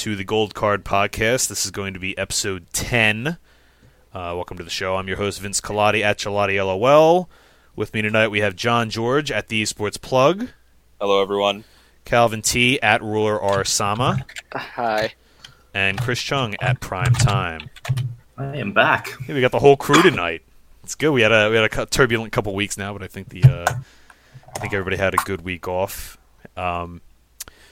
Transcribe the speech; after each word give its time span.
welcome 0.00 0.12
to 0.12 0.16
the 0.16 0.24
Gold 0.24 0.54
Card 0.54 0.82
Podcast. 0.82 1.48
This 1.48 1.66
is 1.66 1.70
going 1.70 1.92
to 1.92 2.00
be 2.00 2.16
episode 2.16 2.72
10. 2.72 3.26
Uh, 3.26 3.36
welcome 4.14 4.56
to 4.56 4.64
the 4.64 4.70
show. 4.70 4.96
I'm 4.96 5.06
your 5.06 5.18
host, 5.18 5.40
Vince 5.40 5.60
Colati 5.60 6.00
at 6.00 6.16
Gelati 6.16 6.56
LOL. 6.56 7.28
With 7.76 7.92
me 7.92 8.00
tonight, 8.00 8.28
we 8.28 8.40
have 8.40 8.56
John 8.56 8.88
George 8.88 9.30
at 9.30 9.48
the 9.48 9.62
Esports 9.62 10.00
Plug, 10.00 10.48
Hello, 10.98 11.20
everyone. 11.20 11.64
Kalvin 12.06 12.42
T 12.42 12.80
at 12.80 13.02
Ruler 13.02 13.38
R 13.38 13.62
Sama, 13.62 14.24
Hi. 14.54 15.12
and 15.74 16.00
Chris 16.00 16.22
Chung 16.22 16.54
at 16.62 16.80
Prime 16.80 17.12
Time. 17.12 17.68
I 18.38 18.56
am 18.56 18.72
back. 18.72 19.10
Yeah, 19.28 19.34
we 19.34 19.42
got 19.42 19.52
the 19.52 19.58
whole 19.58 19.76
crew 19.76 20.00
tonight. 20.00 20.40
It's 20.82 20.94
good. 20.94 21.10
We 21.10 21.20
had 21.20 21.32
a 21.32 21.50
we 21.50 21.56
had 21.56 21.70
a 21.78 21.86
turbulent 21.86 22.32
couple 22.32 22.54
weeks 22.54 22.78
now, 22.78 22.94
but 22.94 23.02
I 23.02 23.06
think 23.06 23.28
the 23.28 23.44
uh, 23.44 23.74
I 24.56 24.58
think 24.60 24.72
everybody 24.72 24.96
had 24.96 25.12
a 25.12 25.18
good 25.18 25.42
week 25.42 25.68
off. 25.68 26.16
Um, 26.56 27.02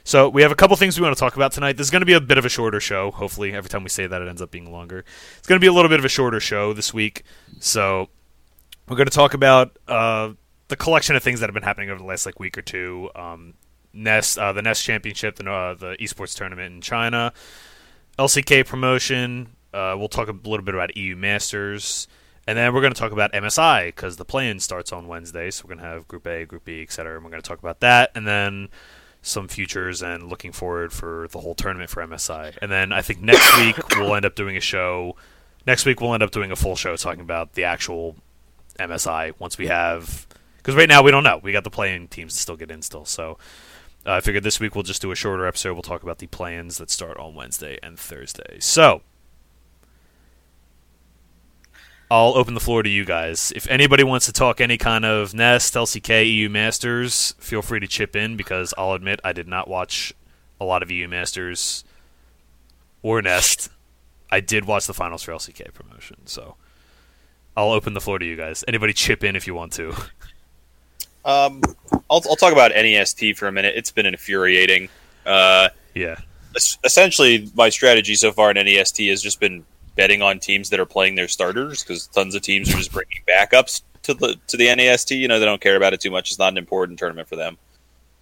so 0.08 0.30
we 0.30 0.40
have 0.40 0.50
a 0.50 0.54
couple 0.54 0.74
things 0.78 0.98
we 0.98 1.04
want 1.04 1.14
to 1.14 1.20
talk 1.20 1.36
about 1.36 1.52
tonight. 1.52 1.76
This 1.76 1.86
is 1.86 1.90
going 1.90 2.00
to 2.00 2.06
be 2.06 2.14
a 2.14 2.20
bit 2.20 2.38
of 2.38 2.46
a 2.46 2.48
shorter 2.48 2.80
show. 2.80 3.10
Hopefully, 3.10 3.52
every 3.52 3.68
time 3.68 3.82
we 3.82 3.90
say 3.90 4.06
that, 4.06 4.22
it 4.22 4.26
ends 4.26 4.40
up 4.40 4.50
being 4.50 4.72
longer. 4.72 5.04
It's 5.36 5.46
going 5.46 5.58
to 5.58 5.60
be 5.60 5.66
a 5.66 5.72
little 5.72 5.90
bit 5.90 5.98
of 5.98 6.04
a 6.06 6.08
shorter 6.08 6.40
show 6.40 6.72
this 6.72 6.94
week. 6.94 7.24
So 7.60 8.08
we're 8.88 8.96
going 8.96 9.08
to 9.08 9.14
talk 9.14 9.34
about 9.34 9.76
uh, 9.86 10.30
the 10.68 10.76
collection 10.76 11.14
of 11.14 11.22
things 11.22 11.40
that 11.40 11.50
have 11.50 11.52
been 11.52 11.62
happening 11.62 11.90
over 11.90 11.98
the 11.98 12.06
last 12.06 12.24
like 12.24 12.40
week 12.40 12.56
or 12.56 12.62
two. 12.62 13.10
Um, 13.14 13.52
Nest, 13.92 14.38
uh, 14.38 14.54
the 14.54 14.62
Nest 14.62 14.82
Championship, 14.82 15.36
the 15.36 15.50
uh, 15.50 15.74
the 15.74 15.94
esports 16.00 16.34
tournament 16.34 16.72
in 16.72 16.80
China, 16.80 17.34
LCK 18.18 18.66
promotion. 18.66 19.56
Uh, 19.74 19.94
we'll 19.98 20.08
talk 20.08 20.28
a 20.28 20.32
little 20.32 20.64
bit 20.64 20.74
about 20.74 20.96
EU 20.96 21.16
Masters, 21.16 22.08
and 22.46 22.56
then 22.56 22.72
we're 22.72 22.80
going 22.80 22.94
to 22.94 22.98
talk 22.98 23.12
about 23.12 23.34
MSI 23.34 23.88
because 23.88 24.16
the 24.16 24.24
play-in 24.24 24.58
starts 24.58 24.90
on 24.90 25.06
Wednesday. 25.06 25.50
So 25.50 25.64
we're 25.66 25.74
going 25.74 25.84
to 25.84 25.90
have 25.90 26.08
Group 26.08 26.26
A, 26.26 26.46
Group 26.46 26.64
B, 26.64 26.80
etc. 26.80 27.16
And 27.16 27.24
we're 27.24 27.30
going 27.30 27.42
to 27.42 27.46
talk 27.46 27.58
about 27.58 27.80
that, 27.80 28.10
and 28.14 28.26
then 28.26 28.70
some 29.28 29.48
futures 29.48 30.02
and 30.02 30.28
looking 30.28 30.52
forward 30.52 30.92
for 30.92 31.28
the 31.30 31.40
whole 31.40 31.54
tournament 31.54 31.90
for 31.90 32.04
MSI. 32.06 32.56
And 32.60 32.70
then 32.70 32.92
I 32.92 33.02
think 33.02 33.20
next 33.20 33.56
week 33.64 33.76
we'll 33.96 34.14
end 34.14 34.24
up 34.24 34.34
doing 34.34 34.56
a 34.56 34.60
show. 34.60 35.16
Next 35.66 35.84
week 35.84 36.00
we'll 36.00 36.14
end 36.14 36.22
up 36.22 36.30
doing 36.30 36.50
a 36.50 36.56
full 36.56 36.76
show 36.76 36.96
talking 36.96 37.20
about 37.20 37.54
the 37.54 37.64
actual 37.64 38.16
MSI 38.78 39.34
once 39.38 39.58
we 39.58 39.66
have 39.66 40.26
because 40.58 40.74
right 40.74 40.88
now 40.88 41.02
we 41.02 41.10
don't 41.10 41.24
know. 41.24 41.40
We 41.42 41.52
got 41.52 41.64
the 41.64 41.70
play-in 41.70 42.08
teams 42.08 42.34
to 42.34 42.40
still 42.40 42.56
get 42.56 42.70
in 42.70 42.82
still. 42.82 43.04
So 43.04 43.38
uh, 44.06 44.12
I 44.12 44.20
figured 44.20 44.44
this 44.44 44.60
week 44.60 44.74
we'll 44.74 44.84
just 44.84 45.02
do 45.02 45.10
a 45.10 45.14
shorter 45.14 45.46
episode. 45.46 45.74
We'll 45.74 45.82
talk 45.82 46.02
about 46.02 46.18
the 46.18 46.26
play-ins 46.26 46.78
that 46.78 46.90
start 46.90 47.16
on 47.18 47.34
Wednesday 47.34 47.78
and 47.82 47.98
Thursday. 47.98 48.58
So 48.60 49.02
I'll 52.10 52.34
open 52.36 52.54
the 52.54 52.60
floor 52.60 52.82
to 52.82 52.88
you 52.88 53.04
guys. 53.04 53.52
If 53.54 53.66
anybody 53.68 54.02
wants 54.02 54.26
to 54.26 54.32
talk 54.32 54.60
any 54.60 54.78
kind 54.78 55.04
of 55.04 55.34
Nest, 55.34 55.74
LCK, 55.74 56.24
EU 56.30 56.48
Masters, 56.48 57.34
feel 57.38 57.60
free 57.60 57.80
to 57.80 57.86
chip 57.86 58.16
in 58.16 58.36
because 58.36 58.72
I'll 58.78 58.92
admit 58.94 59.20
I 59.22 59.32
did 59.32 59.46
not 59.46 59.68
watch 59.68 60.14
a 60.60 60.64
lot 60.64 60.82
of 60.82 60.90
EU 60.90 61.06
Masters 61.06 61.84
or 63.02 63.20
Nest. 63.20 63.68
I 64.30 64.40
did 64.40 64.64
watch 64.64 64.86
the 64.86 64.94
finals 64.94 65.22
for 65.22 65.32
LCK 65.32 65.72
promotion, 65.74 66.16
so 66.26 66.56
I'll 67.56 67.70
open 67.72 67.92
the 67.94 68.00
floor 68.00 68.18
to 68.18 68.24
you 68.24 68.36
guys. 68.36 68.64
Anybody 68.66 68.92
chip 68.94 69.22
in 69.22 69.36
if 69.36 69.46
you 69.46 69.54
want 69.54 69.72
to. 69.74 69.94
Um, 71.24 71.60
I'll, 72.08 72.22
I'll 72.26 72.36
talk 72.36 72.52
about 72.52 72.70
NEST 72.70 73.22
for 73.36 73.48
a 73.48 73.52
minute. 73.52 73.74
It's 73.76 73.90
been 73.90 74.06
infuriating. 74.06 74.88
Uh, 75.26 75.68
Yeah. 75.94 76.16
essentially, 76.84 77.50
my 77.54 77.68
strategy 77.68 78.14
so 78.14 78.32
far 78.32 78.50
in 78.50 78.54
NEST 78.64 78.98
has 79.08 79.20
just 79.20 79.38
been 79.38 79.66
betting 79.98 80.22
on 80.22 80.38
teams 80.38 80.70
that 80.70 80.78
are 80.78 80.86
playing 80.86 81.16
their 81.16 81.26
starters 81.26 81.82
because 81.82 82.06
tons 82.06 82.36
of 82.36 82.40
teams 82.40 82.70
are 82.70 82.78
just 82.78 82.92
bringing 82.92 83.20
backups 83.28 83.82
to 84.04 84.14
the 84.14 84.36
to 84.46 84.56
the 84.56 84.74
NEST. 84.74 85.10
You 85.10 85.26
know, 85.26 85.40
they 85.40 85.44
don't 85.44 85.60
care 85.60 85.76
about 85.76 85.92
it 85.92 86.00
too 86.00 86.12
much. 86.12 86.30
It's 86.30 86.38
not 86.38 86.52
an 86.52 86.56
important 86.56 87.00
tournament 87.00 87.28
for 87.28 87.34
them. 87.34 87.58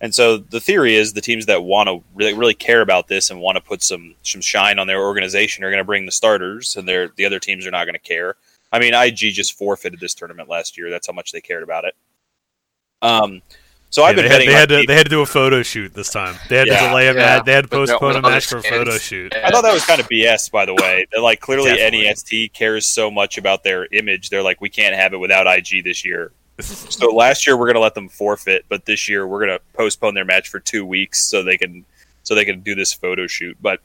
And 0.01 0.15
so 0.15 0.39
the 0.39 0.61
theory 0.61 0.95
is 0.95 1.13
the 1.13 1.21
teams 1.21 1.47
that 1.47 1.65
want 1.65 1.89
to 1.89 2.03
really, 2.15 2.35
really 2.35 2.55
care 2.55 2.81
about 2.81 3.09
this 3.09 3.31
and 3.31 3.41
want 3.41 3.57
to 3.57 3.63
put 3.63 3.83
some 3.83 4.15
some 4.23 4.41
shine 4.41 4.79
on 4.79 4.87
their 4.87 5.03
organization 5.03 5.65
are 5.65 5.71
going 5.71 5.79
to 5.79 5.85
bring 5.85 6.07
the 6.07 6.13
starters, 6.13 6.77
and 6.77 6.89
they're, 6.89 7.11
the 7.17 7.27
other 7.27 7.39
teams 7.39 7.67
are 7.67 7.71
not 7.71 7.85
going 7.85 7.95
to 7.95 7.99
care. 7.99 8.37
I 8.73 8.79
mean, 8.79 8.95
IG 8.95 9.35
just 9.35 9.57
forfeited 9.57 10.01
this 10.01 10.15
tournament 10.15 10.49
last 10.49 10.77
year. 10.77 10.91
That's 10.91 11.07
how 11.07 11.13
much 11.13 11.31
they 11.31 11.41
cared 11.41 11.63
about 11.63 11.85
it. 11.85 11.95
Um, 13.03 13.43
so 13.97 14.03
I've 14.05 14.15
Yeah, 14.15 14.29
been 14.29 14.29
they, 14.31 14.35
had, 14.37 14.41
they, 14.43 14.47
on 14.49 14.53
had 14.61 14.69
to, 14.69 14.87
they 14.87 14.95
had 14.95 15.05
to 15.07 15.09
do 15.11 15.23
a 15.23 15.27
photo 15.27 15.63
shoot 15.63 15.95
this 15.95 16.11
time. 16.11 16.37
They 16.51 16.59
had 16.59 16.67
Yeah. 16.67 16.81
to 16.83 16.89
delay 16.89 17.05
a 17.09 17.15
Yeah, 17.15 17.19
match. 17.19 17.45
They 17.47 17.53
had 17.53 17.63
to 17.65 17.69
but 17.69 17.77
no- 17.79 17.87
postpone 17.87 18.17
a 18.17 18.21
match 18.21 18.45
for 18.45 18.59
a 18.59 18.63
photo 18.63 18.77
understands. 18.81 19.03
shoot. 19.05 19.35
I 19.35 19.51
thought 19.51 19.63
that 19.63 19.73
was 19.73 19.87
kind 19.87 20.03
of 20.03 20.07
BS, 20.11 20.51
by 20.51 20.67
the 20.67 20.75
way. 20.75 21.07
They're 21.11 21.23
like 21.23 21.41
clearly 21.41 21.71
Definitely. 21.71 22.03
NEST 22.05 22.53
cares 22.53 22.87
so 22.87 23.11
much 23.11 23.39
about 23.39 23.65
their 23.65 23.87
image. 23.93 24.29
They're 24.29 24.43
like, 24.43 24.61
we 24.61 24.69
can't 24.69 24.95
have 24.95 25.15
it 25.15 25.17
without 25.17 25.47
IG 25.47 25.83
this 25.83 26.05
year. 26.05 26.31
so 26.61 27.07
last 27.15 27.47
year 27.47 27.57
we're 27.57 27.65
going 27.65 27.77
to 27.77 27.81
let 27.81 27.95
them 27.95 28.11
forfeit, 28.11 28.67
but 28.69 28.85
this 28.85 29.09
year 29.09 29.27
we're 29.27 29.47
going 29.47 29.59
to 29.59 29.65
postpone 29.73 30.13
their 30.13 30.27
match 30.27 30.51
for 30.51 30.61
two 30.61 30.85
weeks 30.85 31.23
so 31.27 31.43
they 31.43 31.57
can 31.57 31.87
so 32.23 32.35
they 32.35 32.45
can 32.45 32.61
do 32.61 32.75
this 32.75 32.93
photo 32.93 33.27
shoot. 33.27 33.57
But 33.63 33.81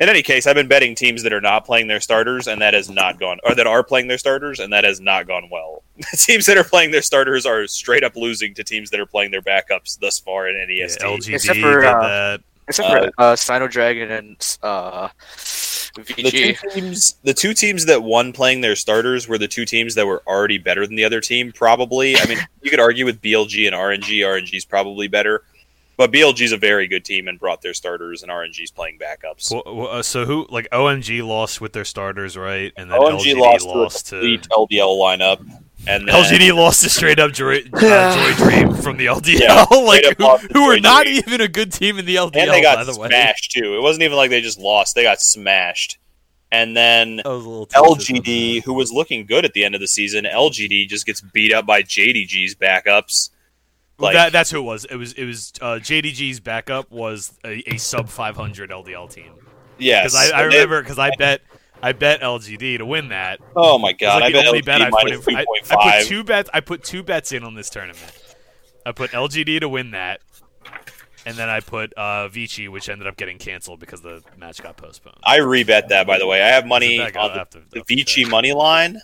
in 0.00 0.08
any 0.08 0.22
case, 0.22 0.46
I've 0.46 0.54
been 0.54 0.66
betting 0.66 0.94
teams 0.94 1.22
that 1.22 1.32
are 1.32 1.42
not 1.42 1.66
playing 1.66 1.86
their 1.86 2.00
starters, 2.00 2.48
and 2.48 2.60
that 2.62 2.72
has 2.72 2.88
not 2.88 3.20
gone, 3.20 3.38
or 3.44 3.54
that 3.54 3.66
are 3.66 3.84
playing 3.84 4.08
their 4.08 4.18
starters, 4.18 4.58
and 4.58 4.72
that 4.72 4.82
has 4.82 4.98
not 4.98 5.26
gone 5.26 5.50
well. 5.50 5.82
teams 6.16 6.46
that 6.46 6.56
are 6.56 6.64
playing 6.64 6.90
their 6.90 7.02
starters 7.02 7.44
are 7.44 7.66
straight 7.66 8.02
up 8.02 8.16
losing 8.16 8.54
to 8.54 8.64
teams 8.64 8.88
that 8.90 8.98
are 8.98 9.06
playing 9.06 9.30
their 9.30 9.42
backups 9.42 10.00
thus 10.00 10.18
far 10.18 10.48
in 10.48 10.56
Yeah, 10.70 10.84
NEST. 10.84 11.00
LGD 11.00 11.34
Except 11.34 11.60
for, 11.60 11.80
did 11.82 11.86
uh, 11.86 12.00
that. 12.00 12.40
Except 12.66 12.88
for 12.88 13.10
uh, 13.18 13.36
Sino 13.36 13.68
Dragon 13.68 14.10
and 14.10 14.56
uh, 14.62 15.08
the 15.94 16.02
VG. 16.02 16.58
two 16.58 16.70
teams 16.70 17.14
the 17.24 17.34
two 17.34 17.52
teams 17.52 17.84
that 17.86 18.02
won 18.02 18.32
playing 18.32 18.60
their 18.60 18.76
starters 18.76 19.28
were 19.28 19.38
the 19.38 19.48
two 19.48 19.64
teams 19.64 19.94
that 19.96 20.06
were 20.06 20.22
already 20.26 20.58
better 20.58 20.86
than 20.86 20.96
the 20.96 21.04
other 21.04 21.20
team 21.20 21.50
probably 21.52 22.16
i 22.16 22.26
mean 22.26 22.38
you 22.62 22.70
could 22.70 22.78
argue 22.78 23.04
with 23.04 23.20
blg 23.20 23.66
and 23.66 23.74
rng 23.74 24.20
rng's 24.20 24.64
probably 24.64 25.08
better 25.08 25.42
but 26.00 26.10
blg's 26.10 26.50
a 26.52 26.56
very 26.56 26.88
good 26.88 27.04
team 27.04 27.28
and 27.28 27.38
brought 27.38 27.60
their 27.60 27.74
starters 27.74 28.22
and 28.22 28.32
rng's 28.32 28.70
playing 28.70 28.98
backups 28.98 29.50
Well, 29.52 29.62
well, 29.76 29.88
uh, 29.88 30.02
so 30.02 30.24
who 30.24 30.46
like 30.48 30.66
OMG 30.70 31.26
lost 31.26 31.60
with 31.60 31.74
their 31.74 31.84
starters, 31.84 32.38
right? 32.38 32.72
And 32.76 32.90
then 32.90 32.98
omg 32.98 33.20
LGD 33.20 33.36
lost, 33.36 33.66
lost 33.66 34.06
to 34.08 34.20
to, 34.20 34.48
a 34.50 34.66
ldl 34.66 34.98
lineup 34.98 35.40
and 35.86 36.08
then 36.08 36.14
LGD 36.14 36.54
lost 36.54 36.82
to 36.82 36.90
straight 36.90 37.18
up 37.18 37.32
Joy, 37.32 37.58
uh, 37.72 38.34
Joy 38.34 38.44
Dream 38.44 38.74
from 38.74 38.96
the 38.96 39.06
LDL, 39.06 39.40
Yeah, 39.40 39.64
like 39.78 40.04
who, 40.16 40.24
lost 40.24 40.46
who 40.52 40.62
are 40.64 40.80
not 40.80 41.04
Dream. 41.04 41.22
even 41.26 41.40
a 41.42 41.48
good 41.48 41.72
team 41.72 41.98
in 41.98 42.06
the 42.06 42.16
LDL. 42.16 42.36
and 42.36 42.50
they 42.50 42.60
by 42.60 42.62
got 42.62 42.86
the 42.86 42.98
way, 42.98 43.08
smashed 43.08 43.52
too 43.52 43.74
it 43.76 43.82
wasn't 43.82 44.02
even 44.02 44.16
like 44.16 44.30
they 44.30 44.40
just 44.40 44.58
lost 44.58 44.94
they 44.94 45.02
got 45.02 45.20
smashed 45.20 45.98
and 46.52 46.76
then 46.76 47.16
That 47.16 47.26
was 47.26 47.44
a 47.44 47.48
little 47.48 47.66
touchy. 47.66 48.14
LGD, 48.14 48.64
who 48.64 48.74
was 48.74 48.90
looking 48.92 49.24
good 49.26 49.44
at 49.44 49.52
the 49.52 49.64
end 49.64 49.74
of 49.74 49.80
the 49.80 49.86
season, 49.86 50.24
LGD 50.24 50.88
just 50.88 51.06
gets 51.06 51.20
beat 51.20 51.52
up 51.52 51.64
by 51.64 51.82
JDG's 51.82 52.56
backups. 52.56 53.30
Like- 54.00 54.14
that, 54.14 54.32
that's 54.32 54.50
who 54.50 54.58
it 54.58 54.62
was. 54.62 54.84
It 54.86 54.96
was 54.96 55.12
it 55.14 55.24
was 55.24 55.52
uh, 55.60 55.78
JDG's 55.80 56.40
backup 56.40 56.90
was 56.90 57.34
a, 57.44 57.62
a 57.72 57.76
sub 57.76 58.08
500 58.08 58.70
LDL 58.70 59.10
team 59.12 59.32
Yeah, 59.78 60.02
because 60.02 60.14
I, 60.14 60.38
I 60.38 60.42
remember 60.42 60.82
because 60.82 60.98
I 60.98 61.10
bet 61.16 61.42
I 61.82 61.92
bet 61.92 62.20
LGD 62.20 62.78
to 62.78 62.86
win 62.86 63.08
that. 63.08 63.40
Oh 63.56 63.78
my 63.78 63.92
god! 63.92 64.20
like 64.22 64.34
I 64.34 64.38
bet 64.38 64.46
only 64.46 64.60
LGD 64.60 64.64
bet 64.66 64.82
I 64.82 64.90
put 64.90 65.10
in. 65.10 65.20
minus 65.20 65.24
For, 65.24 65.30
two 65.30 65.36
I, 65.36 65.40
I 65.40 66.00
put 66.00 66.06
two 66.08 66.24
bets. 66.24 66.50
I 66.54 66.60
put 66.60 66.84
two 66.84 67.02
bets 67.02 67.32
in 67.32 67.44
on 67.44 67.54
this 67.54 67.70
tournament. 67.70 68.34
I 68.86 68.92
put 68.92 69.10
LGD 69.10 69.60
to 69.60 69.68
win 69.68 69.90
that, 69.92 70.20
and 71.26 71.36
then 71.36 71.48
I 71.48 71.60
put 71.60 71.92
uh, 71.94 72.28
Vici, 72.28 72.68
which 72.68 72.88
ended 72.88 73.06
up 73.06 73.16
getting 73.16 73.38
canceled 73.38 73.80
because 73.80 74.00
the 74.00 74.22
match 74.38 74.62
got 74.62 74.76
postponed. 74.76 75.18
I 75.24 75.38
rebet 75.38 75.88
that 75.88 76.06
by 76.06 76.18
the 76.18 76.26
way. 76.26 76.42
I 76.42 76.48
have 76.48 76.66
money 76.66 76.96
Is 76.96 77.08
it 77.08 77.14
back? 77.14 77.22
on 77.22 77.46
the, 77.50 77.60
the 77.78 77.84
Vici 77.86 78.24
money 78.24 78.52
line 78.52 79.00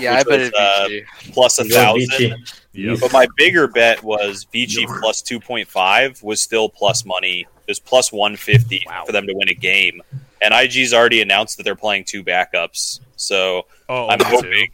yeah, 0.00 0.14
I 0.14 0.22
bet 0.24 0.40
was, 0.40 0.52
uh, 0.52 0.88
plus 1.32 1.58
a 1.58 1.64
thousand. 1.64 2.08
Vici. 2.10 2.34
Yep. 2.72 2.98
But 3.00 3.12
my 3.12 3.26
bigger 3.36 3.66
bet 3.66 4.02
was 4.02 4.44
Vici 4.52 4.86
plus 4.86 5.22
two 5.22 5.40
point 5.40 5.68
five 5.68 6.22
was 6.22 6.40
still 6.40 6.68
plus 6.68 7.04
money. 7.04 7.40
It 7.40 7.70
was 7.70 7.80
plus 7.80 8.12
one 8.12 8.36
fifty 8.36 8.82
Wow. 8.86 9.04
for 9.06 9.12
them 9.12 9.26
to 9.26 9.34
win 9.34 9.48
a 9.48 9.54
game. 9.54 10.00
And 10.40 10.54
IG's 10.54 10.94
already 10.94 11.20
announced 11.20 11.56
that 11.56 11.64
they're 11.64 11.74
playing 11.76 12.04
two 12.04 12.22
backups. 12.22 13.00
So 13.16 13.66
Oh, 13.88 14.08
I'm 14.08 14.20
hoping. 14.22 14.68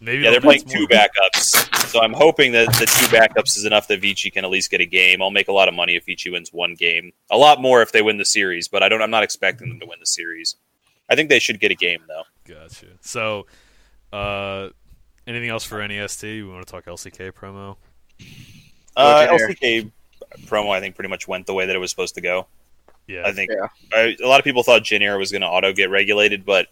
Maybe 0.00 0.24
Yeah, 0.24 0.30
they're 0.30 0.40
playing 0.40 0.62
two 0.62 0.80
more. 0.80 0.88
backups. 0.88 1.86
So 1.86 2.02
I'm 2.02 2.12
hoping 2.12 2.52
that 2.52 2.66
the 2.74 2.84
two 2.86 3.06
backups 3.16 3.56
is 3.56 3.64
enough 3.64 3.86
that 3.88 4.00
Vici 4.00 4.30
can 4.30 4.44
at 4.44 4.50
least 4.50 4.70
get 4.70 4.80
a 4.80 4.84
game. 4.86 5.22
I'll 5.22 5.30
make 5.30 5.48
a 5.48 5.52
lot 5.52 5.68
of 5.68 5.74
money 5.74 5.94
if 5.96 6.04
Vici 6.04 6.28
wins 6.28 6.52
one 6.52 6.74
game. 6.74 7.12
A 7.30 7.36
lot 7.38 7.62
more 7.62 7.80
if 7.80 7.92
they 7.92 8.02
win 8.02 8.18
the 8.18 8.24
series, 8.24 8.66
but 8.68 8.82
I 8.82 8.88
don't 8.88 9.00
I'm 9.00 9.10
not 9.10 9.22
expecting 9.22 9.68
them 9.68 9.78
to 9.80 9.86
win 9.86 9.98
the 10.00 10.06
series. 10.06 10.56
I 11.08 11.14
think 11.14 11.28
they 11.30 11.38
should 11.38 11.60
get 11.60 11.70
a 11.70 11.74
game 11.76 12.00
though. 12.08 12.24
Gotcha. 12.52 12.86
So, 13.00 13.46
uh, 14.16 14.70
anything 15.26 15.50
else 15.50 15.64
for 15.64 15.86
NEST? 15.86 16.22
We 16.22 16.44
want 16.44 16.66
to 16.66 16.70
talk 16.70 16.86
LCK 16.86 17.32
promo. 17.32 17.76
Uh, 18.96 19.26
LCK 19.28 19.90
promo, 20.46 20.70
I 20.70 20.80
think, 20.80 20.94
pretty 20.94 21.10
much 21.10 21.28
went 21.28 21.46
the 21.46 21.54
way 21.54 21.66
that 21.66 21.76
it 21.76 21.78
was 21.78 21.90
supposed 21.90 22.14
to 22.14 22.20
go. 22.20 22.46
Yeah, 23.06 23.22
I 23.24 23.32
think 23.32 23.50
Yeah. 23.50 23.68
I, 23.92 24.16
a 24.22 24.26
lot 24.26 24.40
of 24.40 24.44
people 24.44 24.62
thought 24.62 24.82
Jin 24.82 25.02
Air 25.02 25.18
was 25.18 25.30
going 25.30 25.42
to 25.42 25.48
auto 25.48 25.72
get 25.72 25.90
regulated, 25.90 26.44
but 26.44 26.68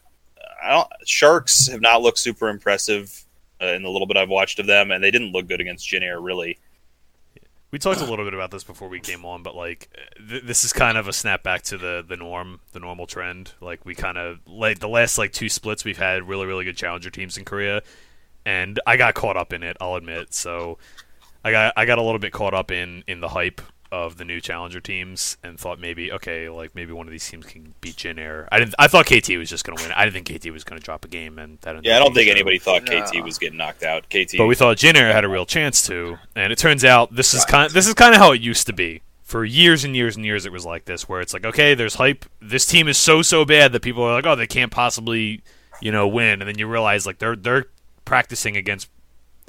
I 0.64 0.70
don't. 0.70 0.88
Sharks 1.05 1.69
have 1.69 1.81
not 1.81 2.02
looked 2.02 2.19
super 2.19 2.49
impressive 2.49 3.25
uh, 3.62 3.67
in 3.67 3.82
the 3.82 3.91
little 3.91 4.06
bit 4.06 4.17
I've 4.17 4.31
watched 4.31 4.58
of 4.58 4.67
them, 4.67 4.91
and 4.91 5.05
they 5.05 5.11
didn't 5.11 5.32
look 5.32 5.46
good 5.46 5.61
against 5.61 5.87
Jin 5.87 6.02
Air 6.02 6.20
really. 6.20 6.58
We 7.74 7.80
talked 7.80 8.00
a 8.00 8.04
little 8.04 8.24
bit 8.24 8.34
about 8.34 8.52
this 8.52 8.62
before 8.62 8.88
we 8.88 9.00
came 9.00 9.24
on, 9.24 9.42
but 9.42 9.56
like 9.56 9.88
th- 10.28 10.44
this 10.44 10.62
is 10.62 10.72
kind 10.72 10.96
of 10.96 11.08
a 11.08 11.10
snapback 11.10 11.62
to 11.62 11.76
the 11.76 12.04
the 12.08 12.16
norm, 12.16 12.60
the 12.70 12.78
normal 12.78 13.08
trend. 13.08 13.50
Like 13.60 13.84
we 13.84 13.96
kind 13.96 14.16
of 14.16 14.38
like 14.46 14.78
the 14.78 14.86
last 14.86 15.18
like 15.18 15.32
two 15.32 15.48
splits 15.48 15.84
we've 15.84 15.98
had 15.98 16.28
really 16.28 16.46
really 16.46 16.64
good 16.64 16.76
challenger 16.76 17.10
teams 17.10 17.36
in 17.36 17.44
Korea, 17.44 17.82
and 18.46 18.78
I 18.86 18.96
got 18.96 19.14
caught 19.14 19.36
up 19.36 19.52
in 19.52 19.64
it. 19.64 19.76
I'll 19.80 19.96
admit. 19.96 20.32
So 20.32 20.78
I 21.44 21.50
got 21.50 21.72
I 21.76 21.84
got 21.84 21.98
a 21.98 22.02
little 22.02 22.20
bit 22.20 22.32
caught 22.32 22.54
up 22.54 22.70
in 22.70 23.02
in 23.08 23.20
the 23.20 23.26
hype 23.30 23.60
of 23.94 24.17
the 24.17 24.25
new 24.25 24.41
challenger 24.41 24.81
teams 24.81 25.37
and 25.44 25.58
thought 25.58 25.79
maybe 25.79 26.11
okay, 26.12 26.49
like 26.49 26.75
maybe 26.75 26.93
one 26.93 27.06
of 27.06 27.12
these 27.12 27.29
teams 27.29 27.46
can 27.46 27.75
beat 27.81 27.96
Jin 27.96 28.19
Air. 28.19 28.49
I 28.50 28.58
didn't. 28.58 28.75
I 28.79 28.88
thought 28.88 29.06
KT 29.06 29.29
was 29.38 29.49
just 29.49 29.64
going 29.64 29.79
to 29.79 29.85
win. 29.85 29.93
I 29.93 30.05
didn't 30.05 30.26
think 30.26 30.43
KT 30.43 30.50
was 30.50 30.64
going 30.64 30.79
to 30.81 30.85
drop 30.85 31.05
a 31.05 31.08
game, 31.08 31.38
and 31.38 31.58
that. 31.61 31.85
Yeah, 31.85 31.96
I 31.96 31.99
don't 32.00 32.12
being 32.12 32.14
think 32.14 32.26
true. 32.26 32.32
anybody 32.32 32.58
thought 32.58 32.82
No. 32.85 33.02
KT 33.02 33.23
was 33.25 33.38
getting 33.38 33.56
knocked 33.58 33.85
out. 33.85 34.05
KT, 34.11 34.37
But 34.37 34.46
we 34.46 34.55
thought 34.56 34.76
Jin 34.79 34.96
Air 34.96 35.12
had 35.12 35.25
a 35.25 35.29
real 35.29 35.46
chance 35.46 35.87
to, 35.87 36.19
and 36.35 36.52
it 36.52 36.58
turns 36.58 36.85
out 36.85 37.14
this 37.14 37.32
is 37.35 37.44
kind. 37.44 37.70
This 37.70 37.87
is 37.87 37.94
kind 37.94 38.14
of 38.14 38.20
how 38.20 38.32
it 38.32 38.41
used 38.41 38.67
to 38.67 38.73
be. 38.73 39.02
For 39.23 39.44
years 39.44 39.85
and 39.85 39.96
years 39.96 40.17
and 40.17 40.25
years, 40.25 40.44
it 40.44 40.52
was 40.52 40.67
like 40.67 40.85
this, 40.85 41.08
where 41.08 41.20
it's 41.20 41.32
like, 41.32 41.46
okay, 41.46 41.75
there's 41.75 41.94
hype. 41.94 42.25
This 42.43 42.67
team 42.67 42.88
is 42.88 42.99
so 42.99 43.23
so 43.23 43.44
bad 43.44 43.73
that 43.73 43.81
people 43.81 44.02
are 44.02 44.12
like, 44.12 44.26
oh, 44.26 44.37
they 44.37 44.46
can't 44.46 44.70
possibly, 44.70 45.43
you 45.81 45.91
know, 45.93 46.06
win. 46.06 46.43
And 46.43 46.49
then 46.49 46.58
you 46.58 46.67
realize 46.67 47.06
like 47.06 47.19
they're 47.19 47.35
they're 47.37 47.67
practicing 48.05 48.56
against 48.56 48.88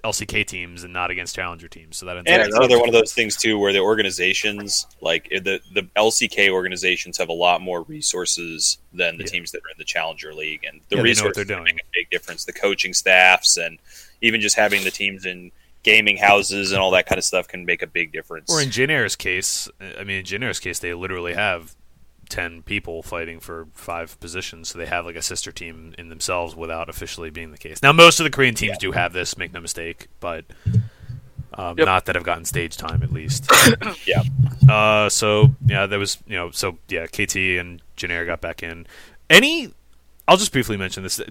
LCK 0.05 0.45
teams 0.45 0.83
and 0.83 0.93
not 0.93 1.09
against 1.09 1.35
challenger 1.35 1.67
teams. 1.67 1.97
So 1.97 2.05
that 2.05 2.17
And 2.17 2.27
it's 2.27 2.55
another 2.55 2.79
one 2.79 2.87
of 2.87 2.93
those 2.93 3.13
things 3.13 3.35
too, 3.35 3.57
where 3.57 3.73
the 3.73 3.79
organizations, 3.79 4.85
like 5.01 5.27
eh, 5.31 5.39
the 5.39 5.59
the 5.73 5.83
LCK 5.95 6.49
organizations, 6.49 7.17
have 7.17 7.29
a 7.29 7.33
lot 7.33 7.61
more 7.61 7.81
resources 7.83 8.77
than 8.93 9.17
the 9.17 9.23
Yeah. 9.23 9.29
teams 9.31 9.51
that 9.51 9.59
are 9.59 9.69
in 9.71 9.77
the 9.77 9.83
Challenger 9.85 10.33
League, 10.33 10.63
and 10.63 10.81
the 10.89 10.97
Yeah, 10.97 11.01
resources 11.01 11.35
they're 11.35 11.45
that 11.45 11.63
doing. 11.63 11.75
make 11.75 11.81
a 11.81 11.91
big 11.93 12.09
difference. 12.09 12.45
The 12.45 12.53
coaching 12.53 12.93
staffs, 12.93 13.57
and 13.57 13.79
even 14.21 14.41
just 14.41 14.55
having 14.55 14.83
the 14.83 14.91
teams 14.91 15.25
in 15.25 15.51
gaming 15.83 16.17
houses 16.17 16.71
and 16.71 16.81
all 16.81 16.91
that 16.91 17.05
kind 17.05 17.17
of 17.19 17.23
stuff 17.23 17.47
can 17.47 17.63
make 17.65 17.81
a 17.81 17.87
big 17.87 18.11
difference. 18.11 18.49
Or 18.51 18.61
in 18.61 18.71
Jin 18.71 18.89
Air's 18.89 19.15
case, 19.15 19.69
I 19.99 20.03
mean, 20.03 20.25
in 20.25 20.43
Air's 20.43 20.59
case, 20.59 20.79
they 20.79 20.93
literally 20.93 21.33
have 21.33 21.75
ten 22.29 22.61
people 22.63 23.01
fighting 23.03 23.39
for 23.39 23.67
five 23.73 24.19
positions, 24.19 24.69
so 24.69 24.77
they 24.77 24.85
have 24.85 25.05
like 25.05 25.15
a 25.15 25.21
sister 25.21 25.51
team 25.51 25.93
in 25.97 26.09
themselves 26.09 26.55
without 26.55 26.89
officially 26.89 27.29
being 27.29 27.51
the 27.51 27.57
case. 27.57 27.81
Now, 27.81 27.91
most 27.93 28.19
of 28.19 28.23
the 28.23 28.29
Korean 28.29 28.55
teams 28.55 28.77
do 28.77 28.91
have 28.91 29.13
this, 29.13 29.37
make 29.37 29.53
no 29.53 29.61
mistake, 29.61 30.07
but 30.19 30.45
um, 31.53 31.77
Yep. 31.77 31.85
not 31.85 32.05
that 32.05 32.15
have 32.15 32.23
gotten 32.25 32.45
stage 32.45 32.75
time 32.77 33.01
at 33.03 33.11
least. 33.11 33.49
Yeah. 34.05 34.23
Uh, 34.69 35.09
so 35.09 35.51
yeah, 35.67 35.85
there 35.85 35.99
was 35.99 36.17
you 36.27 36.35
know, 36.35 36.51
so 36.51 36.77
yeah, 36.87 37.05
KT 37.07 37.35
and 37.35 37.81
Jin 37.95 38.11
Air 38.11 38.25
got 38.25 38.41
back 38.41 38.61
in. 38.63 38.87
Any, 39.29 39.71
I'll 40.27 40.37
just 40.37 40.51
briefly 40.51 40.75
mention 40.77 41.03
this. 41.03 41.21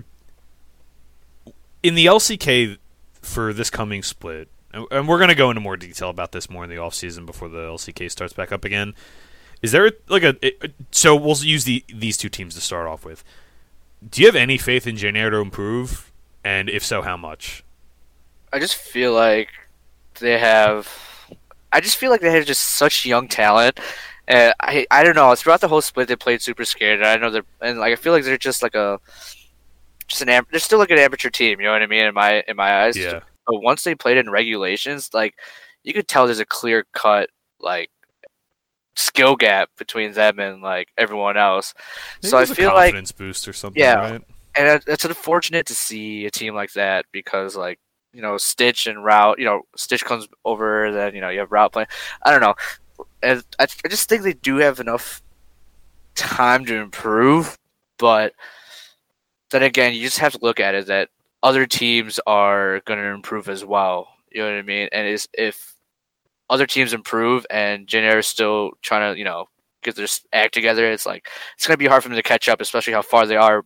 In 1.82 1.94
the 1.94 2.06
LCK 2.06 2.79
for 3.20 3.52
this 3.52 3.70
coming 3.70 4.02
split, 4.02 4.49
and 4.73 4.87
and 4.91 5.08
we're 5.08 5.19
going 5.19 5.29
to 5.29 5.35
go 5.35 5.50
into 5.50 5.61
more 5.61 5.76
detail 5.76 6.08
about 6.11 6.32
this 6.32 6.49
more 6.49 6.64
in 6.64 6.70
the 6.70 6.79
off 6.79 6.94
season 6.94 7.26
before 7.26 7.49
the 7.49 7.58
LCK 7.58 8.11
starts 8.11 8.32
back 8.32 8.52
up 8.52 8.64
again. 8.64 8.94
Is 9.62 9.73
there 9.73 9.91
like 10.09 10.23
a 10.23 10.37
it- 10.43 10.73
so 10.91 11.17
we'll 11.17 11.37
use 11.37 11.65
the 11.65 11.85
these 11.93 12.17
two 12.17 12.29
teams 12.29 12.55
to 12.55 12.61
start 12.61 12.87
off 12.87 13.05
with. 13.05 13.25
Do 14.09 14.21
you 14.21 14.27
have 14.29 14.37
any 14.37 14.59
faith 14.59 14.87
in 14.87 14.97
Jin 14.97 15.17
Air 15.17 15.31
to 15.31 15.39
improve? 15.39 16.12
And 16.45 16.69
if 16.69 16.85
so, 16.85 17.01
how 17.01 17.17
much? 17.17 17.65
I 18.53 18.59
just 18.59 18.77
feel 18.77 19.12
like 19.15 19.49
they 20.21 20.39
have. 20.39 20.89
I 21.73 21.81
just 21.81 21.97
feel 21.97 22.11
like 22.11 22.21
they 22.21 22.31
have 22.31 22.45
just 22.47 22.62
such 22.62 23.06
young 23.06 23.27
talent, 23.29 23.81
and 24.29 24.53
I 24.61 24.87
I 24.91 25.03
don't 25.03 25.17
know. 25.17 25.35
Throughout 25.35 25.61
the 25.62 25.69
whole 25.69 25.81
split, 25.81 26.09
they 26.09 26.17
played 26.17 26.43
super 26.43 26.65
scared. 26.65 27.01
And 27.01 27.09
I 27.09 27.17
know 27.17 27.31
they're 27.31 27.43
and 27.62 27.79
like 27.79 27.93
I 27.93 27.97
feel 27.97 28.12
like 28.12 28.25
they're 28.25 28.37
just 28.37 28.62
like 28.62 28.75
a 28.75 29.01
just 30.06 30.21
an 30.23 30.29
am- 30.29 30.47
they're 30.51 30.61
still 30.61 30.79
like 30.79 30.91
an 30.91 30.99
amateur 30.99 31.31
team. 31.31 31.59
You 31.61 31.67
know 31.67 31.73
what 31.73 31.83
I 31.83 31.87
mean? 31.87 32.05
In 32.05 32.15
my 32.15 32.45
in 32.47 32.56
my 32.56 32.85
eyes. 32.85 32.97
Yeah. 32.97 33.21
But 33.47 33.61
once 33.62 33.83
they 33.85 33.95
played 33.95 34.19
in 34.19 34.31
regulations, 34.31 35.11
like 35.15 35.35
you 35.83 35.93
could 35.95 36.09
tell 36.09 36.27
there's 36.27 36.41
a 36.41 36.45
clear 36.47 36.85
cut 36.93 37.31
like 37.61 37.91
skill 38.96 39.37
gap 39.37 39.70
between 39.76 40.12
them 40.12 40.38
and 40.38 40.62
like 40.62 40.88
everyone 40.96 41.37
else. 41.37 41.75
Maybe 42.23 42.31
so 42.31 42.38
I 42.38 42.44
feel 42.46 42.69
like 42.69 42.93
confidence 42.93 43.12
boost 43.12 43.49
or 43.49 43.52
something. 43.52 43.81
Yeah. 43.81 44.11
right? 44.12 44.23
and 44.56 44.82
it's 44.87 45.05
unfortunate 45.05 45.67
to 45.67 45.75
see 45.75 46.26
a 46.26 46.31
team 46.31 46.55
like 46.55 46.73
that 46.75 47.06
because 47.12 47.56
like 47.56 47.79
you 48.12 48.23
know 48.23 48.37
Stitch 48.37 48.87
and 48.87 49.05
Route, 49.05 49.38
you 49.38 49.44
know 49.44 49.62
Stitch 49.76 50.05
comes 50.05 50.29
over, 50.44 50.93
then 50.93 51.14
you 51.14 51.20
know 51.20 51.29
you 51.29 51.41
have 51.41 51.52
Route 51.52 51.73
playing. 51.73 51.88
I 52.23 52.31
don't 52.31 52.41
know, 52.41 52.55
and 53.23 53.44
I, 53.58 53.67
I 53.85 53.88
just 53.88 54.08
think 54.08 54.23
they 54.23 54.35
do 54.35 54.56
have 54.56 54.81
enough 54.81 55.23
time 56.14 56.64
to 56.67 56.76
improve, 56.76 57.58
but 57.99 58.35
then 59.50 59.62
again, 59.62 59.94
you 59.94 60.02
just 60.02 60.19
have 60.19 60.32
to 60.32 60.38
look 60.43 60.61
at 60.61 60.75
it 60.75 60.87
that 60.87 61.11
other 61.43 61.67
teams 61.67 62.20
are 62.26 62.81
going 62.87 62.99
to 62.99 63.06
improve 63.06 63.49
as 63.49 63.64
well. 63.64 64.08
You 64.31 64.43
know 64.43 64.50
what 64.50 64.58
I 64.58 64.62
mean? 64.62 64.88
And 64.93 65.06
is 65.06 65.29
if 65.32 65.74
other 66.50 66.67
teams 66.67 66.93
improve 66.93 67.46
and 67.50 67.87
Jin 67.87 68.05
Air 68.05 68.19
is 68.19 68.26
still 68.26 68.73
trying 68.82 69.12
to 69.14 69.19
you 69.19 69.25
know 69.25 69.46
get 69.82 69.96
their 69.96 70.06
act 70.32 70.55
together, 70.55 70.91
it's 70.91 71.06
like 71.06 71.29
it's 71.56 71.67
going 71.67 71.75
to 71.75 71.79
be 71.79 71.87
hard 71.87 72.02
for 72.02 72.08
them 72.08 72.17
to 72.17 72.23
catch 72.23 72.49
up, 72.49 72.61
especially 72.61 72.93
how 72.93 73.02
far 73.02 73.26
they 73.26 73.37
are 73.37 73.64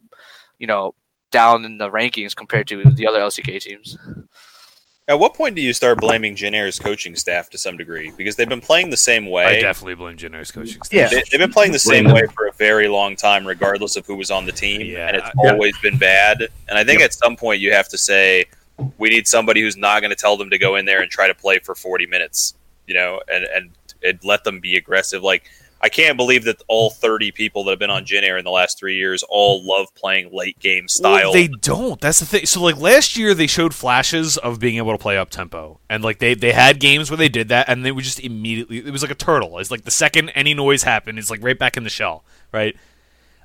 you 0.58 0.66
know, 0.66 0.94
down 1.30 1.64
in 1.64 1.78
the 1.78 1.88
rankings 1.90 2.34
compared 2.34 2.66
to 2.69 2.82
the 2.82 3.06
other 3.06 3.20
LCK 3.20 3.60
teams. 3.60 3.96
At 5.06 5.19
what 5.19 5.32
point 5.34 5.54
do 5.54 5.62
you 5.62 5.72
start 5.72 6.00
blaming 6.00 6.36
Jin 6.36 6.54
Air's 6.54 6.78
coaching 6.78 7.16
staff 7.16 7.48
to 7.50 7.58
some 7.58 7.78
degree? 7.78 8.12
Because 8.16 8.36
they've 8.36 8.48
been 8.48 8.60
playing 8.60 8.90
the 8.90 8.96
same 8.96 9.25
way. 9.26 9.44
I 9.44 9.60
definitely 9.60 9.94
blame 9.94 10.19
Jin 10.19 10.34
Air's 10.34 10.50
coaching 10.50 10.82
staff. 10.82 10.92
Yeah. 10.92 11.08
They, 11.08 11.22
they've 11.30 11.38
been 11.40 11.52
playing 11.52 11.72
the 11.72 11.78
same 11.78 12.06
way 12.12 12.22
for 12.34 12.46
a 12.46 12.52
very 12.52 12.88
long 12.88 13.16
time, 13.16 13.46
regardless 13.46 13.96
of 13.96 14.04
who 14.04 14.16
was 14.16 14.30
on 14.30 14.44
the 14.44 14.52
team, 14.52 14.82
Yeah. 14.82 15.06
and 15.06 15.16
it's 15.16 15.30
Yeah. 15.42 15.52
always 15.52 15.78
been 15.78 15.96
bad. 15.96 16.48
And 16.69 16.76
I 16.76 16.84
think 16.84 17.00
at 17.00 17.14
some 17.14 17.36
point 17.36 17.60
you 17.60 17.72
have 17.72 17.88
to 17.88 17.96
say, 17.96 18.44
we 18.98 19.08
need 19.08 19.26
somebody 19.26 19.62
who's 19.62 19.76
not 19.76 20.00
going 20.00 20.10
to 20.10 20.16
tell 20.16 20.36
them 20.36 20.50
to 20.50 20.58
go 20.58 20.76
in 20.76 20.84
there 20.84 21.00
and 21.00 21.10
try 21.10 21.26
to 21.26 21.34
play 21.34 21.58
for 21.60 21.75
40 21.75 22.04
minutes, 22.06 22.54
you 22.88 22.94
know, 22.94 23.20
and, 23.32 23.44
and, 23.44 23.70
and 24.02 24.19
let 24.25 24.43
them 24.44 24.61
be 24.61 24.76
aggressive. 24.76 25.23
Like, 25.23 25.44
I 25.81 25.88
can't 25.88 26.17
believe 26.17 26.44
that 26.44 26.61
all 26.67 26.90
30 26.90 27.31
people 27.32 27.64
that 27.64 27.70
have 27.70 27.79
been 27.79 27.90
on 27.90 28.05
Jin 28.05 28.25
Air 28.25 28.37
in 28.37 28.44
the 28.44 28.50
last 28.50 28.79
three 28.79 28.96
years 28.96 29.23
all 29.29 29.62
love 29.64 29.94
playing 29.94 30.31
late 30.32 30.58
game 30.58 30.88
style. 30.88 31.12
Well, 31.12 31.32
they 31.32 31.46
don't. 31.46 32.00
That's 32.00 32.19
the 32.19 32.26
thing. 32.26 32.46
So 32.46 32.61
like 32.61 32.76
last 32.79 33.17
year, 33.17 33.32
they 33.32 33.46
showed 33.46 33.75
flashes 33.75 34.37
of 34.38 34.58
being 34.58 34.76
able 34.76 34.90
to 34.93 34.99
play 34.99 35.17
up 35.17 35.31
tempo, 35.31 35.79
and 35.88 36.02
like 36.02 36.19
they 36.19 36.35
they 36.35 36.52
had 36.52 36.81
games 36.81 37.11
where 37.11 37.17
they 37.17 37.29
did 37.29 37.49
that, 37.50 37.69
and 37.69 37.85
they 37.85 37.93
would 37.93 38.02
just 38.02 38.19
immediately. 38.19 38.79
It 38.79 38.90
was 38.90 39.02
like 39.02 39.12
a 39.12 39.17
turtle. 39.17 39.58
It's 39.58 39.70
like 39.70 39.85
the 39.85 39.93
second 39.93 40.31
any 40.31 40.52
noise 40.52 40.82
happened, 40.82 41.19
it's 41.19 41.31
like 41.31 41.44
right 41.44 41.58
back 41.58 41.76
in 41.76 41.85
the 41.85 41.90
shell, 41.90 42.25
right? 42.50 42.76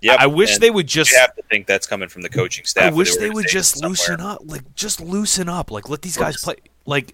Yep, 0.01 0.19
I 0.19 0.27
wish 0.27 0.57
they 0.57 0.71
would 0.71 0.87
just. 0.87 1.11
You 1.11 1.19
have 1.19 1.35
to 1.35 1.43
think 1.43 1.65
that's 1.67 1.87
coming 1.87 2.09
from 2.09 2.23
the 2.23 2.29
coaching 2.29 2.65
staff. 2.65 2.85
I 2.85 2.89
the 2.89 2.95
wish 2.95 3.15
they 3.15 3.29
would 3.29 3.47
just 3.47 3.77
somewhere. 3.77 3.89
loosen 3.89 4.19
up. 4.19 4.41
Like 4.43 4.75
just 4.75 4.99
loosen 4.99 5.47
up. 5.47 5.69
Like 5.71 5.87
let 5.87 6.01
these 6.01 6.17
guys 6.17 6.41
play. 6.41 6.55
Like 6.85 7.13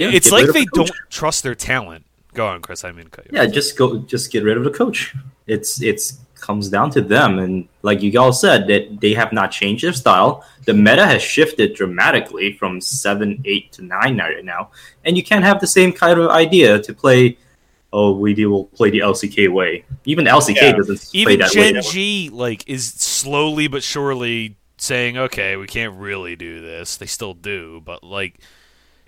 Yeah, 0.00 0.10
it's 0.12 0.30
like 0.30 0.46
they 0.46 0.64
the 0.64 0.70
don't 0.72 0.92
trust 1.10 1.42
their 1.42 1.54
talent. 1.54 2.06
Go 2.34 2.46
on, 2.46 2.62
Chris. 2.62 2.84
I 2.84 2.92
mean, 2.92 3.08
cut 3.08 3.26
you. 3.26 3.32
Yeah, 3.34 3.46
just 3.46 3.76
go, 3.76 3.98
just 3.98 4.32
get 4.32 4.44
rid 4.44 4.56
of 4.56 4.64
the 4.64 4.70
coach. 4.70 5.14
It's 5.46 5.82
it's 5.82 6.18
comes 6.40 6.70
down 6.70 6.90
to 6.90 7.00
them, 7.02 7.38
and 7.38 7.68
like 7.82 8.02
you 8.02 8.18
all 8.18 8.32
said, 8.32 8.66
that 8.68 9.00
they 9.00 9.12
have 9.12 9.32
not 9.32 9.50
changed 9.50 9.84
their 9.84 9.92
style. 9.92 10.44
The 10.64 10.72
meta 10.72 11.04
has 11.06 11.22
shifted 11.22 11.74
dramatically 11.74 12.54
from 12.54 12.80
seven, 12.80 13.42
eight 13.44 13.72
to 13.72 13.82
nine 13.82 14.16
right 14.18 14.44
now, 14.44 14.70
and 15.04 15.16
you 15.16 15.22
can't 15.22 15.44
have 15.44 15.60
the 15.60 15.66
same 15.66 15.92
kind 15.92 16.18
of 16.18 16.30
idea 16.30 16.80
to 16.80 16.94
play. 16.94 17.36
Oh, 17.92 18.12
we 18.12 18.46
will 18.46 18.66
play 18.66 18.90
the 18.90 19.00
LCK 19.00 19.48
way. 19.52 19.84
Even 20.04 20.24
LCK 20.26 20.54
Yeah. 20.56 20.72
doesn't 20.72 21.00
play 21.10 21.20
Even 21.20 21.38
that 21.40 21.50
Gen 21.52 21.74
way. 21.74 21.80
G 21.82 22.30
like 22.32 22.64
is 22.68 22.86
slowly 22.86 23.66
but 23.66 23.82
surely 23.82 24.56
saying, 24.76 25.18
"Okay, 25.18 25.56
we 25.56 25.66
can't 25.66 25.94
really 25.96 26.36
do 26.36 26.60
this." 26.60 26.96
They 26.96 27.06
still 27.06 27.34
do, 27.34 27.82
but 27.84 28.04
like, 28.04 28.38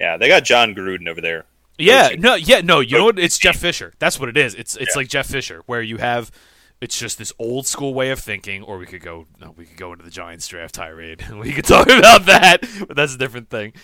Yeah, 0.03 0.17
they 0.17 0.27
got 0.27 0.43
Jon 0.43 0.75
Gruden 0.75 1.09
over 1.09 1.21
there. 1.21 1.45
yeah, 1.79 2.09
Coaching. 2.09 2.21
no, 2.23 2.35
yeah, 2.35 2.61
no. 2.61 2.81
You 2.81 2.99
know 2.99 3.05
what? 3.05 3.19
It's 3.21 3.39
Jeff 3.39 3.57
Fisher. 3.57 3.93
That's 4.01 4.19
what 4.19 4.29
it 4.29 4.37
is. 4.37 4.55
It's 4.57 4.77
it's 4.77 4.97
like 4.97 5.07
Jeff 5.09 5.29
Fisher, 5.29 5.63
where 5.67 5.81
you 5.81 5.99
have. 5.99 6.31
It's 6.81 6.99
just 6.99 7.17
this 7.17 7.33
old 7.39 7.69
school 7.69 7.95
way 7.95 8.11
of 8.11 8.19
thinking, 8.19 8.65
or 8.65 8.77
we 8.79 8.87
could 8.87 9.03
go. 9.03 9.27
No, 9.41 9.55
we 9.57 9.65
could 9.67 9.77
go 9.77 9.93
into 9.93 10.05
the 10.05 10.11
Giants 10.11 10.49
draft 10.49 10.75
tirade, 10.75 11.21
and 11.21 11.39
we 11.47 11.53
could 11.53 11.65
talk 11.65 11.87
about 11.89 12.27
that. 12.27 12.63
But 12.89 12.97
that's 12.97 13.15
a 13.15 13.19
different 13.19 13.49
thing. 13.51 13.75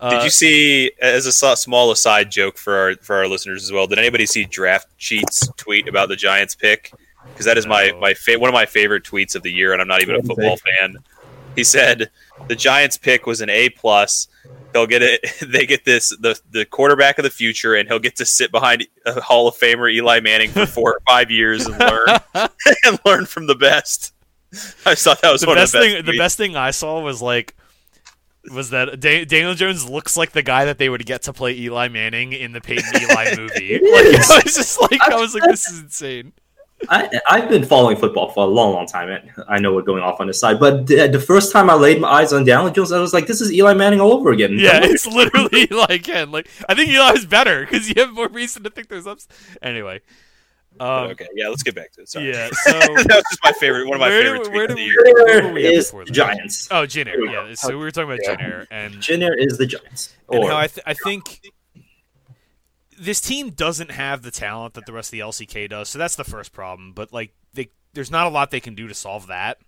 Uh, 0.00 0.08
Did 0.08 0.24
you 0.24 0.30
see, 0.30 0.92
as 0.98 1.26
a 1.26 1.32
small 1.56 1.90
aside 1.90 2.30
joke 2.30 2.56
for 2.56 2.74
our 2.74 2.94
for 3.02 3.16
our 3.16 3.28
listeners 3.28 3.62
as 3.62 3.70
well? 3.70 3.86
Did 3.86 3.98
anybody 3.98 4.24
see 4.24 4.44
Draft 4.44 4.96
Cheats 4.96 5.46
tweet 5.58 5.86
about 5.88 6.08
the 6.08 6.16
Giants 6.16 6.54
pick? 6.54 6.94
Because 7.28 7.44
that 7.44 7.58
is 7.58 7.66
my 7.66 7.92
my 8.00 8.14
fa- 8.14 8.38
one 8.38 8.48
of 8.48 8.54
my 8.54 8.64
favorite 8.64 9.04
tweets 9.04 9.34
of 9.34 9.42
the 9.42 9.52
year, 9.52 9.74
and 9.74 9.82
I'm 9.82 9.88
not 9.88 10.00
even 10.00 10.16
a 10.16 10.22
football 10.22 10.56
fan. 10.56 10.96
He 11.54 11.64
said 11.64 12.10
the 12.48 12.56
Giants 12.56 12.96
pick 12.96 13.26
was 13.26 13.42
an 13.42 13.50
A 13.50 13.68
plus. 13.68 14.28
They'll 14.76 14.86
get 14.86 15.02
it. 15.02 15.24
They 15.46 15.64
get 15.64 15.84
this 15.84 16.10
the 16.10 16.38
the 16.50 16.66
quarterback 16.66 17.18
of 17.18 17.22
the 17.22 17.30
future, 17.30 17.74
and 17.74 17.88
he'll 17.88 17.98
get 17.98 18.16
to 18.16 18.26
sit 18.26 18.50
behind 18.50 18.86
a 19.06 19.20
Hall 19.20 19.48
of 19.48 19.54
Famer 19.54 19.90
Eli 19.90 20.20
Manning 20.20 20.50
for 20.50 20.66
four 20.66 20.94
or 20.94 21.00
five 21.06 21.30
years 21.30 21.64
and 21.66 21.78
learn 21.78 22.06
and 22.84 22.98
learn 23.04 23.26
from 23.26 23.46
the 23.46 23.54
best. 23.54 24.12
I 24.84 24.94
thought 24.94 25.22
that 25.22 25.32
was 25.32 25.42
the 25.42 25.46
best 25.46 25.72
the 25.72 25.78
best. 25.78 25.94
thing. 25.94 26.04
The 26.04 26.18
best 26.18 26.36
thing 26.36 26.56
I 26.56 26.72
saw 26.72 27.00
was 27.00 27.22
like. 27.22 27.54
Was 28.52 28.70
that 28.70 29.00
Daniel 29.00 29.54
Jones 29.54 29.88
looks 29.88 30.16
like 30.16 30.30
the 30.30 30.42
guy 30.42 30.66
that 30.66 30.78
they 30.78 30.88
would 30.88 31.04
get 31.04 31.22
to 31.22 31.32
play 31.32 31.52
Eli 31.52 31.88
Manning 31.88 32.32
in 32.32 32.52
the 32.52 32.60
Peyton 32.60 33.02
Eli 33.02 33.34
movie? 33.36 33.80
Like, 33.82 34.06
I 34.06 34.42
was 34.44 34.54
just 34.54 34.80
like, 34.80 35.00
I 35.02 35.16
was 35.16 35.34
like, 35.34 35.42
this 35.42 35.68
is 35.68 35.80
insane. 35.80 36.32
I, 36.90 37.08
I've 37.28 37.48
been 37.48 37.64
following 37.64 37.96
football 37.96 38.30
for 38.30 38.44
a 38.44 38.46
long, 38.46 38.74
long 38.74 38.86
time, 38.86 39.08
and 39.08 39.30
I 39.48 39.58
know 39.58 39.72
we're 39.74 39.82
going 39.82 40.02
off 40.02 40.20
on 40.20 40.26
the 40.26 40.34
side. 40.34 40.60
But 40.60 40.86
the, 40.86 41.08
the 41.08 41.18
first 41.18 41.50
time 41.50 41.70
I 41.70 41.74
laid 41.74 42.00
my 42.00 42.08
eyes 42.08 42.32
on 42.34 42.44
Daniel 42.44 42.70
Jones, 42.70 42.92
I 42.92 43.00
was 43.00 43.14
like, 43.14 43.26
"This 43.26 43.40
is 43.40 43.50
Eli 43.52 43.72
Manning 43.74 44.00
all 44.00 44.12
over 44.12 44.30
again." 44.30 44.58
Yeah, 44.58 44.80
it's 44.82 45.06
literally 45.06 45.66
like 45.70 46.04
him. 46.06 46.30
Like 46.32 46.48
I 46.68 46.74
think 46.74 46.90
Eli's 46.90 47.24
better 47.24 47.60
because 47.62 47.88
you 47.88 47.94
have 47.96 48.12
more 48.12 48.28
reason 48.28 48.62
to 48.64 48.70
think 48.70 48.88
there's 48.88 49.06
ups. 49.06 49.26
Anyway, 49.62 50.02
um, 50.78 51.08
okay, 51.12 51.26
yeah, 51.34 51.48
let's 51.48 51.62
get 51.62 51.74
back 51.74 51.92
to 51.92 52.02
it. 52.02 52.08
Sorry. 52.10 52.28
yeah. 52.28 52.50
So 52.64 52.72
that 52.72 52.90
was 52.90 53.04
just 53.06 53.40
my 53.42 53.52
favorite. 53.52 53.86
One 53.86 53.94
of 53.94 54.00
my 54.00 54.08
Where 54.10 54.22
favorite 54.22 54.44
do- 54.44 54.50
tweets 54.50 54.54
where 54.54 54.64
of 54.64 54.68
do 54.68 54.74
the 54.74 54.80
we- 54.80 54.84
year. 54.84 55.24
where 55.24 55.42
were 55.44 55.52
we 55.54 55.66
is 55.66 55.90
the? 55.90 56.04
Giants. 56.04 56.68
oh, 56.70 56.84
Jin 56.84 57.08
Air, 57.08 57.24
yeah. 57.24 57.54
So 57.54 57.70
we 57.70 57.76
were 57.76 57.90
talking 57.90 58.10
about 58.10 58.20
Yeah. 58.22 58.36
Jin 58.36 58.44
Air 58.44 58.66
and 58.70 59.00
Jin 59.00 59.22
Air 59.22 59.34
is 59.34 59.56
the 59.56 59.66
Giants. 59.66 60.14
and 60.30 60.44
Or 60.44 60.50
how 60.50 60.58
I 60.58 60.66
th- 60.66 60.84
I 60.86 60.92
think 60.92 61.40
this 62.98 63.20
team 63.20 63.50
doesn't 63.50 63.90
have 63.90 64.22
the 64.22 64.30
talent 64.30 64.74
that 64.74 64.86
the 64.86 64.92
rest 64.92 65.08
of 65.08 65.12
the 65.12 65.20
LCK 65.20 65.68
does, 65.68 65.88
so 65.88 65.98
that's 65.98 66.16
the 66.16 66.24
first 66.24 66.52
problem. 66.52 66.92
But 66.92 67.12
like, 67.12 67.32
they, 67.54 67.70
there's 67.94 68.10
not 68.10 68.26
a 68.26 68.30
lot 68.30 68.50
they 68.50 68.60
can 68.60 68.74
do 68.74 68.88
to 68.88 68.94
solve 68.94 69.26
that. 69.28 69.58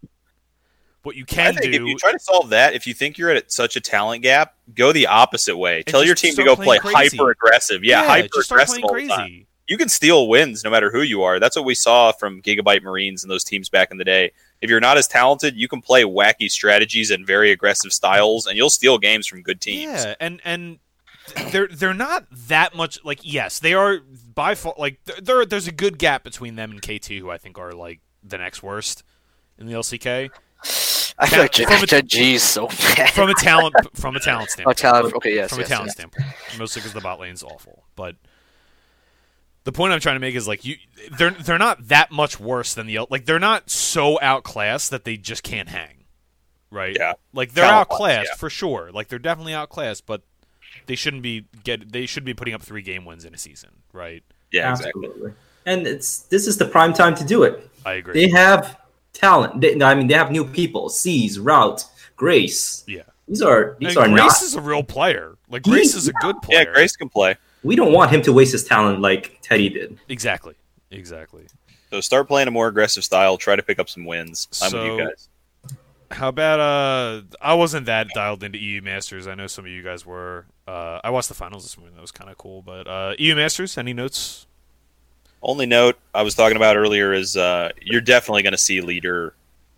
What 1.03 1.17
you 1.17 1.25
I 1.29 1.33
can 1.33 1.55
think 1.55 1.73
do, 1.73 1.83
if 1.83 1.89
you 1.89 1.97
try 1.97 2.13
to 2.13 2.19
solve 2.19 2.51
that, 2.51 2.75
if 2.75 2.87
you 2.87 2.93
think 2.93 3.19
you're 3.19 3.31
at 3.31 3.53
such 3.53 3.77
a 3.77 3.81
talent 3.81 4.23
gap, 4.23 4.57
go 4.75 4.93
the 4.93 5.07
opposite 5.07 5.57
way. 5.57 5.83
Tell 5.85 6.05
your 6.05 6.15
team 6.15 6.35
to 6.35 6.45
go 6.45 6.57
play 6.57 6.79
crazy. 6.79 7.17
hyper 7.17 7.31
aggressive. 7.31 7.85
Yeah, 7.85 8.05
hyper 8.05 8.41
aggressive 8.45 8.81
playing 8.81 8.85
all 8.85 8.95
the 8.95 9.07
time. 9.07 9.19
crazy. 9.21 9.47
You 9.69 9.77
can 9.77 9.89
steal 9.89 10.29
wins 10.29 10.65
no 10.65 10.71
matter 10.71 10.91
who 10.91 11.03
you 11.03 11.23
are. 11.23 11.39
That's 11.39 11.55
what 11.55 11.65
we 11.65 11.75
saw 11.75 12.11
from 12.13 12.41
Gigabyte 12.43 12.83
Marines 12.83 13.23
and 13.23 13.31
those 13.31 13.45
teams 13.45 13.69
back 13.69 13.91
in 13.91 13.99
the 13.99 14.05
day. 14.05 14.33
If 14.61 14.71
you're 14.71 14.81
not 14.81 14.97
as 14.97 15.07
talented, 15.07 15.57
you 15.57 15.69
can 15.69 15.83
play 15.83 16.05
wacky 16.05 16.51
strategies 16.51 17.11
and 17.11 17.27
very 17.27 17.53
aggressive 17.53 17.93
styles, 17.93 18.47
and 18.47 18.57
you'll 18.57 18.71
steal 18.71 18.99
games 18.99 19.27
from 19.27 19.43
good 19.43 19.61
teams. 19.61 20.05
Yeah, 20.05 20.15
and 20.21 20.41
and 20.45 20.79
they're 21.51 21.69
they're 21.69 21.95
not 21.95 22.27
that 22.49 22.75
much 22.75 22.99
like 23.05 23.21
yes, 23.23 23.59
they 23.59 23.75
are 23.75 23.99
by 24.35 24.55
far 24.55 24.75
like 24.79 25.03
there- 25.05 25.21
there 25.21 25.47
there's 25.47 25.69
a 25.69 25.73
good 25.73 25.99
gap 25.99 26.25
between 26.25 26.57
them 26.57 26.71
and 26.71 26.83
KT 26.83 27.07
who 27.19 27.31
I 27.31 27.39
think 27.39 27.59
are 27.59 27.73
like 27.73 28.01
the 28.23 28.39
next 28.39 28.63
worst 28.63 29.05
in 29.59 29.67
the 29.67 29.73
LCK 29.73 30.31
I 31.21 31.27
feel 31.27 31.41
like 31.41 31.55
From 31.55 31.83
a- 31.83 32.03
Gen 32.03 32.39
so 32.39 32.67
bad. 32.97 33.11
from 33.11 33.29
a 33.29 33.35
talent 33.35 33.75
from 33.95 34.15
a 34.17 34.21
talent 34.21 34.49
oh, 34.51 34.53
standpoint. 34.53 34.79
talent. 34.79 35.15
Okay, 35.15 35.35
yes. 35.35 35.51
from 35.51 35.59
yes, 35.61 35.67
a 35.67 35.71
talent 35.71 35.87
yes. 35.89 35.95
standpoint, 35.95 36.27
mostly 36.59 36.81
because 36.81 36.93
the 36.93 37.01
bot 37.01 37.19
lane's 37.19 37.43
awful. 37.43 37.85
But 37.97 38.17
the 39.65 39.73
point 39.73 39.93
I'm 39.93 40.01
trying 40.01 40.15
to 40.17 40.21
make 40.21 40.37
is 40.37 40.47
like 40.47 40.65
you, 40.65 40.77
they're 41.19 41.31
they're 41.31 41.59
not 41.59 41.89
that 41.89 42.13
much 42.13 42.39
worse 42.39 42.75
than 42.75 42.87
the 42.87 43.01
like 43.11 43.25
they're 43.25 43.41
not 43.41 43.69
so 43.69 44.19
outclassed 44.23 44.91
that 44.91 45.05
they 45.05 45.17
just 45.17 45.43
can't 45.43 45.69
hang, 45.69 46.05
right? 46.71 46.97
Yeah. 46.97 47.15
like 47.33 47.53
they're 47.53 47.65
Talent-wise, 47.65 47.99
outclassed 48.01 48.31
yeah. 48.33 48.37
for 48.37 48.51
sure. 48.51 48.91
Like 48.93 49.09
they're 49.09 49.19
definitely 49.19 49.55
outclassed, 49.55 50.07
but 50.07 50.23
they 50.89 50.97
shouldn't 50.97 51.23
be 51.23 51.45
get 51.63 51.93
they 51.93 52.05
should 52.07 52.25
be 52.25 52.35
putting 52.35 52.55
up 52.55 52.63
three 52.63 52.83
game 52.83 53.05
wins 53.05 53.25
in 53.25 53.33
a 53.33 53.39
season, 53.39 53.71
right? 53.93 54.25
Yeah, 54.51 54.73
exactly. 54.73 55.07
Absolutely. 55.07 55.33
And 55.67 55.87
it's 55.87 56.21
this 56.23 56.47
is 56.49 56.57
the 56.57 56.65
prime 56.65 56.93
time 56.93 57.15
to 57.15 57.25
do 57.25 57.45
it. 57.45 57.71
I 57.87 57.93
agree. 57.95 58.15
They 58.25 58.31
have 58.31 58.79
talent. 59.13 59.61
They, 59.61 59.81
I 59.81 59.95
mean, 59.95 60.09
they 60.09 60.15
have 60.15 60.31
new 60.33 60.45
people. 60.45 60.89
Seas, 60.89 61.39
Route, 61.39 61.85
Grace. 62.17 62.85
yeah, 62.89 63.03
These 63.29 63.43
are 63.43 63.77
these 63.79 63.97
and 63.97 63.99
are 63.99 64.09
Grace 64.09 64.41
not. 64.41 64.43
is 64.43 64.55
a 64.55 64.61
real 64.61 64.83
player. 64.83 65.37
Like 65.49 65.65
He- 65.65 65.71
Grace 65.71 65.95
is 65.95 66.09
a 66.09 66.13
good 66.15 66.41
player. 66.43 66.61
Yeah, 66.61 66.73
Grace 66.73 66.97
can 66.97 67.09
play. 67.09 67.37
We 67.63 67.77
don't 67.77 67.93
want 67.93 68.11
him 68.11 68.23
to 68.23 68.33
waste 68.33 68.53
his 68.53 68.65
talent 68.65 69.01
like 69.01 69.39
Teddy 69.43 69.69
did. 69.69 69.99
Exactly, 70.09 70.55
exactly. 70.91 71.47
So 71.91 72.01
start 72.01 72.29
playing 72.29 72.49
a 72.49 72.51
more 72.51 72.69
aggressive 72.69 73.03
style. 73.05 73.37
Try 73.37 73.57
to 73.57 73.63
pick 73.63 73.79
up 73.79 73.89
some 73.89 74.05
wins. 74.05 74.47
I'm 74.63 74.73
with 74.73 74.85
you 74.85 74.99
guys. 75.07 75.29
How 76.11 76.29
about 76.29 76.59
uh? 76.61 77.23
I 77.41 77.55
wasn't 77.55 77.87
that 77.87 78.09
dialed 78.15 78.43
into 78.43 78.59
EU 78.59 78.81
Masters. 78.81 79.27
I 79.27 79.35
know 79.35 79.47
some 79.47 79.65
of 79.67 79.71
you 79.71 79.83
guys 79.83 80.07
were. 80.07 80.47
Uh, 80.67 81.01
I 81.05 81.11
watched 81.11 81.29
the 81.29 81.35
finals 81.35 81.65
this 81.65 81.77
morning. 81.77 81.95
That 81.97 82.01
was 82.01 82.13
kind 82.13 82.31
of 82.31 82.39
cool. 82.39 82.63
But 82.63 82.87
uh, 82.87 83.15
EU 83.19 83.35
Masters. 83.35 83.77
Any 83.77 83.93
notes? 83.93 84.47
Only 85.43 85.67
note 85.67 85.99
I 86.15 86.23
was 86.23 86.35
talking 86.35 86.57
about 86.57 86.77
earlier 86.77 87.13
is 87.13 87.37
uh, 87.37 87.71
you're 87.81 88.01
definitely 88.01 88.43
going 88.43 88.53
to 88.53 88.59
see 88.59 88.81
Lider 88.81 89.33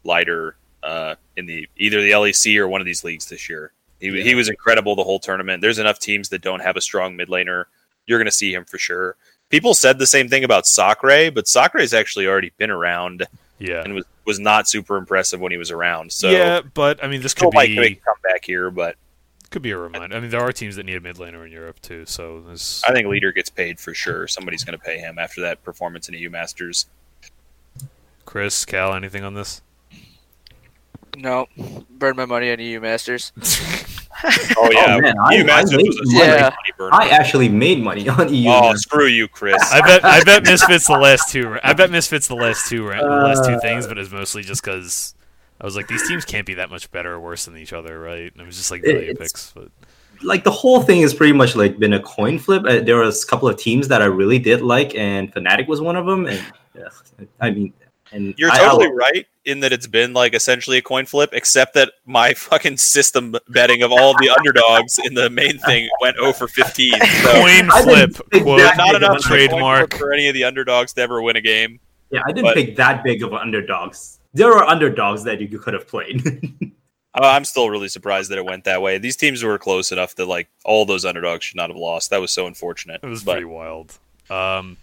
lighter 0.04 0.56
uh, 0.82 1.16
in 1.36 1.46
the 1.46 1.68
either 1.76 2.00
the 2.00 2.12
LEC 2.12 2.56
or 2.58 2.68
one 2.68 2.80
of 2.80 2.86
these 2.86 3.04
leagues 3.04 3.28
this 3.28 3.48
year. 3.48 3.72
He, 4.00 4.22
he 4.22 4.34
was 4.34 4.48
incredible 4.48 4.96
the 4.96 5.04
whole 5.04 5.18
tournament. 5.18 5.60
There's 5.60 5.78
enough 5.78 5.98
teams 5.98 6.30
that 6.30 6.40
don't 6.40 6.60
have 6.60 6.76
a 6.76 6.80
strong 6.80 7.16
mid 7.16 7.28
laner. 7.28 7.64
You're 8.06 8.18
going 8.18 8.26
to 8.26 8.32
see 8.32 8.54
him 8.54 8.64
for 8.64 8.78
sure. 8.78 9.16
People 9.50 9.74
said 9.74 9.98
the 9.98 10.06
same 10.06 10.28
thing 10.28 10.44
about 10.44 10.64
Sakre, 10.64 11.34
but 11.34 11.44
Sakre's 11.44 11.92
actually 11.92 12.26
already 12.26 12.52
been 12.56 12.70
around 12.70 13.26
Yeah. 13.58 13.82
and 13.82 13.94
was, 13.94 14.04
was 14.30 14.38
not 14.38 14.68
super 14.68 14.96
impressive 14.96 15.40
when 15.40 15.50
he 15.50 15.58
was 15.58 15.72
around. 15.72 16.12
So 16.12 16.30
yeah, 16.30 16.60
but 16.74 17.02
I 17.02 17.08
mean, 17.08 17.20
this 17.20 17.34
could 17.34 17.52
might 17.52 17.66
be 17.66 17.76
make 17.76 17.98
a 17.98 18.00
comeback 18.00 18.44
here, 18.44 18.70
but 18.70 18.94
could 19.50 19.62
be 19.62 19.72
a 19.72 19.76
reminder. 19.76 20.16
I 20.16 20.20
mean, 20.20 20.30
there 20.30 20.40
are 20.40 20.52
teams 20.52 20.76
that 20.76 20.86
need 20.86 20.94
a 20.94 21.00
mid 21.00 21.16
laner 21.16 21.44
in 21.44 21.50
Europe 21.50 21.80
too. 21.80 22.06
So 22.06 22.40
there's 22.46 22.80
I 22.86 22.92
think 22.92 23.08
Lider 23.08 23.34
gets 23.34 23.50
paid 23.50 23.80
for 23.80 23.92
sure. 23.92 24.28
Somebody's 24.28 24.62
going 24.62 24.78
to 24.78 24.84
pay 24.84 24.98
him 24.98 25.18
after 25.18 25.40
that 25.40 25.64
performance 25.64 26.08
in 26.08 26.14
EU 26.14 26.30
Masters. 26.30 26.86
Chris, 28.24 28.64
Cal, 28.64 28.94
anything 28.94 29.24
on 29.24 29.34
this? 29.34 29.62
No, 31.16 31.48
burn 31.90 32.14
my 32.14 32.26
money 32.26 32.52
on 32.52 32.60
EU 32.60 32.80
Masters. 32.80 33.32
Oh 34.56 34.68
yeah, 34.72 34.98
man, 34.98 35.14
I- 35.18 35.34
EU 35.34 35.40
I 35.40 35.44
Masters 35.44 35.76
made 35.78 35.86
was 35.86 35.98
a 36.00 36.04
money. 36.04 36.18
Yeah. 36.18 36.50
I 36.92 37.08
actually 37.10 37.48
made 37.48 37.82
money 37.82 38.08
on 38.08 38.32
EU. 38.32 38.48
Oh, 38.50 38.60
man. 38.68 38.76
screw 38.78 39.06
you, 39.06 39.28
Chris. 39.28 39.60
I 39.72 39.80
bet 39.80 40.04
I 40.04 40.22
bet 40.24 40.42
Misfits 40.44 40.86
the 40.86 40.98
last 40.98 41.30
two. 41.30 41.58
I 41.62 41.72
bet 41.72 41.90
Misfits 41.90 42.28
the 42.28 42.34
last 42.36 42.68
two 42.68 42.86
ra- 42.86 43.00
the 43.00 43.08
last 43.08 43.44
two 43.46 43.54
Uh. 43.54 43.60
things, 43.60 43.86
but 43.86 43.98
it's 43.98 44.10
mostly 44.10 44.42
just 44.42 44.62
because 44.64 45.14
I 45.60 45.64
was 45.64 45.76
like, 45.76 45.88
these 45.88 46.06
teams 46.08 46.24
can't 46.24 46.46
be 46.46 46.54
that 46.54 46.70
much 46.70 46.90
better 46.90 47.12
or 47.14 47.20
worse 47.20 47.44
than 47.44 47.56
each 47.56 47.72
other, 47.72 47.98
right? 48.00 48.32
And 48.32 48.40
it 48.42 48.46
was 48.46 48.56
just 48.56 48.70
like 48.70 48.82
value 48.82 48.98
It's- 49.10 49.18
picks. 49.18 49.52
But 49.54 49.68
like 50.22 50.44
the 50.44 50.50
whole 50.50 50.82
thing 50.82 51.00
has 51.02 51.14
pretty 51.14 51.32
much 51.32 51.56
like 51.56 51.78
been 51.78 51.94
a 51.94 52.00
coin 52.00 52.38
flip. 52.38 52.64
Uh, 52.66 52.80
there 52.80 52.96
was 52.98 53.24
a 53.24 53.26
couple 53.26 53.48
of 53.48 53.56
teams 53.56 53.88
that 53.88 54.02
I 54.02 54.06
really 54.06 54.38
did 54.38 54.60
like, 54.60 54.94
and 54.94 55.32
Fnatic 55.34 55.66
was 55.66 55.80
one 55.80 55.96
of 55.96 56.04
them. 56.06 56.26
And 56.26 56.42
yeah, 56.76 56.88
I 57.40 57.50
mean, 57.50 57.72
and 58.12 58.34
You're 58.36 58.50
I- 58.50 58.58
totally 58.58 58.88
I, 58.88 58.90
right 58.90 59.26
in 59.44 59.60
that 59.60 59.72
it's 59.72 59.86
been 59.86 60.12
like 60.12 60.34
essentially 60.34 60.78
a 60.78 60.82
coin 60.82 61.06
flip, 61.06 61.30
except 61.32 61.74
that 61.74 61.92
my 62.04 62.34
fucking 62.34 62.76
system 62.76 63.34
betting 63.48 63.82
of 63.82 63.90
all 63.92 64.12
the 64.18 64.28
underdogs 64.28 64.98
in 64.98 65.14
the 65.14 65.30
main 65.30 65.58
thing 65.60 65.88
went 66.00 66.16
over 66.18 66.46
15. 66.48 66.92
So 67.22 67.32
coin 67.32 67.70
flip 67.82 68.14
quote 68.42 68.58
that 68.60 68.76
not 68.76 68.94
enough 68.94 69.10
a 69.10 69.12
of 69.12 69.18
a 69.18 69.22
coin 69.22 69.22
flip 69.22 69.50
trademark. 69.50 69.94
for 69.94 70.12
any 70.12 70.28
of 70.28 70.34
the 70.34 70.44
underdogs 70.44 70.92
to 70.94 71.00
ever 71.02 71.22
win 71.22 71.36
a 71.36 71.40
game. 71.40 71.80
Yeah, 72.10 72.22
I 72.26 72.32
didn't 72.32 72.42
But- 72.44 72.54
pick 72.56 72.76
that 72.76 73.02
big 73.04 73.22
of 73.22 73.32
underdogs. 73.32 74.18
There 74.32 74.52
are 74.52 74.64
underdogs 74.64 75.24
that 75.24 75.40
you 75.40 75.58
could 75.58 75.74
have 75.74 75.88
played. 75.88 76.24
Uh, 76.24 76.66
I'm 77.22 77.44
still 77.44 77.68
really 77.68 77.88
surprised 77.88 78.30
that 78.30 78.38
it 78.38 78.44
went 78.44 78.62
that 78.64 78.80
way. 78.80 78.98
These 78.98 79.16
teams 79.16 79.42
were 79.42 79.58
close 79.58 79.90
enough 79.90 80.14
that 80.16 80.26
like 80.26 80.48
all 80.64 80.84
those 80.84 81.04
underdogs 81.04 81.44
should 81.44 81.56
not 81.56 81.68
have 81.70 81.76
lost. 81.76 82.10
That 82.10 82.20
was 82.20 82.30
so 82.30 82.46
unfortunate. 82.46 83.00
It 83.02 83.08
was 83.08 83.24
But 83.24 83.32
pretty 83.32 83.46
wild. 83.46 83.98
Um, 84.28 84.76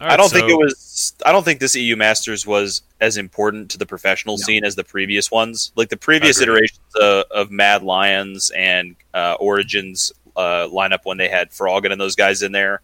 all 0.00 0.10
I 0.10 0.16
don't 0.16 0.30
think 0.30 0.48
it 0.50 0.54
was. 0.56 1.14
I 1.24 1.32
don't 1.32 1.44
think 1.44 1.60
this 1.60 1.74
EU 1.74 1.96
Masters 1.96 2.46
was 2.46 2.82
as 3.00 3.16
important 3.16 3.70
to 3.70 3.78
the 3.78 3.86
professional 3.86 4.36
No. 4.36 4.42
scene 4.44 4.64
as 4.64 4.74
the 4.74 4.84
previous 4.84 5.30
ones. 5.30 5.72
Like 5.74 5.88
the 5.88 5.96
previous 5.96 6.40
iterations 6.40 6.80
uh, 7.00 7.24
of 7.30 7.50
Mad 7.50 7.82
Lions 7.82 8.50
and 8.54 8.96
uh, 9.14 9.36
Origins 9.40 10.12
uh, 10.36 10.68
lineup 10.70 11.00
when 11.04 11.16
they 11.16 11.28
had 11.28 11.50
Froggen 11.50 11.92
and 11.92 12.00
those 12.00 12.14
guys 12.16 12.42
in 12.42 12.52
there. 12.52 12.82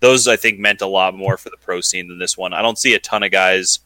Those 0.00 0.26
I 0.28 0.36
think 0.36 0.58
meant 0.58 0.82
a 0.82 0.86
lot 0.86 1.14
more 1.14 1.36
for 1.36 1.50
the 1.50 1.56
pro 1.56 1.80
scene 1.80 2.08
than 2.08 2.18
this 2.18 2.36
one. 2.36 2.52
I 2.52 2.62
don't 2.62 2.78
see 2.78 2.94
a 2.94 2.98
ton 3.00 3.22
of 3.22 3.30
guys 3.32 3.80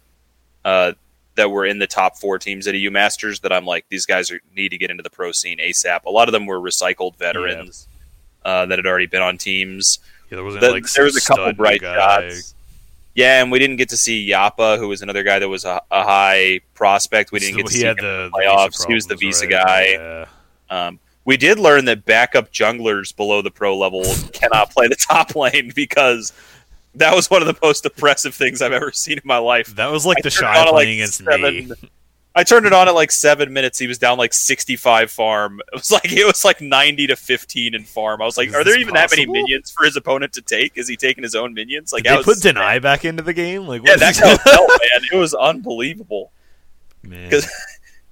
uh, 0.64 0.92
that 1.36 1.50
were 1.50 1.64
in 1.66 1.78
the 1.78 1.86
top 1.86 2.16
four 2.18 2.38
teams 2.38 2.66
at 2.66 2.74
EU 2.74 2.90
Masters 2.90 3.40
that 3.40 3.52
I'm 3.52 3.64
like 3.66 3.86
these 3.90 4.04
guys 4.06 4.30
are, 4.30 4.40
need 4.54 4.70
to 4.70 4.78
get 4.78 4.90
into 4.90 5.02
the 5.02 5.10
pro 5.10 5.32
scene 5.32 5.58
ASAP. 5.58 6.04
A 6.04 6.10
lot 6.10 6.28
of 6.28 6.32
them 6.32 6.44
were 6.46 6.58
recycled 6.60 7.16
veterans 7.16 7.86
uh, 8.44 8.64
that 8.66 8.78
had 8.78 8.86
already 8.86 9.06
been 9.06 9.22
on 9.22 9.36
teams. 9.38 9.98
Yeah, 10.30 10.36
there 10.36 10.44
wasn't 10.44 10.62
The- 10.62 10.70
like 10.72 10.90
there 10.92 11.04
was 11.04 11.16
a 11.16 11.20
couple 11.26 11.44
stud 11.44 11.56
bright 11.58 11.80
guy. 11.82 11.94
shots. 11.96 12.54
Yeah, 13.16 13.40
and 13.40 13.50
we 13.50 13.58
didn't 13.58 13.76
get 13.76 13.88
to 13.88 13.96
see 13.96 14.28
Yappa, 14.28 14.78
who 14.78 14.88
was 14.88 15.00
another 15.00 15.22
guy 15.22 15.38
that 15.38 15.48
was 15.48 15.64
a, 15.64 15.80
a 15.90 16.04
high 16.04 16.60
prospect. 16.74 17.32
We 17.32 17.38
didn't 17.38 17.56
get 17.56 17.66
to 17.66 17.72
see 17.72 17.84
him. 17.84 17.96
the, 17.96 18.30
playoffs. 18.30 18.86
He 18.86 18.92
was 18.92 19.06
the 19.06 19.16
visa 19.16 19.46
right? 19.46 19.50
guy. 19.50 19.84
Yeah. 19.92 20.26
Um, 20.68 21.00
we 21.24 21.38
did 21.38 21.58
learn 21.58 21.86
that 21.86 22.04
backup 22.04 22.52
junglers 22.52 23.16
below 23.16 23.40
the 23.40 23.50
pro 23.50 23.76
level 23.76 24.04
cannot 24.34 24.70
play 24.70 24.86
the 24.88 24.96
top 24.96 25.34
lane 25.34 25.72
because 25.74 26.34
that 26.94 27.16
was 27.16 27.30
one 27.30 27.40
of 27.40 27.48
the 27.48 27.56
most 27.62 27.86
oppressive 27.86 28.34
things 28.34 28.60
I've 28.60 28.72
ever 28.72 28.92
seen 28.92 29.14
in 29.14 29.22
my 29.24 29.38
life. 29.38 29.74
That 29.76 29.90
was 29.90 30.04
like 30.04 30.18
I 30.18 30.20
the 30.22 30.30
turned 30.30 30.50
it 30.50 30.54
shy 30.54 30.60
on 30.60 30.66
like, 30.66 30.72
playing 30.74 31.00
against 31.00 31.24
seven- 31.24 31.68
me. 31.68 31.72
I 32.36 32.44
turned 32.44 32.66
it 32.66 32.72
on 32.74 32.86
at 32.86 32.94
like 32.94 33.10
seven 33.10 33.50
minutes. 33.52 33.78
He 33.78 33.86
was 33.86 33.96
down 33.96 34.18
like 34.18 34.34
sixty-five 34.34 35.10
farm. 35.10 35.60
It 35.72 35.74
was 35.74 35.90
like 35.90 36.12
it 36.12 36.26
was 36.26 36.44
like 36.44 36.60
ninety 36.60 37.06
to 37.06 37.16
fifteen 37.16 37.74
in 37.74 37.84
farm. 37.84 38.20
I 38.20 38.26
was 38.26 38.36
like, 38.36 38.48
Is 38.48 38.54
are 38.54 38.62
there 38.62 38.78
even 38.78 38.94
that 38.94 39.10
many 39.10 39.24
minions 39.26 39.70
for 39.70 39.84
his 39.84 39.96
opponent 39.96 40.34
to 40.34 40.42
take? 40.42 40.76
Is 40.76 40.86
he 40.86 40.96
taking 40.96 41.24
his 41.24 41.34
own 41.34 41.54
minions? 41.54 41.92
Like 41.92 42.04
Did 42.04 42.12
I 42.12 42.16
they 42.16 42.22
put 42.22 42.42
deny 42.42 42.78
back 42.78 43.06
into 43.06 43.22
the 43.22 43.32
game? 43.32 43.66
Like, 43.66 43.82
Yeah, 43.84 43.92
what 43.92 44.00
that 44.00 44.10
is 44.10 44.20
guy 44.20 44.32
was 44.32 44.40
hell, 44.44 44.66
man. 44.68 45.08
It 45.10 45.16
was 45.16 45.34
unbelievable. 45.34 46.30
Man. 47.02 47.32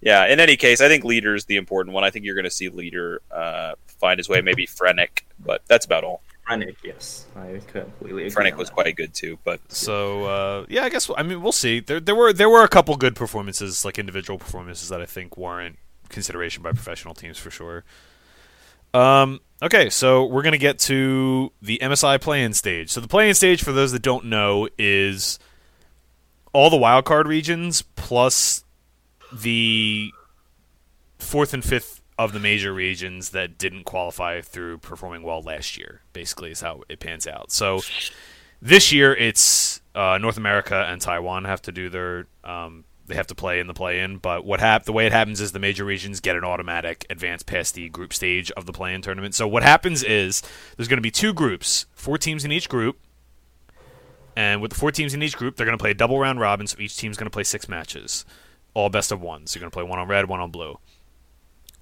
Yeah, 0.01 0.27
in 0.27 0.39
any 0.39 0.57
case, 0.59 0.83
I 0.83 0.89
think 0.89 1.03
Lider 1.03 1.35
is 1.35 1.47
the 1.47 1.57
important 1.57 1.95
one. 1.95 2.05
I 2.05 2.11
think 2.11 2.27
you're 2.27 2.35
going 2.35 2.45
to 2.45 2.51
see 2.51 2.69
Lider 2.69 3.21
uh, 3.31 3.73
find 3.87 4.19
his 4.19 4.29
way, 4.29 4.43
maybe 4.43 4.67
Frenic, 4.67 5.23
but 5.41 5.63
that's 5.67 5.87
about 5.87 6.05
all. 6.05 6.21
Frenic, 6.49 6.77
yes, 6.83 7.27
I 7.37 7.61
completely 7.67 8.27
agree. 8.27 8.31
Frenic 8.31 8.57
was 8.57 8.69
that. 8.69 8.75
quite 8.75 8.97
good 8.97 9.15
too, 9.15 9.39
but 9.45 9.61
So 9.69 10.25
uh, 10.25 10.67
yeah, 10.69 10.85
I 10.85 10.89
guess 10.91 11.11
I 11.17 11.23
mean 11.23 11.43
we'll 11.43 11.53
see. 11.53 11.81
There 11.81 12.01
there 12.01 12.15
were 12.15 12.33
there 12.33 12.51
were 12.51 12.63
a 12.63 12.69
couple 12.69 12.97
good 12.97 13.17
performances, 13.17 13.85
like 13.85 13.99
individual 13.99 14.39
performances 14.39 14.89
that 14.91 15.01
I 15.01 15.07
think 15.07 15.37
warrant 15.37 15.79
consideration 16.09 16.63
by 16.63 16.73
professional 16.73 17.15
teams 17.15 17.39
for 17.39 17.51
sure. 17.51 17.85
Um, 18.93 19.41
okay, 19.63 19.91
so 19.91 20.25
we're 20.27 20.43
gonna 20.43 20.59
get 20.59 20.79
to 20.81 21.51
the 21.63 21.79
MSI 21.83 22.21
play-in 22.21 22.53
stage. 22.53 22.91
So 22.91 23.01
the 23.01 23.09
play-in 23.09 23.35
stage, 23.35 23.63
for 23.63 23.73
those 23.73 23.93
that 23.93 24.03
don't 24.03 24.27
know, 24.27 24.69
is 24.79 25.39
all 26.53 26.71
the 26.71 26.77
wildcard 26.77 27.25
regions 27.25 27.83
plus 27.83 28.65
the 29.33 30.13
fourth 31.19 31.53
and 31.53 31.65
fifth 31.65 31.94
of 32.19 32.33
the 32.33 32.41
major 32.41 32.73
regions 32.73 33.31
that 33.31 33.59
didn't 33.59 33.85
qualify 33.85 34.41
through 34.41 34.79
performing 34.79 35.23
well 35.23 35.43
last 35.43 35.77
year. 35.77 36.03
Basically, 36.13 36.51
is 36.51 36.61
how 36.61 36.83
it 36.89 37.01
pans 37.01 37.27
out. 37.27 37.51
So 37.51 37.81
this 38.63 38.93
year, 38.93 39.15
it's 39.15 39.81
uh, 39.95 40.19
North 40.19 40.37
America 40.37 40.87
and 40.89 41.01
Taiwan 41.01 41.45
have 41.45 41.63
to 41.63 41.73
do 41.73 41.89
their 41.89 42.27
um, 42.45 42.85
they 43.07 43.15
have 43.15 43.27
to 43.27 43.35
play 43.35 43.61
in 43.61 43.67
the 43.67 43.75
play-in. 43.75 44.19
But 44.19 44.45
what 44.45 44.61
hap- 44.61 44.85
the 44.85 44.93
way 44.93 45.07
it 45.07 45.13
happens 45.13 45.41
is 45.41 45.53
the 45.53 45.59
major 45.59 45.85
regions 45.85 46.21
get 46.21 46.37
an 46.37 46.45
automatic 46.45 47.07
advance 47.11 47.43
past 47.43 47.75
the 47.75 47.89
group 47.91 48.13
stage 48.13 48.51
of 48.53 48.67
the 48.67 48.73
play-in 48.73 49.03
tournament. 49.03 49.35
So 49.35 49.47
what 49.47 49.63
happens 49.63 50.03
is 50.03 50.43
there's 50.77 50.89
going 50.89 50.99
to 50.99 51.03
be 51.03 51.11
two 51.11 51.35
groups, 51.35 51.87
four 51.93 52.17
teams 52.17 52.45
in 52.45 52.53
each 52.53 52.69
group, 52.69 52.99
and 54.37 54.61
with 54.61 54.73
the 54.73 54.77
four 54.77 54.91
teams 54.91 55.15
in 55.15 55.23
each 55.23 55.37
group, 55.37 55.57
they're 55.57 55.67
going 55.67 55.79
to 55.79 55.83
play 55.83 55.91
a 55.93 55.95
double 55.95 56.19
round 56.19 56.41
robin. 56.41 56.67
So 56.67 56.79
each 56.81 56.97
team's 56.97 57.17
going 57.17 57.27
to 57.27 57.31
play 57.31 57.45
six 57.45 57.69
matches, 57.69 58.25
all 58.73 58.89
best 58.89 59.13
of 59.13 59.21
ones. 59.21 59.51
So 59.51 59.59
you're 59.59 59.63
going 59.63 59.71
to 59.71 59.75
play 59.75 59.85
one 59.85 59.99
on 59.99 60.09
red, 60.09 60.29
one 60.29 60.41
on 60.41 60.51
blue. 60.51 60.79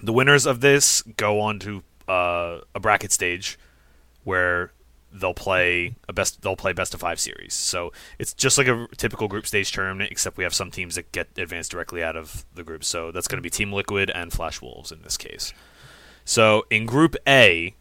The 0.02 0.12
winners 0.12 0.46
of 0.46 0.60
this 0.60 1.02
go 1.16 1.40
on 1.40 1.58
to 1.60 1.82
uh, 2.08 2.60
a 2.74 2.80
bracket 2.80 3.12
stage 3.12 3.58
where 4.24 4.72
they'll 5.12 5.34
play 5.34 5.94
a 6.08 6.12
best 6.12 6.40
they'll 6.42 6.56
play 6.56 6.72
best 6.72 6.94
of 6.94 7.00
five 7.00 7.20
series. 7.20 7.54
So 7.54 7.92
it's 8.18 8.32
just 8.32 8.58
like 8.58 8.66
a 8.66 8.88
typical 8.96 9.28
group 9.28 9.46
stage 9.46 9.70
tournament, 9.70 10.10
except 10.10 10.36
we 10.36 10.44
have 10.44 10.54
some 10.54 10.70
teams 10.70 10.94
that 10.94 11.12
get 11.12 11.28
advanced 11.36 11.70
directly 11.70 12.02
out 12.02 12.16
of 12.16 12.44
the 12.54 12.64
group. 12.64 12.84
So 12.84 13.10
that's 13.12 13.28
going 13.28 13.38
to 13.38 13.42
be 13.42 13.50
Team 13.50 13.72
Liquid 13.72 14.10
and 14.10 14.32
Flash 14.32 14.62
Wolves 14.62 14.90
in 14.90 15.02
this 15.02 15.16
case. 15.16 15.52
So 16.24 16.64
in 16.70 16.86
Group 16.86 17.16
A, 17.26 17.74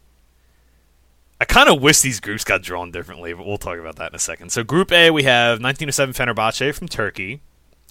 I 1.40 1.44
kind 1.44 1.68
of 1.68 1.80
wish 1.80 2.00
these 2.00 2.20
groups 2.20 2.44
got 2.44 2.62
drawn 2.62 2.90
differently, 2.90 3.32
but 3.32 3.46
we'll 3.46 3.58
talk 3.58 3.78
about 3.78 3.96
that 3.96 4.12
in 4.12 4.16
a 4.16 4.20
second. 4.20 4.50
So 4.50 4.62
Group 4.62 4.92
A, 4.92 5.10
we 5.10 5.22
have 5.24 5.60
1907 5.60 6.14
Fenerbahce 6.14 6.74
from 6.74 6.88
Turkey, 6.88 7.40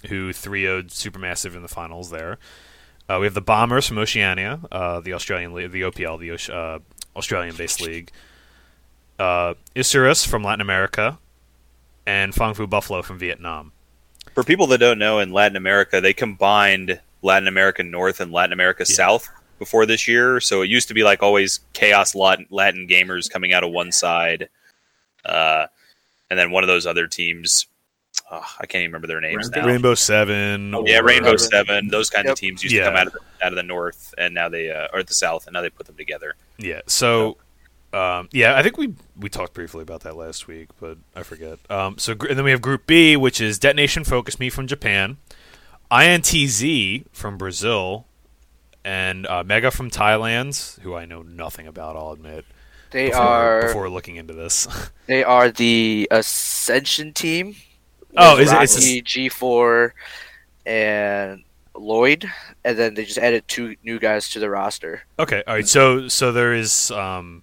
who 0.08 0.32
3 0.32 0.62
0'd 0.62 0.88
Supermassive 0.90 1.54
in 1.56 1.62
the 1.62 1.68
finals 1.68 2.10
there. 2.10 2.38
Uh, 3.12 3.18
we 3.18 3.26
have 3.26 3.34
the 3.34 3.42
Bombers 3.42 3.86
from 3.86 3.98
Oceania, 3.98 4.58
uh, 4.70 5.00
the 5.00 5.12
Australian 5.12 5.52
league, 5.52 5.70
the 5.70 5.82
OPL, 5.82 6.18
the 6.18 6.54
uh, 6.54 6.78
Australian-based 7.14 7.82
league. 7.82 8.10
Uh, 9.18 9.52
Isurus 9.76 10.26
from 10.26 10.42
Latin 10.42 10.62
America, 10.62 11.18
and 12.06 12.32
Phong 12.32 12.54
Vu 12.54 12.66
Buffalo 12.66 13.02
from 13.02 13.18
Vietnam. 13.18 13.72
For 14.32 14.42
people 14.42 14.66
that 14.68 14.78
don't 14.78 14.98
know, 14.98 15.18
in 15.18 15.30
Latin 15.30 15.56
America, 15.56 16.00
they 16.00 16.14
combined 16.14 17.00
Latin 17.20 17.48
America 17.48 17.82
North 17.82 18.18
and 18.18 18.32
Latin 18.32 18.54
America 18.54 18.84
Yeah. 18.88 18.94
South 18.94 19.28
before 19.58 19.84
this 19.84 20.08
year. 20.08 20.40
So 20.40 20.62
it 20.62 20.70
used 20.70 20.88
to 20.88 20.94
be 20.94 21.02
like 21.02 21.22
always 21.22 21.60
Kaos 21.74 22.14
Latin, 22.14 22.46
Latin 22.48 22.88
gamers 22.88 23.28
coming 23.30 23.52
out 23.52 23.62
of 23.62 23.72
one 23.72 23.92
side, 23.92 24.48
uh, 25.26 25.66
and 26.30 26.38
then 26.38 26.50
one 26.50 26.64
of 26.64 26.68
those 26.68 26.86
other 26.86 27.06
teams. 27.06 27.66
Oh, 28.34 28.42
I 28.58 28.64
can't 28.64 28.80
even 28.82 28.92
remember 28.92 29.08
their 29.08 29.20
names 29.20 29.44
Rainbow- 29.44 29.60
now. 29.60 29.66
Rainbow 29.66 29.94
Seven. 29.94 30.74
Yeah, 30.86 31.00
Rainbow 31.00 31.36
Seven. 31.36 31.66
Seven. 31.66 31.88
Those 31.88 32.08
kind 32.08 32.24
Yep. 32.24 32.32
of 32.32 32.38
teams 32.38 32.62
used 32.62 32.74
Yeah. 32.74 32.84
to 32.84 32.90
come 32.90 32.96
out 32.96 33.06
of 33.08 33.12
the, 33.12 33.20
out 33.44 33.52
of 33.52 33.56
the 33.56 33.62
north, 33.62 34.14
and 34.16 34.32
now 34.32 34.48
they 34.48 34.70
uh, 34.70 34.88
or 34.94 35.02
the 35.02 35.12
south, 35.12 35.46
and 35.46 35.52
now 35.52 35.60
they 35.60 35.68
put 35.68 35.86
them 35.86 35.96
together. 35.96 36.34
Yeah. 36.56 36.80
So, 36.86 37.36
um, 37.92 38.30
yeah, 38.32 38.56
I 38.56 38.62
think 38.62 38.78
we 38.78 38.94
we 39.18 39.28
talked 39.28 39.52
briefly 39.52 39.82
about 39.82 40.00
that 40.04 40.16
last 40.16 40.48
week, 40.48 40.68
but 40.80 40.96
I 41.14 41.22
forget. 41.24 41.58
Um, 41.68 41.98
so 41.98 42.12
and 42.12 42.38
then 42.38 42.44
we 42.44 42.50
have 42.52 42.62
Group 42.62 42.86
B, 42.86 43.16
which 43.18 43.38
is 43.38 43.58
DetonatioN 43.58 44.06
FocusMe 44.08 44.50
from 44.50 44.66
Japan, 44.66 45.18
INTZ 45.90 47.04
from 47.12 47.36
Brazil, 47.36 48.06
and 48.82 49.26
uh, 49.26 49.44
Mega 49.44 49.70
from 49.70 49.90
Thailand, 49.90 50.80
who 50.80 50.94
I 50.94 51.04
know 51.04 51.20
nothing 51.22 51.66
about. 51.66 51.96
I'll 51.96 52.12
admit. 52.12 52.44
They 52.92 53.08
before, 53.08 53.22
are 53.22 53.62
before 53.66 53.88
looking 53.90 54.16
into 54.16 54.34
this. 54.34 54.66
they 55.06 55.22
are 55.22 55.50
the 55.50 56.08
Ascension 56.10 57.12
team. 57.12 57.56
Oh, 58.16 58.36
with 58.36 58.46
is 58.48 58.52
it- 58.52 58.62
it's 58.62 58.76
Rocky, 58.76 59.02
G4 59.02 59.90
and 60.66 61.42
Lloyd, 61.74 62.30
and 62.64 62.78
then 62.78 62.94
they 62.94 63.04
just 63.04 63.18
added 63.18 63.46
two 63.48 63.76
new 63.82 63.98
guys 63.98 64.28
to 64.30 64.38
the 64.38 64.50
roster. 64.50 65.02
okay. 65.18 65.42
All 65.46 65.54
right. 65.54 65.66
So 65.68 66.08
so 66.08 66.32
there 66.32 66.52
is 66.54 66.90
um. 66.90 67.42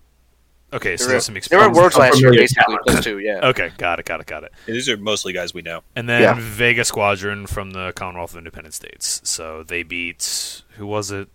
Okay, 0.71 0.97
so 0.97 1.07
there's 1.07 1.25
some 1.25 1.35
there 1.49 1.57
were 1.59 1.71
words 1.73 1.97
last 1.97 2.19
year, 2.21 2.27
Unfamiliar 2.29 2.41
basically. 2.41 2.63
talent. 2.63 2.81
Those 2.85 3.03
two, 3.03 3.17
yeah. 3.17 3.39
Okay, 3.47 3.71
got 3.79 3.97
it, 3.99 4.05
got 4.05 4.19
it, 4.19 4.27
got 4.27 4.43
it. 4.43 4.51
And 4.67 4.75
these 4.75 4.87
are 4.87 4.97
mostly 4.97 5.33
guys 5.33 5.51
we 5.51 5.63
know. 5.63 5.81
And 5.95 6.07
then 6.07 6.21
Yeah. 6.21 6.35
Vega 6.37 6.85
Squadron 6.85 7.47
from 7.47 7.71
the 7.71 7.91
Commonwealth 7.95 8.33
of 8.33 8.37
Independent 8.37 8.75
States. 8.75 9.19
So 9.23 9.63
they 9.63 9.81
beat 9.81 10.61
who 10.77 10.85
was 10.85 11.09
it? 11.09 11.27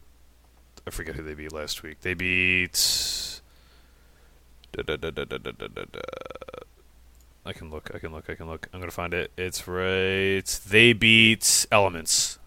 I 0.86 0.90
forget 0.90 1.16
who 1.16 1.24
they 1.24 1.34
beat 1.34 1.50
last 1.52 1.82
week. 1.82 2.02
They 2.02 2.14
beat. 2.14 3.40
Da, 4.70 4.82
da, 4.84 5.10
da, 5.10 5.10
I 7.46 7.52
can 7.52 7.70
look. 7.70 7.90
I 7.94 7.98
can 7.98 8.12
look. 8.12 8.30
I 8.30 8.34
can 8.34 8.46
look. 8.46 8.68
I'm 8.72 8.80
gonna 8.80 8.90
find 8.90 9.12
it. 9.12 9.30
It's 9.36 9.68
right. 9.68 10.46
They 10.66 10.92
beat 10.92 11.66
Elements. 11.70 12.38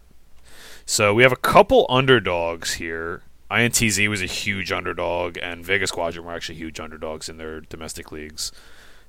So 0.85 1.13
we 1.13 1.23
have 1.23 1.31
a 1.31 1.37
couple 1.37 1.85
underdogs 1.89 2.75
here. 2.75 3.23
INTZ 3.51 4.09
was 4.09 4.21
a 4.21 4.25
huge 4.25 4.71
underdog, 4.71 5.37
and 5.41 5.63
Vega 5.63 5.87
Squadron 5.87 6.25
were 6.25 6.33
actually 6.33 6.55
huge 6.55 6.79
underdogs 6.79 7.29
in 7.29 7.37
their 7.37 7.61
domestic 7.61 8.11
leagues. 8.11 8.51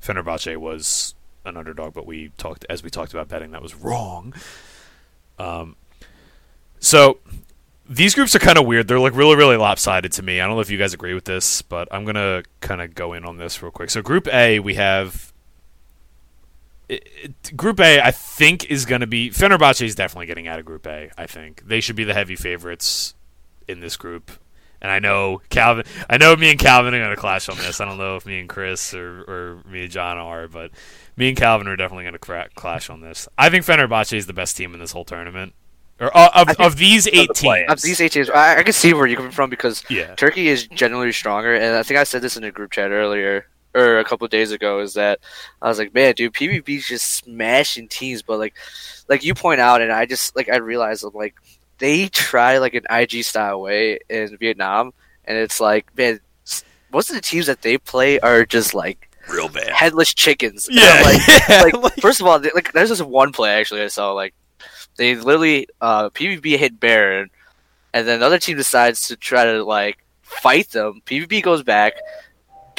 Fenerbahce 0.03 0.57
was 0.57 1.15
an 1.45 1.57
underdog, 1.57 1.95
but 1.95 2.07
we 2.07 2.31
talked 2.37 2.65
as 2.69 2.83
we 2.83 2.91
talked 2.91 3.13
about 3.13 3.29
betting 3.29 3.51
that 3.53 3.63
was 3.63 3.75
wrong. 3.75 4.35
Um, 5.39 5.77
so 6.79 7.19
these 7.89 8.15
groups 8.15 8.35
are 8.37 8.41
kind 8.41 8.59
of 8.59 8.67
weird. 8.67 8.87
They're 8.87 9.01
like 9.01 9.15
really 9.15 9.37
really 9.37 9.57
lopsided 9.57 10.13
to 10.13 10.23
me. 10.23 10.41
I 10.41 10.47
don't 10.47 10.57
know 10.57 10.61
if 10.61 10.71
you 10.71 10.79
guys 10.79 10.95
agree 10.95 11.15
with 11.15 11.25
this, 11.25 11.63
but 11.63 11.89
I'm 11.91 12.05
gonna 12.05 12.43
kind 12.61 12.81
of 12.83 12.95
go 12.95 13.13
in 13.13 13.25
on 13.25 13.39
this 13.39 13.63
real 13.63 13.73
quick. 13.73 13.91
So 13.91 14.03
Group 14.03 14.29
A, 14.29 14.61
we 14.61 14.75
have. 14.75 15.33
It, 16.89 17.07
it- 17.23 17.57
group 17.57 17.81
A, 17.81 18.01
I 18.01 18.11
think, 18.11 18.71
is 18.71 18.85
going 18.87 19.01
to 19.03 19.07
be 19.07 19.31
Fenerbahce 19.31 19.83
is 19.83 19.95
definitely 19.95 20.27
getting 20.27 20.49
out 20.49 20.59
of 20.59 20.65
Group 20.65 20.87
A. 20.87 21.11
I 21.19 21.27
think 21.27 21.67
they 21.67 21.81
should 21.81 21.97
be 21.97 22.05
the 22.05 22.15
heavy 22.15 22.37
favorites 22.37 23.15
in 23.67 23.81
this 23.81 23.97
group. 23.97 24.31
And 24.81 24.93
I 24.93 25.01
know 25.01 25.43
Kalvin. 25.51 25.87
I 26.09 26.19
know 26.19 26.37
me 26.37 26.51
and 26.51 26.59
Kalvin 26.59 26.93
are 26.93 26.99
going 26.99 27.11
to 27.11 27.17
clash 27.17 27.49
on 27.49 27.57
this. 27.59 27.81
I 27.81 27.85
don't 27.85 27.99
know 27.99 28.15
if 28.17 28.25
me 28.25 28.39
and 28.39 28.49
Chris 28.49 28.95
or, 28.95 29.23
or 29.23 29.63
me 29.69 29.83
and 29.83 29.91
John 29.91 30.19
are, 30.19 30.47
but 30.47 30.71
me 31.17 31.29
and 31.29 31.37
Kalvin 31.37 31.67
are 31.67 31.75
definitely 31.75 32.05
going 32.05 32.13
to 32.13 32.19
cra- 32.21 32.49
clash 32.55 32.89
on 32.89 33.01
this. 33.01 33.29
I 33.37 33.51
think 33.51 33.65
Fenerbahce 33.67 34.13
is 34.13 34.27
the 34.29 34.33
best 34.33 34.57
team 34.57 34.73
in 34.75 34.79
this 34.81 34.93
whole 34.93 35.05
tournament, 35.05 35.53
or 35.99 36.17
uh, 36.17 36.31
of, 36.33 36.51
of 36.61 36.77
these 36.77 37.09
eight 37.09 37.27
the 37.27 37.35
teams. 37.35 37.65
Of 37.69 37.83
these 37.83 38.01
eight 38.01 38.13
teams, 38.13 38.31
I, 38.31 38.59
I 38.59 38.63
can 38.63 38.73
see 38.73 38.95
where 38.95 39.09
you're 39.09 39.17
coming 39.17 39.33
from 39.33 39.51
because 39.51 39.83
yeah, 39.91 40.15
Turkey 40.15 40.47
is 40.47 40.69
generally 40.69 41.11
stronger, 41.11 41.55
and 41.55 41.75
I 41.77 41.83
think 41.83 41.99
I 41.99 42.05
said 42.05 42.23
this 42.23 42.37
in 42.37 42.45
a 42.45 42.53
group 42.53 42.71
chat 42.71 42.93
earlier 42.93 43.49
or 43.79 43.99
a 43.99 44.05
couple 44.05 44.25
of 44.25 44.31
days 44.31 44.51
ago. 44.53 44.81
Is 44.81 44.95
that 44.95 45.21
I 45.63 45.69
was 45.69 45.79
like, 45.79 45.95
man, 45.95 46.15
dude, 46.15 46.33
PVB's 46.35 46.87
just 46.89 47.11
smashing 47.15 47.89
teams, 47.89 48.23
but 48.23 48.39
like, 48.39 48.55
like 49.09 49.25
you 49.25 49.35
point 49.35 49.61
out, 49.61 49.81
and 49.81 49.93
I 49.93 50.07
just 50.07 50.35
like 50.37 50.49
I 50.49 50.57
realized 50.57 51.05
I'm 51.05 51.13
like 51.15 51.35
they 51.79 52.09
try 52.09 52.59
like 52.59 52.75
an 52.75 52.85
IG 52.91 53.23
style 53.25 53.61
way 53.61 53.99
in 54.09 54.37
Vietnam, 54.39 54.93
and 55.25 55.39
it's 55.39 55.61
like, 55.61 55.97
man, 55.97 56.21
most 56.93 57.11
of 57.11 57.17
the 57.17 57.23
teams 57.23 57.47
that 57.47 57.63
they 57.63 57.79
play 57.79 58.19
are 58.21 58.45
just 58.45 58.75
like 58.75 59.09
real 59.29 59.49
bad. 59.49 59.69
headless 59.69 60.13
chickens. 60.15 60.69
Yeah, 60.71 61.03
like, 61.05 61.21
yeah, 61.49 61.63
like, 61.63 61.75
like- 61.75 62.01
first 62.01 62.21
of 62.21 62.27
all, 62.27 62.39
they- 62.39 62.51
like 62.55 62.73
there's 62.73 62.89
this 62.89 63.03
one 63.03 63.31
play 63.33 63.51
actually 63.53 63.83
I 63.83 63.89
saw 63.89 64.13
like 64.13 64.35
they 64.97 65.15
literally 65.15 65.69
uh 65.81 66.11
PVB 66.11 66.57
hit 66.59 66.81
Baron, 66.81 67.31
and 67.95 68.09
then 68.09 68.21
the 68.21 68.27
other 68.27 68.39
team 68.39 68.57
decides 68.57 69.07
to 69.09 69.17
try 69.17 69.45
to 69.45 69.63
like 69.65 69.99
fight 70.23 70.71
them. 70.71 71.01
PVB 71.07 71.43
goes 71.43 71.63
back, 71.63 71.93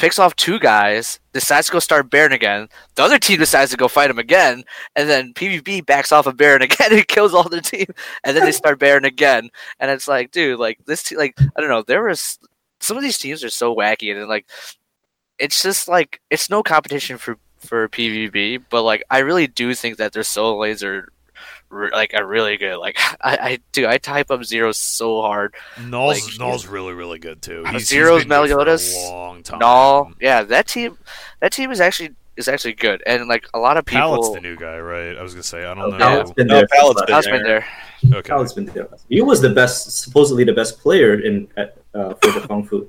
picks 0.00 0.18
off 0.18 0.34
two 0.34 0.58
guys, 0.58 1.20
decides 1.34 1.66
to 1.66 1.74
go 1.74 1.78
start 1.78 2.08
Baron 2.08 2.32
again. 2.32 2.68
The 2.94 3.02
other 3.02 3.18
team 3.18 3.38
decides 3.38 3.70
to 3.70 3.76
go 3.76 3.86
fight 3.86 4.08
him 4.08 4.18
again, 4.18 4.64
and 4.96 5.10
then 5.10 5.34
PVB 5.34 5.84
backs 5.84 6.10
off 6.10 6.24
a 6.24 6.30
of 6.30 6.38
Baron 6.38 6.62
again 6.70 6.92
and 6.92 7.06
kills 7.06 7.34
all 7.34 7.48
the 7.48 7.60
team, 7.60 7.86
and 8.24 8.34
then 8.34 8.44
they 8.44 8.52
start 8.52 8.78
Baron 8.78 9.04
again, 9.04 9.50
and 9.78 9.90
it's 9.90 10.08
like, 10.08 10.30
dude, 10.30 10.58
like 10.58 10.78
this, 10.86 11.02
te- 11.02 11.18
like 11.18 11.34
I 11.38 11.60
don't 11.60 11.68
know, 11.68 11.82
there 11.82 12.02
was 12.02 12.38
some 12.80 12.96
of 12.96 13.02
these 13.02 13.18
teams 13.18 13.44
are 13.44 13.50
so 13.50 13.76
wacky, 13.76 14.16
and 14.16 14.26
like 14.26 14.46
it's 15.38 15.62
just 15.62 15.86
like 15.86 16.20
it's 16.30 16.48
no 16.48 16.62
competition 16.62 17.18
for 17.18 17.36
for 17.58 17.86
PVB, 17.90 18.64
but 18.70 18.82
like 18.82 19.04
I 19.10 19.18
really 19.18 19.48
do 19.48 19.74
think 19.74 19.98
that 19.98 20.14
their 20.14 20.22
solo 20.22 20.58
lanes 20.58 20.82
re- 20.82 21.02
like 21.70 22.12
a 22.14 22.24
really 22.24 22.56
good. 22.56 22.76
Like 22.78 22.96
I, 23.20 23.36
I 23.36 23.58
do, 23.72 23.86
I 23.86 23.98
type 23.98 24.30
up 24.30 24.44
zero 24.44 24.72
so 24.72 25.20
hard. 25.22 25.54
Naul's 25.78 26.24
like, 26.26 26.38
Naul's 26.38 26.66
really 26.66 26.92
really 26.92 27.18
good 27.18 27.42
too. 27.42 27.64
He's, 27.66 27.88
Zeros 27.88 28.22
he's 28.22 28.28
been 28.28 28.40
good 28.42 28.48
for 28.50 28.54
a 28.54 28.56
Meliodas, 28.56 28.96
long 29.08 29.42
time. 29.42 29.60
Naul, 29.60 30.14
yeah, 30.20 30.42
that 30.42 30.66
team, 30.68 30.98
that 31.40 31.52
team 31.52 31.70
is 31.70 31.80
actually 31.80 32.10
is 32.36 32.48
actually 32.48 32.72
good, 32.74 33.02
and 33.06 33.28
like 33.28 33.46
a 33.54 33.58
lot 33.58 33.76
of 33.76 33.84
Palette's 33.84 34.28
people. 34.28 34.34
the 34.34 34.40
new 34.40 34.56
guy, 34.56 34.78
right? 34.78 35.16
I 35.16 35.22
was 35.22 35.34
gonna 35.34 35.42
say 35.42 35.64
I 35.64 35.72
Oh, 35.72 35.74
don't 35.90 35.98
Palette's 35.98 36.28
know. 36.30 36.34
been 36.34 36.46
No, 36.46 36.54
there. 36.54 36.66
Palette's 36.68 37.02
been 37.06 37.14
I've 37.14 37.24
been 37.24 37.42
there. 37.42 37.66
Okay, 38.14 38.28
Palette's 38.30 38.52
been 38.54 38.66
there. 38.66 38.88
He 39.08 39.20
was 39.20 39.40
the 39.42 39.50
best, 39.50 39.90
supposedly 40.02 40.44
the 40.44 40.54
best 40.54 40.78
player 40.80 41.20
in 41.20 41.48
at, 41.56 41.76
uh, 41.94 42.14
for 42.14 42.30
the 42.32 42.40
Kung 42.46 42.64
Fu, 42.66 42.88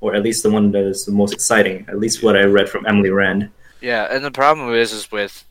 or 0.00 0.14
at 0.16 0.22
least 0.24 0.42
the 0.42 0.50
one 0.50 0.72
that 0.72 0.82
is 0.84 1.04
the 1.04 1.12
most 1.12 1.32
exciting. 1.32 1.84
At 1.88 1.98
least 2.00 2.22
what 2.24 2.36
I 2.36 2.42
read 2.44 2.68
from 2.68 2.84
Emily 2.86 3.10
Rand. 3.10 3.50
Yeah, 3.80 4.08
and 4.10 4.24
the 4.24 4.30
problem 4.32 4.74
is 4.74 4.92
is 4.92 5.12
with 5.12 5.44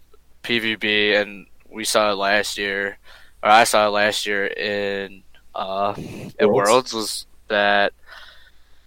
PvP, 0.44 1.22
and 1.22 1.46
we 1.72 1.84
saw 1.84 2.12
it 2.12 2.16
last 2.16 2.58
year, 2.58 2.98
or 3.44 3.50
I 3.50 3.64
saw 3.64 3.88
it 3.88 3.92
last 3.92 4.26
year 4.26 4.48
in 4.48 5.24
uh, 5.56 5.92
at 6.40 6.50
Worlds? 6.50 6.70
Worlds 6.70 6.94
was 6.94 7.26
that. 7.48 7.94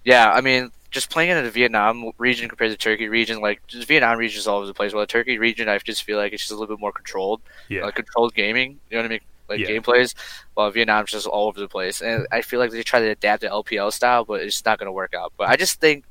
Yeah, 0.05 0.31
I 0.31 0.41
mean, 0.43 0.71
just 0.91 1.11
playing 1.11 1.31
in 1.31 1.43
the 1.43 1.51
Vietnam 1.51 2.11
region 2.19 2.49
compared 2.49 2.71
to 2.71 2.77
Turkey 2.77 3.09
region, 3.09 3.41
like 3.41 3.67
just 3.67 3.89
Vietnam 3.89 4.19
region 4.19 4.39
is 4.39 4.47
all 4.47 4.59
over 4.59 4.67
the 4.67 4.75
place. 4.75 4.93
While 4.93 5.03
the 5.03 5.07
Turkey 5.09 5.39
region, 5.39 5.69
I 5.69 5.79
just 5.79 6.03
feel 6.05 6.19
like 6.19 6.33
it's 6.33 6.43
just 6.43 6.53
a 6.53 6.57
little 6.57 6.77
bit 6.77 6.81
more 6.81 6.93
controlled, 6.93 7.41
Yeah. 7.69 7.85
like 7.85 7.95
controlled 7.97 8.35
gaming. 8.35 8.79
You 8.91 8.97
know 8.97 9.03
what 9.03 9.07
I 9.07 9.09
mean? 9.09 9.21
Like 9.49 9.61
Yeah. 9.61 9.69
gameplays. 9.69 10.15
While 10.55 10.71
Vietnam's 10.71 11.11
just 11.11 11.27
all 11.27 11.49
over 11.49 11.59
the 11.59 11.69
place, 11.69 12.01
and 12.03 12.27
I 12.31 12.43
feel 12.43 12.61
like 12.61 12.71
they 12.71 12.83
try 12.83 13.01
to 13.01 13.09
adapt 13.09 13.43
the 13.43 13.49
LPL 13.49 13.91
style, 13.93 14.25
but 14.25 14.41
it's 14.43 14.65
not 14.65 14.79
going 14.79 14.87
to 14.87 14.93
work 14.93 15.15
out. 15.15 15.33
But 15.37 15.49
I 15.49 15.57
just 15.57 15.81
think, 15.81 16.05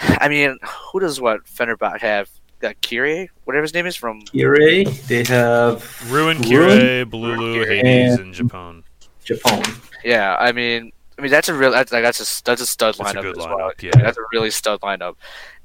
I 0.00 0.28
mean, 0.28 0.58
who 0.92 1.00
does 1.00 1.20
what 1.20 1.44
Fenerbahce 1.46 2.00
have? 2.00 2.30
Got 2.60 2.74
Kyrie, 2.82 3.30
whatever 3.44 3.62
his 3.62 3.72
name 3.74 3.86
is 3.86 3.94
from. 3.94 4.22
Kire, 4.22 4.84
they 5.06 5.22
have 5.32 6.10
Ruin, 6.10 6.38
Ruin, 6.42 6.78
Kire, 6.78 7.04
Bululu, 7.04 7.64
Kire, 7.64 7.68
Hades, 7.82 8.12
and- 8.14 8.20
and 8.20 8.34
Japan. 8.34 8.84
Japan. 9.24 9.62
Yeah, 10.04 10.36
I 10.38 10.52
mean, 10.52 10.90
I 11.18 11.22
mean 11.22 11.30
that's 11.30 11.48
a 11.48 11.54
real 11.54 11.70
that's 11.70 11.92
like 11.92 12.02
that's 12.02 12.18
a 12.40 12.44
that's 12.44 12.60
a 12.62 12.66
stud 12.66 12.94
That's 12.96 13.10
a 13.12 13.14
lineup 13.14 13.22
good 13.22 13.38
as 13.38 13.46
well. 13.46 13.58
lineup, 13.58 13.82
yeah. 13.82 13.90
that's 13.94 14.18
a 14.18 14.22
really 14.32 14.50
stud 14.50 14.80
lineup, 14.80 15.14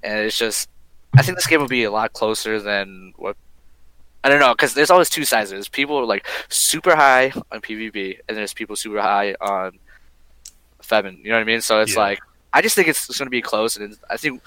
and 0.03 0.19
it's 0.19 0.38
just 0.38 0.69
I 1.17 1.21
think 1.23 1.38
this 1.38 1.47
game 1.47 1.62
will 1.62 1.67
be 1.67 1.84
a 1.84 1.91
lot 1.91 2.13
closer 2.13 2.60
than 2.60 3.13
what 3.17 3.38
I 4.23 4.29
don't 4.29 4.39
know 4.39 4.53
because 4.53 4.73
there's 4.73 4.89
always 4.91 5.10
two 5.10 5.25
sides. 5.25 5.49
There's 5.51 5.69
people 5.69 5.97
are 5.97 6.06
like 6.06 6.27
super 6.49 6.95
high 6.95 7.32
on 7.51 7.62
PVB, 7.62 8.19
and 8.27 8.38
there's 8.38 8.53
people 8.53 8.75
super 8.75 9.01
high 9.01 9.36
on 9.41 9.79
Febin. 10.82 11.17
You 11.23 11.29
know 11.29 11.36
what 11.36 11.41
I 11.41 11.43
mean? 11.45 11.62
So 11.62 11.82
it's 11.82 11.93
Yeah. 11.93 11.99
like 12.01 12.19
I 12.51 12.62
just 12.62 12.75
think 12.75 12.88
it's, 12.88 13.10
it's 13.10 13.17
going 13.17 13.25
to 13.25 13.32
be 13.32 13.41
close, 13.41 13.77
and 13.77 13.97
I 14.10 14.17
think 14.17 14.41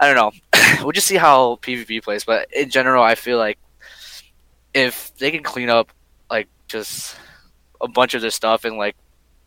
I 0.00 0.12
don't 0.12 0.16
know. 0.16 0.32
we'll 0.82 0.92
just 0.92 1.06
see 1.06 1.16
how 1.16 1.56
PVB 1.62 2.02
plays, 2.02 2.24
but 2.24 2.48
in 2.52 2.70
general, 2.70 3.02
I 3.02 3.14
feel 3.14 3.38
like 3.38 3.58
if 4.74 5.14
they 5.16 5.30
can 5.30 5.42
clean 5.42 5.68
up 5.68 5.92
like 6.30 6.48
just 6.68 7.16
a 7.80 7.88
bunch 7.88 8.14
of 8.14 8.20
their 8.22 8.30
stuff 8.30 8.64
and 8.64 8.76
like 8.76 8.96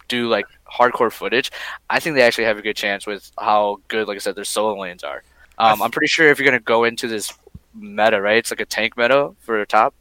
do 0.07 0.27
like 0.27 0.45
hardcore 0.71 1.11
footage, 1.11 1.51
I 1.89 1.99
think 1.99 2.15
they 2.15 2.21
actually 2.21 2.43
have 2.45 2.57
a 2.57 2.61
good 2.61 2.75
chance 2.75 3.07
with 3.07 3.31
how 3.39 3.79
good, 3.87 4.07
like 4.07 4.15
I 4.15 4.19
said, 4.19 4.35
their 4.35 4.43
solo 4.43 4.79
lanes 4.79 5.03
are. 5.03 5.23
Um, 5.57 5.81
I'm 5.81 5.91
pretty 5.91 6.07
sure 6.07 6.29
if 6.29 6.39
you're 6.39 6.45
gonna 6.45 6.59
go 6.59 6.83
into 6.83 7.07
this 7.07 7.31
meta, 7.73 8.21
right? 8.21 8.37
It's 8.37 8.51
like 8.51 8.59
a 8.59 8.65
tank 8.65 8.97
meta 8.97 9.31
for 9.39 9.63
top, 9.65 9.93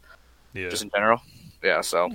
Yeah. 0.55 0.69
just 0.69 0.83
in 0.83 0.91
general. 0.91 1.21
Yeah, 1.63 1.81
so 1.81 2.11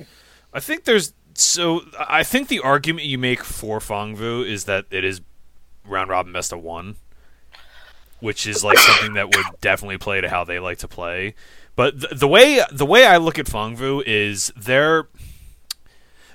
I 0.53 0.59
think 0.59 0.83
there's 0.83 1.13
so 1.33 1.81
I 1.99 2.23
think 2.23 2.47
the 2.47 2.59
argument 2.59 3.07
you 3.07 3.17
make 3.17 3.43
for 3.43 3.79
Phong 3.79 4.15
Vu 4.15 4.43
is 4.43 4.65
that 4.65 4.85
it 4.91 5.03
is 5.03 5.21
round 5.85 6.09
robin 6.09 6.33
best 6.33 6.51
of 6.51 6.61
one, 6.61 6.95
which 8.19 8.47
is 8.47 8.63
like 8.63 8.77
something 8.77 9.13
that 9.13 9.35
would 9.35 9.45
definitely 9.61 9.97
play 9.97 10.21
to 10.21 10.29
how 10.29 10.43
they 10.43 10.59
like 10.59 10.79
to 10.79 10.87
play. 10.87 11.35
But 11.75 11.99
the, 11.99 12.07
the 12.15 12.27
way 12.27 12.63
the 12.71 12.85
way 12.85 13.05
I 13.05 13.17
look 13.17 13.37
at 13.37 13.45
Phong 13.45 13.75
Vu 13.75 14.03
is 14.05 14.51
they're 14.55 15.07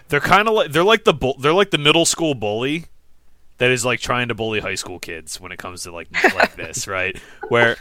they're 0.08 0.20
kind 0.20 0.46
of 0.46 0.54
like 0.54 0.72
they're 0.72 0.84
like 0.84 1.04
the 1.04 1.14
bull, 1.14 1.36
they're 1.38 1.52
like 1.52 1.70
the 1.70 1.78
middle 1.78 2.04
school 2.04 2.34
bully 2.34 2.86
that 3.58 3.70
is 3.70 3.84
like 3.84 4.00
trying 4.00 4.28
to 4.28 4.34
bully 4.34 4.60
high 4.60 4.74
school 4.74 4.98
kids 4.98 5.40
when 5.40 5.52
it 5.52 5.58
comes 5.58 5.82
to 5.82 5.92
like 5.92 6.08
like 6.34 6.54
this, 6.56 6.86
right? 6.86 7.16
Where 7.48 7.76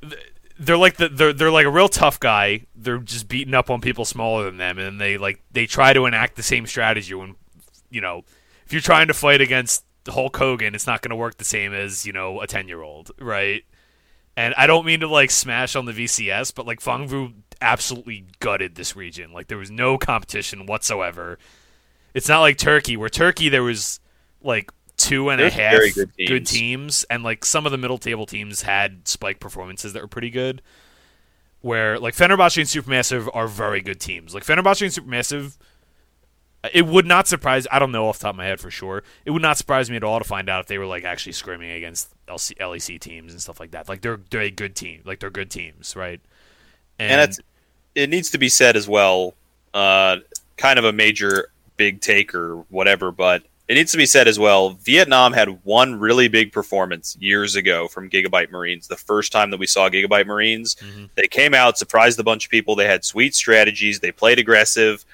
th- 0.00 0.32
they're 0.58 0.76
like 0.76 0.96
the 0.96 1.08
they're 1.08 1.32
they're 1.32 1.50
like 1.50 1.66
a 1.66 1.70
real 1.70 1.88
tough 1.88 2.18
guy. 2.20 2.66
They're 2.74 2.98
just 2.98 3.28
beating 3.28 3.54
up 3.54 3.70
on 3.70 3.80
people 3.80 4.04
smaller 4.04 4.44
than 4.44 4.56
them, 4.56 4.78
and 4.78 5.00
they 5.00 5.18
like 5.18 5.42
they 5.50 5.66
try 5.66 5.92
to 5.92 6.06
enact 6.06 6.36
the 6.36 6.42
same 6.42 6.66
strategy 6.66 7.14
when 7.14 7.36
you 7.90 8.00
know 8.00 8.24
if 8.64 8.72
you're 8.72 8.82
trying 8.82 9.08
to 9.08 9.14
fight 9.14 9.40
against 9.40 9.84
Hulk 10.08 10.36
Hogan, 10.36 10.74
it's 10.74 10.86
not 10.86 11.02
going 11.02 11.10
to 11.10 11.16
work 11.16 11.38
the 11.38 11.44
same 11.44 11.72
as 11.72 12.06
you 12.06 12.12
know 12.12 12.40
a 12.40 12.46
ten 12.46 12.68
year 12.68 12.82
old, 12.82 13.10
right? 13.20 13.64
And 14.36 14.54
I 14.56 14.66
don't 14.66 14.86
mean 14.86 15.00
to 15.00 15.08
like 15.08 15.30
smash 15.30 15.74
on 15.74 15.84
the 15.84 15.92
VCS, 15.92 16.54
but 16.54 16.66
like 16.66 16.80
Phong 16.80 17.08
Vu 17.08 17.32
absolutely 17.60 18.26
gutted 18.38 18.76
this 18.76 18.94
region. 18.94 19.32
Like 19.32 19.48
there 19.48 19.58
was 19.58 19.70
no 19.70 19.98
competition 19.98 20.66
whatsoever. 20.66 21.38
It's 22.14 22.28
not 22.28 22.40
like 22.40 22.56
Turkey, 22.56 22.96
where 22.96 23.08
Turkey 23.08 23.48
there 23.48 23.62
was 23.62 24.00
like 24.40 24.70
two 24.96 25.30
and 25.30 25.40
a 25.40 25.50
half 25.50 25.80
good 25.94 26.12
good 26.16 26.46
teams. 26.46 26.50
teams, 26.50 27.04
and 27.04 27.22
like 27.22 27.44
some 27.44 27.66
of 27.66 27.72
the 27.72 27.78
middle 27.78 27.98
table 27.98 28.26
teams 28.26 28.62
had 28.62 29.08
spike 29.08 29.40
performances 29.40 29.92
that 29.92 30.02
were 30.02 30.08
pretty 30.08 30.30
good. 30.30 30.62
Where 31.60 31.98
like 31.98 32.14
Fenerbahce 32.14 32.58
and 32.58 32.66
Supermassive 32.66 33.28
are 33.34 33.48
very 33.48 33.80
good 33.80 34.00
teams. 34.00 34.34
Like 34.34 34.44
Fenerbahce 34.44 34.82
and 34.82 35.08
Supermassive, 35.08 35.56
it 36.72 36.86
would 36.86 37.06
not 37.06 37.28
surprise. 37.28 37.66
I 37.70 37.78
don't 37.78 37.92
know 37.92 38.08
off 38.08 38.18
the 38.18 38.24
top 38.24 38.30
of 38.34 38.36
my 38.36 38.46
head 38.46 38.60
for 38.60 38.70
sure. 38.70 39.02
It 39.24 39.30
would 39.30 39.42
not 39.42 39.56
surprise 39.58 39.88
me 39.90 39.96
at 39.96 40.04
all 40.04 40.18
to 40.18 40.24
find 40.24 40.48
out 40.48 40.60
if 40.60 40.66
they 40.66 40.78
were 40.78 40.86
like 40.86 41.04
actually 41.04 41.32
scrimming 41.32 41.76
against 41.76 42.12
LC, 42.26 42.56
LEC 42.58 42.98
teams 43.00 43.32
and 43.32 43.40
stuff 43.40 43.60
like 43.60 43.70
that. 43.70 43.88
Like 43.88 44.00
they're 44.02 44.20
they're 44.30 44.40
a 44.42 44.50
good 44.50 44.74
team. 44.74 45.02
Like 45.04 45.20
they're 45.20 45.30
good 45.30 45.50
teams, 45.50 45.94
right? 45.96 46.20
and 47.00 47.20
it's 47.20 47.38
it 47.94 48.10
needs 48.10 48.30
to 48.30 48.38
be 48.38 48.48
said 48.48 48.74
as 48.76 48.88
well 48.88 49.34
uh 49.72 50.16
kind 50.56 50.78
of 50.80 50.84
a 50.84 50.92
major 50.92 51.50
big 51.76 52.00
take 52.00 52.34
or 52.34 52.56
whatever 52.70 53.12
but 53.12 53.44
it 53.68 53.74
needs 53.74 53.92
to 53.92 53.98
be 53.98 54.06
said 54.06 54.26
as 54.26 54.36
well 54.36 54.70
vietnam 54.70 55.32
had 55.32 55.64
one 55.64 55.94
really 56.00 56.26
big 56.26 56.50
performance 56.52 57.16
years 57.20 57.54
ago 57.54 57.86
from 57.86 58.10
gigabyte 58.10 58.50
marines 58.50 58.88
the 58.88 58.96
first 58.96 59.30
time 59.30 59.50
that 59.52 59.60
we 59.60 59.66
saw 59.66 59.88
gigabyte 59.88 60.26
marines 60.26 60.74
Mhm. 60.76 61.08
they 61.14 61.28
came 61.28 61.54
out 61.54 61.78
surprised 61.78 62.18
a 62.18 62.24
bunch 62.24 62.46
of 62.46 62.50
people 62.50 62.74
they 62.74 62.86
had 62.88 63.04
sweet 63.04 63.32
strategies 63.34 64.00
they 64.00 64.10
played 64.10 64.40
aggressive 64.40 65.04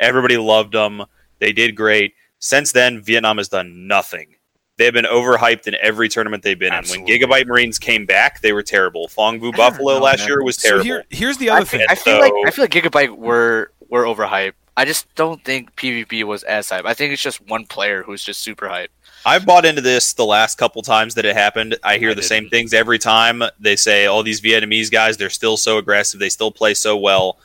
everybody 0.00 0.36
loved 0.36 0.72
them 0.72 1.02
they 1.38 1.52
did 1.52 1.74
great 1.74 2.14
since 2.38 2.72
then 2.72 3.00
vietnam 3.02 3.36
has 3.38 3.48
done 3.48 3.86
nothing 3.86 4.34
They've 4.78 4.92
been 4.92 5.06
overhyped 5.06 5.66
in 5.66 5.74
every 5.80 6.08
tournament 6.08 6.44
they've 6.44 6.56
been 6.56 6.72
Absolutely. 6.72 7.12
in. 7.12 7.20
When 7.20 7.28
Gigabyte 7.30 7.46
Marines 7.48 7.80
came 7.80 8.06
back, 8.06 8.42
they 8.42 8.52
were 8.52 8.62
terrible. 8.62 9.08
Phong 9.08 9.40
Vu 9.40 9.50
Buffalo 9.50 9.94
know, 9.98 10.04
last 10.04 10.20
man. 10.20 10.28
year 10.28 10.44
was 10.44 10.54
so 10.56 10.68
terrible. 10.68 10.84
here 10.84 11.04
here's 11.10 11.36
the 11.36 11.50
I, 11.50 11.56
other 11.56 11.64
fe- 11.66 11.78
thing. 11.78 11.86
I 11.90 11.96
feel 11.96 12.20
like 12.20 12.32
I 12.46 12.50
feel 12.52 12.62
like 12.62 12.70
Gigabyte 12.70 13.16
were 13.16 13.72
were 13.88 14.04
overhyped. 14.04 14.52
I 14.76 14.84
just 14.84 15.12
don't 15.16 15.42
think 15.42 15.74
PVB 15.74 16.22
was 16.22 16.44
as 16.44 16.70
hype. 16.70 16.86
I 16.86 16.94
think 16.94 17.12
it's 17.12 17.20
just 17.20 17.40
one 17.48 17.66
player 17.66 18.04
who's 18.04 18.22
just 18.22 18.40
super 18.40 18.68
hype. 18.68 18.92
I've 19.26 19.44
bought 19.44 19.64
into 19.66 19.80
this 19.82 20.12
the 20.12 20.24
last 20.24 20.58
couple 20.58 20.80
times 20.82 21.16
that 21.16 21.24
it 21.24 21.34
happened. 21.34 21.76
I 21.82 21.98
hear 21.98 22.12
I 22.12 22.14
the 22.14 22.22
same 22.22 22.44
didn't. 22.44 22.52
things 22.52 22.72
every 22.72 23.00
time. 23.00 23.42
They 23.58 23.74
say, 23.74 24.06
"All 24.06 24.22
these 24.22 24.40
Vietnamese 24.40 24.92
guys, 24.92 25.16
they're 25.16 25.28
still 25.28 25.56
so 25.56 25.78
aggressive. 25.78 26.20
They 26.20 26.28
still 26.28 26.52
play 26.52 26.74
so 26.74 26.96
well." 26.96 27.40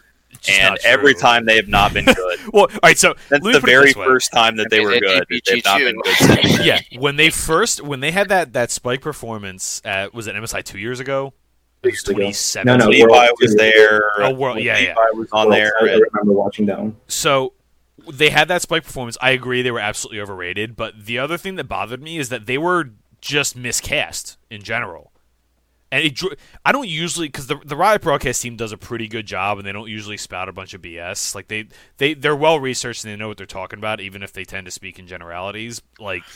It's 0.48 0.58
just 0.58 0.62
and 0.62 0.78
every 0.84 1.14
time 1.14 1.46
they 1.46 1.56
have 1.56 1.68
not 1.68 1.94
been 1.94 2.06
good. 2.14 2.40
Well, 2.52 2.64
all 2.72 2.80
right. 2.84 2.98
So 2.98 3.16
Since 3.30 3.44
let 3.44 3.54
me 3.54 3.60
the 3.60 3.60
very 3.66 3.94
first 3.94 4.32
time 4.32 4.58
that 4.58 4.70
they 4.70 4.78
I 4.78 4.80
mean, 4.80 4.88
were 4.90 5.00
good, 5.00 5.26
they've 5.46 5.64
not 5.66 5.80
been 5.80 5.98
good 6.00 6.46
yeah, 6.66 6.80
when 6.98 7.16
they 7.16 7.30
first 7.30 7.82
when 7.82 8.00
they 8.02 8.12
had 8.12 8.30
that 8.30 8.54
that 8.54 8.72
spike 8.72 9.02
performance 9.02 9.82
at 9.86 10.14
was 10.14 10.28
it 10.28 10.36
MSI 10.36 10.64
two 10.64 10.80
years 10.80 11.00
ago? 11.00 11.34
It 11.84 11.88
was 11.88 11.94
Years 11.96 12.04
2017. 12.04 12.66
No, 12.66 12.86
no, 12.86 12.90
Levi 12.90 13.08
World 13.08 13.38
was 13.42 13.56
there. 13.56 14.02
Oh, 14.18 14.34
World- 14.34 14.60
yeah, 14.60 14.76
Levi 14.76 14.88
yeah. 14.88 14.96
was 15.14 15.28
on 15.32 15.50
Well, 15.50 15.58
there. 15.58 15.74
I, 15.82 15.86
I 15.86 16.00
remember 16.12 16.34
watching 16.34 16.66
that 16.68 16.80
one. 16.80 16.96
So 17.08 17.54
they 18.12 18.30
had 18.30 18.48
that 18.50 18.62
spike 18.62 18.84
performance. 18.84 19.18
I 19.22 19.32
agree 19.32 19.62
they 19.62 19.72
were 19.72 19.80
absolutely 19.80 20.20
overrated, 20.22 20.76
but 20.76 21.06
the 21.06 21.20
other 21.20 21.38
thing 21.38 21.56
that 21.56 21.66
bothered 21.66 22.02
me 22.02 22.18
is 22.18 22.28
that 22.30 22.46
they 22.48 22.58
were 22.58 22.92
just 23.22 23.56
miscast 23.56 24.38
in 24.50 24.62
general. 24.62 25.13
And 25.94 26.06
it, 26.06 26.20
I 26.66 26.72
don't 26.72 26.88
usually 26.90 27.28
because 27.28 27.46
the 27.46 27.58
the 27.64 27.76
Riot 27.76 28.02
broadcast 28.02 28.42
team 28.42 28.56
does 28.58 28.72
a 28.72 28.78
pretty 28.78 29.08
good 29.08 29.28
job, 29.28 29.60
and 29.60 29.68
they 29.68 29.72
don't 29.72 29.90
usually 29.90 30.18
spout 30.18 30.50
a 30.50 30.54
bunch 30.54 30.74
of 30.74 30.82
BS. 30.82 31.36
Like 31.36 31.50
they 31.50 31.68
they 31.98 32.16
they're 32.16 32.36
well 32.36 32.60
researched 32.60 33.04
and 33.06 33.14
they 33.14 33.16
know 33.18 33.28
what 33.28 33.38
they're 33.38 33.46
talking 33.46 33.78
about, 33.78 34.02
even 34.02 34.24
if 34.24 34.34
they 34.34 34.44
tend 34.44 34.66
to 34.66 34.72
speak 34.72 34.98
in 34.98 35.06
generalities. 35.06 35.84
Like 36.00 36.34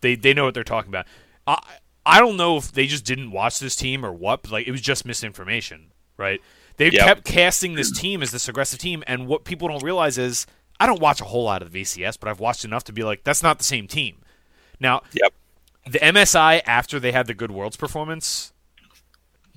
they 0.00 0.16
they 0.16 0.32
know 0.32 0.44
what 0.46 0.54
they're 0.54 0.64
talking 0.64 0.88
about. 0.88 1.06
I 1.46 1.58
I 2.06 2.18
don't 2.18 2.38
know 2.38 2.56
if 2.56 2.72
they 2.72 2.86
just 2.86 3.04
didn't 3.04 3.30
watch 3.30 3.58
this 3.58 3.76
team 3.76 4.06
or 4.06 4.12
what, 4.12 4.42
but 4.42 4.52
like 4.52 4.66
it 4.66 4.72
was 4.72 4.80
just 4.80 5.04
misinformation, 5.04 5.92
right? 6.16 6.40
They 6.78 6.90
Yep. 6.90 7.02
kept 7.04 7.24
casting 7.24 7.74
this 7.74 7.92
team 7.92 8.22
as 8.22 8.32
this 8.32 8.48
aggressive 8.48 8.78
team, 8.78 9.04
and 9.06 9.26
what 9.26 9.44
people 9.44 9.68
don't 9.68 9.82
realize 9.82 10.16
is 10.16 10.46
I 10.80 10.86
don't 10.86 11.00
watch 11.00 11.20
a 11.20 11.24
whole 11.24 11.44
lot 11.44 11.60
of 11.62 11.70
the 11.72 11.82
VCS, 11.82 12.16
but 12.18 12.30
I've 12.30 12.40
watched 12.40 12.64
enough 12.64 12.84
to 12.84 12.92
be 12.94 13.04
like 13.04 13.22
that's 13.24 13.42
not 13.42 13.58
the 13.58 13.64
same 13.64 13.86
team. 13.86 14.16
Now, 14.80 15.02
Yep. 15.12 15.34
the 15.86 16.02
MSI 16.02 16.62
after 16.66 16.98
they 16.98 17.12
had 17.12 17.26
the 17.26 17.34
Good 17.34 17.50
Worlds 17.50 17.76
performance, 17.76 18.53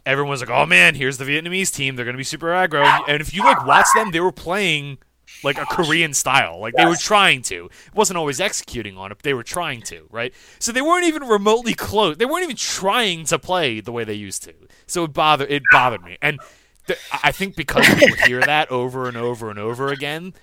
everyone 0.07 0.31
was 0.31 0.41
like, 0.41 0.49
"Oh 0.49 0.65
man, 0.65 0.95
here's 0.95 1.17
the 1.17 1.25
Vietnamese 1.25 1.73
team. 1.73 1.95
They're 1.95 2.05
going 2.05 2.15
to 2.15 2.19
be 2.19 2.23
super 2.23 2.47
aggro." 2.47 2.83
And, 2.83 3.03
and 3.07 3.21
if 3.21 3.33
you 3.33 3.43
like 3.43 3.65
watch 3.65 3.87
them, 3.95 4.11
they 4.11 4.19
were 4.19 4.31
playing 4.31 4.97
like 5.43 5.57
a 5.57 5.65
Korean 5.65 6.13
style. 6.13 6.59
Like 6.59 6.73
they 6.73 6.85
were 6.85 6.95
trying 6.95 7.41
to. 7.43 7.65
It 7.65 7.95
wasn't 7.95 8.17
always 8.17 8.39
executing 8.39 8.97
on 8.97 9.11
it, 9.11 9.15
but 9.15 9.23
they 9.23 9.33
were 9.33 9.43
trying 9.43 9.81
to, 9.83 10.07
right? 10.09 10.33
So 10.59 10.71
they 10.71 10.81
weren't 10.81 11.05
even 11.05 11.23
remotely 11.23 11.73
close. 11.73 12.17
They 12.17 12.25
weren't 12.25 12.43
even 12.43 12.55
trying 12.55 13.25
to 13.25 13.37
play 13.37 13.79
the 13.79 13.91
way 13.91 14.03
they 14.03 14.13
used 14.13 14.43
to. 14.43 14.53
So 14.87 15.03
it 15.03 15.13
bothered 15.13 15.51
it 15.51 15.63
bothered 15.71 16.03
me. 16.03 16.17
And 16.21 16.39
th- 16.87 16.99
I 17.23 17.31
think 17.31 17.55
because 17.55 17.87
people 17.95 18.17
hear 18.25 18.41
that 18.41 18.71
over 18.71 19.07
and 19.07 19.17
over 19.17 19.49
and 19.49 19.59
over 19.59 19.89
again, 19.89 20.33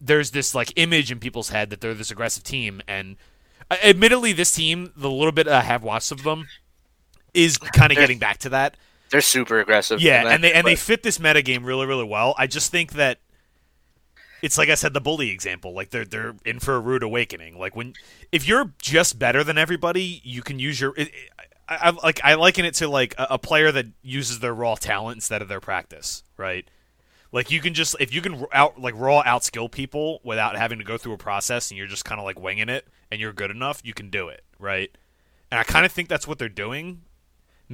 there's 0.00 0.30
this 0.32 0.54
like 0.54 0.72
image 0.76 1.10
in 1.12 1.18
people's 1.18 1.50
head 1.50 1.70
that 1.70 1.80
they're 1.80 1.94
this 1.94 2.10
aggressive 2.10 2.42
team 2.42 2.80
and 2.88 3.16
uh, 3.70 3.76
admittedly 3.82 4.32
this 4.32 4.52
team 4.52 4.92
the 4.96 5.10
little 5.10 5.32
bit 5.32 5.48
I 5.48 5.62
have 5.62 5.82
watched 5.82 6.12
of 6.12 6.22
them 6.22 6.46
is 7.32 7.56
kind 7.58 7.90
of 7.90 7.98
getting 7.98 8.18
back 8.18 8.38
to 8.38 8.50
that 8.50 8.76
They're 9.10 9.20
super 9.20 9.60
aggressive. 9.60 10.00
yeah 10.00 10.24
that, 10.24 10.32
and 10.32 10.44
they 10.44 10.52
and 10.52 10.66
they 10.66 10.76
fit 10.76 11.02
this 11.02 11.20
meta 11.20 11.42
game 11.42 11.64
really 11.64 11.86
really 11.86 12.04
well 12.04 12.34
I 12.38 12.46
just 12.46 12.70
think 12.70 12.92
that 12.92 13.18
it's 14.42 14.58
like 14.58 14.68
I 14.68 14.74
said 14.74 14.94
the 14.94 15.00
bully 15.00 15.30
example 15.30 15.72
like 15.72 15.90
they're 15.90 16.04
they're 16.04 16.34
in 16.44 16.60
for 16.60 16.74
a 16.74 16.80
rude 16.80 17.02
awakening 17.02 17.58
like 17.58 17.76
when 17.76 17.94
if 18.32 18.46
you're 18.46 18.72
just 18.80 19.18
better 19.18 19.44
than 19.44 19.58
everybody 19.58 20.20
you 20.24 20.42
can 20.42 20.58
use 20.58 20.80
your 20.80 20.94
it, 20.96 21.10
I, 21.68 21.76
I 21.76 21.90
like 21.90 22.20
I 22.24 22.34
liken 22.34 22.64
it 22.64 22.74
to 22.74 22.88
like 22.88 23.14
a, 23.18 23.26
a 23.30 23.38
player 23.38 23.70
that 23.72 23.86
uses 24.02 24.40
their 24.40 24.54
raw 24.54 24.74
talent 24.74 25.16
instead 25.16 25.42
of 25.42 25.48
their 25.48 25.60
practice 25.60 26.24
right 26.36 26.66
like 27.34 27.50
you 27.50 27.60
can 27.60 27.74
just 27.74 27.96
if 27.98 28.14
you 28.14 28.20
can 28.20 28.46
out 28.52 28.80
like 28.80 28.94
raw 28.96 29.20
outskill 29.24 29.68
people 29.68 30.20
without 30.22 30.56
having 30.56 30.78
to 30.78 30.84
go 30.84 30.96
through 30.96 31.14
a 31.14 31.18
process 31.18 31.68
and 31.70 31.76
you're 31.76 31.88
just 31.88 32.04
kind 32.04 32.20
of 32.20 32.24
like 32.24 32.38
winging 32.38 32.68
it 32.68 32.86
and 33.10 33.20
you're 33.20 33.32
good 33.32 33.50
enough, 33.50 33.80
you 33.84 33.92
can 33.92 34.08
do 34.08 34.28
it, 34.28 34.44
right? 34.58 34.90
And 35.50 35.58
I 35.58 35.64
kind 35.64 35.84
of 35.84 35.90
think 35.90 36.08
that's 36.08 36.28
what 36.28 36.38
they're 36.38 36.48
doing. 36.48 37.02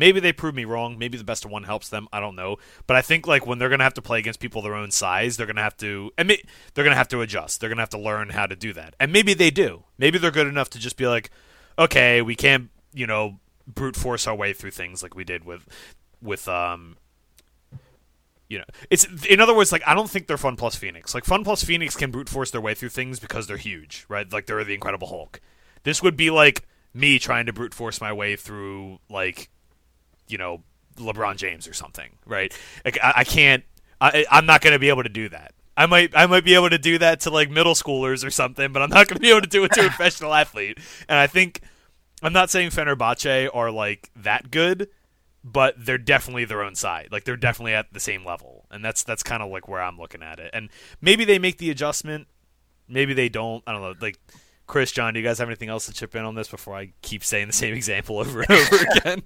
Maybe 0.01 0.19
they 0.19 0.33
prove 0.33 0.55
me 0.55 0.65
wrong. 0.65 0.97
Maybe 0.97 1.19
the 1.19 1.25
best 1.25 1.45
of 1.45 1.51
one 1.51 1.65
helps 1.65 1.91
them. 1.91 2.09
I 2.11 2.21
don't 2.21 2.35
know, 2.35 2.57
but 2.87 2.97
I 2.97 3.03
think 3.03 3.27
like 3.27 3.47
when 3.47 3.59
they're 3.59 3.69
gonna 3.69 3.85
have 3.85 3.93
to 3.95 4.03
play 4.03 4.19
against 4.19 4.41
people 4.41 4.63
their 4.63 4.75
own 4.75 4.91
size, 4.91 5.37
they're 5.37 5.47
gonna 5.47 5.63
have 5.63 5.77
to. 5.77 6.11
And 6.17 6.27
may, 6.27 6.43
they're 6.73 6.85
gonna 6.85 6.97
have 6.97 7.09
to 7.09 7.21
adjust. 7.21 7.61
They're 7.61 7.69
gonna 7.69 7.83
have 7.83 7.91
to 7.91 7.99
learn 7.99 8.31
how 8.31 8.47
to 8.47 8.57
do 8.57 8.73
that. 8.73 8.97
And 8.99 9.13
maybe 9.13 9.35
they 9.35 9.51
do. 9.51 9.85
Maybe 9.99 10.17
they're 10.17 10.31
good 10.31 10.47
enough 10.47 10.71
to 10.71 10.79
just 10.79 10.97
be 10.97 11.07
like, 11.07 11.31
okay, 11.79 12.23
we 12.23 12.35
can't, 12.35 12.71
you 12.95 13.07
know, 13.07 13.41
brute 13.67 13.95
force 13.95 14.27
our 14.27 14.35
way 14.35 14.55
through 14.55 14.71
things 14.71 15.03
like 15.03 15.15
we 15.15 15.23
did 15.23 15.45
with 15.45 15.69
with 16.23 16.49
um 16.49 16.97
you 18.49 18.57
know 18.57 18.65
it's 18.89 19.07
in 19.27 19.39
other 19.39 19.55
words 19.55 19.71
like 19.71 19.83
i 19.87 19.95
don't 19.95 20.11
think 20.11 20.27
they're 20.27 20.37
fun 20.37 20.57
plus 20.57 20.75
phoenix 20.75 21.15
like 21.15 21.25
fun 21.25 21.45
plus 21.45 21.63
phoenix 21.63 21.95
can 21.95 22.11
brute 22.11 22.29
force 22.29 22.51
their 22.51 22.61
way 22.61 22.75
through 22.75 22.89
things 22.89 23.21
because 23.21 23.47
they're 23.47 23.59
huge 23.59 24.07
right 24.09 24.33
like 24.33 24.47
they're 24.47 24.65
the 24.65 24.75
incredible 24.75 25.07
hulk 25.07 25.41
this 25.85 26.03
would 26.03 26.17
be 26.17 26.31
like 26.31 26.67
me 26.93 27.19
trying 27.19 27.47
to 27.47 27.53
brute 27.53 27.75
force 27.75 28.01
my 28.01 28.13
way 28.13 28.35
through 28.35 28.99
like 29.09 29.51
you 30.31 30.39
know 30.39 30.63
lebron 30.97 31.37
james 31.37 31.67
or 31.67 31.73
something 31.73 32.11
right 32.27 32.57
like 32.85 32.99
i, 33.03 33.13
I 33.19 33.25
can't 33.25 33.65
I, 34.01 34.25
i'm 34.31 34.47
not 34.47 34.61
going 34.61 34.73
to 34.73 34.79
be 34.79 34.89
able 34.89 35.03
to 35.03 35.09
do 35.09 35.29
that 35.29 35.55
I 35.77 35.87
might 35.87 36.15
I 36.15 36.27
might 36.27 36.45
be 36.45 36.55
able 36.55 36.69
to 36.69 36.79
do 36.79 36.99
that 36.99 37.21
to 37.21 37.31
like 37.31 37.49
middle 37.49 37.73
schoolers 37.73 38.23
or 38.23 38.31
something, 38.31 38.71
but 38.71 38.83
I'm 38.83 38.91
not 38.91 39.09
going 39.09 39.17
to 39.17 39.21
be 39.21 39.31
able 39.31 39.41
to 39.41 39.47
do 39.47 39.65
it 39.65 39.73
to 39.73 39.87
a 39.87 39.89
professional 39.89 40.35
athlete. 40.35 40.79
And 41.09 41.17
I 41.17 41.27
think 41.27 41.63
I'm 42.23 42.35
not 42.35 42.51
saying 42.51 42.71
Fenerbahce 42.71 43.49
are 43.55 43.71
like 43.71 44.11
that 44.15 44.51
good, 44.51 44.89
but 45.43 45.75
they're 45.79 45.99
definitely 45.99 46.45
their 46.45 46.63
own 46.63 46.75
side. 46.75 47.09
Like 47.11 47.25
they're 47.25 47.37
definitely 47.37 47.75
at 47.75 47.93
the 47.93 48.01
same 48.01 48.25
level, 48.25 48.67
and 48.71 48.85
that's 48.85 49.03
that's 49.03 49.23
kind 49.23 49.43
of 49.43 49.51
like 49.51 49.69
where 49.69 49.81
I'm 49.81 49.99
looking 49.99 50.23
at 50.23 50.39
it. 50.39 50.51
And 50.53 50.69
maybe 51.01 51.25
they 51.25 51.39
make 51.39 51.59
the 51.59 51.71
adjustment, 51.71 52.29
maybe 52.89 53.15
they 53.15 53.29
don't. 53.29 53.63
I 53.67 53.73
don't 53.73 53.81
know. 53.81 53.95
Like 54.01 54.19
Chris, 54.67 54.93
John, 54.93 55.15
do 55.15 55.21
you 55.21 55.27
guys 55.27 55.39
have 55.39 55.49
anything 55.49 55.71
else 55.71 55.87
to 55.87 55.93
chip 55.93 56.15
in 56.15 56.25
on 56.25 56.35
this 56.35 56.49
before 56.49 56.77
I 56.77 56.93
keep 57.01 57.25
saying 57.25 57.47
the 57.47 57.53
same 57.53 57.75
example 57.81 58.19
over 58.19 58.43
and 58.43 58.51
over 58.51 58.77
again? 58.97 59.23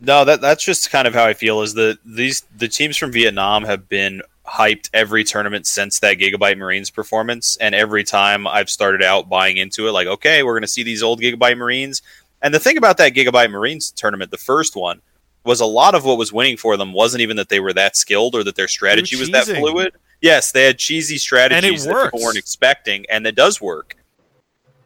No, 0.00 0.24
that 0.24 0.40
that's 0.40 0.64
just 0.64 0.90
kind 0.90 1.08
of 1.08 1.14
how 1.14 1.24
I 1.24 1.34
feel. 1.34 1.62
Is 1.62 1.74
that 1.74 1.98
these 2.04 2.42
the 2.56 2.68
teams 2.68 2.96
from 2.96 3.12
Vietnam 3.12 3.64
have 3.64 3.88
been 3.88 4.22
hyped 4.46 4.88
every 4.94 5.24
tournament 5.24 5.66
since 5.66 5.98
that 6.00 6.18
Gigabyte 6.18 6.56
Marines 6.56 6.90
performance, 6.90 7.56
and 7.60 7.74
every 7.74 8.04
time 8.04 8.46
I've 8.46 8.70
started 8.70 9.02
out 9.02 9.28
buying 9.28 9.56
into 9.56 9.88
it, 9.88 9.92
like 9.92 10.06
okay, 10.06 10.42
we're 10.42 10.54
going 10.54 10.62
to 10.62 10.68
see 10.68 10.84
these 10.84 11.02
old 11.02 11.20
Gigabyte 11.20 11.58
Marines. 11.58 12.02
And 12.40 12.54
the 12.54 12.60
thing 12.60 12.76
about 12.76 12.98
that 12.98 13.14
Gigabyte 13.14 13.50
Marines 13.50 13.90
tournament, 13.90 14.30
the 14.30 14.38
first 14.38 14.76
one, 14.76 15.02
was 15.44 15.60
a 15.60 15.66
lot 15.66 15.96
of 15.96 16.04
what 16.04 16.18
was 16.18 16.32
winning 16.32 16.56
for 16.56 16.76
them 16.76 16.92
wasn't 16.92 17.20
even 17.20 17.36
that 17.36 17.48
they 17.48 17.58
were 17.58 17.72
that 17.72 17.96
skilled 17.96 18.36
or 18.36 18.44
that 18.44 18.54
their 18.54 18.68
strategy 18.68 19.16
was 19.16 19.30
that 19.30 19.46
fluid. 19.46 19.94
Yes, 20.20 20.52
they 20.52 20.64
had 20.64 20.78
cheesy 20.78 21.18
strategies 21.18 21.84
that 21.84 22.04
people 22.04 22.20
weren't 22.20 22.38
expecting, 22.38 23.04
and 23.10 23.26
it 23.26 23.34
does 23.34 23.60
work. 23.60 23.96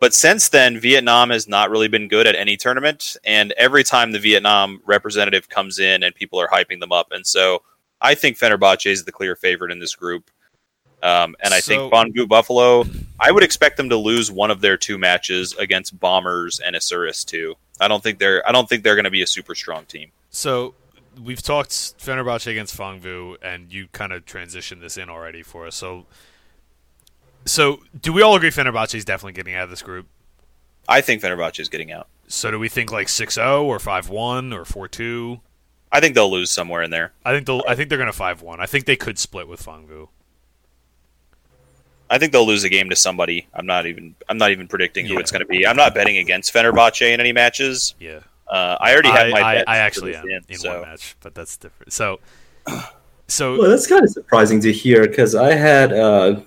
But 0.02 0.14
since 0.14 0.48
then, 0.48 0.80
Vietnam 0.80 1.30
has 1.30 1.46
not 1.46 1.70
really 1.70 1.86
been 1.86 2.08
good 2.08 2.26
at 2.26 2.34
any 2.34 2.56
tournament, 2.56 3.16
and 3.22 3.52
every 3.52 3.84
time 3.84 4.10
the 4.10 4.18
Vietnam 4.18 4.80
representative 4.84 5.48
comes 5.48 5.78
in, 5.78 6.02
and 6.02 6.12
people 6.12 6.40
are 6.40 6.48
hyping 6.48 6.80
them 6.80 6.90
up, 6.90 7.12
and 7.12 7.24
so 7.24 7.62
I 8.00 8.16
think 8.16 8.36
Fenerbahce 8.36 8.90
is 8.90 9.04
the 9.04 9.12
clear 9.12 9.36
favorite 9.36 9.70
in 9.70 9.78
this 9.78 9.94
group. 9.94 10.28
Um, 11.04 11.36
and 11.40 11.54
I 11.54 11.60
So- 11.60 11.68
think 11.68 11.92
Phong 11.92 12.12
Vu 12.12 12.26
Buffalo, 12.26 12.84
I 13.20 13.30
would 13.30 13.44
expect 13.44 13.76
them 13.76 13.90
to 13.90 13.96
lose 13.96 14.28
one 14.28 14.50
of 14.50 14.60
their 14.60 14.76
two 14.76 14.98
matches 14.98 15.54
against 15.56 16.00
Bombers 16.00 16.58
and 16.58 16.74
Isurus 16.74 17.24
too. 17.24 17.54
I 17.80 17.86
don't 17.86 18.02
think 18.02 18.18
they're 18.18 18.42
I 18.44 18.50
don't 18.50 18.68
think 18.68 18.82
they're 18.82 18.96
going 18.96 19.04
to 19.04 19.10
be 19.10 19.22
a 19.22 19.26
super 19.28 19.54
strong 19.54 19.84
team. 19.84 20.10
So 20.30 20.74
we've 21.22 21.42
talked 21.42 21.70
Fenerbahce 21.70 22.48
against 22.48 22.76
Phong 22.76 22.98
Vu, 22.98 23.36
and 23.40 23.72
you 23.72 23.86
kind 23.92 24.12
of 24.12 24.24
transitioned 24.24 24.80
this 24.80 24.96
in 24.96 25.08
already 25.08 25.44
for 25.44 25.64
us. 25.64 25.76
So, 25.76 26.06
so 27.44 27.80
do 28.00 28.12
we 28.12 28.22
all 28.22 28.36
agree 28.36 28.50
Fenerbahce 28.50 28.94
is 28.94 29.04
definitely 29.04 29.32
getting 29.32 29.54
out 29.54 29.64
of 29.64 29.70
this 29.70 29.82
group? 29.82 30.06
I 30.88 31.00
think 31.00 31.22
Fenerbahce 31.22 31.60
is 31.60 31.68
getting 31.68 31.92
out. 31.92 32.08
So 32.26 32.50
do 32.50 32.58
we 32.58 32.68
think 32.68 32.90
like 32.90 33.06
6-0 33.08 33.62
or 33.62 33.78
5-1 33.78 34.54
or 34.54 34.88
4-2? 34.88 35.40
I 35.92 36.00
think 36.00 36.14
they'll 36.14 36.30
lose 36.30 36.50
somewhere 36.50 36.82
in 36.82 36.90
there. 36.90 37.12
I 37.24 37.32
think 37.32 37.46
they'll. 37.46 37.62
I 37.68 37.74
think 37.74 37.90
they're 37.90 37.98
going 37.98 38.10
to 38.10 38.18
5-1. 38.18 38.60
I 38.60 38.66
think 38.66 38.86
they 38.86 38.96
could 38.96 39.18
split 39.18 39.46
with 39.46 39.62
Phong 39.62 39.86
Vu. 39.86 40.08
I 42.08 42.18
think 42.18 42.32
they'll 42.32 42.46
lose 42.46 42.64
a 42.64 42.68
game 42.68 42.90
to 42.90 42.96
somebody. 42.96 43.46
I'm 43.54 43.66
not 43.66 43.86
even 43.86 44.14
I'm 44.28 44.38
not 44.38 44.50
even 44.50 44.68
predicting 44.68 45.06
who 45.06 45.18
it's 45.18 45.30
going 45.30 45.40
to 45.40 45.46
be. 45.46 45.66
I'm 45.66 45.76
not 45.76 45.94
betting 45.94 46.18
against 46.18 46.52
Fenerbahce 46.52 47.12
in 47.12 47.20
any 47.20 47.32
matches. 47.32 47.94
Yeah, 47.98 48.20
Uh, 48.48 48.76
I 48.80 48.92
already 48.92 49.08
have 49.10 49.26
I, 49.26 49.30
my 49.30 49.40
I, 49.40 49.64
I 49.66 49.76
actually 49.78 50.14
am 50.14 50.26
in, 50.28 50.42
in 50.48 50.58
so. 50.58 50.80
one 50.80 50.88
match, 50.88 51.16
but 51.20 51.34
that's 51.34 51.56
different. 51.56 51.92
So, 51.92 52.20
so 53.28 53.58
Well, 53.58 53.70
that's 53.70 53.86
kind 53.86 54.04
of 54.04 54.10
surprising 54.10 54.60
to 54.60 54.72
hear 54.72 55.06
because 55.08 55.34
I 55.34 55.54
had 55.54 55.92
uh, 55.94 56.40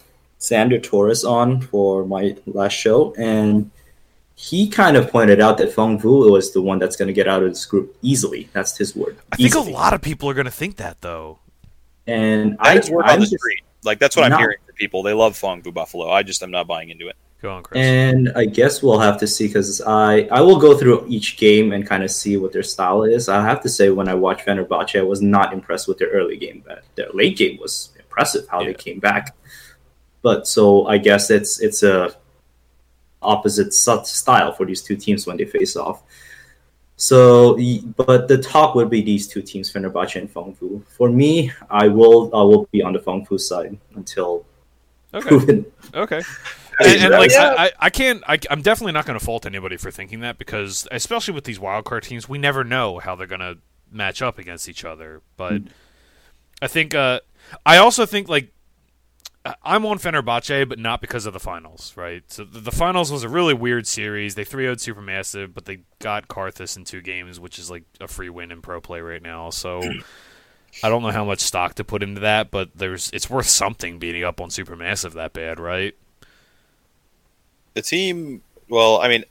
Sander 0.45 0.79
Torres 0.79 1.23
on 1.23 1.61
for 1.61 2.05
my 2.05 2.35
last 2.45 2.73
show, 2.73 3.13
and 3.17 3.71
he 4.35 4.67
kind 4.69 4.97
of 4.97 5.09
pointed 5.09 5.39
out 5.39 5.57
that 5.59 5.73
Phong 5.73 5.97
Vu 5.99 6.31
was 6.31 6.53
the 6.53 6.61
one 6.61 6.77
that's 6.79 6.95
going 6.95 7.07
to 7.07 7.13
get 7.13 7.27
out 7.27 7.41
of 7.43 7.49
this 7.49 7.65
group 7.65 7.95
easily. 8.01 8.49
That's 8.53 8.77
his 8.77 8.95
word. 8.95 9.17
I 9.31 9.37
think 9.37 9.55
a 9.55 9.59
lot 9.59 9.93
of 9.93 10.01
people 10.01 10.29
are 10.29 10.33
going 10.33 10.45
to 10.45 10.51
think 10.51 10.75
that 10.77 11.01
though. 11.01 11.39
And 12.07 12.57
I, 12.59 12.75
That 12.75 12.83
is 12.83 12.89
word 12.91 13.05
I'm 13.05 13.13
on 13.15 13.19
the 13.21 13.27
street. 13.27 13.61
Like 13.83 13.99
that's 13.99 14.15
what 14.15 14.31
I'm 14.31 14.37
hearing 14.37 14.57
from 14.65 14.75
people. 14.75 15.03
They 15.03 15.13
love 15.13 15.35
Phong 15.39 15.61
Vu 15.63 15.71
Buffalo. 15.71 16.09
I 16.09 16.23
just 16.23 16.43
am 16.43 16.51
not 16.51 16.67
buying 16.67 16.89
into 16.89 17.07
it. 17.07 17.15
Go 17.41 17.51
on, 17.51 17.63
Chris. 17.63 17.79
And 17.83 18.31
I 18.35 18.45
guess 18.45 18.81
we'll 18.81 18.99
have 18.99 19.19
to 19.19 19.27
see 19.27 19.47
because 19.47 19.81
I 19.81 20.21
I 20.31 20.41
will 20.41 20.59
go 20.59 20.77
through 20.77 21.05
each 21.07 21.37
game 21.37 21.71
and 21.71 21.85
kind 21.87 22.03
of 22.03 22.09
see 22.11 22.37
what 22.37 22.51
their 22.51 22.63
style 22.63 23.03
is. 23.03 23.29
I 23.29 23.41
have 23.43 23.61
to 23.61 23.69
say 23.69 23.89
when 23.89 24.07
I 24.09 24.15
watched 24.15 24.45
Fenerbahce, 24.45 24.99
I 24.99 25.03
was 25.03 25.21
not 25.21 25.53
impressed 25.53 25.87
with 25.87 25.97
their 25.97 26.09
early 26.09 26.37
game, 26.37 26.63
but 26.65 26.83
their 26.95 27.09
late 27.13 27.37
game 27.37 27.57
was 27.59 27.91
impressive 27.99 28.47
how 28.49 28.61
Yeah. 28.61 28.67
they 28.67 28.73
came 28.73 28.99
back. 28.99 29.35
But 30.25 30.47
so 30.47 30.87
I 30.87 30.97
guess 30.97 31.29
it's 31.29 31.59
it's 31.61 31.83
a 31.83 32.09
opposite 33.21 33.73
style 33.73 34.51
for 34.57 34.65
these 34.65 34.81
two 34.81 34.95
teams 34.95 35.27
when 35.27 35.37
they 35.37 35.45
face 35.45 35.75
off. 35.75 36.01
So, 36.97 37.57
but 37.97 38.27
the 38.27 38.37
talk 38.41 38.73
would 38.75 38.89
be 38.89 39.01
these 39.01 39.27
two 39.27 39.41
teams, 39.41 39.71
Fenerbahce 39.71 40.15
and 40.19 40.31
Phong 40.31 40.55
Vu. 40.57 40.81
For 40.97 41.09
me, 41.09 41.51
I 41.69 41.87
will 41.89 42.33
I 42.33 42.41
will 42.41 42.65
be 42.71 42.81
on 42.81 42.93
the 42.93 42.99
Phong 42.99 43.25
Vu 43.27 43.37
side 43.37 43.77
until 43.95 44.45
okay, 45.13 45.27
proven. 45.31 45.65
okay. 45.93 46.21
Hey, 46.77 46.95
And, 46.95 47.03
and 47.05 47.11
like 47.13 47.31
yeah. 47.31 47.53
I, 47.57 47.65
I- 47.67 47.71
I 47.87 47.89
can't 47.89 48.21
I, 48.27 48.37
I'm 48.49 48.61
definitely 48.61 48.91
not 48.91 49.05
going 49.05 49.17
to 49.17 49.23
fault 49.23 49.45
anybody 49.45 49.77
for 49.77 49.91
thinking 49.91 50.19
that 50.21 50.37
because 50.37 50.85
especially 50.91 51.33
with 51.33 51.45
these 51.45 51.57
wildcard 51.57 52.01
teams 52.01 52.27
we 52.27 52.37
never 52.37 52.65
know 52.65 52.99
how 52.99 53.15
they're 53.15 53.27
going 53.35 53.39
to 53.39 53.57
match 53.89 54.21
up 54.21 54.37
against 54.37 54.67
each 54.67 54.83
other 54.83 55.21
but 55.37 55.61
I 56.61 56.67
think 56.67 56.93
uh, 56.93 57.21
I 57.65 57.77
also 57.77 58.05
think 58.05 58.27
like 58.27 58.45
I- 58.45 58.49
I'm 59.63 59.85
on 59.85 59.99
Fenerbahce 59.99 60.67
but 60.67 60.79
not 60.79 61.01
because 61.01 61.25
of 61.25 61.33
the 61.33 61.39
finals 61.39 61.93
right? 61.95 62.23
So 62.31 62.43
the, 62.43 62.59
the 62.59 62.71
finals 62.71 63.11
was 63.11 63.23
a 63.23 63.29
really 63.29 63.53
weird 63.53 63.85
series. 63.87 64.35
They 64.35 64.45
3-0'd 64.45 64.79
Supermassive 64.79 65.53
but 65.53 65.65
they 65.65 65.79
got 65.99 66.27
Karthus 66.27 66.75
in 66.77 66.83
two 66.83 67.01
games 67.01 67.39
which 67.39 67.59
is 67.59 67.69
like 67.69 67.83
a 68.01 68.07
free 68.07 68.29
win 68.29 68.51
in 68.51 68.61
pro 68.61 68.81
play 68.81 69.01
right 69.01 69.21
now. 69.21 69.49
So 69.49 69.81
I 70.83 70.89
don't 70.89 71.03
know 71.03 71.11
how 71.11 71.25
much 71.25 71.39
stock 71.39 71.75
to 71.75 71.83
put 71.83 72.01
into 72.03 72.21
that 72.21 72.49
but 72.51 72.69
there's 72.75 73.09
it's 73.13 73.29
worth 73.29 73.47
something 73.47 73.99
beating 73.99 74.23
up 74.23 74.41
on 74.41 74.49
Supermassive 74.49 75.13
that 75.13 75.33
bad 75.33 75.59
right? 75.59 75.95
The 77.75 77.81
team, 77.81 78.41
well, 78.69 78.99
I 79.01 79.09
mean, 79.09 79.25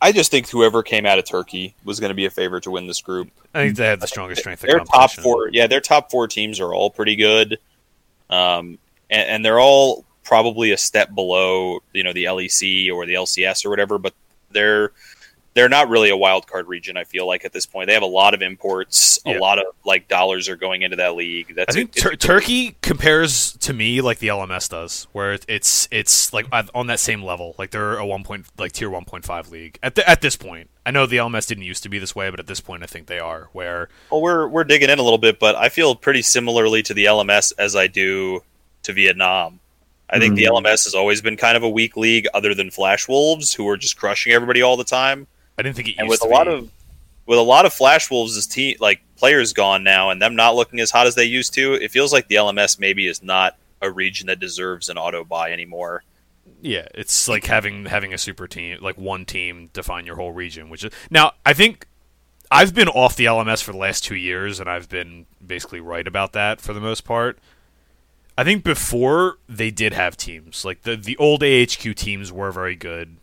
I- 0.00 0.12
just 0.12 0.30
think 0.30 0.48
whoever 0.48 0.82
came 0.82 1.04
out 1.06 1.18
of 1.18 1.24
Turkey 1.26 1.74
was 1.84 2.00
going 2.00 2.08
to 2.10 2.14
be 2.14 2.24
a 2.24 2.30
favorite 2.30 2.64
to 2.64 2.70
win 2.70 2.86
this 2.86 3.00
group. 3.00 3.30
I 3.52 3.64
think 3.64 3.76
they 3.76 3.86
have 3.86 4.00
the 4.00 4.06
strongest 4.06 4.40
strength 4.40 4.62
of 4.64 4.68
Their 4.70 4.78
top 4.80 5.10
four, 5.10 5.48
yeah, 5.52 5.66
their 5.66 5.80
top 5.80 6.10
four 6.10 6.26
teams 6.26 6.58
are 6.60 6.72
all 6.72 6.88
pretty 6.90 7.16
good, 7.16 7.58
um, 8.30 8.78
and, 9.12 9.28
and 9.28 9.44
they're 9.44 9.60
all 9.60 10.04
probably 10.24 10.72
a 10.72 10.76
step 10.76 11.14
below, 11.14 11.78
you 11.92 12.02
know, 12.02 12.12
the 12.12 12.24
LEC 12.24 12.90
or 12.92 13.06
the 13.06 13.14
LCS 13.14 13.64
or 13.64 13.70
whatever. 13.70 13.98
But 13.98 14.14
they're 14.50 14.90
they're 15.54 15.68
not 15.68 15.90
really 15.90 16.08
a 16.08 16.16
wild 16.16 16.46
card 16.46 16.66
region. 16.66 16.96
I 16.96 17.04
feel 17.04 17.26
like 17.26 17.44
at 17.44 17.52
this 17.52 17.66
point 17.66 17.86
they 17.88 17.92
have 17.92 18.02
a 18.02 18.06
lot 18.06 18.32
of 18.32 18.40
imports, 18.40 19.18
Yeah. 19.26 19.36
a 19.36 19.38
lot 19.38 19.58
of 19.58 19.66
like 19.84 20.08
dollars 20.08 20.48
are 20.48 20.56
going 20.56 20.80
into 20.80 20.96
that 20.96 21.14
league. 21.14 21.54
That's 21.54 21.76
I 21.76 21.78
think 21.78 21.90
a, 21.90 21.92
it's 21.92 22.02
Tur- 22.02 22.16
Turkey 22.16 22.76
compares 22.80 23.52
to 23.58 23.74
me 23.74 24.00
like 24.00 24.18
the 24.18 24.28
LMS 24.28 24.70
does, 24.70 25.08
where 25.12 25.38
it's 25.48 25.88
it's 25.90 26.32
like 26.32 26.46
on 26.52 26.70
on 26.74 26.86
that 26.86 27.00
same 27.00 27.22
level. 27.22 27.54
Like 27.58 27.70
they're 27.70 27.98
a 27.98 28.06
one 28.06 28.24
point 28.24 28.46
like 28.56 28.72
tier 28.72 28.88
one 28.88 29.04
point 29.04 29.26
five 29.26 29.50
league 29.50 29.78
at 29.82 29.94
the, 29.94 30.08
at 30.08 30.22
this 30.22 30.36
point. 30.36 30.70
I 30.86 30.90
know 30.90 31.04
the 31.04 31.18
LMS 31.18 31.46
didn't 31.46 31.64
used 31.64 31.82
to 31.82 31.88
be 31.90 31.98
this 31.98 32.14
way, 32.16 32.30
but 32.30 32.40
at 32.40 32.46
this 32.46 32.60
point, 32.60 32.82
I 32.82 32.86
think 32.86 33.06
they 33.06 33.18
are. 33.20 33.50
Where 33.52 33.88
Well, 34.10 34.22
we're 34.22 34.48
we're 34.48 34.64
digging 34.64 34.88
in 34.88 34.98
a 34.98 35.02
little 35.02 35.18
bit, 35.18 35.38
but 35.38 35.54
I 35.54 35.68
feel 35.68 35.94
pretty 35.94 36.22
similarly 36.22 36.82
to 36.84 36.94
the 36.94 37.04
LMS 37.04 37.52
as 37.58 37.76
I 37.76 37.88
do 37.88 38.42
to 38.82 38.92
Vietnam. 38.92 39.60
I 40.10 40.18
think 40.18 40.34
the 40.34 40.44
Hmm. 40.44 40.56
LMS 40.56 40.84
has 40.84 40.94
always 40.94 41.22
been 41.22 41.36
kind 41.36 41.56
of 41.56 41.62
a 41.62 41.68
weak 41.68 41.96
league, 41.96 42.26
other 42.34 42.54
than 42.54 42.70
Flash 42.70 43.08
Wolves, 43.08 43.54
who 43.54 43.66
are 43.68 43.78
just 43.78 43.96
crushing 43.96 44.32
everybody 44.32 44.60
all 44.60 44.76
the 44.76 44.84
time. 44.84 45.26
I 45.58 45.62
didn't 45.62 45.76
think 45.76 45.88
it 45.88 45.92
used 45.92 46.00
And 46.00 46.08
with 46.08 46.20
to 46.20 46.26
a 46.26 46.28
lot 46.28 46.48
of 46.48 46.70
with 47.24 47.38
a 47.38 47.42
lot 47.42 47.64
of 47.64 47.72
Flash 47.72 48.10
Wolves' 48.10 48.46
team 48.46 48.76
like 48.80 49.00
players 49.16 49.52
gone 49.52 49.84
now, 49.84 50.10
and 50.10 50.20
them 50.20 50.36
not 50.36 50.54
looking 50.54 50.80
as 50.80 50.90
hot 50.90 51.06
as 51.06 51.14
they 51.14 51.24
used 51.24 51.54
to, 51.54 51.74
it 51.74 51.90
feels 51.90 52.12
like 52.12 52.28
the 52.28 52.34
LMS 52.34 52.78
maybe 52.78 53.06
is 53.06 53.22
not 53.22 53.56
a 53.80 53.90
region 53.90 54.26
that 54.26 54.38
deserves 54.38 54.88
an 54.88 54.98
auto 54.98 55.24
buy 55.24 55.50
anymore. 55.50 56.04
Yeah, 56.60 56.86
it's 56.94 57.28
like 57.28 57.46
having 57.46 57.86
having 57.86 58.12
a 58.12 58.18
super 58.18 58.46
team, 58.46 58.78
like 58.80 58.98
one 58.98 59.24
team 59.24 59.70
define 59.72 60.04
your 60.04 60.16
whole 60.16 60.32
region. 60.32 60.68
Which 60.68 60.84
is 60.84 60.92
now, 61.10 61.32
I 61.46 61.54
think 61.54 61.86
I've 62.50 62.74
been 62.74 62.88
off 62.88 63.16
the 63.16 63.24
LMS 63.24 63.62
for 63.62 63.72
the 63.72 63.78
last 63.78 64.04
two 64.04 64.16
years, 64.16 64.60
and 64.60 64.68
I've 64.68 64.88
been 64.88 65.26
basically 65.44 65.80
right 65.80 66.06
about 66.06 66.32
that 66.34 66.60
for 66.60 66.72
the 66.72 66.80
most 66.80 67.04
part. 67.04 67.38
I 68.36 68.44
think 68.44 68.64
before 68.64 69.38
they 69.48 69.70
did 69.70 69.92
have 69.92 70.16
teams, 70.16 70.64
like 70.64 70.82
the 70.82 70.96
the 70.96 71.16
old 71.18 71.42
AHQ 71.42 71.94
teams 71.94 72.32
were 72.32 72.50
very 72.50 72.74
good. 72.76 73.16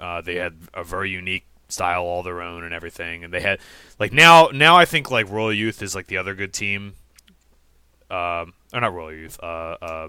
Uh, 0.00 0.20
they 0.20 0.34
had 0.36 0.56
a 0.74 0.84
very 0.84 1.10
unique 1.10 1.46
style 1.68 2.02
all 2.02 2.22
their 2.22 2.42
own 2.42 2.64
and 2.64 2.74
everything, 2.74 3.24
and 3.24 3.32
they 3.32 3.40
had 3.40 3.60
like 3.98 4.12
now 4.12 4.48
now 4.52 4.76
I 4.76 4.84
think 4.84 5.10
like 5.10 5.30
Royal 5.30 5.52
Youth 5.52 5.80
is 5.82 5.94
like 5.94 6.06
the 6.08 6.18
other 6.18 6.34
good 6.34 6.52
team. 6.52 6.94
Um, 8.10 8.52
or 8.74 8.80
not 8.80 8.92
Royal 8.92 9.12
Youth. 9.14 9.38
Uh, 9.42 9.76
uh, 9.80 10.08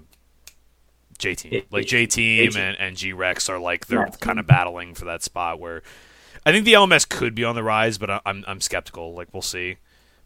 J 1.16 1.34
team, 1.36 1.62
like 1.70 1.86
J 1.86 2.06
team 2.06 2.56
and, 2.56 2.76
and 2.78 2.96
G 2.96 3.12
Rex 3.12 3.48
are 3.48 3.58
like 3.58 3.86
they're 3.86 4.00
Yeah. 4.00 4.16
kind 4.20 4.38
of 4.38 4.46
battling 4.46 4.94
for 4.94 5.04
that 5.06 5.22
spot 5.22 5.60
where 5.60 5.82
I 6.44 6.50
think 6.52 6.64
the 6.64 6.72
LMS 6.74 7.08
could 7.08 7.34
be 7.34 7.44
on 7.44 7.54
the 7.54 7.62
rise, 7.62 7.96
but 7.98 8.10
I- 8.10 8.20
I'm 8.26 8.44
I'm 8.46 8.60
skeptical. 8.60 9.14
Like 9.14 9.28
we'll 9.32 9.40
see. 9.42 9.76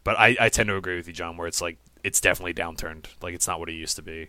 But 0.02 0.18
I, 0.18 0.36
I 0.40 0.48
tend 0.48 0.68
to 0.68 0.76
agree 0.76 0.96
with 0.96 1.06
you, 1.06 1.12
John, 1.12 1.36
where 1.36 1.46
it's 1.46 1.60
like 1.60 1.76
it's 2.04 2.20
definitely 2.20 2.54
downturned. 2.54 3.06
Like 3.22 3.34
it's 3.34 3.46
not 3.46 3.60
what 3.60 3.68
it 3.68 3.74
used 3.74 3.96
to 3.96 4.02
be. 4.02 4.28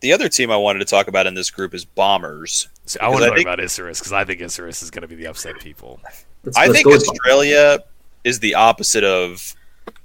The 0.00 0.12
other 0.12 0.28
team 0.28 0.50
I 0.50 0.56
wanted 0.56 0.80
to 0.80 0.84
talk 0.84 1.08
about 1.08 1.26
in 1.26 1.34
this 1.34 1.50
group 1.50 1.72
is 1.74 1.84
Bombers. 1.84 2.68
So 2.84 2.98
I 3.00 3.08
want 3.08 3.20
to 3.20 3.24
I 3.24 3.28
talk 3.28 3.36
think- 3.36 3.46
about 3.48 3.58
Isurus 3.60 3.98
because 3.98 4.12
I 4.12 4.24
think 4.24 4.40
Isurus 4.40 4.82
is 4.82 4.90
going 4.90 5.02
to 5.02 5.08
be 5.08 5.14
the 5.16 5.26
upset 5.26 5.58
people. 5.58 6.00
Let's- 6.44 6.56
I 6.56 6.66
let's 6.66 6.72
think 6.74 6.84
go 6.84 6.90
with- 6.92 7.08
Australia 7.08 7.78
is 8.24 8.40
the 8.40 8.54
opposite 8.54 9.04
of 9.04 9.54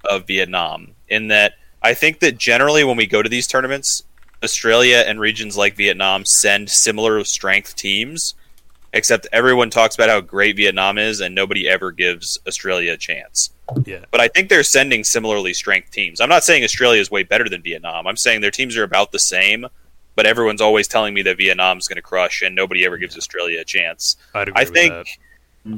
of 0.05 0.27
Vietnam 0.27 0.93
in 1.09 1.27
that 1.29 1.53
I 1.83 1.93
think 1.93 2.19
that 2.19 2.37
generally 2.37 2.83
when 2.83 2.97
we 2.97 3.05
go 3.07 3.21
to 3.23 3.29
these 3.29 3.47
tournaments, 3.47 4.03
Australia 4.43 5.03
and 5.05 5.19
regions 5.19 5.57
like 5.57 5.75
Vietnam 5.75 6.25
send 6.25 6.69
similar 6.69 7.23
strength 7.23 7.75
teams, 7.75 8.33
except 8.93 9.27
everyone 9.31 9.69
talks 9.69 9.95
about 9.95 10.09
how 10.09 10.21
great 10.21 10.57
Vietnam 10.57 10.97
is 10.97 11.21
and 11.21 11.33
nobody 11.33 11.67
ever 11.67 11.91
gives 11.91 12.37
Australia 12.47 12.93
a 12.93 12.97
chance. 12.97 13.51
Yeah. 13.85 14.05
But 14.11 14.21
I 14.21 14.27
think 14.27 14.49
they're 14.49 14.63
sending 14.63 15.03
similarly 15.03 15.53
strength 15.53 15.91
teams. 15.91 16.19
I'm 16.19 16.29
not 16.29 16.43
saying 16.43 16.63
Australia 16.63 16.99
is 16.99 17.09
way 17.09 17.23
better 17.23 17.47
than 17.47 17.61
Vietnam. 17.61 18.05
I'm 18.07 18.17
saying 18.17 18.41
their 18.41 18.51
teams 18.51 18.75
are 18.75 18.83
about 18.83 19.11
the 19.11 19.19
same, 19.19 19.65
but 20.15 20.25
everyone's 20.25 20.61
always 20.61 20.87
telling 20.87 21.13
me 21.13 21.21
that 21.23 21.37
Vietnam's 21.37 21.87
going 21.87 21.95
to 21.95 22.01
crush 22.01 22.41
and 22.41 22.53
nobody 22.53 22.85
ever 22.85 22.97
gives 22.97 23.17
Australia 23.17 23.61
a 23.61 23.65
chance. 23.65 24.17
I'd 24.33 24.49
agree 24.49 24.61
I 24.61 24.63
with 24.65 24.73
think 24.73 24.93
that. 24.93 25.07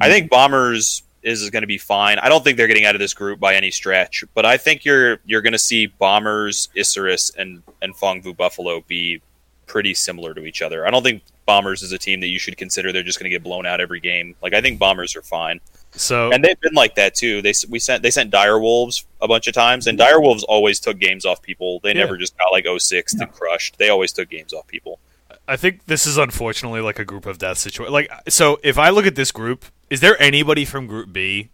I 0.00 0.08
think 0.08 0.30
Bombers 0.30 1.02
is 1.22 1.48
going 1.50 1.62
to 1.62 1.68
be 1.68 1.78
fine. 1.78 2.18
I 2.18 2.28
don't 2.28 2.42
think 2.42 2.56
they're 2.56 2.66
getting 2.66 2.84
out 2.84 2.94
of 2.94 2.98
this 2.98 3.14
group 3.14 3.38
by 3.38 3.54
any 3.54 3.70
stretch, 3.70 4.24
but 4.34 4.44
I 4.44 4.56
think 4.56 4.84
you're 4.84 5.18
you're 5.24 5.42
going 5.42 5.52
to 5.52 5.58
see 5.58 5.86
Bombers, 5.86 6.68
Isurus, 6.76 7.34
and 7.36 7.62
and 7.80 7.94
Phong 7.94 8.22
Vu 8.22 8.34
Buffalo 8.34 8.82
be 8.86 9.20
pretty 9.66 9.94
similar 9.94 10.34
to 10.34 10.44
each 10.44 10.62
other. 10.62 10.86
I 10.86 10.90
don't 10.90 11.02
think 11.02 11.22
Bombers 11.46 11.82
is 11.82 11.92
a 11.92 11.98
team 11.98 12.20
that 12.20 12.28
you 12.28 12.38
should 12.38 12.56
consider 12.56 12.92
they're 12.92 13.02
just 13.02 13.18
going 13.18 13.30
to 13.30 13.34
get 13.34 13.42
blown 13.42 13.66
out 13.66 13.80
every 13.80 14.00
game. 14.00 14.34
Like 14.42 14.54
I 14.54 14.60
think 14.60 14.78
Bombers 14.78 15.14
are 15.16 15.22
fine, 15.22 15.60
So 15.92 16.30
and 16.32 16.42
they've 16.44 16.60
been 16.60 16.74
like 16.74 16.94
that 16.96 17.14
too. 17.14 17.42
They 17.42 17.52
we 17.68 17.78
sent 17.78 18.02
they 18.02 18.10
sent 18.10 18.30
Dire 18.30 18.58
Wolves 18.58 19.04
a 19.20 19.28
bunch 19.28 19.46
of 19.46 19.54
times, 19.54 19.86
and 19.86 19.98
Dire 19.98 20.20
Wolves 20.20 20.42
always 20.44 20.80
took 20.80 20.98
games 20.98 21.24
off 21.26 21.42
people. 21.42 21.80
They 21.80 21.90
Yeah. 21.90 22.04
never 22.04 22.16
just 22.16 22.36
got 22.38 22.50
like 22.52 22.66
06 22.66 23.12
and 23.14 23.30
crushed. 23.32 23.76
They 23.78 23.88
always 23.90 24.12
took 24.12 24.30
games 24.30 24.52
off 24.52 24.66
people. 24.66 24.98
I 25.46 25.56
think 25.56 25.84
this 25.86 26.06
is 26.06 26.16
unfortunately 26.16 26.80
like 26.80 26.98
a 26.98 27.04
group 27.04 27.26
of 27.26 27.36
death 27.36 27.58
situation. 27.58 27.92
Like, 27.92 28.10
so 28.28 28.58
if 28.62 28.78
I 28.78 28.88
look 28.88 29.04
at 29.06 29.14
this 29.14 29.30
group, 29.30 29.66
is 29.90 30.00
there 30.00 30.20
anybody 30.22 30.64
from 30.64 30.86
Group 30.86 31.12
B 31.12 31.50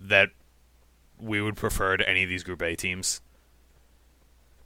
that 0.00 0.30
we 1.20 1.42
would 1.42 1.56
prefer 1.56 1.98
to 1.98 2.08
any 2.08 2.22
of 2.22 2.28
these 2.30 2.42
Group 2.42 2.62
A 2.62 2.74
teams? 2.74 3.20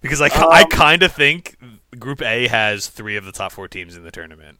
Because 0.00 0.20
I, 0.20 0.28
I 0.28 0.62
Um, 0.62 0.68
kind 0.68 1.02
of 1.02 1.12
think 1.12 1.56
Group 1.98 2.22
A 2.22 2.48
has 2.48 2.86
three 2.88 3.16
of 3.16 3.24
the 3.24 3.32
top 3.32 3.52
four 3.52 3.68
teams 3.68 3.96
in 3.96 4.04
the 4.04 4.10
tournament. 4.10 4.58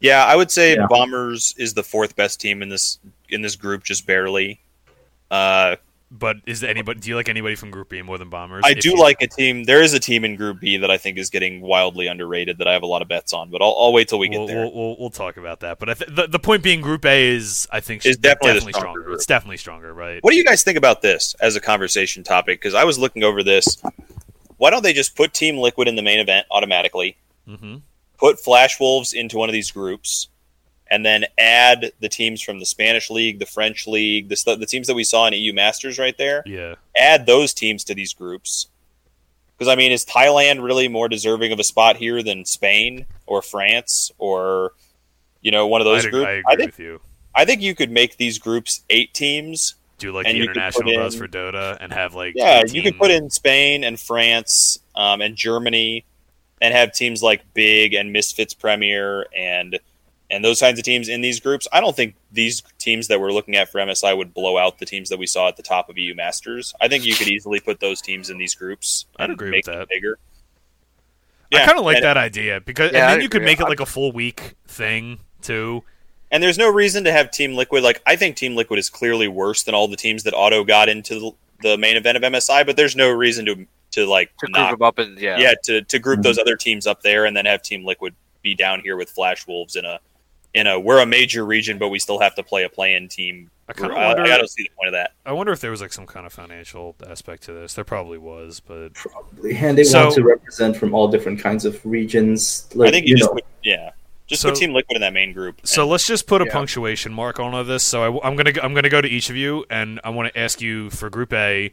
Yeah, 0.00 0.24
I 0.24 0.36
would 0.36 0.50
say 0.50 0.74
Yeah. 0.76 0.86
Bombers 0.88 1.54
is 1.58 1.74
the 1.74 1.82
fourth 1.82 2.16
best 2.16 2.40
team 2.40 2.62
in 2.62 2.68
this 2.68 2.98
in 3.28 3.42
this 3.42 3.56
group, 3.56 3.84
just 3.84 4.06
barely. 4.06 4.60
Uh, 5.30 5.76
But 6.10 6.36
is 6.46 6.60
there 6.60 6.70
anybody? 6.70 7.00
Do 7.00 7.10
you 7.10 7.16
like 7.16 7.28
anybody 7.28 7.54
from 7.54 7.70
Group 7.70 7.90
B 7.90 8.00
more 8.00 8.16
than 8.16 8.30
Bombers? 8.30 8.62
I 8.64 8.72
do 8.72 8.90
you- 8.90 8.96
like 8.98 9.20
a 9.20 9.26
team. 9.26 9.64
There 9.64 9.82
is 9.82 9.92
a 9.92 10.00
team 10.00 10.24
in 10.24 10.36
Group 10.36 10.60
B 10.60 10.78
that 10.78 10.90
I 10.90 10.96
think 10.96 11.18
is 11.18 11.28
getting 11.28 11.60
wildly 11.60 12.06
underrated 12.06 12.56
that 12.58 12.66
I 12.66 12.72
have 12.72 12.82
a 12.82 12.86
lot 12.86 13.02
of 13.02 13.08
bets 13.08 13.34
on, 13.34 13.50
but 13.50 13.60
I'll, 13.60 13.76
I'll 13.78 13.92
wait 13.92 14.08
till 14.08 14.18
we 14.18 14.28
get 14.28 14.38
we'll, 14.38 14.46
there. 14.46 14.56
We'll, 14.62 14.72
we'll, 14.74 14.96
we'll 14.98 15.10
talk 15.10 15.36
about 15.36 15.60
that. 15.60 15.78
But 15.78 15.90
I 15.90 15.94
th- 15.94 16.10
the, 16.14 16.26
the 16.28 16.38
point 16.38 16.62
being, 16.62 16.80
Group 16.80 17.04
A 17.04 17.28
is 17.28 17.68
I 17.70 17.80
think 17.80 18.06
Is 18.06 18.16
definitely 18.16 18.54
the 18.54 18.60
stronger 18.78 19.00
stronger. 19.00 19.12
It's 19.12 19.26
definitely 19.26 19.58
stronger, 19.58 19.92
right? 19.92 20.24
What 20.24 20.30
do 20.30 20.38
you 20.38 20.44
guys 20.44 20.62
think 20.62 20.78
about 20.78 21.02
this 21.02 21.34
as 21.40 21.56
a 21.56 21.60
conversation 21.60 22.22
topic? 22.22 22.58
Because 22.60 22.72
I 22.74 22.84
was 22.84 22.98
looking 22.98 23.22
over 23.22 23.42
this. 23.42 23.76
Why 24.58 24.70
don't 24.70 24.82
they 24.82 24.92
just 24.92 25.16
put 25.16 25.32
Team 25.32 25.56
Liquid 25.56 25.88
in 25.88 25.96
the 25.96 26.02
main 26.02 26.20
event 26.20 26.46
automatically? 26.50 27.16
hmm 27.46 27.76
Put 28.18 28.40
Flash 28.40 28.80
Wolves 28.80 29.12
into 29.12 29.38
one 29.38 29.48
of 29.48 29.52
these 29.52 29.70
groups, 29.70 30.26
and 30.90 31.06
then 31.06 31.24
add 31.38 31.92
the 32.00 32.08
teams 32.08 32.42
from 32.42 32.58
the 32.58 32.66
Spanish 32.66 33.10
League, 33.10 33.38
the 33.38 33.46
French 33.46 33.86
League, 33.86 34.28
the, 34.28 34.56
the 34.56 34.66
teams 34.66 34.88
that 34.88 34.94
we 34.94 35.04
saw 35.04 35.26
in 35.28 35.34
EU 35.34 35.52
Masters 35.52 35.98
right 35.98 36.18
there. 36.18 36.42
Yeah. 36.44 36.74
add 36.96 37.26
those 37.26 37.54
teams 37.54 37.84
to 37.84 37.94
these 37.94 38.12
groups. 38.12 38.66
Because 39.56 39.70
I 39.70 39.76
mean, 39.76 39.92
is 39.92 40.04
Thailand 40.04 40.62
really 40.62 40.88
more 40.88 41.08
deserving 41.08 41.52
of 41.52 41.58
a 41.58 41.64
spot 41.64 41.96
here 41.96 42.22
than 42.22 42.44
Spain 42.44 43.06
or 43.26 43.42
France 43.42 44.10
or 44.18 44.72
you 45.40 45.50
know 45.50 45.66
one 45.66 45.80
of 45.80 45.84
those 45.84 46.06
I, 46.06 46.10
groups? 46.10 46.26
I 46.26 46.32
agree 46.32 46.44
I 46.52 46.56
think 46.56 46.70
with 46.72 46.80
you. 46.80 47.00
I 47.34 47.44
think 47.44 47.62
you 47.62 47.74
could 47.74 47.90
make 47.90 48.16
these 48.16 48.38
groups 48.38 48.82
eight 48.90 49.14
teams. 49.14 49.74
Do 49.98 50.12
like 50.12 50.26
and 50.26 50.36
the 50.36 50.42
international 50.42 50.84
put 50.92 50.96
does 50.96 51.14
in- 51.14 51.20
for 51.20 51.28
Dota 51.28 51.76
and 51.80 51.92
have 51.92 52.14
like 52.14 52.34
Yeah, 52.36 52.60
18 52.64 52.74
you 52.74 52.82
could 52.82 52.98
put 52.98 53.10
in 53.10 53.30
Spain 53.30 53.82
and 53.84 53.98
France 53.98 54.78
um, 54.94 55.20
and 55.20 55.34
Germany, 55.36 56.04
and 56.60 56.72
have 56.74 56.92
teams 56.92 57.22
like 57.22 57.42
Big 57.54 57.94
and 57.94 58.12
Misfits 58.12 58.54
Premier 58.54 59.26
and 59.36 59.78
and 60.30 60.44
those 60.44 60.60
kinds 60.60 60.78
of 60.78 60.84
teams 60.84 61.08
in 61.08 61.20
these 61.22 61.40
groups. 61.40 61.66
I 61.72 61.80
don't 61.80 61.96
think 61.96 62.14
these 62.30 62.62
teams 62.78 63.08
that 63.08 63.18
we're 63.18 63.32
looking 63.32 63.56
at 63.56 63.70
for 63.72 63.78
MSI 63.80 64.14
would 64.16 64.34
blow 64.34 64.58
out 64.58 64.78
the 64.78 64.84
teams 64.84 65.08
that 65.08 65.18
we 65.18 65.26
saw 65.26 65.48
at 65.48 65.56
the 65.56 65.62
top 65.62 65.88
of 65.88 65.96
EU 65.96 66.14
Masters. 66.14 66.74
I 66.80 66.86
think 66.88 67.06
you 67.06 67.14
could 67.14 67.28
easily 67.28 67.60
put 67.60 67.80
those 67.80 68.02
teams 68.02 68.28
in 68.28 68.36
these 68.36 68.54
groups. 68.54 69.06
I'd 69.18 69.24
and 69.24 69.32
agree 69.32 69.50
make 69.50 69.66
with 69.66 69.72
them 69.74 69.78
that. 69.78 69.88
Bigger. 69.88 70.18
I 71.54 71.64
kind 71.64 71.78
of 71.78 71.84
like 71.86 71.96
and- 71.96 72.04
that 72.04 72.16
idea 72.18 72.60
because 72.60 72.92
Yeah, 72.92 72.98
and 72.98 73.06
I 73.06 73.10
then 73.14 73.22
you 73.22 73.28
could 73.30 73.40
agree. 73.40 73.46
make 73.52 73.60
it 73.60 73.64
like 73.68 73.80
a 73.80 73.86
full 73.86 74.12
week 74.12 74.54
thing 74.66 75.18
too. 75.40 75.82
And 76.30 76.42
there's 76.42 76.58
no 76.58 76.70
reason 76.70 77.04
to 77.04 77.12
have 77.12 77.30
Team 77.30 77.54
Liquid. 77.54 77.82
Like 77.82 78.02
I 78.06 78.16
think 78.16 78.36
Team 78.36 78.54
Liquid 78.56 78.78
is 78.78 78.90
clearly 78.90 79.28
worse 79.28 79.62
than 79.62 79.74
all 79.74 79.88
the 79.88 79.96
teams 79.96 80.22
that 80.24 80.34
Auto 80.34 80.62
got 80.64 80.88
into 80.88 81.14
the, 81.18 81.32
the 81.70 81.78
main 81.78 81.96
event 81.96 82.16
of 82.16 82.22
MSI. 82.22 82.66
But 82.66 82.76
there's 82.76 82.96
no 82.96 83.10
reason 83.10 83.46
to 83.46 83.66
to 83.92 84.06
like 84.06 84.30
to 84.38 84.46
group 84.46 84.70
them 84.78 84.82
up 84.82 84.98
and 84.98 85.18
yeah, 85.18 85.38
yeah, 85.38 85.54
to, 85.64 85.80
to 85.82 85.98
group 85.98 86.20
Mhm. 86.20 86.24
those 86.24 86.38
other 86.38 86.56
teams 86.56 86.86
up 86.86 87.00
there 87.02 87.24
and 87.24 87.34
then 87.36 87.46
have 87.46 87.62
Team 87.62 87.84
Liquid 87.86 88.14
be 88.42 88.54
down 88.54 88.80
here 88.80 88.96
with 88.96 89.08
Flash 89.08 89.46
Wolves 89.46 89.76
in 89.76 89.84
a 89.86 89.98
in 90.54 90.66
a 90.66 90.78
we're 90.78 91.00
a 91.00 91.06
major 91.06 91.44
region 91.46 91.78
but 91.78 91.88
we 91.88 91.98
still 91.98 92.18
have 92.20 92.34
to 92.34 92.42
play 92.42 92.64
a 92.64 92.68
play-in 92.68 93.08
team. 93.08 93.50
I 93.70 93.72
kind 93.74 93.90
of 93.92 93.98
I, 93.98 94.06
wonder. 94.08 94.22
I 94.32 94.36
don't 94.38 94.48
see 94.50 94.62
the 94.62 94.70
point 94.76 94.88
of 94.88 94.92
that. 94.92 95.12
I 95.26 95.32
wonder 95.32 95.52
if 95.52 95.60
there 95.60 95.70
was 95.70 95.80
like 95.82 95.92
some 95.92 96.06
kind 96.06 96.24
of 96.26 96.32
financial 96.32 96.96
aspect 97.06 97.42
to 97.44 97.52
this. 97.52 97.74
There 97.74 97.84
probably 97.84 98.16
was, 98.18 98.60
but 98.60 98.94
Probably. 98.94 99.56
And 99.56 99.76
they 99.76 99.84
So- 99.84 100.04
want 100.04 100.14
to 100.14 100.24
represent 100.24 100.76
from 100.76 100.94
all 100.94 101.08
different 101.08 101.38
kinds 101.40 101.64
of 101.66 101.84
regions. 101.84 102.66
I 102.72 102.78
Like, 102.78 102.92
think 102.92 103.06
you, 103.06 103.16
just 103.16 103.28
know, 103.30 103.34
put, 103.34 103.44
yeah, 103.62 103.90
just 104.28 104.42
So- 104.42 104.50
put 104.50 104.58
Team 104.58 104.72
Liquid 104.72 104.96
in 104.96 105.00
that 105.00 105.12
main 105.12 105.32
group. 105.32 105.60
so 105.64 105.82
And 105.82 105.90
let's 105.90 106.06
just 106.06 106.26
put 106.26 106.40
a 106.40 106.44
Yeah. 106.44 106.52
punctuation 106.52 107.12
mark 107.12 107.40
on 107.40 107.54
all 107.54 107.64
this. 107.64 107.82
So 107.82 108.20
I, 108.20 108.28
am 108.28 108.36
gonna 108.36 108.52
I'm 108.62 108.74
gonna 108.74 108.88
go 108.88 109.00
to 109.00 109.08
each 109.08 109.30
of 109.30 109.36
you 109.36 109.64
and 109.68 110.00
I 110.04 110.10
want 110.10 110.32
to 110.32 110.38
ask 110.38 110.60
you 110.60 110.90
for 110.90 111.10
Group 111.10 111.32
A, 111.32 111.72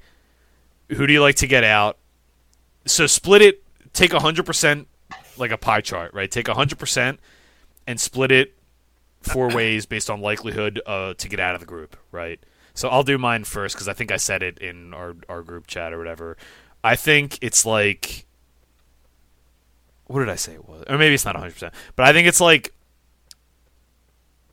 who 0.89 1.05
do 1.05 1.13
you 1.13 1.21
like 1.21 1.35
to 1.35 1.47
get 1.47 1.63
out? 1.63 1.97
So 2.85 3.05
split 3.07 3.41
it. 3.41 3.63
Take 3.93 4.11
hundred 4.13 4.45
percent 4.45 4.87
like 5.37 5.51
a 5.51 5.57
pie 5.57 5.81
chart, 5.81 6.13
right? 6.13 6.31
Take 6.31 6.47
hundred 6.47 6.79
percent 6.79 7.19
and 7.85 7.99
split 7.99 8.31
it 8.31 8.55
four 9.21 9.49
ways 9.49 9.85
based 9.85 10.09
on 10.09 10.21
likelihood 10.21 10.81
uh, 10.85 11.13
to 11.15 11.27
get 11.27 11.39
out 11.39 11.55
of 11.55 11.59
the 11.61 11.65
group, 11.67 11.97
right? 12.11 12.39
So 12.73 12.89
I'll 12.89 13.03
do 13.03 13.17
mine 13.17 13.43
first 13.43 13.75
because 13.75 13.87
I 13.87 13.93
think 13.93 14.11
I 14.11 14.17
said 14.17 14.43
it 14.43 14.59
in 14.59 14.93
our 14.93 15.15
our 15.29 15.41
group 15.43 15.67
chat 15.67 15.93
or 15.93 15.97
whatever. 15.97 16.37
I 16.83 16.95
think 16.95 17.39
it's 17.41 17.65
like 17.65 18.25
what 20.07 20.19
did 20.19 20.29
I 20.29 20.35
say 20.35 20.53
it 20.53 20.67
was? 20.67 20.83
Or 20.87 20.97
maybe 20.97 21.13
it's 21.15 21.25
not 21.25 21.35
100%. 21.35 21.71
But 21.95 22.05
I 22.07 22.13
think 22.13 22.27
it's 22.27 22.41
like 22.41 22.73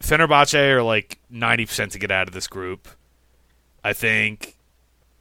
Fenerbahce 0.00 0.54
are 0.54 0.82
like 0.82 1.18
90% 1.32 1.90
to 1.92 1.98
get 1.98 2.10
out 2.10 2.28
of 2.28 2.34
this 2.34 2.46
group. 2.48 2.88
I 3.84 3.92
think 3.92 4.56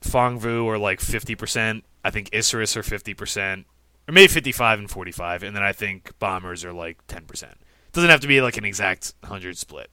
Phong 0.02 0.39
Vu 0.39 0.67
are 0.67 0.78
like 0.78 1.00
50%. 1.00 1.84
I 2.04 2.10
think 2.10 2.30
Isurus 2.32 2.76
are 2.76 2.82
50%. 2.82 3.65
Or 4.08 4.12
maybe 4.12 4.28
55 4.28 4.80
and 4.80 4.89
45. 4.89 5.44
And 5.44 5.56
then 5.56 5.63
I 5.63 5.72
think 5.74 6.17
Bombers 6.20 6.65
are 6.65 6.74
like 6.74 7.06
10%. 7.08 7.54
Doesn't 7.94 8.10
have 8.10 8.22
to 8.22 8.28
be 8.28 8.41
like 8.41 8.58
an 8.58 8.65
exact 8.65 9.13
100 9.22 9.58
split. 9.58 9.89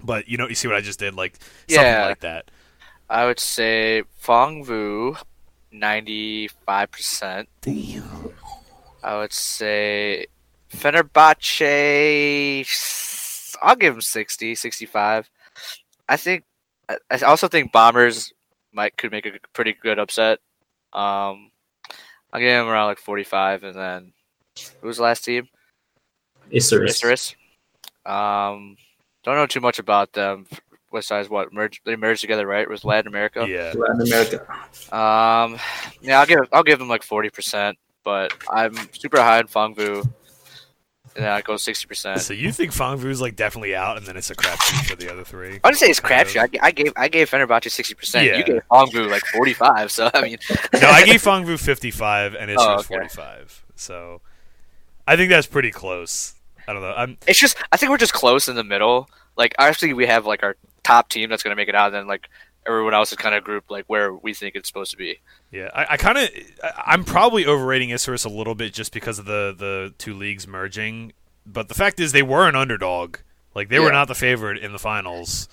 But 0.00 0.28
you 0.28 0.36
know, 0.36 0.48
you 0.48 0.54
see 0.54 0.68
what 0.68 0.76
I 0.76 0.80
just 0.80 0.98
did? 0.98 1.14
Like 1.14 1.38
something 1.68 1.84
Yeah. 1.84 2.06
like 2.06 2.20
that. 2.20 2.50
I 3.08 3.24
would 3.24 3.40
say 3.40 4.02
Phong 4.22 4.64
Vu, 4.64 5.16
ninety 5.72 6.48
five 6.48 6.90
percent. 6.90 7.48
Damn. 7.62 8.32
I 9.06 9.16
would 9.16 9.32
say 9.32 10.26
Fenerbahce. 10.68 11.46
I'll 13.62 13.76
give 13.76 13.94
him 13.94 14.00
60, 14.00 14.54
65. 14.56 15.30
I 16.08 16.16
think. 16.16 16.42
I 16.88 16.98
I 17.10 17.18
also 17.20 17.46
think 17.48 17.72
Bombers 17.72 18.32
might 18.72 18.96
could 18.96 19.12
make 19.12 19.26
a 19.26 19.32
pretty 19.52 19.74
good 19.80 19.98
upset. 20.00 20.40
Um, 20.92 21.52
I'll 22.32 22.40
give 22.40 22.60
him 22.60 22.68
around 22.68 22.86
like 22.86 22.98
forty 22.98 23.24
five, 23.24 23.62
and 23.64 23.76
then 23.76 24.12
who's 24.80 24.96
the 24.98 25.04
last 25.04 25.24
team? 25.24 25.48
Isurus. 26.52 27.02
Isurus. 27.02 27.34
Um, 28.10 28.76
don't 29.24 29.36
know 29.36 29.46
too 29.46 29.60
much 29.60 29.78
about 29.78 30.12
them. 30.12 30.46
Besides 30.92 31.28
what 31.28 31.52
merge 31.52 31.80
they 31.84 31.96
merged 31.96 32.20
together, 32.22 32.46
right? 32.46 32.68
With 32.68 32.84
Latin 32.84 33.08
America. 33.08 33.46
Yeah. 33.48 33.72
Latin 33.76 34.00
America. 34.02 34.46
Um, 34.94 35.58
yeah, 36.00 36.20
I'll 36.20 36.26
give 36.26 36.38
I'll 36.52 36.62
give 36.62 36.78
them 36.78 36.88
like 36.88 37.02
forty 37.02 37.30
percent, 37.30 37.76
but 38.06 38.32
I'm 38.48 38.72
super 38.92 39.20
high 39.20 39.40
in 39.40 39.48
Phong 39.48 39.74
Vu, 39.74 40.00
and 41.16 41.24
then 41.24 41.26
I 41.26 41.40
go 41.42 41.56
sixty 41.56 41.88
percent. 41.88 42.20
So 42.20 42.32
you 42.32 42.52
think 42.52 42.70
Phong 42.72 42.98
Vu's 42.98 43.20
like 43.20 43.34
definitely 43.34 43.74
out 43.74 43.96
and 43.96 44.06
then 44.06 44.16
it's 44.16 44.30
a 44.30 44.36
crapshoot 44.36 44.86
for 44.86 44.94
the 44.94 45.12
other 45.12 45.24
three? 45.24 45.58
I 45.64 45.70
didn't 45.70 45.78
say 45.78 45.88
it's 45.88 45.98
crapshoot. 45.98 46.56
I 46.62 46.70
gave 46.70 46.92
I 46.96 47.08
gave 47.08 47.28
Fenerbahce 47.28 47.68
sixty 47.68 47.94
percent. 47.94 48.26
Yeah. 48.26 48.36
You 48.36 48.44
gave 48.44 48.62
Phong 48.70 48.92
Vu 48.92 49.08
like 49.08 49.26
forty 49.26 49.52
five. 49.52 49.90
So 49.90 50.08
I 50.14 50.22
mean, 50.22 50.38
no, 50.80 50.88
I 50.88 51.04
gave 51.04 51.20
Phong 51.20 51.44
Vu 51.44 51.56
55 51.56 52.34
and 52.36 52.48
Isurus 52.50 52.56
Oh, 52.58 52.74
okay. 52.76 52.86
45. 52.94 53.64
So 53.74 54.20
I 55.08 55.16
think 55.16 55.30
that's 55.30 55.48
pretty 55.48 55.72
close. 55.72 56.34
I 56.68 56.72
don't 56.72 56.82
know. 56.82 56.94
I'm 56.96 57.18
it's 57.26 57.40
just 57.40 57.56
I 57.72 57.76
think 57.76 57.90
we're 57.90 57.98
just 57.98 58.14
close 58.14 58.48
in 58.48 58.54
the 58.54 58.64
middle. 58.64 59.10
Like 59.36 59.56
obviously 59.58 59.92
we 59.94 60.06
have 60.06 60.26
like 60.26 60.44
our 60.44 60.56
top 60.84 61.08
team 61.08 61.28
that's 61.28 61.42
gonna 61.42 61.56
make 61.56 61.68
it 61.68 61.74
out, 61.74 61.86
and 61.86 61.94
then 61.96 62.06
like 62.06 62.28
everyone 62.66 62.94
else 62.94 63.12
is 63.12 63.18
kind 63.18 63.34
of 63.34 63.44
grouped 63.44 63.70
like 63.70 63.84
where 63.86 64.12
we 64.12 64.34
think 64.34 64.54
it's 64.54 64.68
supposed 64.68 64.90
to 64.90 64.96
be. 64.96 65.20
Yeah, 65.50 65.70
I, 65.74 65.86
I 65.90 65.96
kind 65.96 66.18
of, 66.18 66.28
I'm 66.84 67.04
probably 67.04 67.46
overrating 67.46 67.90
Isurus 67.90 68.24
a 68.24 68.28
little 68.28 68.54
bit 68.54 68.72
just 68.72 68.92
because 68.92 69.18
of 69.18 69.24
the 69.24 69.54
the 69.56 69.94
two 69.98 70.14
leagues 70.14 70.46
merging. 70.46 71.12
But 71.44 71.68
the 71.68 71.74
fact 71.74 72.00
is, 72.00 72.12
they 72.12 72.22
were 72.22 72.48
an 72.48 72.56
underdog. 72.56 73.18
Like 73.54 73.68
they 73.68 73.78
were 73.78 73.92
not 73.92 74.08
the 74.08 74.14
favorite 74.14 74.58
in 74.58 74.72
the 74.72 74.78
finals. 74.78 75.48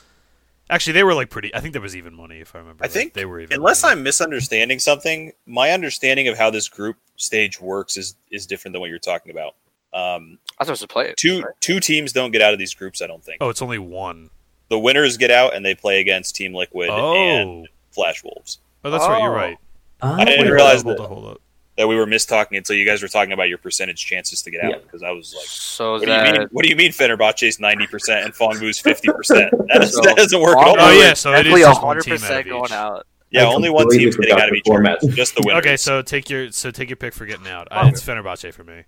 Actually, 0.70 0.93
they 0.93 1.03
were 1.03 1.14
like 1.14 1.30
pretty. 1.30 1.53
I 1.53 1.59
think 1.59 1.74
there 1.74 1.82
was 1.82 1.95
even 1.95 2.14
money 2.16 2.39
if 2.39 2.55
I 2.55 2.59
remember. 2.59 2.84
I 2.84 2.88
right. 2.88 2.91
think 2.91 3.14
they 3.14 3.26
were 3.26 3.39
even. 3.39 3.57
Unless 3.57 3.84
money. 3.84 3.93
I'm 3.93 4.03
misunderstanding 4.03 4.80
something, 4.80 5.32
my 5.45 5.72
understanding 5.72 6.28
of 6.28 6.38
how 6.38 6.49
this 6.49 6.68
group 6.68 6.97
stage 7.16 7.61
works 7.61 7.95
is 7.95 8.16
is 8.32 8.45
different 8.45 8.74
than 8.74 8.82
what 8.82 8.89
you're 8.89 8.99
talking 8.99 9.32
about. 9.32 9.55
Um, 9.93 10.39
I 10.57 10.64
thought 10.64 10.70
it 10.70 10.72
was 10.72 10.80
to 10.80 10.88
play 10.88 11.09
it. 11.09 11.18
two 11.18 11.41
right? 11.41 11.53
two 11.59 11.80
teams 11.80 12.11
don't 12.11 12.32
get 12.32 12.41
out 12.41 12.53
of 12.53 12.59
these 12.59 12.74
groups. 12.74 13.01
I 13.01 13.07
don't 13.07 13.24
think 13.24 13.38
Oh, 13.41 13.49
it's 13.49 13.61
only 13.61 13.78
one. 13.78 14.32
The 14.70 14.80
winners 14.80 15.18
get 15.18 15.30
out 15.32 15.55
and 15.55 15.64
they 15.66 15.76
play 15.76 15.99
against 15.99 16.36
Team 16.36 16.53
Liquid 16.53 16.89
and 16.89 16.99
Oh, 16.99 17.66
Flash 17.91 18.24
Wolves. 18.24 18.59
oh, 18.84 18.89
that's 18.91 19.05
right. 19.07 19.22
You're 19.22 19.32
Oh. 19.32 19.36
right. 19.36 19.57
I 20.01 20.26
didn't 20.26 20.51
realize 20.51 20.82
hold 20.84 20.97
that- 20.97 21.07
hold 21.07 21.26
up. 21.28 21.41
That 21.76 21.88
we 21.88 21.95
were 21.95 22.05
mistalking 22.05 22.55
until 22.55 22.76
you 22.76 22.86
guys 22.86 23.01
were 23.01 23.07
talking 23.07 23.32
about 23.34 23.49
your 23.49 23.57
percentage 23.57 24.05
chances 24.05 24.43
to 24.43 24.51
get 24.51 24.64
out 24.64 24.84
because 24.84 25.01
I 25.01 25.09
was 25.09 25.34
like, 25.36 25.47
So 25.47 25.93
what 25.93 26.01
do 26.01 26.05
that 26.05 26.28
you 26.28 26.39
mean? 26.41 26.47
What 26.51 26.64
do 26.64 26.70
you 26.70 26.76
mean 26.76 26.91
Fenerbahce's 26.91 27.59
ninety 27.59 27.88
percent 27.88 28.26
and 28.26 28.34
Phong 28.36 28.59
Vu's 28.59 28.80
fifty 28.80 29.07
percent? 29.11 29.49
That, 29.70 29.80
does- 29.82 29.95
So, 29.95 30.01
that 30.01 30.16
doesn't 30.16 30.39
work 30.39 30.55
at 30.55 30.68
all. 30.68 30.76
Oh, 30.78 30.91
yeah, 30.91 31.16
so 31.16 31.32
it 31.34 31.47
is 31.47 31.53
definitely 31.53 31.61
just 31.61 31.82
one 31.84 31.99
team 32.01 32.14
out 32.14 32.20
100% 32.20 32.45
going 32.47 32.72
out. 32.74 33.07
Yeah, 33.32 33.41
I 33.41 33.45
only 33.55 33.72
one 33.72 33.86
completely 33.86 34.05
team's 34.05 34.18
getting 34.18 34.30
forgot 34.34 34.43
out 34.43 34.49
of 34.49 34.55
each 34.55 34.66
format. 34.68 34.99
Just 35.16 35.34
the 35.36 35.41
winners. 35.45 35.61
Okay, 35.66 35.78
so 35.78 36.03
take 36.03 36.30
your 36.30 36.51
so 36.51 36.70
take 36.70 36.89
your 36.91 36.95
pick 36.97 37.16
for 37.16 37.26
getting 37.26 37.47
out. 37.47 37.68
Uh, 37.72 37.88
it's 37.91 38.03
Fenerbahce 38.03 38.53
for 38.53 38.64
me. 38.64 38.84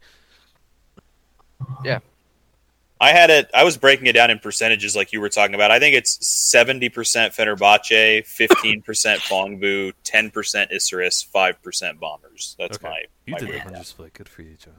I 3.00 3.12
had 3.12 3.30
it. 3.30 3.50
I 3.54 3.64
was 3.66 3.76
breaking 3.78 4.08
it 4.08 4.14
down 4.14 4.32
in 4.32 4.40
percentages, 4.40 4.96
like 4.96 5.12
you 5.12 5.20
were 5.20 5.28
talking 5.30 5.54
about. 5.54 5.70
I 5.70 5.80
think 5.80 5.96
it's 5.96 6.26
seventy 6.26 6.88
percent 6.90 7.34
Fenerbahce, 7.34 8.26
fifteen 8.26 8.82
percent 8.82 9.20
Phong 9.30 9.60
Vu, 9.60 9.92
ten 10.04 10.32
percent 10.32 10.72
Isurus, 10.72 11.26
five 11.26 11.62
percent 11.62 12.00
Bombers. 12.00 12.56
That's 12.58 12.78
Okay. 12.78 12.88
my. 12.90 13.04
You 13.26 13.32
my 13.34 13.38
did 13.40 13.48
the 13.48 13.52
breakdown. 13.52 13.74
hundred 13.74 13.86
split. 13.86 14.14
Good 14.14 14.30
for 14.30 14.42
you, 14.44 14.56
John. 14.56 14.74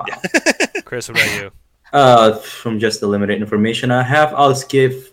Chris, 0.84 1.08
what 1.08 1.18
about 1.22 1.40
you? 1.42 1.50
Uh, 1.92 2.34
from 2.38 2.78
just 2.78 3.00
the 3.00 3.06
limited 3.06 3.40
information 3.40 3.90
I 3.90 4.02
have, 4.02 4.34
I'll 4.34 4.58
give 4.68 5.12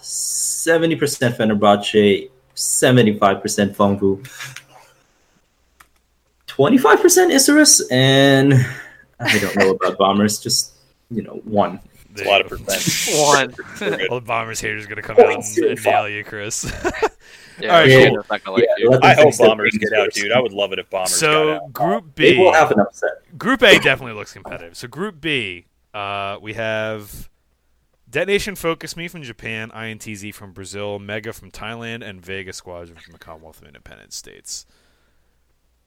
seventy 0.00 0.96
percent 0.96 1.36
Fenerbahce, 1.36 2.30
seventy-five 2.54 3.40
percent 3.42 3.76
Phong 3.76 3.98
Vu, 3.98 4.22
twenty-five 6.46 7.00
percent 7.00 7.32
Isurus, 7.32 7.80
and 7.90 8.54
I 9.20 9.38
don't 9.38 9.56
know 9.56 9.70
about 9.70 9.98
Bombers. 9.98 10.40
Just 10.40 10.72
you 11.10 11.22
know, 11.22 11.40
one. 11.44 11.78
It's 12.12 12.22
a 12.22 12.24
lot 12.24 12.40
of 12.40 12.48
percent. 12.48 13.16
One. 13.18 13.54
We're. 13.80 14.06
All 14.08 14.20
the 14.20 14.26
Bombers 14.26 14.60
haters 14.60 14.86
gonna 14.86 15.02
come 15.02 15.18
out 15.18 15.32
and, 15.32 15.44
and 15.58 15.84
nail 15.84 16.08
you, 16.08 16.24
Chris. 16.24 16.70
Yeah, 17.60 17.74
All 17.74 17.80
right, 17.80 17.88
yeah, 17.90 18.08
cool. 18.08 18.16
not 18.30 18.44
gonna 18.44 18.56
like 18.56 18.64
Yeah, 18.78 18.84
you. 18.90 18.98
I 19.02 19.14
hope 19.14 19.36
Bombers 19.36 19.76
get 19.78 19.92
out, 19.92 20.10
dude. 20.14 20.32
I 20.32 20.40
would 20.40 20.54
love 20.54 20.72
it 20.72 20.78
if 20.78 20.88
Bombers 20.88 21.12
got 21.12 21.18
so. 21.18 21.68
Group 21.68 22.14
They 22.14 22.32
B, 22.32 22.38
will 22.38 22.52
have 22.54 22.70
an 22.70 22.80
upset. 22.80 23.10
Group 23.38 23.62
A 23.62 23.78
definitely 23.78 24.14
looks 24.14 24.32
competitive. 24.32 24.74
So 24.74 24.88
Group 24.88 25.20
B, 25.20 25.66
uh, 25.92 26.38
we 26.40 26.54
have 26.54 27.28
DetonatioN 28.10 28.54
FocusMe 28.58 29.08
from 29.08 29.22
Japan, 29.22 29.70
INTZ 29.70 30.34
from 30.34 30.52
Brazil, 30.52 30.98
Mega 30.98 31.32
from 31.34 31.50
Thailand, 31.50 32.02
and 32.02 32.24
Vega 32.24 32.54
Squadron 32.54 32.96
from 32.98 33.12
the 33.12 33.18
Commonwealth 33.18 33.60
of 33.60 33.68
Independent 33.68 34.14
States. 34.14 34.64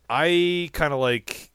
I 0.08 0.70
kind 0.72 0.94
of 0.94 1.00
like 1.00 1.52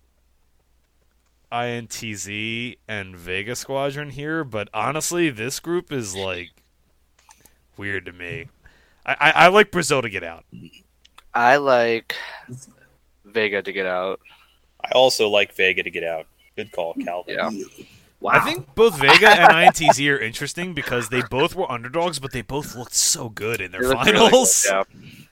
INTZ 1.53 2.79
and 2.89 3.17
Vega 3.17 3.57
Squadron 3.57 4.11
here, 4.11 4.45
but 4.45 4.69
honestly, 4.73 5.31
this 5.31 5.61
group 5.61 5.93
is 5.93 6.15
like 6.15 6.51
weird 7.77 8.07
to 8.07 8.13
me. 8.13 8.49
I, 9.05 9.17
I, 9.21 9.31
I 9.31 9.49
like 9.49 9.71
Brazil 9.71 10.03
to 10.03 10.11
get 10.11 10.23
out. 10.23 10.45
I 11.35 11.57
like 11.57 12.17
Vega 13.25 13.63
to 13.63 13.73
get 13.73 13.87
out. 13.87 14.21
I 14.85 14.91
also 14.93 15.29
like 15.29 15.55
Vega 15.55 15.83
to 15.83 15.91
get 15.91 16.05
out. 16.05 16.27
Good 16.57 16.73
call, 16.73 16.95
Kalvin. 16.95 17.29
Yeah. 17.29 17.51
Wow. 18.21 18.33
I 18.35 18.41
think 18.41 18.75
both 18.75 18.99
Vega 18.99 19.29
and 19.31 19.51
INTZ 19.51 20.13
are 20.13 20.19
interesting 20.19 20.75
because 20.75 21.09
they 21.09 21.23
both 21.31 21.55
were 21.55 21.71
underdogs, 21.73 22.19
but 22.19 22.33
they 22.33 22.43
both 22.43 22.77
looked 22.77 22.95
so 22.95 23.31
good 23.31 23.63
in 23.63 23.73
their 23.73 23.81
They 23.81 23.87
look 23.89 24.05
really 24.05 24.13
good, 24.13 24.31
finals. 24.31 24.67
Yeah, 24.69 24.83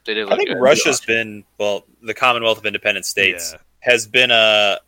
they 0.06 0.14
did 0.14 0.32
I 0.32 0.36
think 0.36 0.48
good. 0.48 0.58
Russia's 0.58 1.00
been 1.00 1.44
well. 1.58 1.84
The 2.02 2.14
Commonwealth 2.14 2.58
of 2.58 2.64
Independent 2.64 3.04
States 3.04 3.54
has 3.80 4.06
been 4.06 4.30
a 4.30 4.78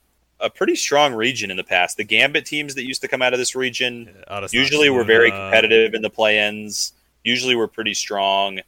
a 0.40 0.50
pretty 0.50 0.74
strong 0.76 1.14
region 1.14 1.50
in 1.50 1.56
the 1.56 1.64
past. 1.64 1.96
The 1.96 2.04
Gambit 2.04 2.46
teams 2.46 2.74
that 2.74 2.84
used 2.84 3.02
to 3.02 3.08
come 3.08 3.22
out 3.22 3.32
of 3.32 3.38
this 3.38 3.54
region 3.54 4.14
Yeah, 4.16 4.40
Adesanya, 4.40 4.52
usually 4.52 4.90
were 4.90 5.04
very 5.04 5.30
Luna. 5.30 5.42
competitive 5.42 5.94
in 5.94 6.02
the 6.02 6.10
play-ins. 6.10 6.92
Usually 7.24 7.54
were 7.54 7.68
pretty 7.68 7.94
strong. 7.94 8.60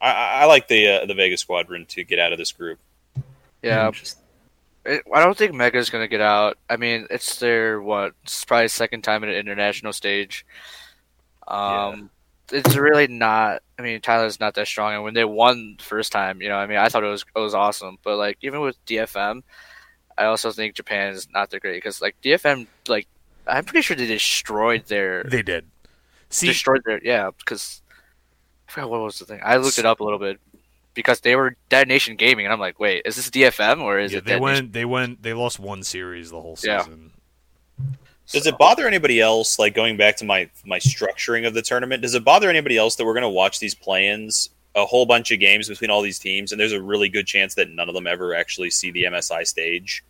I, 0.00 0.10
I 0.10 0.40
I 0.42 0.44
like 0.46 0.68
the 0.68 0.88
uh, 1.02 1.06
the 1.06 1.14
Vegas 1.14 1.40
Squadron 1.40 1.86
to 1.86 2.04
get 2.04 2.18
out 2.18 2.32
of 2.32 2.38
this 2.38 2.52
group. 2.52 2.78
Yeah, 3.62 3.90
it, 4.84 5.02
I 5.14 5.22
don't 5.22 5.36
think 5.36 5.52
Mega's 5.52 5.90
gonna 5.90 6.08
get 6.08 6.20
out. 6.20 6.58
I 6.68 6.76
mean, 6.76 7.06
it's 7.10 7.38
their 7.38 7.80
what? 7.80 8.14
It's 8.24 8.44
probably 8.44 8.68
second 8.68 9.02
time 9.02 9.22
in 9.22 9.28
an 9.30 9.36
international 9.36 9.92
stage. 9.92 10.44
Um, 11.46 12.10
it's 12.52 12.74
really 12.76 13.06
not. 13.06 13.62
I 13.78 13.82
mean, 13.82 14.00
Tyler's 14.00 14.40
not 14.40 14.54
that 14.54 14.66
strong, 14.66 14.94
and 14.94 15.04
when 15.04 15.14
they 15.14 15.24
won 15.24 15.76
the 15.78 15.84
first 15.84 16.12
time, 16.12 16.40
you 16.40 16.48
know, 16.48 16.56
I 16.56 16.66
mean, 16.66 16.78
I 16.78 16.88
thought 16.88 17.04
it 17.04 17.08
was 17.08 17.24
it 17.34 17.38
was 17.38 17.54
awesome. 17.54 17.98
But 18.02 18.16
like, 18.16 18.38
even 18.40 18.60
with 18.60 18.84
DFM, 18.86 19.42
I 20.20 20.26
also 20.26 20.52
think 20.52 20.74
Japan 20.74 21.14
is 21.14 21.28
not 21.32 21.48
that 21.50 21.60
great 21.60 21.78
because 21.78 22.02
like 22.02 22.14
DFM, 22.22 22.66
like, 22.88 23.06
I'm 23.46 23.64
pretty 23.64 23.80
sure 23.80 23.96
they 23.96 24.06
destroyed 24.06 24.84
their 24.86 25.24
They 25.24 25.42
did. 25.42 25.66
See, 26.28 26.46
destroyed 26.48 26.82
their 26.84 27.00
yeah 27.02 27.30
because 27.38 27.80
I 28.68 28.72
forgot 28.72 28.90
what 28.90 29.00
was 29.00 29.18
the 29.18 29.24
thing. 29.24 29.40
I 29.42 29.56
looked 29.56 29.78
it 29.78 29.86
up 29.86 30.00
a 30.00 30.04
little 30.04 30.18
bit 30.18 30.38
because 30.92 31.20
they 31.20 31.36
were 31.36 31.56
Detonation 31.70 32.16
Gaming, 32.16 32.44
and 32.44 32.52
I'm 32.52 32.60
like, 32.60 32.78
wait, 32.78 33.02
is 33.06 33.16
this 33.16 33.30
DFM 33.30 33.80
or 33.80 33.98
is 33.98 34.12
yeah, 34.12 34.18
it 34.18 34.24
they 34.26 34.34
Detonation? 34.34 34.64
went. 34.66 34.72
They 34.74 34.84
went. 34.84 35.22
They 35.22 35.32
lost 35.32 35.58
one 35.58 35.82
series 35.82 36.30
the 36.30 36.40
whole 36.40 36.58
Yeah. 36.62 36.82
season. 36.82 37.12
Does 38.30 38.46
it 38.46 38.58
bother 38.58 38.86
anybody 38.86 39.20
else? 39.20 39.58
Like 39.58 39.74
going 39.74 39.96
back 39.96 40.16
to 40.18 40.24
my 40.24 40.50
my 40.64 40.78
structuring 40.78 41.46
of 41.46 41.54
the 41.54 41.62
tournament, 41.62 42.02
does 42.02 42.14
it 42.14 42.24
bother 42.24 42.48
anybody 42.50 42.76
else 42.76 42.94
that 42.96 43.04
we're 43.06 43.14
going 43.14 43.22
to 43.22 43.28
watch 43.28 43.58
these 43.58 43.74
play-ins, 43.74 44.50
a 44.76 44.84
whole 44.84 45.06
bunch 45.06 45.32
of 45.32 45.40
games 45.40 45.68
between 45.68 45.90
all 45.90 46.02
these 46.02 46.18
teams, 46.20 46.52
and 46.52 46.60
there's 46.60 46.72
a 46.72 46.80
really 46.82 47.08
good 47.08 47.26
chance 47.26 47.54
that 47.56 47.70
none 47.70 47.88
of 47.88 47.94
them 47.94 48.06
ever 48.06 48.34
actually 48.34 48.70
see 48.70 48.92
the 48.92 49.04
MSI 49.04 49.44
stage? 49.46 50.04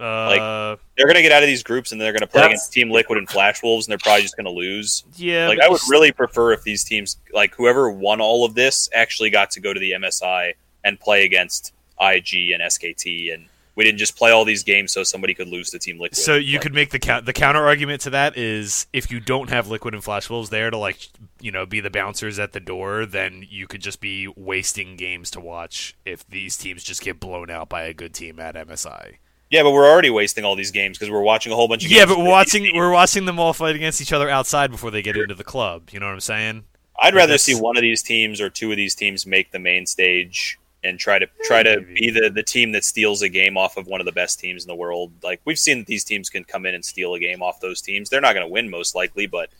Uh, 0.00 0.76
They're 0.96 1.06
going 1.06 1.16
to 1.16 1.22
get 1.22 1.32
out 1.32 1.42
of 1.42 1.46
these 1.46 1.62
groups 1.62 1.92
and 1.92 2.00
they're 2.00 2.12
going 2.12 2.20
to 2.20 2.26
play 2.26 2.44
against 2.46 2.72
Team 2.72 2.90
Liquid 2.90 3.18
and 3.18 3.28
Flash 3.28 3.62
Wolves, 3.62 3.86
and 3.86 3.92
they're 3.92 3.98
probably 3.98 4.22
just 4.22 4.36
going 4.36 4.46
to 4.46 4.50
lose. 4.52 5.04
yeah. 5.16 5.48
like 5.48 5.60
I 5.60 5.68
would 5.68 5.80
really 5.88 6.10
prefer 6.12 6.52
if 6.52 6.62
these 6.64 6.82
teams, 6.84 7.16
like 7.32 7.54
whoever 7.54 7.90
won 7.90 8.20
all 8.20 8.44
of 8.44 8.54
this, 8.54 8.88
actually 8.92 9.30
got 9.30 9.50
to 9.52 9.60
go 9.60 9.72
to 9.72 9.78
the 9.80 9.92
MSI 9.92 10.54
and 10.82 10.98
play 10.98 11.24
against 11.24 11.72
IG 12.00 12.50
and 12.50 12.62
SKT, 12.62 13.32
and 13.32 13.46
we 13.76 13.84
didn't 13.84 13.98
just 13.98 14.16
play 14.16 14.30
all 14.30 14.44
these 14.44 14.62
games 14.62 14.92
so 14.92 15.02
somebody 15.02 15.32
could 15.34 15.48
lose 15.48 15.70
to 15.70 15.78
Team 15.78 15.98
Liquid. 15.98 16.16
So 16.16 16.34
you 16.34 16.54
Like, 16.54 16.62
could 16.62 16.74
make 16.74 16.90
the 16.90 16.98
count. 16.98 17.26
The 17.26 17.32
counter 17.32 17.64
argument 17.64 18.02
to 18.02 18.10
that 18.10 18.36
is 18.36 18.86
if 18.92 19.10
you 19.10 19.18
don't 19.20 19.50
have 19.50 19.68
Liquid 19.68 19.94
and 19.94 20.04
Flash 20.04 20.28
Wolves 20.28 20.50
there 20.50 20.70
to 20.70 20.76
like, 20.76 21.08
you 21.40 21.50
know, 21.50 21.66
be 21.66 21.80
the 21.80 21.90
bouncers 21.90 22.38
at 22.38 22.52
the 22.52 22.60
door, 22.60 23.06
then 23.06 23.44
you 23.48 23.66
could 23.66 23.80
just 23.80 24.00
be 24.00 24.28
wasting 24.36 24.96
games 24.96 25.30
to 25.32 25.40
watch 25.40 25.96
if 26.04 26.26
these 26.28 26.56
teams 26.56 26.84
just 26.84 27.00
get 27.02 27.18
blown 27.18 27.48
out 27.50 27.68
by 27.68 27.82
a 27.84 27.94
good 27.94 28.12
team 28.14 28.38
at 28.38 28.54
MSI. 28.54 29.16
Yeah, 29.50 29.62
but 29.62 29.72
we're 29.72 29.88
already 29.88 30.10
wasting 30.10 30.44
all 30.44 30.56
these 30.56 30.70
games 30.70 30.98
because 30.98 31.10
we're 31.10 31.22
watching 31.22 31.52
a 31.52 31.56
whole 31.56 31.68
bunch 31.68 31.84
of 31.84 31.90
Yeah, 31.90 32.06
but 32.06 32.18
we're 32.18 32.28
watching 32.28 32.70
we're 32.74 32.90
watching 32.90 33.24
them 33.24 33.38
all 33.38 33.52
fight 33.52 33.76
against 33.76 34.00
each 34.00 34.12
other 34.12 34.28
outside 34.28 34.70
before 34.70 34.90
they 34.90 35.02
get 35.02 35.16
into 35.16 35.34
the 35.34 35.44
club. 35.44 35.90
You 35.92 36.00
know 36.00 36.06
what 36.06 36.12
I'm 36.12 36.20
saying? 36.20 36.64
I'd 37.00 37.14
rather 37.14 37.38
see 37.38 37.54
one 37.54 37.76
of 37.76 37.82
these 37.82 38.02
teams 38.02 38.40
or 38.40 38.48
two 38.48 38.70
of 38.70 38.76
these 38.76 38.94
teams 38.94 39.26
make 39.26 39.50
the 39.50 39.58
main 39.58 39.86
stage 39.86 40.58
and 40.84 40.98
try 40.98 41.18
to 41.18 41.26
try 41.44 41.62
to 41.62 41.80
be 41.80 42.10
the, 42.10 42.30
the 42.30 42.42
team 42.42 42.72
that 42.72 42.84
steals 42.84 43.22
a 43.22 43.28
game 43.28 43.56
off 43.56 43.76
of 43.76 43.86
one 43.86 44.00
of 44.00 44.06
the 44.06 44.12
best 44.12 44.38
teams 44.38 44.64
in 44.64 44.68
the 44.68 44.74
world. 44.74 45.12
Like 45.22 45.40
we've 45.44 45.58
seen 45.58 45.78
that 45.78 45.86
these 45.86 46.04
teams 46.04 46.30
can 46.30 46.44
come 46.44 46.66
in 46.66 46.74
and 46.74 46.84
steal 46.84 47.14
a 47.14 47.18
game 47.18 47.42
off 47.42 47.60
those 47.60 47.80
teams. 47.80 48.10
They're 48.10 48.20
not 48.20 48.34
going 48.34 48.46
to 48.46 48.52
win 48.52 48.70
most 48.70 48.94
likely, 48.94 49.26
but 49.26 49.50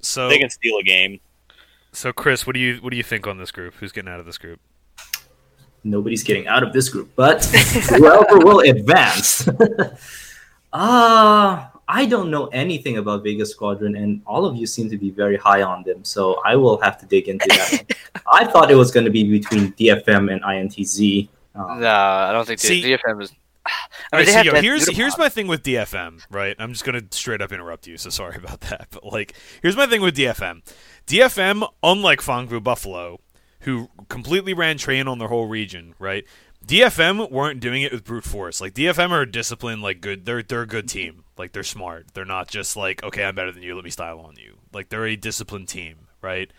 So 0.00 0.28
they 0.28 0.38
can 0.38 0.50
steal 0.50 0.78
a 0.78 0.82
game. 0.82 1.20
so 1.92 2.12
Chris, 2.12 2.46
what 2.46 2.54
do 2.54 2.60
you 2.60 2.76
what 2.76 2.90
do 2.90 2.96
you 2.96 3.02
think 3.02 3.26
on 3.26 3.38
this 3.38 3.50
group? 3.50 3.74
Who's 3.74 3.92
getting 3.92 4.10
out 4.10 4.20
of 4.20 4.26
this 4.26 4.38
group? 4.38 4.60
Nobody's 5.84 6.22
getting 6.22 6.46
out 6.48 6.62
of 6.62 6.72
this 6.72 6.88
group, 6.88 7.10
but 7.14 7.44
whoever 7.90 8.38
will 8.38 8.60
advance. 8.60 9.46
Ah, 10.72 11.70
I 11.88 12.06
don't 12.06 12.30
know 12.30 12.46
anything 12.46 12.96
about 12.96 13.22
Vegas 13.22 13.50
Squadron, 13.50 13.94
and 13.96 14.22
all 14.26 14.46
of 14.46 14.56
you 14.56 14.66
seem 14.66 14.88
to 14.88 14.96
be 14.96 15.10
very 15.10 15.36
high 15.36 15.62
on 15.62 15.82
them, 15.82 16.02
so 16.02 16.40
I 16.44 16.56
will 16.56 16.80
have 16.80 16.98
to 17.00 17.06
dig 17.06 17.28
into 17.28 17.46
that. 17.48 17.92
I 18.32 18.46
thought 18.46 18.70
it 18.70 18.74
was 18.74 18.90
going 18.90 19.04
to 19.04 19.10
be 19.10 19.24
between 19.24 19.72
DFM 19.72 20.32
and 20.32 20.42
INTZ. 20.42 21.28
Um, 21.54 21.80
No, 21.80 21.88
I 21.90 22.32
don't 22.32 22.46
think 22.46 22.60
See- 22.60 22.82
the 22.82 22.96
DFM 22.96 23.22
is. 23.22 23.32
I 24.12 24.18
mean, 24.18 24.26
they 24.26 24.32
so 24.32 24.40
yo, 24.42 24.60
here's 24.60 24.86
here's 24.94 25.16
my 25.16 25.30
thing 25.30 25.46
with 25.46 25.62
DFM, 25.62 26.20
right? 26.30 26.54
I'm 26.58 26.72
just 26.72 26.84
gonna 26.84 27.00
straight 27.12 27.40
up 27.40 27.50
interrupt 27.50 27.86
you, 27.86 27.96
so 27.96 28.10
sorry 28.10 28.36
about 28.36 28.60
that. 28.62 28.88
But 28.90 29.04
like, 29.06 29.32
here's 29.62 29.74
my 29.74 29.86
thing 29.86 30.02
with 30.02 30.14
DFM. 30.14 30.60
DFM, 31.06 31.66
unlike 31.82 32.20
Phong 32.20 32.46
Vu 32.46 32.60
Buffalo, 32.60 33.20
who 33.64 33.90
completely 34.08 34.54
ran 34.54 34.78
train 34.78 35.06
on 35.08 35.18
their 35.18 35.28
whole 35.28 35.46
region, 35.46 35.94
right? 35.98 36.24
DFM 36.66 37.30
weren't 37.30 37.60
doing 37.60 37.82
it 37.82 37.92
with 37.92 38.04
brute 38.04 38.24
force. 38.24 38.60
Like 38.60 38.72
DFM 38.72 39.10
are 39.10 39.26
disciplined, 39.26 39.82
like 39.82 40.00
good. 40.00 40.24
They're 40.24 40.42
they're 40.42 40.62
a 40.62 40.66
good 40.66 40.88
team. 40.88 41.24
Like 41.36 41.52
they're 41.52 41.62
smart. 41.62 42.06
They're 42.14 42.24
not 42.24 42.48
just 42.48 42.76
like 42.76 43.02
okay, 43.02 43.24
I'm 43.24 43.34
better 43.34 43.52
than 43.52 43.62
you. 43.62 43.74
Let 43.74 43.84
me 43.84 43.90
style 43.90 44.20
on 44.20 44.36
you. 44.36 44.56
Like 44.72 44.88
they're 44.88 45.06
a 45.06 45.16
disciplined 45.16 45.68
team, 45.68 46.08
right? 46.22 46.50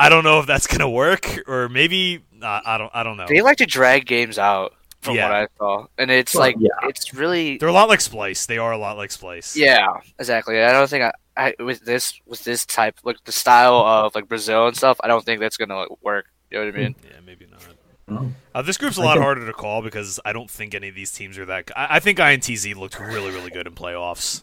I 0.00 0.08
don't 0.08 0.24
know 0.24 0.40
if 0.40 0.46
that's 0.46 0.66
gonna 0.74 0.88
work, 0.90 1.38
or 1.46 1.68
maybe 1.68 2.24
uh, 2.42 2.60
I 2.64 2.78
don't. 2.78 2.90
I 2.94 3.02
don't 3.02 3.16
know. 3.16 3.26
They 3.28 3.42
like 3.42 3.58
to 3.58 3.66
drag 3.66 4.06
games 4.06 4.38
out, 4.38 4.74
from 5.02 5.16
Yeah. 5.16 5.28
what 5.28 5.36
I 5.36 5.46
saw, 5.58 5.86
and 5.98 6.10
it's 6.10 6.34
Well, 6.34 6.40
like 6.44 6.56
yeah. 6.58 6.68
it's 6.84 7.14
really 7.14 7.58
They're 7.58 7.68
a 7.68 7.72
lot 7.72 7.88
like 7.88 8.00
Splyce. 8.00 8.46
They 8.46 8.58
are 8.58 8.72
a 8.72 8.78
lot 8.78 8.96
like 8.96 9.10
Splyce. 9.10 9.54
yeah, 9.54 9.86
exactly. 10.18 10.62
I 10.62 10.72
don't 10.72 10.88
think 10.88 11.04
I, 11.04 11.12
I 11.36 11.54
with 11.58 11.84
this 11.84 12.20
with 12.26 12.44
this 12.44 12.64
type 12.64 12.98
like 13.04 13.16
the 13.24 13.32
style 13.32 13.74
of 13.76 14.14
like 14.14 14.28
Brazil 14.28 14.68
and 14.68 14.76
stuff. 14.76 14.98
I 15.02 15.08
don't 15.08 15.24
think 15.24 15.40
that's 15.40 15.56
gonna 15.56 15.76
like, 15.76 16.02
work. 16.02 16.26
You 16.50 16.58
know 16.60 16.66
what 16.66 16.74
I 16.74 16.78
mean? 16.78 16.94
Yeah, 17.04 17.16
maybe 17.26 17.46
not. 17.50 18.30
Uh, 18.54 18.62
this 18.62 18.76
group's 18.76 18.98
a 18.98 19.00
lot 19.00 19.16
harder 19.18 19.46
to 19.46 19.52
call 19.52 19.80
because 19.82 20.20
I 20.24 20.32
don't 20.34 20.50
think 20.50 20.74
any 20.74 20.88
of 20.88 20.94
these 20.94 21.10
teams 21.10 21.38
are 21.38 21.46
that. 21.46 21.70
I, 21.74 21.96
I 21.96 22.00
think 22.00 22.18
INTZ 22.18 22.76
looked 22.76 23.00
really, 23.00 23.30
really 23.30 23.50
good 23.50 23.66
in 23.66 23.72
playoffs, 23.74 24.42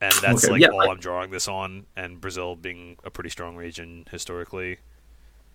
and 0.00 0.12
that's 0.20 0.44
Okay, 0.44 0.52
like 0.52 0.60
yeah, 0.60 0.68
all 0.68 0.82
I- 0.82 0.86
I'm 0.92 0.98
drawing 0.98 1.30
this 1.30 1.48
on. 1.48 1.86
And 1.96 2.20
Brazil 2.20 2.56
being 2.56 2.96
a 3.04 3.10
pretty 3.10 3.30
strong 3.30 3.56
region 3.56 4.06
historically. 4.10 4.78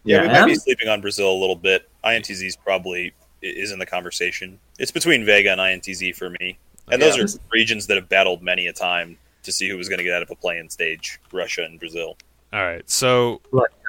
Yeah, 0.04 0.22
we 0.24 0.28
might 0.30 0.46
be 0.48 0.56
sleeping 0.56 0.88
on 0.88 1.02
Brazil 1.02 1.32
a 1.32 1.40
little 1.40 1.56
bit. 1.56 1.88
INTZ's 2.04 2.56
probably 2.56 3.14
is 3.44 3.72
in 3.72 3.78
the 3.80 3.86
conversation. 3.86 4.60
It's 4.80 4.92
between 4.92 5.26
Vega 5.26 5.52
and 5.52 5.60
INTZ 5.62 6.16
for 6.16 6.30
me, 6.40 6.58
and 6.90 7.02
those 7.02 7.18
Yeah. 7.18 7.24
are 7.24 7.28
regions 7.52 7.86
that 7.88 7.96
have 7.96 8.10
battled 8.10 8.42
many 8.42 8.66
a 8.68 8.74
time 8.74 9.18
to 9.44 9.52
see 9.52 9.70
who 9.70 9.78
was 9.78 9.90
going 9.90 10.00
to 10.00 10.04
get 10.04 10.14
out 10.14 10.22
of 10.22 10.32
a 10.32 10.36
play-in 10.36 10.70
stage: 10.70 11.20
Russia 11.32 11.64
and 11.64 11.80
Brazil. 11.80 12.18
All 12.54 12.62
right, 12.64 12.88
so 12.90 13.42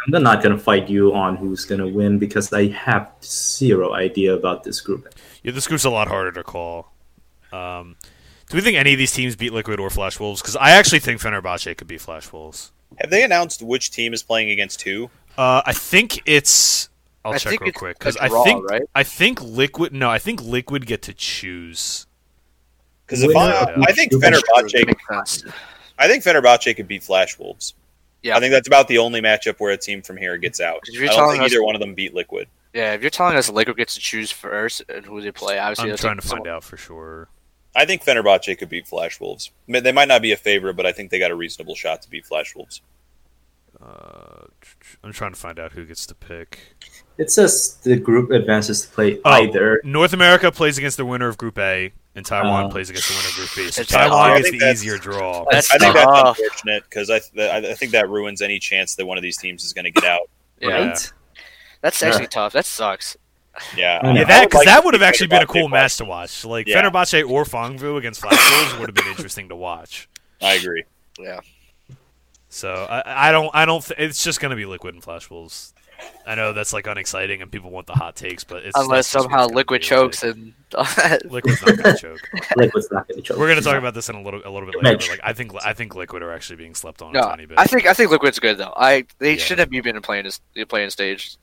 I'm 0.07 0.23
not 0.23 0.41
gonna 0.41 0.57
fight 0.57 0.89
you 0.89 1.13
on 1.15 1.35
who's 1.37 1.65
gonna 1.65 1.89
win 1.89 2.21
because 2.21 2.53
I 2.53 2.69
have 2.69 3.11
zero 3.21 3.93
idea 3.93 4.35
about 4.35 4.63
this 4.63 4.81
group. 4.81 5.13
yeah, 5.43 5.51
this 5.51 5.67
group's 5.67 5.85
a 5.85 5.91
lot 5.91 6.07
harder 6.07 6.31
to 6.31 6.45
call. 6.45 6.93
Um, 7.53 7.97
do 8.49 8.57
we 8.57 8.61
think 8.61 8.77
any 8.77 8.93
of 8.93 8.99
these 8.99 9.13
teams 9.13 9.35
beat 9.35 9.53
Liquid 9.53 9.81
or 9.81 9.91
Flash 9.91 10.21
Wolves? 10.21 10.41
Because 10.41 10.55
I 10.55 10.71
actually 10.71 11.01
think 11.01 11.21
Fenerbahce 11.21 11.77
could 11.77 11.89
beat 11.89 12.01
Flash 12.01 12.33
Wolves. 12.33 12.71
Have 12.99 13.11
they 13.11 13.25
announced 13.25 13.63
which 13.63 13.91
team 13.91 14.15
is 14.15 14.23
playing 14.23 14.51
against 14.51 14.83
who? 14.83 15.11
Uh, 15.37 15.63
I 15.65 15.73
think 15.73 16.23
it's. 16.27 16.89
I'll 17.25 17.33
I 17.33 17.39
check 17.39 17.61
real 17.61 17.73
quick 17.73 17.99
because 17.99 18.17
a 18.17 18.25
I 18.25 18.29
draw, 18.29 18.45
think 18.45 18.71
right? 18.71 18.83
I 18.95 19.03
think 19.03 19.43
Liquid. 19.43 19.93
No, 19.93 20.09
I 20.09 20.19
think 20.19 20.41
Liquid 20.43 20.87
get 20.87 21.03
to 21.03 21.15
choose. 21.15 22.07
Because 23.13 23.31
if 23.31 23.37
I, 23.37 23.75
I 23.87 23.93
think. 23.93 24.13
Fenerbahce, 24.13 25.53
I 25.99 26.09
think 26.09 26.25
Fenerbahce 26.25 26.75
could 26.77 26.89
beat 26.89 27.03
Flash 27.03 27.39
Wolves. 27.39 27.75
Yeah. 28.23 28.37
I 28.37 28.41
think 28.41 28.53
that's 28.53 28.67
about 28.69 28.89
the 28.89 28.99
only 28.99 29.21
matchup 29.21 29.57
where 29.59 29.73
a 29.73 29.77
team 29.77 30.01
from 30.01 30.17
here 30.17 30.37
gets 30.39 30.61
out. 30.61 30.81
I 30.97 31.07
don't 31.07 31.31
think 31.33 31.43
us- 31.45 31.53
either 31.53 31.63
one 31.63 31.75
of 31.75 31.81
them 31.81 31.95
beat 31.95 32.15
Liquid. 32.15 32.49
Yeah, 32.73 32.95
if 32.95 33.03
you're 33.03 33.11
telling 33.11 33.37
us 33.37 33.51
Liquid 33.51 33.77
gets 33.77 33.95
to 33.95 34.01
choose 34.01 34.31
first 34.31 34.83
and 34.89 35.05
who 35.05 35.21
they 35.21 35.31
play, 35.31 35.59
obviously 35.59 35.85
I'm 35.85 35.91
that's 35.91 36.01
trying 36.01 36.17
like 36.17 36.23
to 36.23 36.29
find 36.29 36.39
someone- 36.39 36.49
out 36.49 36.65
for 36.65 36.77
sure. 36.79 37.29
I 37.75 37.85
think 37.85 38.03
Fenerbahce 38.05 38.57
could 38.59 38.69
beat 38.69 38.87
Flash 38.87 39.19
Wolves. 39.21 39.51
They 39.69 39.93
might 39.93 40.09
not 40.09 40.23
be 40.23 40.33
a 40.33 40.37
favorite, 40.37 40.75
but 40.75 40.87
I 40.87 40.93
think 40.93 41.11
they 41.11 41.19
got 41.19 41.31
a 41.31 41.35
reasonable 41.35 41.75
shot 41.75 42.03
to 42.03 42.11
beat 42.11 42.25
Flash 42.27 42.55
Wolves. 42.55 42.81
Uh, 43.83 44.45
I'm 45.03 45.13
trying 45.13 45.33
to 45.33 45.39
find 45.41 45.59
out 45.59 45.73
who 45.73 45.85
gets 45.85 46.07
to 46.07 46.15
pick. 46.15 46.77
It 47.19 47.31
says 47.31 47.79
the 47.83 47.97
group 47.97 48.31
advances 48.31 48.83
to 48.83 48.89
play 48.89 49.19
Oh. 49.25 49.31
either. 49.31 49.81
North 49.85 50.13
America 50.13 50.53
plays 50.53 50.79
against 50.79 50.97
the 50.97 51.05
winner 51.07 51.29
of 51.29 51.37
Group 51.39 51.59
A, 51.59 51.93
and 52.15 52.25
Taiwan 52.27 52.65
Uh, 52.65 52.69
plays 52.69 52.91
against 52.91 53.09
the 53.09 53.15
winner 53.15 53.29
of 53.29 53.35
Group 53.35 53.51
B. 53.57 53.71
So 53.73 53.83
Taiwan 53.85 54.31
tough. 54.35 54.43
Gets 54.43 54.51
the 54.59 54.71
easier 54.71 54.99
draw. 54.99 55.45
That's 55.51 55.71
I 55.73 55.79
think 55.79 55.95
that's 55.95 56.05
tough. 56.07 56.39
unfortunate 56.39 56.85
because 56.85 57.09
I, 57.11 57.19
th- 57.21 57.51
I 57.51 57.71
I 57.71 57.75
think 57.75 57.93
that 57.93 58.09
ruins 58.09 58.43
any 58.43 58.59
chance 58.59 58.95
that 58.97 59.07
one 59.07 59.17
of 59.19 59.23
these 59.23 59.37
teams 59.39 59.65
is 59.65 59.73
going 59.73 59.85
to 59.87 59.91
get 59.91 60.05
out. 60.05 60.29
Yeah, 60.61 60.69
Right? 60.89 61.13
that's 61.81 62.03
actually 62.03 62.27
tough. 62.29 62.53
That 62.53 62.65
sucks. 62.67 63.17
Yeah, 63.77 64.01
Yeah, 64.05 64.13
Yeah, 64.13 64.25
that 64.25 64.41
would 64.41 64.49
because 64.51 64.59
like 64.61 64.67
that 64.67 64.85
would 64.85 64.95
have 64.95 65.01
see 65.03 65.07
actually 65.07 65.27
been 65.29 65.43
a 65.43 65.47
cool 65.47 65.69
match 65.69 65.97
to 65.99 66.05
watch. 66.05 66.45
Like 66.45 66.67
Yeah. 66.67 66.83
Fenerbahce 66.83 67.29
or 67.29 67.45
Phong 67.45 67.79
Vu 67.79 67.97
against 67.97 68.21
Flash 68.21 68.39
Wolves 68.51 68.79
would 68.79 68.89
have 68.89 68.95
been 68.95 69.07
interesting 69.09 69.49
to 69.49 69.57
watch. 69.57 70.09
I 70.41 70.55
agree. 70.55 70.85
Yeah. 71.19 71.41
So 72.49 72.87
I, 72.89 73.29
I 73.29 73.33
don't 73.33 73.51
I 73.55 73.65
don't 73.65 73.83
th- 73.85 73.99
it's 73.99 74.23
just 74.23 74.41
gonna 74.41 74.57
be 74.57 74.67
Liquid 74.67 74.95
and 74.95 75.03
Flash 75.03 75.31
Wolves. 75.31 75.73
I 76.27 76.35
know 76.37 76.53
that's 76.53 76.73
like 76.73 76.87
unexciting 76.87 77.43
and 77.43 77.51
people 77.51 77.71
want 77.71 77.87
the 77.87 77.95
hot 77.95 78.15
takes, 78.17 78.45
but 78.45 78.63
it's 78.65 78.79
Unless 78.79 79.09
somehow 79.09 79.47
Liquid 79.47 79.83
chokes 79.83 80.23
like. 80.23 80.35
and 80.37 80.55
Liquid's 81.31 81.61
not 81.67 81.77
gonna 81.77 81.97
choke. 81.99 82.21
Liquid's 82.57 82.89
not 82.91 83.09
gonna 83.09 83.23
choke. 83.23 83.37
We're 83.39 83.49
gonna 83.49 83.61
talk 83.61 83.77
about 83.77 83.95
this 83.95 84.09
in 84.09 84.15
a 84.15 84.23
little 84.23 84.41
a 84.45 84.51
little 84.51 84.71
bit 84.71 84.83
later. 84.83 84.99
But 84.99 85.09
like 85.09 85.21
I 85.25 85.33
think 85.33 85.53
I 85.65 85.73
think 85.75 85.95
Liquid 85.95 86.23
are 86.23 86.33
actually 86.33 86.57
being 86.57 86.75
slept 86.75 87.03
on 87.03 87.15
a 87.17 87.21
tiny 87.21 87.47
bit. 87.47 87.59
I 87.59 87.65
think 87.67 87.87
I 87.87 87.93
think 87.95 88.11
Liquid's 88.11 88.39
good 88.39 88.57
though. 88.59 88.73
I 88.77 89.05
they 89.19 89.33
Yeah. 89.33 89.39
shouldn't 89.39 89.75
have 89.75 89.85
been 89.85 90.01
playing 90.03 90.25
this 90.25 90.41
playing 90.69 90.91
stage. 90.91 91.37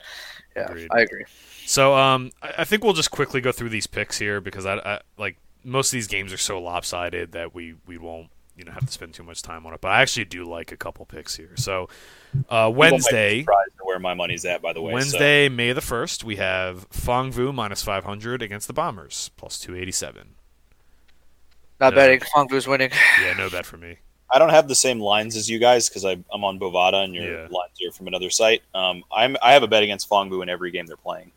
Yeah, 0.55 0.63
Agreed. 0.69 0.87
I 0.91 1.01
agree. 1.01 1.25
So 1.65 1.93
um, 1.95 2.31
I, 2.41 2.53
I 2.59 2.63
think 2.63 2.83
we'll 2.83 2.93
just 2.93 3.11
quickly 3.11 3.41
go 3.41 3.51
through 3.51 3.69
these 3.69 3.85
picks 3.85 4.17
here 4.17 4.41
because 4.41 4.65
I, 4.65 4.75
I 4.77 5.01
like 5.17 5.37
most 5.63 5.89
of 5.89 5.97
these 5.97 6.07
games 6.07 6.31
are 6.33 6.37
so 6.37 6.59
lopsided 6.59 7.33
that 7.33 7.53
we 7.53 7.75
we 7.85 7.97
won't 7.97 8.29
you 8.59 8.65
know 8.65 8.71
have 8.73 8.85
to 8.85 8.91
spend 8.91 9.13
too 9.15 9.23
much 9.23 9.41
time 9.41 9.65
on 9.65 9.73
it. 9.73 9.81
But 9.81 9.89
I 9.91 10.01
actually 10.01 10.25
do 10.25 10.43
like 10.45 10.71
a 10.71 10.77
couple 10.77 11.05
picks 11.05 11.35
here. 11.35 11.53
So 11.55 11.89
uh, 12.49 12.67
People 12.67 12.73
might 12.73 12.75
be 12.75 12.75
Wednesday, 12.75 13.45
where 13.81 13.97
my 13.99 14.13
money's 14.13 14.45
at, 14.45 14.61
by 14.61 14.73
the 14.73 14.81
way. 14.81 14.91
so- 14.91 14.95
Wednesday, 14.95 15.49
May 15.49 15.71
the 15.73 15.81
first, 15.81 16.23
we 16.23 16.35
have 16.35 16.87
Phong 16.91 17.31
Vu 17.31 17.51
minus 17.53 17.81
five 17.81 18.03
hundred 18.03 18.41
against 18.43 18.67
the 18.67 18.73
Bombers 18.73 19.31
plus 19.37 19.57
two 19.59 19.75
eighty 19.75 19.91
seven. 19.93 20.35
Not 21.79 21.93
Yeah. 21.93 21.95
betting. 21.99 22.19
Phong 22.35 22.49
Vu's 22.49 22.67
winning. 22.67 22.91
Yeah, 23.23 23.33
no 23.37 23.49
bet 23.49 23.65
for 23.65 23.77
me. 23.77 23.97
I 24.31 24.37
don't 24.37 24.49
have 24.49 24.67
the 24.67 24.75
same 24.75 24.99
lines 24.99 25.35
as 25.35 25.49
you 25.49 25.57
guys 25.57 25.89
because 25.89 26.03
I'm 26.05 26.23
on 26.31 26.59
Bovada 26.59 27.03
and 27.03 27.15
your 27.15 27.23
Yeah. 27.23 27.47
lines 27.49 27.71
are 27.87 27.91
from 27.91 28.07
another 28.07 28.29
site. 28.29 28.61
Um, 28.75 29.03
I'm 29.11 29.35
I 29.41 29.53
have 29.53 29.63
a 29.63 29.67
bet 29.67 29.81
against 29.81 30.07
Phong 30.09 30.29
Vu 30.29 30.41
in 30.43 30.49
every 30.49 30.69
game 30.71 30.85
they're 30.85 30.97
playing. 30.97 31.31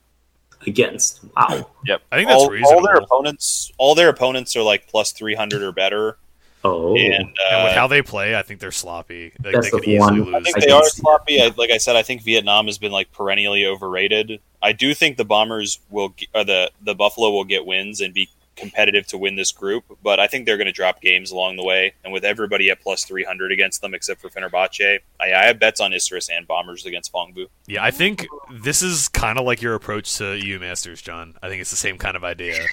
against. 0.64 1.24
Wow. 1.36 1.70
Yep, 1.86 2.02
I 2.12 2.16
think 2.16 2.28
that's 2.28 2.40
all, 2.40 2.48
reasonable. 2.50 2.76
all 2.76 2.82
their 2.86 2.94
opponents, 2.94 3.72
all 3.78 3.94
their 3.96 4.08
opponents 4.08 4.54
are 4.54 4.62
like 4.62 4.86
plus 4.86 5.10
three 5.10 5.34
hundred 5.34 5.60
or 5.62 5.72
better, 5.72 6.18
Oh. 6.64 6.94
and, 6.96 7.14
and 7.14 7.28
uh, 7.50 7.64
with 7.64 7.72
how 7.74 7.86
they 7.88 8.02
play, 8.02 8.36
I 8.36 8.42
think 8.42 8.60
they're 8.60 8.70
sloppy. 8.70 9.32
Like, 9.42 9.54
Best 9.54 9.72
they 9.72 9.78
of 9.78 9.82
could 9.84 9.88
easily 9.90 10.20
one. 10.20 10.34
I 10.36 10.40
think 10.40 10.56
I 10.56 10.60
they 10.60 10.66
can 10.66 10.76
are 10.76 10.84
see 10.84 11.00
sloppy. 11.00 11.40
I, 11.42 11.52
like 11.56 11.70
I 11.70 11.78
said, 11.78 11.96
I 11.96 12.02
think 12.02 12.22
Vietnam 12.22 12.66
has 12.66 12.78
been 12.78 12.92
like 12.92 13.10
perennially 13.12 13.66
overrated. 13.66 14.40
I 14.62 14.72
do 14.72 14.94
think 14.94 15.16
the 15.16 15.24
Bombers 15.24 15.80
will, 15.90 16.10
g- 16.10 16.28
or 16.34 16.44
the 16.44 16.70
the 16.82 16.94
Buffalo 16.94 17.30
will 17.30 17.44
get 17.44 17.66
wins 17.66 18.00
and 18.00 18.14
be 18.14 18.28
competitive 18.54 19.06
to 19.06 19.16
win 19.16 19.34
this 19.34 19.50
group, 19.50 19.82
but 20.02 20.20
I 20.20 20.26
think 20.26 20.44
they're 20.44 20.58
going 20.58 20.66
to 20.66 20.72
drop 20.72 21.00
games 21.00 21.30
along 21.32 21.56
the 21.56 21.64
way. 21.64 21.94
And 22.04 22.12
with 22.12 22.22
everybody 22.22 22.70
at 22.70 22.80
plus 22.80 23.02
three 23.02 23.24
hundred 23.24 23.50
against 23.50 23.80
them, 23.80 23.94
except 23.94 24.20
for 24.20 24.28
Fenerbahce, 24.28 25.00
I, 25.18 25.32
I 25.32 25.46
have 25.46 25.58
bets 25.58 25.80
on 25.80 25.90
Isurus 25.90 26.28
and 26.30 26.46
Bombers 26.46 26.84
against 26.86 27.10
Phong 27.10 27.32
Vu. 27.34 27.46
Yeah, 27.66 27.82
I 27.82 27.90
think 27.90 28.26
this 28.52 28.82
is 28.82 29.08
kind 29.08 29.38
of 29.38 29.46
like 29.46 29.62
your 29.62 29.74
approach 29.74 30.16
to 30.18 30.36
EU 30.38 30.58
Masters, 30.60 31.00
John. 31.02 31.34
I 31.42 31.48
think 31.48 31.60
it's 31.62 31.70
the 31.70 31.76
same 31.76 31.98
kind 31.98 32.14
of 32.16 32.22
idea. 32.24 32.54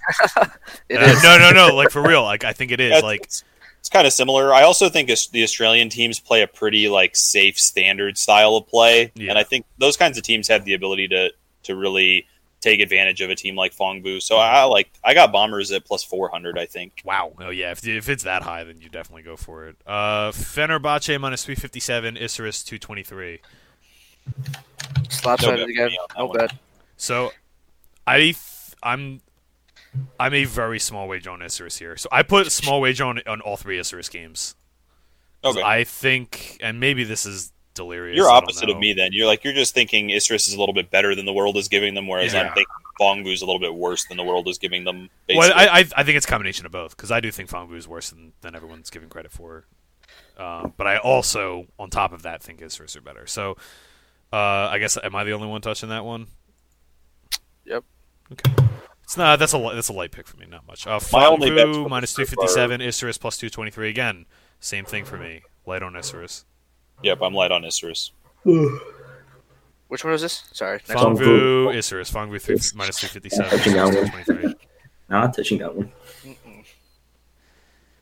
Uh, 0.92 1.20
no, 1.24 1.38
no, 1.38 1.52
no. 1.52 1.76
Like 1.76 1.92
for 1.92 2.02
real. 2.02 2.24
Like 2.24 2.44
I 2.44 2.52
think 2.54 2.72
it 2.72 2.80
is. 2.80 2.90
That's- 3.02 3.04
Like 3.04 3.30
it's, 3.80 3.88
it's 3.88 3.90
kind 3.90 4.06
of 4.08 4.14
similar. 4.14 4.54
I 4.54 4.64
also 4.64 4.90
think 4.90 5.08
the 5.32 5.44
Australian 5.44 5.90
teams 5.90 6.20
play 6.20 6.42
a 6.42 6.48
pretty 6.48 6.88
like 6.90 7.16
safe 7.16 7.60
standard 7.60 8.18
style 8.18 8.56
of 8.56 8.68
play, 8.68 9.12
Yeah. 9.16 9.30
and 9.32 9.38
I 9.40 9.44
think 9.44 9.66
those 9.78 9.98
kinds 9.98 10.18
of 10.18 10.24
teams 10.24 10.48
have 10.48 10.66
the 10.66 10.74
ability 10.74 11.08
to 11.10 11.32
to 11.64 11.76
really 11.76 12.26
take 12.62 12.82
advantage 12.82 13.22
of 13.22 13.30
a 13.30 13.36
team 13.36 13.56
like 13.56 13.74
Phong 13.74 14.04
Vu. 14.04 14.20
So 14.20 14.36
I 14.38 14.64
like 14.64 14.90
I 15.04 15.14
got 15.14 15.32
Bombers 15.32 15.72
at 15.72 15.86
plus 15.86 16.04
four 16.04 16.30
hundred. 16.30 16.58
I 16.60 16.66
think. 16.66 17.02
wow. 17.06 17.32
Oh 17.40 17.50
yeah. 17.50 17.72
If, 17.72 17.88
if 17.88 18.10
it's 18.10 18.24
that 18.24 18.42
high, 18.44 18.64
then 18.66 18.82
you 18.82 18.90
definitely 18.90 19.24
go 19.24 19.36
for 19.38 19.68
it. 19.68 19.78
Uh, 19.88 20.32
Fenerbahce 20.32 21.20
minus 21.20 21.46
three 21.46 21.56
fifty 21.56 21.80
seven. 21.80 22.16
Isurus 22.16 22.66
two 22.66 22.78
twenty 22.78 23.04
three. 23.04 23.40
Slap 25.10 25.42
No 25.42 25.48
side 25.50 25.60
again. 25.62 25.88
me 25.88 26.00
No 26.18 26.26
one. 26.28 26.38
bet. 26.38 26.54
So, 26.98 27.32
I 28.06 28.18
th- 28.18 28.36
I'm 28.84 29.22
I'm 30.20 30.34
a 30.34 30.46
very 30.46 30.80
small 30.80 31.08
wager 31.08 31.32
on 31.32 31.40
Isurus 31.40 31.80
here. 31.80 31.98
So 31.98 32.10
I 32.12 32.24
put 32.24 32.48
a 32.48 32.50
small 32.50 32.82
wager 32.82 33.06
on 33.06 33.22
on 33.28 33.42
all 33.42 33.58
three 33.58 33.80
Isurus 33.80 34.10
games. 34.12 34.56
Okay. 35.44 35.62
I 35.62 35.86
think, 35.86 36.58
and 36.62 36.80
maybe 36.80 37.04
this 37.06 37.26
is 37.26 37.54
delirious. 37.74 38.18
You're 38.18 38.30
opposite 38.30 38.70
of 38.70 38.78
me 38.78 38.94
then. 38.94 39.12
You're 39.14 39.28
like 39.28 39.44
you're 39.44 39.54
just 39.54 39.74
thinking 39.74 40.10
Isurus 40.10 40.48
is 40.48 40.54
a 40.54 40.60
little 40.60 40.74
bit 40.74 40.92
better 40.92 41.16
than 41.16 41.26
the 41.26 41.34
world 41.34 41.56
is 41.58 41.68
giving 41.70 41.94
them, 41.94 42.08
whereas 42.08 42.34
Yeah. 42.34 42.42
I'm 42.42 42.54
thinking 42.54 42.66
Phong 43.00 43.24
Vu's 43.24 43.42
a 43.42 43.46
little 43.46 43.60
bit 43.60 43.74
worse 43.74 44.06
than 44.06 44.18
the 44.18 44.24
world 44.24 44.48
is 44.48 44.58
giving 44.58 44.84
them. 44.84 45.10
Basically. 45.28 45.50
Well, 45.50 45.54
I, 45.56 45.80
I 45.80 45.86
I 45.96 46.04
think 46.04 46.18
it's 46.18 46.26
a 46.26 46.30
combination 46.30 46.66
of 46.66 46.72
both 46.72 46.96
because 46.96 47.12
I 47.12 47.22
do 47.22 47.32
think 47.32 47.50
Phong 47.50 47.70
Vu 47.70 47.76
is 47.76 47.88
worse 47.88 48.10
than, 48.10 48.34
than 48.42 48.56
everyone's 48.56 48.90
giving 48.90 49.10
credit 49.10 49.32
for. 49.32 49.66
Um, 50.38 50.74
but 50.78 50.88
I 50.88 50.98
also, 50.98 51.68
on 51.78 51.90
top 51.90 52.14
of 52.14 52.24
that, 52.24 52.42
think 52.42 52.62
Isurus 52.62 52.96
are 52.96 53.02
better. 53.02 53.28
So, 53.28 53.58
uh, 54.32 54.36
I 54.72 54.78
guess 54.80 54.98
am 55.02 55.16
I 55.16 55.24
the 55.24 55.34
only 55.34 55.48
one 55.48 55.62
touching 55.62 55.90
that 55.90 56.06
one? 56.06 56.28
Yep. 57.66 57.84
Okay. 58.32 58.64
It's 59.10 59.18
not. 59.18 59.40
That's 59.40 59.56
a 59.56 59.72
that's 59.74 59.90
a 59.90 59.94
light 59.94 60.12
pick 60.12 60.28
for 60.28 60.38
me. 60.38 60.46
Not 60.48 60.68
much. 60.68 60.86
Uh, 60.86 61.00
My 61.12 61.26
only 61.26 61.50
bets 61.50 61.64
Phong 61.64 61.74
Vu 61.74 61.90
minus 61.90 62.14
two 62.14 62.26
this. 62.26 62.36
Isurus 62.36 63.20
plus 63.20 63.40
two 63.40 63.50
twenty 63.50 63.72
three. 63.72 63.90
Again, 63.90 64.28
same 64.60 64.86
thing 64.86 65.04
for 65.04 65.18
me. 65.18 65.42
Light 65.66 65.82
on 65.82 65.94
Isurus. 65.94 66.44
yep, 67.02 67.18
I'm 67.24 67.34
light 67.34 67.52
on 67.52 67.64
Isurus. 67.64 68.12
Which 68.44 70.04
one 70.04 70.12
was 70.14 70.22
this? 70.22 70.44
Sorry. 70.54 70.80
Next 70.88 70.94
one. 70.94 71.16
Phong 71.16 71.18
Vu, 71.18 71.66
Fangbu. 71.70 71.76
Isurus. 71.76 72.12
Phong 72.12 72.30
Vu 72.30 72.38
three 72.38 72.54
It's- 72.54 72.76
minus 72.76 73.00
two 73.00 73.08
fifty 73.08 73.30
seven. 73.30 73.50
touching 73.58 73.74
that 73.74 73.86
one. 73.86 74.10
Twenty 74.12 74.24
three. 74.26 74.56
Not 75.10 75.34
touching 75.34 75.58
that 75.58 75.76
one. 75.76 75.92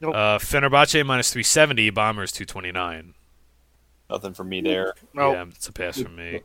Nope. 0.01 0.13
Uh, 0.13 0.37
Fenerbahce 0.39 1.05
minus 1.05 1.31
three 1.31 1.41
seventy. 1.43 1.89
Bombers 1.89 2.33
two 2.33 2.43
twenty 2.43 2.73
nine. 2.73 3.13
Nothing 4.09 4.33
for 4.33 4.43
me 4.43 4.59
there. 4.59 4.93
No. 5.13 5.31
Yeah, 5.31 5.45
it's 5.47 5.69
a 5.69 5.71
pass 5.71 6.01
from 6.01 6.17
me. 6.17 6.41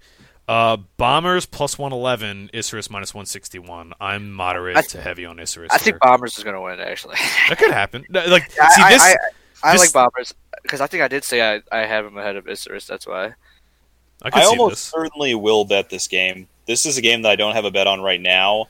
Uh, 0.48 0.76
Bombers 0.96 1.46
plus 1.46 1.78
111, 1.78 2.50
Isurus 2.52 2.90
minus 2.90 3.14
161. 3.14 3.92
I'm 4.00 4.32
moderate 4.32 4.76
I- 4.76 4.82
to 4.82 5.00
heavy 5.00 5.24
on 5.24 5.36
Isurus. 5.36 5.68
I 5.70 5.78
think. 5.78 6.00
Bombers 6.00 6.36
is 6.36 6.44
going 6.44 6.56
to 6.56 6.60
win, 6.60 6.80
actually. 6.80 7.16
that 7.48 7.58
could 7.58 7.70
happen. 7.70 8.04
Like, 8.10 8.50
I, 8.60 8.68
see 8.74 8.82
I, 8.82 8.92
this. 8.92 9.02
I, 9.02 9.16
I 9.62 9.72
this- 9.72 9.80
like 9.80 9.92
Bombers 9.92 10.34
because 10.62 10.80
I 10.80 10.86
think 10.86 11.02
I 11.02 11.08
did 11.08 11.24
say 11.24 11.56
I, 11.56 11.62
I 11.72 11.86
have 11.86 12.04
him 12.06 12.16
ahead 12.16 12.36
of 12.36 12.44
Isurus. 12.46 12.86
That's 12.86 13.06
why. 13.06 13.34
I 14.22 14.30
could 14.30 14.34
I 14.34 14.42
see 14.42 14.48
almost 14.50 14.70
this. 14.72 14.80
certainly 14.80 15.34
will 15.34 15.64
bet 15.64 15.90
this 15.90 16.06
game. 16.06 16.46
This 16.66 16.86
is 16.86 16.96
a 16.96 17.00
game 17.00 17.22
that 17.22 17.30
I 17.30 17.36
don't 17.36 17.54
have 17.54 17.64
a 17.64 17.70
bet 17.72 17.88
on 17.88 18.00
right 18.00 18.20
now, 18.20 18.66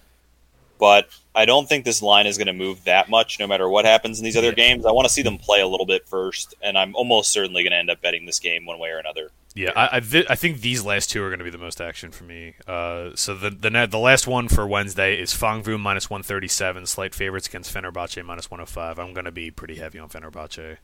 but 0.79 1.09
I 1.35 1.45
don't 1.45 1.69
think 1.69 1.85
this 1.85 2.01
line 2.01 2.27
is 2.27 2.39
going 2.39 2.47
to 2.47 2.55
move 2.55 2.85
that 2.85 3.11
much 3.11 3.39
no 3.39 3.47
matter 3.47 3.69
what 3.69 3.85
happens 3.85 4.19
in 4.19 4.25
these 4.25 4.37
other 4.37 4.53
games. 4.53 4.87
I 4.87 4.93
want 4.93 5.07
to 5.07 5.13
see 5.13 5.21
them 5.23 5.37
play 5.37 5.61
a 5.61 5.67
little 5.67 5.85
bit 5.85 6.09
first, 6.09 6.55
and 6.63 6.79
I'm 6.79 6.95
almost 6.97 7.31
certainly 7.33 7.63
going 7.63 7.73
to 7.73 7.77
end 7.77 7.91
up 7.91 8.01
betting 8.01 8.25
this 8.25 8.39
game 8.39 8.65
one 8.65 8.79
way 8.79 8.89
or 8.89 8.99
another. 8.99 9.31
Yeah, 9.55 9.73
I 9.77 9.97
I, 9.99 10.01
thi- 10.01 10.25
I 10.31 10.35
think 10.35 10.61
these 10.63 10.83
last 10.85 11.11
two 11.11 11.23
are 11.23 11.29
going 11.29 11.39
to 11.39 11.45
be 11.45 11.51
the 11.51 11.59
most 11.59 11.81
action 11.81 12.11
for 12.11 12.25
me. 12.25 12.55
Uh, 12.67 13.11
so 13.15 13.35
the 13.35 13.51
the 13.51 13.69
net, 13.71 13.91
the 13.91 13.99
last 13.99 14.27
one 14.27 14.49
for 14.49 14.67
Wednesday 14.67 15.21
is 15.21 15.35
Phong 15.35 15.63
Vu 15.63 15.77
minus 15.77 16.09
one 16.09 16.23
thirty 16.23 16.49
seven, 16.49 16.87
slight 16.87 17.15
favorites 17.15 17.49
against 17.49 17.73
Fenerbahce 17.75 18.25
minus 18.25 18.51
one 18.51 18.61
hundred 18.61 18.71
five. 18.71 18.99
I'm 18.99 19.13
going 19.13 19.27
to 19.27 19.31
be 19.33 19.51
pretty 19.51 19.75
heavy 19.77 19.99
on 19.99 20.09
Fenerbahce. 20.09 20.79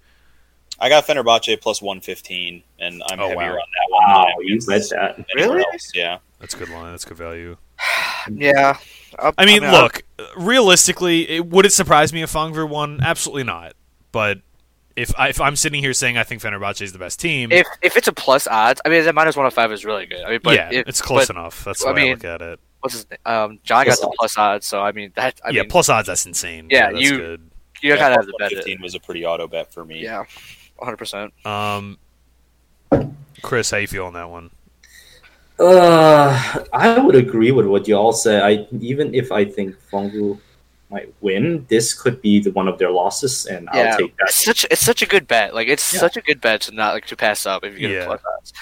I 0.81 0.89
got 0.91 1.07
Fenerbahce 1.07 1.61
plus 1.61 1.81
115, 1.83 2.63
and 2.79 3.03
I'm 3.11 3.19
Oh, 3.19 3.29
heavier 3.31 3.37
wow. 3.37 3.53
on 3.53 3.57
that 3.57 3.89
one. 3.91 4.03
Wow, 4.07 4.07
than 4.07 4.27
I 4.27 4.31
am 4.31 4.35
you 4.43 4.47
against 4.59 4.69
bet 4.69 5.17
that. 5.17 5.27
Really? 5.35 5.61
else. 5.73 5.91
Yeah. 5.95 6.19
That's 6.39 6.55
a 6.55 6.59
good 6.59 6.69
line. 6.69 6.93
That's 6.93 7.05
good 7.05 7.17
value. 7.17 7.57
Yeah. 8.31 8.77
I'll- 9.19 9.33
I 9.39 9.47
mean, 9.47 9.65
I'll- 9.65 9.85
look, 9.85 10.03
realistically, 10.37 11.29
it, 11.31 11.47
would 11.47 11.65
it 11.65 11.73
surprise 11.73 12.13
me 12.13 12.23
if 12.23 12.31
Phong 12.31 12.53
Vu 12.53 12.67
won? 12.67 13.01
Absolutely 13.03 13.45
not. 13.45 13.73
But 14.13 14.39
if 14.99 15.13
I, 15.19 15.29
if 15.29 15.41
I'm 15.41 15.57
sitting 15.57 15.81
here 15.83 15.93
saying 15.93 16.19
I 16.19 16.25
think 16.25 16.43
Fenerbahce 16.43 16.83
is 16.83 16.93
the 16.93 16.99
best 16.99 17.21
team, 17.21 17.51
if 17.53 17.67
if 17.83 17.97
it's 17.97 18.09
a 18.09 18.13
plus 18.13 18.47
odds, 18.47 18.81
I 18.85 18.89
mean, 18.89 19.05
that 19.05 19.15
minus 19.15 19.37
one 19.37 19.45
hundred 19.45 19.55
five 19.55 19.73
is 19.73 19.85
really 19.85 20.07
good. 20.07 20.23
I 20.25 20.31
mean, 20.31 20.41
but 20.43 20.55
yeah, 20.55 20.71
if- 20.73 20.89
it's 20.89 21.01
close 21.01 21.29
but 21.29 21.37
enough. 21.37 21.65
That's 21.65 21.85
I 21.85 21.91
the 21.91 21.95
way 21.95 22.09
I 22.09 22.13
look 22.13 22.25
at 22.25 22.43
it. 22.43 22.61
What's 22.81 22.95
his 22.95 23.11
name? 23.11 23.19
Um, 23.27 23.59
John 23.65 23.85
Plus 23.87 24.01
got 24.01 24.11
the 24.11 24.17
plus 24.19 24.39
odds, 24.39 24.67
so 24.67 24.81
I 24.81 24.93
mean 24.93 25.13
that. 25.17 25.41
I 25.45 25.51
yeah, 25.51 25.63
mean, 25.63 25.71
plus 25.71 25.89
odds. 25.89 26.07
That's 26.07 26.27
insane. 26.27 26.69
Yeah, 26.71 26.93
that's 26.93 27.03
you- 27.03 27.17
good. 27.19 27.51
you 27.83 27.97
kind 27.97 28.13
of 28.15 28.21
have 28.21 28.27
to 28.27 28.33
bet 28.39 28.53
115 28.53 28.75
it. 28.75 28.81
was 28.83 28.95
a 28.95 29.01
pretty 29.01 29.25
auto 29.27 29.47
bet 29.49 29.73
for 29.73 29.85
me. 29.85 30.01
Yeah, 30.03 30.19
one 30.19 30.27
hundred 30.87 30.99
percent. 30.99 31.33
Um, 31.47 31.99
Chris, 33.43 33.71
how 33.71 33.79
you 33.79 33.87
feel 33.87 34.07
on 34.07 34.13
that 34.15 34.31
one? 34.31 34.51
Uh, 35.61 36.65
I 36.73 36.99
would 37.01 37.17
agree 37.17 37.51
with 37.51 37.67
what 37.67 37.89
you 37.89 37.97
all 37.97 38.13
say. 38.13 38.41
I 38.41 38.67
even 38.81 39.15
if 39.15 39.33
I 39.33 39.45
think 39.45 39.75
Phong 39.91 40.11
Vu 40.13 40.41
might 40.91 41.13
win, 41.21 41.67
this 41.69 41.93
could 41.95 42.21
be 42.23 42.41
the 42.41 42.51
one 42.53 42.69
of 42.69 42.79
their 42.79 42.91
losses, 42.91 43.47
and 43.47 43.69
Yeah, 43.75 43.91
I'll 43.93 43.99
take 43.99 44.17
that. 44.17 44.29
it's 44.29 44.45
such 44.45 44.65
it's 44.71 44.85
such 44.85 45.03
a 45.03 45.07
good 45.07 45.27
bet. 45.29 45.55
Like 45.55 45.69
it's 45.69 45.93
Yeah. 45.93 46.01
such 46.01 46.17
a 46.17 46.23
good 46.23 46.41
bet 46.41 46.63
to 46.63 46.73
not 46.75 46.95
like 46.95 47.07
to 47.07 47.17
pass 47.17 47.47
up 47.47 47.65
if 47.65 47.75
you 47.75 47.81
get 47.81 47.91
Yeah. 47.91 48.03
a 48.03 48.07
plus 48.07 48.21
odds. 48.39 48.53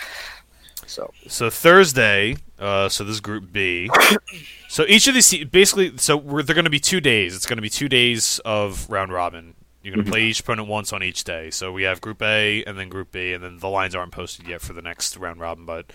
So 0.87 1.13
So 1.29 1.51
Thursday, 1.51 2.37
uh, 2.59 2.89
so 2.89 3.05
this 3.05 3.15
is 3.15 3.21
Group 3.21 3.53
B. 3.53 3.91
so 4.69 4.85
each 4.89 5.07
of 5.09 5.15
these 5.15 5.29
te- 5.29 5.45
basically, 5.45 5.97
so 5.99 6.17
we're, 6.17 6.43
they're 6.43 6.55
going 6.55 6.65
to 6.65 6.71
be 6.71 6.81
two 6.81 7.01
days. 7.01 7.35
It's 7.35 7.47
going 7.47 7.57
to 7.59 7.63
be 7.63 7.71
two 7.71 7.89
days 7.89 8.41
of 8.45 8.89
round 8.89 9.13
robin. 9.13 9.55
You're 9.83 9.95
going 9.95 10.05
to 10.05 10.11
Mhm. 10.11 10.15
play 10.15 10.23
each 10.25 10.41
opponent 10.41 10.67
once 10.69 10.93
on 10.93 11.03
each 11.03 11.23
day. 11.25 11.51
So 11.51 11.71
we 11.71 11.85
have 11.85 12.01
Group 12.01 12.21
A 12.23 12.65
and 12.65 12.77
then 12.79 12.89
Group 12.89 13.13
B, 13.13 13.33
and 13.33 13.43
then 13.45 13.59
the 13.59 13.69
lines 13.69 13.95
aren't 13.95 14.11
posted 14.13 14.49
yet 14.49 14.61
for 14.61 14.73
the 14.73 14.83
next 14.83 15.17
round 15.17 15.39
robin, 15.41 15.65
but 15.65 15.87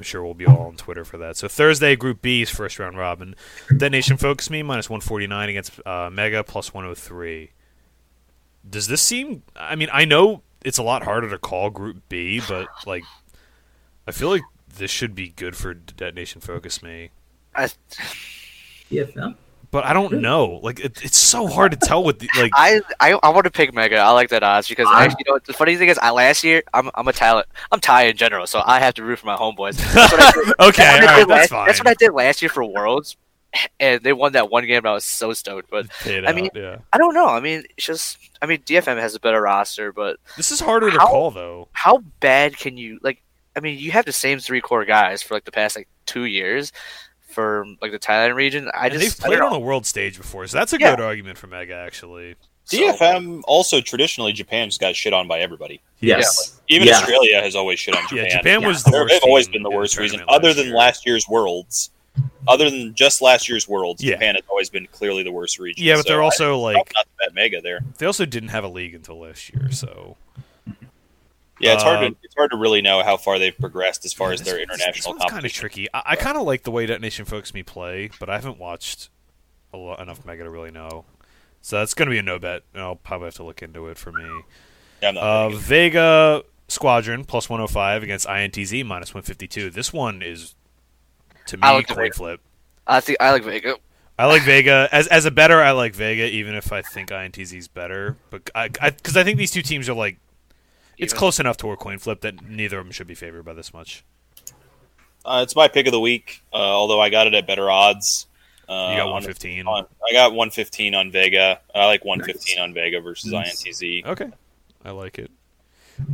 I'm 0.00 0.04
sure 0.04 0.24
we'll 0.24 0.32
be 0.32 0.46
all 0.46 0.62
on 0.62 0.76
Twitter 0.76 1.04
for 1.04 1.18
that. 1.18 1.36
So 1.36 1.46
Thursday, 1.46 1.94
Group 1.94 2.22
B's 2.22 2.48
first 2.48 2.78
round 2.78 2.96
robin. 2.96 3.34
DetonatioN 3.68 4.18
FocusMe 4.18 4.64
minus 4.64 4.88
149 4.88 5.50
against 5.50 5.86
uh, 5.86 6.08
Mega 6.10 6.42
plus 6.42 6.72
103. 6.72 7.50
Does 8.70 8.86
this 8.86 9.02
seem? 9.02 9.42
I 9.54 9.76
mean, 9.76 9.90
I 9.92 10.06
know 10.06 10.40
it's 10.64 10.78
a 10.78 10.82
lot 10.82 11.02
harder 11.02 11.28
to 11.28 11.36
call 11.36 11.68
Group 11.68 12.08
B, 12.08 12.40
but 12.48 12.68
like, 12.86 13.04
I 14.06 14.12
feel 14.12 14.30
like 14.30 14.40
this 14.74 14.90
should 14.90 15.14
be 15.14 15.28
good 15.28 15.54
for 15.54 15.74
DetonatioN 15.74 16.40
FocusMe. 16.40 17.10
I 17.54 17.68
PFM. 18.90 19.36
But 19.72 19.84
I 19.84 19.92
don't 19.92 20.20
know. 20.20 20.58
Like, 20.64 20.80
it, 20.80 21.00
it's 21.04 21.16
so 21.16 21.46
hard 21.46 21.70
to 21.70 21.78
tell 21.78 22.02
with 22.02 22.18
the, 22.18 22.28
like. 22.36 22.50
I 22.54 22.80
I, 22.98 23.12
I 23.22 23.28
want 23.28 23.44
to 23.44 23.50
pick 23.50 23.72
Mega. 23.72 23.98
I 23.98 24.10
like 24.10 24.30
that 24.30 24.42
odds 24.42 24.66
because 24.68 24.88
I- 24.90 25.04
you 25.06 25.24
know 25.28 25.38
the 25.46 25.52
funny 25.52 25.76
thing 25.76 25.88
is, 25.88 25.98
I 25.98 26.10
last 26.10 26.42
year 26.42 26.62
I'm 26.74 26.90
I'm 26.94 27.06
a 27.06 27.12
talent. 27.12 27.46
I'm 27.70 27.78
Thai 27.80 28.04
in 28.04 28.16
general, 28.16 28.46
so 28.48 28.62
I 28.64 28.80
have 28.80 28.94
to 28.94 29.04
root 29.04 29.20
for 29.20 29.26
my 29.26 29.36
homeboys. 29.36 29.76
That's 29.94 30.12
what 30.12 30.20
I 30.20 30.30
did, 30.32 30.48
okay, 30.48 30.54
that's 30.58 30.78
what 30.78 30.80
I 30.80 31.06
right, 31.06 31.16
did 31.18 31.28
that's 31.28 31.28
last- 31.28 31.48
fine. 31.50 31.66
That's 31.66 31.78
what 31.78 31.88
I 31.88 31.94
did 31.94 32.12
last 32.12 32.42
year 32.42 32.48
for 32.48 32.64
Worlds, 32.64 33.16
and 33.78 34.02
they 34.02 34.12
won 34.12 34.32
that 34.32 34.50
one 34.50 34.66
game. 34.66 34.78
and 34.78 34.86
I 34.88 34.92
was 34.94 35.04
so 35.04 35.32
stoked. 35.32 35.70
But 35.70 35.86
I 36.04 36.24
out, 36.26 36.34
mean- 36.34 36.50
yeah. 36.54 36.78
I 36.92 36.98
don't 36.98 37.14
know. 37.14 37.28
I 37.28 37.38
mean, 37.38 37.62
it's 37.76 37.86
just 37.86 38.18
I 38.42 38.46
mean, 38.46 38.58
DFM 38.62 38.98
has 38.98 39.14
a 39.14 39.20
better 39.20 39.40
roster, 39.40 39.92
but 39.92 40.16
This 40.36 40.50
is 40.50 40.58
harder 40.58 40.90
to 40.90 40.98
call 40.98 41.30
though. 41.30 41.68
how 41.72 41.98
bad 42.18 42.56
can 42.56 42.76
you 42.76 42.98
like? 43.02 43.22
I 43.56 43.60
mean, 43.60 43.78
you 43.78 43.92
have 43.92 44.04
the 44.04 44.12
same 44.12 44.40
three 44.40 44.60
core 44.60 44.84
guys 44.84 45.22
for 45.22 45.34
like 45.34 45.44
the 45.44 45.52
past 45.52 45.76
like 45.76 45.88
two 46.06 46.24
years 46.24 46.72
for 47.30 47.64
like 47.80 47.92
the 47.92 47.98
Thailand 47.98 48.34
region. 48.34 48.70
I 48.74 48.88
And 48.88 49.00
they've 49.00 49.16
played 49.16 49.40
on 49.40 49.52
the 49.52 49.58
world 49.58 49.86
stage 49.86 50.16
before, 50.16 50.46
so 50.46 50.58
that's 50.58 50.72
a 50.72 50.78
Yeah. 50.78 50.96
good 50.96 51.02
argument 51.04 51.38
for 51.38 51.46
Mega 51.46 51.74
actually. 51.74 52.34
So- 52.64 52.76
DFM 52.76 53.42
also 53.46 53.80
traditionally 53.80 54.32
Japan's 54.32 54.78
got 54.78 54.94
shit 54.94 55.12
on 55.12 55.26
by 55.26 55.40
everybody. 55.40 55.80
Yes. 56.00 56.60
Even 56.68 56.86
Yeah. 56.88 56.98
Australia 56.98 57.40
has 57.40 57.56
always 57.56 57.80
shit 57.80 57.96
on 57.96 58.02
Yeah, 58.12 58.24
Japan. 58.24 58.30
Japan 58.38 58.64
was 58.66 58.84
the 58.84 58.90
They're- 58.90 59.00
worst. 59.02 59.12
They've 59.14 59.22
always 59.24 59.48
been 59.48 59.62
the 59.62 59.70
worst 59.70 59.96
reason, 59.98 60.22
other 60.28 60.54
than 60.54 60.66
year. 60.66 60.76
last 60.76 61.04
year's 61.06 61.26
Worlds. 61.28 61.90
Other 62.48 62.70
than 62.70 62.94
just 62.94 63.20
last 63.22 63.48
year's 63.48 63.66
Worlds, 63.68 64.02
Yeah. 64.02 64.14
Japan 64.14 64.34
has 64.34 64.44
always 64.48 64.68
been 64.70 64.86
clearly 64.92 65.22
the 65.22 65.32
worst 65.32 65.58
region. 65.58 65.84
Yeah, 65.84 65.96
but 65.96 66.06
so 66.06 66.12
they're 66.12 66.22
I- 66.22 66.24
also 66.24 66.58
like 66.58 66.76
not 66.76 67.06
that 67.24 67.34
mega 67.34 67.60
there. 67.60 67.80
they 67.98 68.06
also 68.06 68.24
didn't 68.24 68.48
have 68.50 68.64
a 68.64 68.68
league 68.68 68.94
until 68.94 69.20
last 69.20 69.52
year, 69.52 69.70
so 69.72 70.16
Yeah, 71.60 71.74
it's 71.74 71.82
hard 71.82 72.00
to 72.00 72.16
it's 72.22 72.34
hard 72.36 72.50
to 72.52 72.56
really 72.56 72.80
know 72.82 73.02
how 73.02 73.16
far 73.16 73.38
they've 73.38 73.56
progressed 73.56 74.04
as 74.04 74.12
far 74.12 74.32
as 74.32 74.40
their 74.42 74.54
this- 74.58 74.66
this- 74.68 74.80
international 74.80 75.12
This 75.14 75.20
one's 75.20 75.30
kind 75.32 75.44
of 75.46 75.52
tricky. 75.52 75.88
I, 75.94 76.02
I 76.06 76.16
kind 76.16 76.36
of 76.36 76.44
like 76.44 76.62
the 76.62 76.70
way 76.70 76.86
DetonatioN 76.86 77.26
FocusMe 77.28 77.64
play, 77.66 78.10
but 78.18 78.28
I 78.30 78.34
haven't 78.34 78.58
watched 78.58 79.10
a 79.72 79.76
lo- 79.76 79.94
enough 79.96 80.24
Mega 80.24 80.44
to 80.44 80.50
really 80.50 80.70
know. 80.70 81.04
So 81.62 81.78
that's 81.78 81.92
going 81.94 82.06
to 82.06 82.10
be 82.10 82.18
a 82.18 82.22
no 82.22 82.38
bet, 82.38 82.62
and 82.72 82.82
I'll 82.82 82.96
probably 82.96 83.26
have 83.26 83.34
to 83.34 83.42
look 83.44 83.62
into 83.62 83.86
it 83.88 83.98
for 83.98 84.10
me. 84.12 84.24
Yeah, 85.02 85.10
I'm 85.10 85.14
not 85.14 85.22
Uh. 85.22 85.48
Vega 85.50 86.42
Squadron 86.68 87.24
plus 87.24 87.50
105 87.50 88.02
against 88.02 88.26
INTZ 88.26 88.84
minus 88.86 89.12
152. 89.12 89.68
This 89.70 89.92
one 89.92 90.22
is, 90.22 90.54
to 91.46 91.56
me, 91.58 91.62
I 91.62 91.72
like 91.72 91.88
coin 91.88 91.96
Vega. 91.96 92.14
flip. 92.14 92.40
I 92.86 93.00
think 93.00 93.18
I 93.20 93.30
like 93.32 93.44
Vega. 93.44 93.76
I 94.18 94.26
like 94.26 94.42
Vega 94.42 94.88
as 94.92 95.06
as 95.08 95.24
a 95.26 95.30
better. 95.30 95.60
I 95.62 95.70
like 95.72 95.94
Vega, 95.94 96.24
even 96.28 96.54
if 96.54 96.72
I 96.72 96.82
think 96.82 97.10
INTZ 97.10 97.56
is 97.56 97.68
better. 97.68 98.16
But 98.30 98.50
I 98.54 98.68
because 98.68 99.16
I, 99.16 99.24
think 99.24 99.38
these 99.38 99.50
two 99.50 99.62
teams 99.62 99.88
are 99.88 99.94
like 99.94 100.18
it's 101.00 101.12
close 101.12 101.40
enough 101.40 101.56
to 101.58 101.70
a 101.70 101.76
coin 101.76 101.98
flip 101.98 102.20
that 102.22 102.48
neither 102.48 102.78
of 102.78 102.84
them 102.86 102.92
should 102.92 103.06
be 103.06 103.14
favored 103.14 103.44
by 103.44 103.54
this 103.54 103.72
much. 103.72 104.04
Uh, 105.24 105.40
it's 105.42 105.54
my 105.54 105.68
pick 105.68 105.86
of 105.86 105.92
the 105.92 106.00
week, 106.00 106.42
uh, 106.52 106.56
although 106.56 107.00
I 107.00 107.10
got 107.10 107.26
it 107.26 107.34
at 107.34 107.46
better 107.46 107.70
odds. 107.70 108.26
Uh, 108.68 108.90
You 108.92 108.96
got 108.98 109.06
115. 109.10 109.66
on- 109.66 109.86
I 110.08 110.12
got 110.12 110.30
115 110.32 110.94
on 110.94 111.10
Vega. 111.10 111.60
I 111.74 111.86
like 111.86 112.04
115 112.04 112.58
on 112.60 112.72
Vega 112.72 113.00
versus 113.00 113.30
Nice. 113.32 113.62
INTZ. 113.64 114.06
Okay, 114.06 114.30
I 114.84 114.90
like 114.92 115.18
it. 115.18 115.30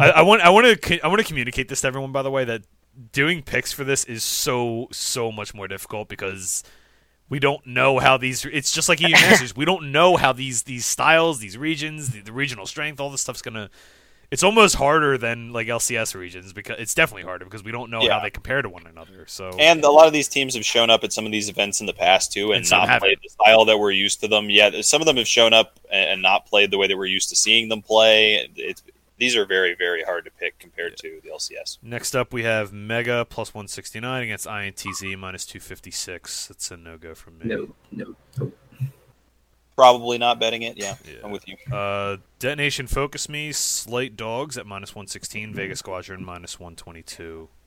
I, 0.01 0.11
I 0.11 0.23
want 0.23 0.43
I 0.43 0.49
want 0.51 0.83
to 0.83 1.01
I 1.05 1.09
want 1.09 1.21
to 1.21 1.25
communicate 1.27 1.69
this 1.69 1.83
to 1.83 1.87
everyone. 1.87 2.11
By 2.11 2.23
the 2.23 2.31
way, 2.31 2.45
that 2.45 2.63
doing 3.13 3.43
picks 3.43 3.73
for 3.73 3.85
this 3.85 4.03
is 4.05 4.25
so 4.25 4.89
so 4.91 5.31
much 5.31 5.55
more 5.55 5.69
difficult 5.69 6.09
because 6.09 6.65
we 7.29 7.39
don't 7.39 7.65
know 7.67 7.99
how 8.01 8.17
these. 8.17 8.45
It's 8.47 8.73
just 8.73 8.89
like 8.89 9.01
EU 9.01 9.11
Masters. 9.13 9.55
We 9.55 9.65
don't 9.65 9.93
know 9.93 10.17
how 10.17 10.33
these 10.33 10.65
these 10.65 10.87
styles, 10.87 11.39
these 11.39 11.57
regions, 11.57 12.11
the, 12.11 12.21
the 12.23 12.33
regional 12.33 12.67
strength, 12.67 12.99
all 12.99 13.11
this 13.11 13.21
stuff's 13.21 13.43
gonna. 13.43 13.71
It's 14.31 14.43
almost 14.43 14.75
harder 14.75 15.17
than 15.17 15.53
like 15.53 15.69
LCS 15.69 16.15
regions 16.15 16.53
because 16.53 16.77
it's 16.81 16.95
definitely 16.95 17.23
harder 17.23 17.45
because 17.45 17.63
we 17.63 17.71
don't 17.73 17.91
know 17.91 18.03
Yeah. 18.03 18.15
how 18.15 18.21
they 18.21 18.31
compare 18.31 18.61
to 18.63 18.69
one 18.69 18.87
another. 18.87 19.25
So 19.29 19.51
And 19.59 19.83
a 19.85 19.91
lot 19.91 20.07
of 20.07 20.13
these 20.13 20.29
teams 20.29 20.55
have 20.55 20.65
shown 20.67 20.91
up 20.91 21.05
at 21.05 21.13
some 21.13 21.27
of 21.27 21.33
these 21.33 21.49
events 21.49 21.81
in 21.81 21.87
the 21.87 21.93
past 21.95 22.33
too, 22.33 22.53
and, 22.53 22.63
And 22.63 22.71
not 22.71 22.89
haven't. 22.89 23.09
played 23.09 23.19
the 23.23 23.29
style 23.29 23.65
that 23.67 23.79
we're 23.79 23.93
used 23.93 24.21
to 24.21 24.29
them. 24.29 24.51
Yeah, 24.51 24.81
some 24.81 25.01
of 25.01 25.07
them 25.07 25.17
have 25.17 25.29
shown 25.29 25.53
up 25.53 25.79
and 25.91 26.11
and 26.11 26.23
not 26.23 26.47
played 26.47 26.71
the 26.71 26.79
way 26.79 26.87
that 26.89 26.97
we're 26.97 27.07
used 27.07 27.29
to 27.31 27.37
seeing 27.37 27.69
them 27.69 27.83
play. 27.83 28.49
It's 28.57 28.83
these 29.19 29.35
are 29.37 29.47
very 29.47 29.75
very 29.75 30.03
hard 30.03 30.25
to 30.27 30.31
pick 30.31 30.59
compared 30.59 30.97
to 30.99 31.21
the 31.25 31.31
LCS. 31.31 31.79
next 31.83 32.15
up 32.15 32.33
we 32.35 32.43
have 32.43 32.71
Mega 32.73 33.25
plus 33.25 33.55
one 33.55 33.67
sixty 33.69 33.99
nine 33.99 34.23
against 34.23 34.47
INTZ 34.47 35.17
minus 35.19 35.47
two 35.47 35.59
fifty 35.61 35.91
six. 35.91 36.49
That's 36.49 36.71
a 36.71 36.77
no 36.77 36.99
go 36.99 37.15
from 37.15 37.39
me. 37.39 37.47
No, 37.47 37.75
no, 37.93 38.15
no. 38.39 38.53
Probably 39.77 40.17
not 40.19 40.41
betting 40.41 40.63
it. 40.63 40.77
Yeah, 40.79 40.97
Yeah. 41.05 41.19
I'm 41.23 41.31
with 41.31 41.47
you. 41.47 41.57
Uh, 41.71 42.17
DetonatioN 42.41 42.89
FocusMe, 42.89 43.55
Slight 43.55 44.17
Dogs 44.17 44.57
at 44.57 44.67
minus 44.67 44.95
116, 44.95 45.53
Vegas 45.55 45.79
Squadron 45.81 46.25
minus 46.25 46.59
122. 46.59 47.49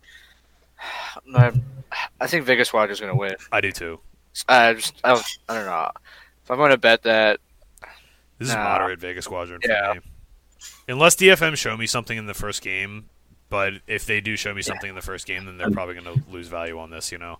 No, 1.25 1.51
I 2.21 2.27
think 2.27 2.45
Vegas 2.45 2.69
Squad 2.69 2.89
is 2.89 2.99
going 2.99 3.11
to 3.11 3.17
win. 3.17 3.35
I 3.51 3.61
do 3.61 3.71
too. 3.71 3.99
I 4.47 4.73
just 4.75 4.95
I 5.03 5.09
don't, 5.13 5.25
I 5.49 5.53
don't 5.55 5.65
know. 5.65 5.89
If 6.43 6.51
I'm 6.51 6.57
going 6.57 6.71
to 6.71 6.77
bet 6.77 7.03
that, 7.03 7.39
This 8.37 8.47
is 8.49 8.55
Nah. 8.55 8.63
moderate 8.63 8.99
Vegas 8.99 9.25
Squadron 9.25 9.59
for 9.61 9.69
Yeah. 9.69 9.95
me. 9.95 9.99
Unless 10.87 11.17
DFM 11.17 11.55
show 11.57 11.75
me 11.75 11.85
something 11.85 12.17
in 12.17 12.25
the 12.27 12.33
first 12.33 12.61
game, 12.61 13.09
but 13.49 13.73
if 13.87 14.05
they 14.05 14.21
do 14.21 14.35
show 14.37 14.53
me 14.53 14.61
something 14.61 14.89
in 14.89 14.95
the 14.95 15.01
first 15.01 15.25
game, 15.27 15.45
then 15.45 15.57
they're 15.57 15.69
probably 15.71 15.95
going 15.95 16.05
to 16.17 16.23
lose 16.31 16.47
value 16.47 16.79
on 16.79 16.89
this, 16.89 17.11
you 17.11 17.17
know? 17.17 17.39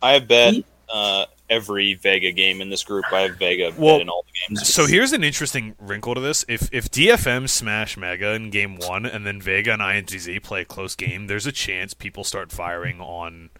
I 0.00 0.12
have 0.12 0.26
bet 0.26 0.54
uh, 0.92 1.26
every 1.50 1.94
Vega 1.94 2.32
game 2.32 2.60
in 2.60 2.70
this 2.70 2.84
group. 2.84 3.04
I 3.12 3.22
have 3.22 3.36
Vega 3.36 3.72
Well, 3.76 4.00
in 4.00 4.08
all 4.08 4.24
the 4.26 4.54
games. 4.54 4.68
So 4.68 4.86
here's 4.86 5.12
an 5.12 5.24
interesting 5.24 5.74
wrinkle 5.78 6.14
to 6.14 6.20
this. 6.20 6.44
If 6.48 6.68
if 6.72 6.90
DFM 6.90 7.48
smash 7.48 7.96
Mega 7.96 8.32
in 8.34 8.50
game 8.50 8.76
one 8.76 9.06
and 9.06 9.26
then 9.26 9.40
Vega 9.40 9.72
and 9.72 9.82
INTZ 9.82 10.42
play 10.42 10.62
a 10.62 10.64
close 10.64 10.94
game, 10.94 11.26
there's 11.26 11.46
a 11.46 11.52
chance 11.52 11.94
people 11.94 12.24
start 12.24 12.52
firing 12.52 13.00
on 13.00 13.50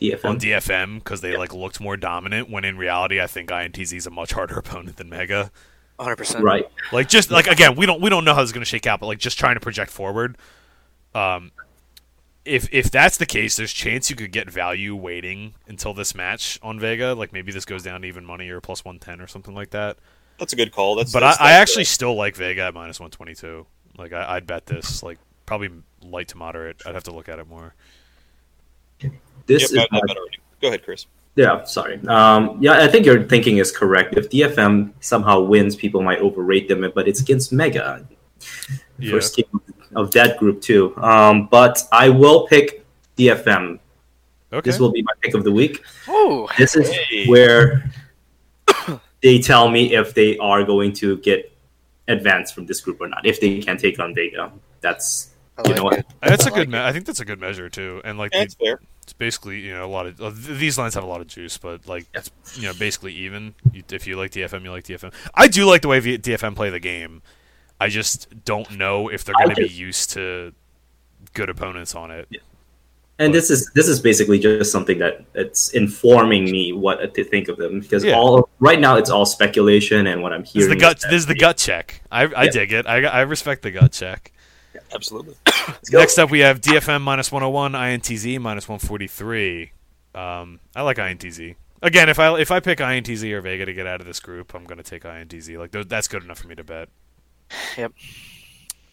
DFM. 0.00 0.24
on 0.24 0.38
DFM 0.38 0.98
because 0.98 1.20
they 1.20 1.36
like 1.36 1.54
looked 1.54 1.80
more 1.80 1.96
dominant. 1.96 2.50
When 2.50 2.64
in 2.64 2.76
reality, 2.76 3.20
I 3.20 3.26
think 3.26 3.50
INTZ 3.50 3.96
is 3.96 4.06
a 4.06 4.10
much 4.10 4.32
harder 4.32 4.58
opponent 4.58 4.96
than 4.96 5.08
Mega. 5.08 5.50
100. 5.96 6.16
percent 6.16 6.44
right. 6.44 6.68
Like 6.92 7.08
just 7.08 7.30
like 7.30 7.46
again, 7.46 7.74
we 7.74 7.86
don't 7.86 8.00
we 8.02 8.10
don't 8.10 8.24
know 8.24 8.34
how 8.34 8.40
this 8.42 8.48
is 8.48 8.52
going 8.52 8.60
to 8.60 8.68
shake 8.68 8.86
out, 8.86 9.00
but 9.00 9.06
like 9.06 9.18
just 9.18 9.38
trying 9.38 9.54
to 9.56 9.60
project 9.60 9.90
forward. 9.90 10.36
Um, 11.14 11.52
if 12.46 12.68
if 12.72 12.90
that's 12.90 13.16
the 13.16 13.26
case, 13.26 13.56
there's 13.56 13.72
chance 13.72 14.08
you 14.10 14.16
could 14.16 14.32
get 14.32 14.50
value 14.50 14.94
waiting 14.96 15.54
until 15.68 15.92
this 15.94 16.14
match 16.14 16.58
on 16.62 16.78
Vega. 16.80 17.14
Like 17.14 17.32
maybe 17.32 17.52
this 17.52 17.64
goes 17.64 17.82
down 17.82 18.02
to 18.02 18.06
even 18.08 18.24
money 18.24 18.48
or 18.50 18.60
plus 18.60 18.84
one 18.84 18.98
ten 18.98 19.20
or 19.20 19.26
something 19.26 19.54
like 19.54 19.70
that. 19.70 19.98
That's 20.38 20.52
a 20.52 20.56
good 20.56 20.70
call. 20.72 20.94
That's 20.96 21.12
But 21.12 21.20
that's, 21.20 21.40
I, 21.40 21.50
I 21.50 21.52
actually 21.52 21.84
good. 21.84 21.88
still 21.88 22.14
like 22.14 22.36
Vega 22.36 22.62
at 22.62 22.74
minus 22.74 23.00
one 23.00 23.10
twenty 23.10 23.34
two. 23.34 23.66
Like 23.98 24.12
I, 24.12 24.36
I'd 24.36 24.46
bet 24.46 24.66
this 24.66 25.02
like 25.02 25.18
probably 25.46 25.70
light 26.02 26.28
to 26.28 26.36
moderate. 26.36 26.82
I'd 26.86 26.94
have 26.94 27.04
to 27.04 27.12
look 27.12 27.28
at 27.28 27.38
it 27.38 27.48
more. 27.48 27.74
This 29.46 29.62
Yep, 29.62 29.70
is 29.70 29.76
I 29.76 29.80
have 29.80 29.88
my- 29.92 29.98
that 30.00 30.06
bet 30.08 30.16
already. 30.16 30.38
Go 30.60 30.68
ahead, 30.68 30.84
Chris. 30.84 31.06
yeah. 31.36 31.64
Sorry. 31.64 32.00
Um, 32.06 32.58
yeah, 32.60 32.82
I 32.82 32.88
think 32.88 33.04
your 33.06 33.22
thinking 33.24 33.58
is 33.58 33.70
correct. 33.70 34.16
If 34.16 34.30
DFM 34.30 34.92
somehow 35.00 35.40
wins, 35.40 35.76
people 35.76 36.02
might 36.02 36.18
overrate 36.20 36.66
them, 36.68 36.90
but 36.94 37.06
it's 37.06 37.20
against 37.20 37.52
Mega. 37.52 38.06
Yeah. 38.98 39.10
First 39.12 39.36
game 39.36 39.44
of 39.52 39.60
that 40.12 40.38
group 40.38 40.60
too. 40.60 40.94
Um, 40.98 41.48
but 41.50 41.82
I 41.92 42.08
will 42.10 42.46
pick 42.46 42.84
DFM. 43.16 43.78
Okay. 44.52 44.70
This 44.70 44.78
will 44.78 44.92
be 44.92 45.02
my 45.02 45.12
pick 45.22 45.34
of 45.34 45.42
the 45.44 45.50
week. 45.52 45.82
Oh, 46.08 46.48
This 46.58 46.76
is 46.76 46.88
Hey. 46.90 47.26
where 47.26 47.90
they 49.22 49.38
tell 49.40 49.68
me 49.68 49.94
if 49.94 50.14
they 50.14 50.38
are 50.38 50.62
going 50.64 50.92
to 50.94 51.16
get 51.18 51.52
advanced 52.08 52.54
from 52.54 52.66
this 52.66 52.80
group 52.80 53.00
or 53.00 53.08
not. 53.08 53.26
If 53.26 53.40
they 53.40 53.58
can 53.60 53.76
take 53.76 53.98
on 53.98 54.14
Vega, 54.14 54.52
that's 54.80 55.30
I 55.58 55.68
you 55.68 55.74
know 55.74 55.82
like 55.84 55.90
what? 55.90 55.98
it. 56.00 56.06
That's 56.22 56.46
a 56.46 56.48
I 56.48 56.50
good. 56.50 56.58
like 56.60 56.68
me- 56.68 56.78
I 56.78 56.92
think 56.92 57.06
that's 57.06 57.20
a 57.20 57.24
good 57.24 57.40
measure 57.40 57.68
too. 57.68 58.00
And 58.04 58.18
like 58.18 58.32
Yeah, 58.32 58.40
the, 58.40 58.44
it's 58.44 58.54
fair. 58.54 58.80
it's 59.02 59.12
basically 59.14 59.60
you 59.60 59.72
know 59.74 59.84
a 59.84 59.88
lot 59.90 60.06
of 60.06 60.20
uh, 60.20 60.30
these 60.34 60.78
lines 60.78 60.94
have 60.94 61.02
a 61.04 61.06
lot 61.08 61.20
of 61.20 61.26
juice, 61.26 61.58
but 61.58 61.86
like 61.88 62.06
Yeah. 62.14 62.20
it's 62.20 62.30
you 62.56 62.66
know 62.68 62.74
basically 62.78 63.12
even. 63.14 63.54
You, 63.72 63.82
if 63.90 64.06
you 64.06 64.16
like 64.16 64.30
DFM, 64.30 64.62
you 64.62 64.70
like 64.70 64.84
DFM. 64.84 65.12
I 65.34 65.48
do 65.48 65.64
like 65.66 65.82
the 65.82 65.88
way 65.88 65.98
v- 66.00 66.18
DFM 66.18 66.54
play 66.54 66.70
the 66.70 66.78
game. 66.80 67.22
I 67.80 67.88
just 67.88 68.44
don't 68.44 68.70
know 68.78 69.08
if 69.08 69.24
they're 69.24 69.34
going 69.34 69.54
to 69.54 69.62
be 69.62 69.68
used 69.68 70.10
to 70.12 70.52
good 71.34 71.50
opponents 71.50 71.94
on 71.94 72.10
it. 72.10 72.28
And 73.18 73.32
this 73.32 73.50
is 73.50 73.70
this 73.74 73.88
is 73.88 73.98
basically 74.00 74.38
just 74.38 74.70
something 74.70 74.98
that 74.98 75.24
it's 75.34 75.70
informing 75.70 76.44
me 76.44 76.72
what 76.72 77.14
to 77.14 77.24
think 77.24 77.48
of 77.48 77.56
them 77.56 77.80
because 77.80 78.04
Yeah. 78.04 78.14
all 78.14 78.48
right 78.58 78.78
now 78.78 78.96
it's 78.96 79.08
all 79.08 79.24
speculation 79.24 80.06
and 80.06 80.22
what 80.22 80.32
I'm 80.34 80.42
This 80.42 80.50
is 80.50 80.54
hearing. 80.64 80.70
the 80.70 80.76
gut. 80.80 80.98
is 80.98 81.02
This 81.04 81.12
is 81.14 81.26
the 81.26 81.34
gut 81.34 81.56
check. 81.56 82.02
I, 82.12 82.24
I 82.24 82.44
Yeah. 82.44 82.50
dig 82.50 82.72
it. 82.72 82.86
I, 82.86 83.04
I 83.04 83.20
respect 83.22 83.62
the 83.62 83.70
gut 83.70 83.92
check. 83.92 84.32
Absolutely. 84.94 85.34
Next 85.90 86.18
up, 86.18 86.30
we 86.30 86.40
have 86.40 86.60
DFM 86.60 87.00
minus 87.00 87.32
101, 87.32 87.72
INTZ 87.72 88.38
minus 88.38 88.68
143. 88.68 89.72
Um, 90.14 90.60
I 90.74 90.82
like 90.82 90.98
INTZ. 90.98 91.56
Again, 91.82 92.08
if 92.10 92.18
I 92.18 92.38
if 92.38 92.50
I 92.50 92.60
pick 92.60 92.78
INTZ 92.78 93.30
or 93.32 93.40
Vega 93.40 93.64
to 93.64 93.72
get 93.72 93.86
out 93.86 94.00
of 94.00 94.06
this 94.06 94.20
group, 94.20 94.54
I'm 94.54 94.64
going 94.64 94.78
to 94.78 94.84
take 94.84 95.04
INTZ. 95.04 95.58
Like 95.58 95.88
that's 95.88 96.08
good 96.08 96.22
enough 96.22 96.38
for 96.38 96.48
me 96.48 96.54
to 96.54 96.64
bet. 96.64 96.88
Yep. 97.76 97.92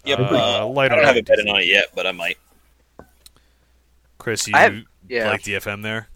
Yep. 0.06 0.20
Uh, 0.20 0.24
uh, 0.62 0.66
light 0.68 0.92
I 0.92 0.96
don't 0.96 1.06
have 1.06 1.16
a 1.18 1.22
bet 1.22 1.40
on 1.40 1.62
it 1.62 1.66
yet, 1.68 1.86
but 1.96 2.06
I 2.06 2.12
might. 2.12 2.38
Chris, 4.18 4.48
you 4.48 4.54
have- 4.56 4.76
Yeah, 5.10 5.30
like 5.30 5.42
DFM 5.44 5.82
there? 5.82 6.08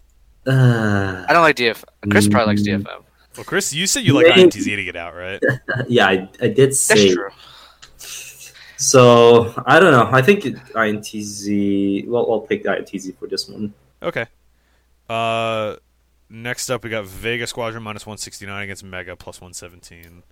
Uh, 0.46 1.24
I 1.28 1.32
don't 1.32 1.42
like 1.42 1.56
DFM. 1.56 1.84
Chris 2.10 2.28
probably 2.28 2.54
likes 2.54 2.62
Mm. 2.62 2.82
DFM. 2.82 3.02
Well, 3.36 3.44
Chris, 3.44 3.72
you 3.74 3.86
said 3.86 4.04
you 4.04 4.14
like 4.14 4.26
Maybe- 4.26 4.42
INTZ 4.50 4.76
to 4.76 4.84
get 4.84 4.96
out, 4.96 5.14
right? 5.14 5.40
yeah, 5.88 6.06
I, 6.06 6.28
I 6.40 6.48
did 6.48 6.70
That's 6.70 6.86
true. 6.86 7.28
so. 8.76 9.52
I 9.66 9.78
don't 9.80 9.92
know. 9.92 10.08
I 10.10 10.22
think 10.22 10.44
INTZ. 10.44 12.06
Well, 12.08 12.30
I'll 12.32 12.40
pick 12.40 12.64
INTZ 12.64 13.16
for 13.18 13.26
this 13.28 13.48
one. 13.48 13.74
Okay. 14.02 14.26
Uh, 15.08 15.76
next 16.30 16.70
up, 16.70 16.84
we 16.84 16.90
got 16.90 17.06
Vega 17.06 17.46
Squadron 17.46 17.82
minus 17.82 18.06
169 18.06 18.62
against 18.62 18.84
Mega 18.84 19.16
plus 19.16 19.40
117. 19.40 20.22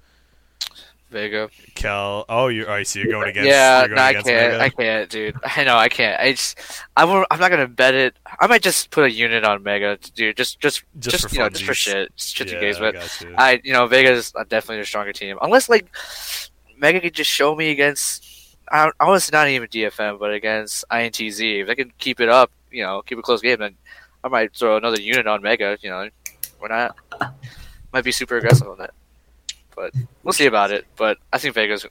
Vega. 1.10 1.48
Cal, 1.74 2.24
oh, 2.28 2.48
you're, 2.48 2.68
oh, 2.70 2.82
so 2.82 2.98
you're 2.98 3.12
going 3.12 3.28
against. 3.30 3.48
yeah, 3.48 3.86
going 3.86 3.96
no, 3.96 4.02
I 4.02 4.10
against 4.10 4.26
can't. 4.26 4.52
Mega? 4.52 4.64
I 4.64 4.68
can't, 4.70 5.10
dude. 5.10 5.36
I 5.44 5.64
know 5.64 5.76
I 5.76 5.88
can't. 5.88 6.20
I 6.20 6.32
just, 6.32 6.58
I 6.96 7.04
won't, 7.04 7.26
I'm 7.30 7.38
not 7.38 7.50
gonna 7.50 7.68
bet 7.68 7.94
it. 7.94 8.16
I 8.40 8.46
might 8.46 8.62
just 8.62 8.90
put 8.90 9.04
a 9.04 9.10
unit 9.10 9.44
on 9.44 9.62
Mega, 9.62 9.98
dude. 10.14 10.36
Just, 10.36 10.60
just, 10.60 10.84
Just 10.98 11.12
just, 11.12 11.28
for 11.28 11.34
you 11.34 11.40
know, 11.40 11.48
just 11.48 11.64
for 11.64 11.74
shit, 11.74 12.14
just 12.16 12.38
yeah, 12.40 12.46
and 12.52 12.60
gigs. 12.60 12.76
I 12.78 12.80
But 12.80 13.20
you. 13.20 13.34
I, 13.38 13.60
you 13.62 13.72
know, 13.72 13.86
Vega's 13.86 14.32
definitely 14.48 14.80
a 14.80 14.84
stronger 14.84 15.12
team. 15.12 15.38
Unless 15.40 15.68
like 15.68 15.86
Mega 16.76 17.00
could 17.00 17.14
just 17.14 17.30
show 17.30 17.54
me 17.54 17.70
against. 17.70 18.24
I, 18.68 18.90
I 18.98 19.18
to 19.18 19.32
not 19.32 19.48
even 19.48 19.68
DFM, 19.68 20.18
but 20.18 20.32
against 20.32 20.84
INTZ. 20.90 21.60
If 21.60 21.66
they 21.68 21.74
can 21.76 21.92
keep 21.98 22.20
it 22.20 22.28
up, 22.28 22.50
you 22.72 22.82
know, 22.82 23.00
keep 23.02 23.18
a 23.18 23.22
close 23.22 23.40
game, 23.40 23.60
then 23.60 23.76
I 24.24 24.28
might 24.28 24.56
throw 24.56 24.76
another 24.76 25.00
unit 25.00 25.28
on 25.28 25.40
Mega. 25.40 25.78
You 25.80 25.90
know, 25.90 26.08
why 26.58 26.68
not? 26.68 26.96
Might 27.92 28.04
be 28.04 28.12
super 28.12 28.36
aggressive 28.36 28.68
on 28.68 28.78
that, 28.78 28.90
but 29.76 29.92
we'll 30.24 30.32
see 30.32 30.46
about 30.46 30.70
it. 30.72 30.86
But 30.96 31.18
I 31.32 31.38
think 31.38 31.54
Vega's 31.54 31.86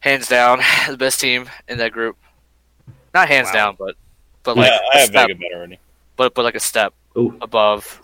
hands 0.00 0.28
down 0.28 0.60
the 0.88 0.96
best 0.98 1.20
team 1.20 1.48
in 1.68 1.78
that 1.78 1.92
group. 1.92 2.16
Not 3.14 3.28
hands 3.28 3.46
Wow. 3.48 3.52
down, 3.54 3.76
but 3.78 3.94
but 4.42 4.56
like 4.56 4.70
yeah, 4.70 4.78
I 4.92 4.96
a 4.96 5.00
have 5.00 5.08
step, 5.08 5.28
Vega 5.28 5.38
bet 5.40 5.52
already. 5.54 5.78
but 6.16 6.34
but 6.34 6.42
like 6.44 6.54
a 6.56 6.60
step 6.60 6.92
Ooh. 7.16 7.36
above 7.40 8.02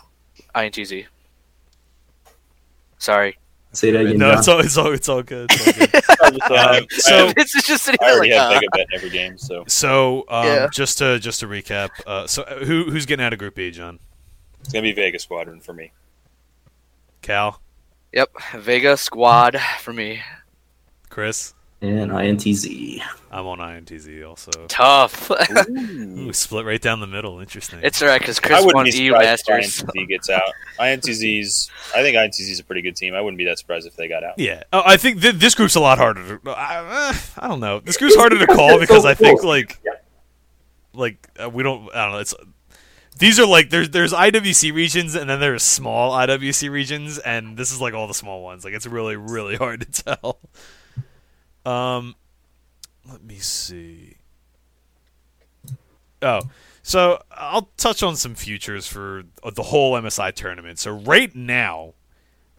INTZ. 0.54 1.06
Sorry, 2.98 3.36
Say 3.72 3.90
that 3.90 4.06
again. 4.06 4.18
no, 4.18 4.32
it's 4.32 4.48
all, 4.48 4.58
it's 4.60 4.76
all, 4.78 4.90
it's 4.92 5.08
all 5.08 5.22
good. 5.22 5.50
It's 5.50 5.66
all 5.68 6.30
good. 6.30 6.42
I'm 6.42 6.86
just 6.88 7.04
saying, 7.06 7.18
so- 7.18 7.24
I, 7.24 7.26
have- 7.26 7.34
it's 7.36 7.62
just 7.66 7.84
sitting 7.84 7.98
I 8.02 8.10
already 8.12 8.32
like, 8.32 8.40
have 8.40 8.50
uh, 8.50 8.54
Vega 8.54 8.66
bet 8.72 8.80
in 8.80 8.94
every 8.94 9.10
game, 9.10 9.36
so 9.38 9.64
So, 9.68 10.24
um, 10.28 10.46
Yeah. 10.46 10.66
just 10.72 10.98
to 10.98 11.18
just 11.18 11.40
to 11.40 11.46
recap, 11.46 11.90
uh, 12.06 12.26
so 12.26 12.42
uh, 12.44 12.64
who 12.64 12.90
who's 12.90 13.04
getting 13.06 13.24
out 13.24 13.32
of 13.34 13.38
Group 13.38 13.54
B, 13.54 13.70
John? 13.70 13.98
it's 14.60 14.72
gonna 14.72 14.82
be 14.82 14.92
Vega 14.92 15.18
Squadron 15.18 15.60
for 15.60 15.74
me. 15.74 15.92
Cal, 17.22 17.60
Yep, 18.12 18.30
Vega 18.54 18.96
squad 18.96 19.58
for 19.80 19.92
me. 19.92 20.20
Chris. 21.10 21.54
and 21.82 22.10
INTZ. 22.10 23.00
I'm 23.30 23.46
on 23.46 23.58
INTZ 23.58 24.26
also. 24.26 24.50
Tough. 24.68 25.30
Ooh, 25.70 26.32
split 26.32 26.64
right 26.64 26.80
down 26.80 27.00
the 27.00 27.06
middle. 27.06 27.38
Interesting. 27.40 27.80
it's 27.82 28.00
alright 28.00 28.20
because 28.20 28.40
Chris 28.40 28.60
wouldn't 28.60 28.74
won 28.74 28.84
be 28.86 28.90
EU 28.92 29.12
surprised 29.12 29.48
if 29.48 29.54
Masters. 29.58 29.82
INTZ 29.94 30.08
gets 30.08 30.30
out. 30.30 30.42
INTZ's, 30.80 31.70
I 31.94 32.02
think 32.02 32.16
INTZ's 32.16 32.58
a 32.60 32.64
pretty 32.64 32.80
good 32.82 32.96
team. 32.96 33.14
I 33.14 33.20
wouldn't 33.20 33.36
be 33.38 33.44
that 33.44 33.58
surprised 33.58 33.86
if 33.86 33.96
they 33.96 34.08
got 34.08 34.24
out. 34.24 34.38
yeah. 34.38 34.62
Oh, 34.72 34.82
I 34.86 34.96
think 34.96 35.20
th- 35.20 35.34
this 35.36 35.54
group's 35.54 35.74
a 35.74 35.80
lot 35.80 35.98
harder. 35.98 36.38
To, 36.38 36.50
I, 36.50 36.76
uh, 37.10 37.14
I 37.38 37.48
don't 37.48 37.60
know. 37.60 37.80
This 37.80 37.96
group's 37.98 38.16
harder 38.16 38.38
to 38.38 38.46
call 38.46 38.78
because 38.80 39.04
I 39.04 39.12
think 39.14 39.44
like 39.44 39.78
Yeah. 39.84 39.92
like 40.94 41.28
uh, 41.42 41.50
we 41.50 41.62
don't. 41.62 41.94
I 41.94 42.04
don't 42.04 42.12
know. 42.12 42.18
It's 42.20 42.34
these 43.18 43.40
are 43.40 43.46
like 43.46 43.70
there's 43.70 43.90
there's 43.90 44.12
IWC 44.12 44.72
regions 44.74 45.14
and 45.14 45.28
then 45.28 45.40
there's 45.40 45.62
small 45.62 46.12
IWC 46.12 46.70
regions 46.70 47.18
and 47.18 47.56
this 47.56 47.72
is 47.72 47.80
like 47.80 47.94
all 47.94 48.06
the 48.06 48.14
small 48.14 48.42
ones. 48.42 48.64
Like 48.64 48.74
it's 48.74 48.86
really 48.86 49.16
really 49.16 49.56
hard 49.64 49.80
to 49.80 50.02
tell. 50.04 50.38
Um, 51.64 52.14
let 53.08 53.22
me 53.24 53.38
see. 53.38 54.16
Oh, 56.22 56.42
so 56.82 57.22
I'll 57.32 57.70
touch 57.76 58.02
on 58.02 58.16
some 58.16 58.34
futures 58.34 58.86
for 58.86 59.24
the 59.42 59.64
whole 59.64 59.94
MSI 59.94 60.32
tournament. 60.32 60.78
So 60.78 60.92
right 60.92 61.34
now, 61.34 61.94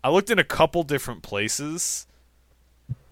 I 0.04 0.10
looked 0.10 0.30
in 0.30 0.40
a 0.40 0.44
couple 0.44 0.84
different 0.84 1.22
places, 1.24 2.07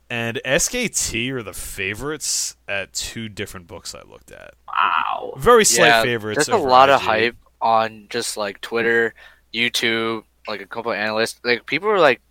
and 0.09 0.39
SKT 0.45 1.31
are 1.31 1.43
the 1.43 1.53
favorites 1.53 2.55
at 2.67 2.93
two 2.93 3.29
different 3.29 3.67
books 3.67 3.95
I 3.95 4.01
looked 4.03 4.31
at. 4.31 4.53
Wow. 4.67 5.33
Very 5.37 5.65
slight 5.65 5.87
yeah, 5.87 6.03
favorites. 6.03 6.45
There's 6.45 6.49
a 6.49 6.59
over 6.59 6.69
lot 6.69 6.89
of 6.89 7.01
hype 7.01 7.35
on 7.61 8.07
just 8.09 8.37
like 8.37 8.61
Twitter, 8.61 9.13
YouTube, 9.53 10.23
like 10.47 10.61
a 10.61 10.65
couple 10.67 10.91
of 10.91 10.97
analysts. 10.97 11.39
Like 11.43 11.65
people 11.65 11.89
are 11.89 11.99
like 11.99 12.21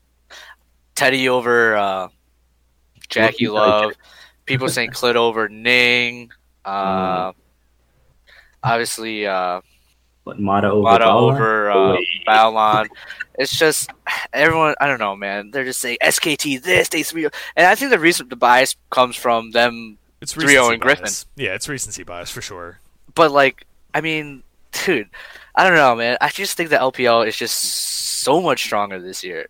Teddy 0.95 1.29
over 1.29 1.77
uh, 1.77 2.09
Jackie 3.09 3.49
Looking 3.49 3.61
like 3.61 3.69
Love. 3.69 3.93
People 4.47 4.69
saying 4.69 4.91
Clid 4.91 5.17
over 5.17 5.49
Ning. 5.49 6.31
Uh, 6.65 7.33
Obviously, 8.63 9.27
uh, 9.27 9.61
But 10.25 10.41
Mata 10.41 10.71
over. 10.71 10.81
Wada 10.83 11.05
Bala? 11.05 11.33
over 11.33 11.71
uh, 11.71 11.93
Wait. 11.93 12.09
Baolan. 12.27 12.87
It's 13.37 13.57
just 13.57 13.91
everyone. 14.33 14.75
I 14.81 14.87
don't 14.87 15.01
know, 15.01 15.17
man. 15.17 15.51
They're 15.51 15.65
just 15.65 15.81
saying 15.81 15.99
SKT 16.03 16.63
this, 16.63 16.89
they 16.89 17.03
three, 17.03 17.27
oh. 17.27 17.31
and 17.57 17.67
I 17.67 17.75
think 17.75 17.91
the 17.91 17.99
reason 17.99 18.29
the 18.29 18.37
bias 18.37 18.77
comes 18.91 19.17
from 19.17 19.51
them. 19.51 19.99
It's 20.21 20.35
3-0 20.35 20.43
recency 20.43 20.73
and 20.73 20.81
Griffin. 20.81 21.13
Yeah, 21.37 21.55
it's 21.55 21.69
recency 21.69 22.03
bias 22.03 22.31
for 22.31 22.41
sure. 22.41 22.79
But 23.15 23.31
like, 23.31 23.67
I 23.93 24.01
mean, 24.01 24.43
dude, 24.73 25.11
I 25.55 25.65
don't 25.65 25.77
know, 25.77 25.95
man. 25.95 26.17
I 26.21 26.29
just 26.29 26.57
think 26.57 26.71
the 26.71 26.77
LPL 26.77 27.27
is 27.27 27.37
just 27.37 27.57
so 27.57 28.41
much 28.41 28.63
stronger 28.63 29.01
this 29.01 29.23
year. 29.23 29.49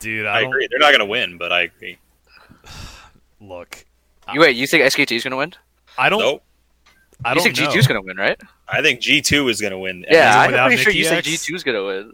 Dude, 0.00 0.26
I, 0.26 0.38
I 0.38 0.40
agree. 0.42 0.68
They're 0.70 0.78
not 0.78 0.92
gonna 0.92 1.06
win, 1.06 1.38
but 1.38 1.52
I 1.52 1.62
agree. 1.62 1.98
look. 3.40 3.84
You 4.32 4.40
wait, 4.40 4.56
you 4.56 4.66
think 4.66 4.84
SKT 4.84 5.16
is 5.16 5.24
gonna 5.24 5.36
win? 5.36 5.54
I 5.98 6.08
don't. 6.08 6.20
Nope. 6.20 6.42
I 7.24 7.30
you 7.30 7.34
don't 7.36 7.44
think 7.44 7.58
know. 7.58 7.68
G2 7.68 7.76
is 7.78 7.86
gonna 7.86 8.02
win, 8.02 8.16
right? 8.16 8.38
I 8.68 8.82
think 8.82 9.00
G 9.00 9.20
two 9.22 9.48
is 9.48 9.60
gonna 9.60 9.78
win. 9.78 10.04
Yeah, 10.08 10.38
I'm 10.40 10.50
without 10.50 10.66
pretty 10.68 10.82
sure 10.82 10.90
Mickey 10.90 10.98
you 10.98 11.04
think 11.08 11.26
X? 11.26 11.28
G2 11.48 11.54
is 11.56 11.64
gonna 11.64 11.84
win. 11.84 12.12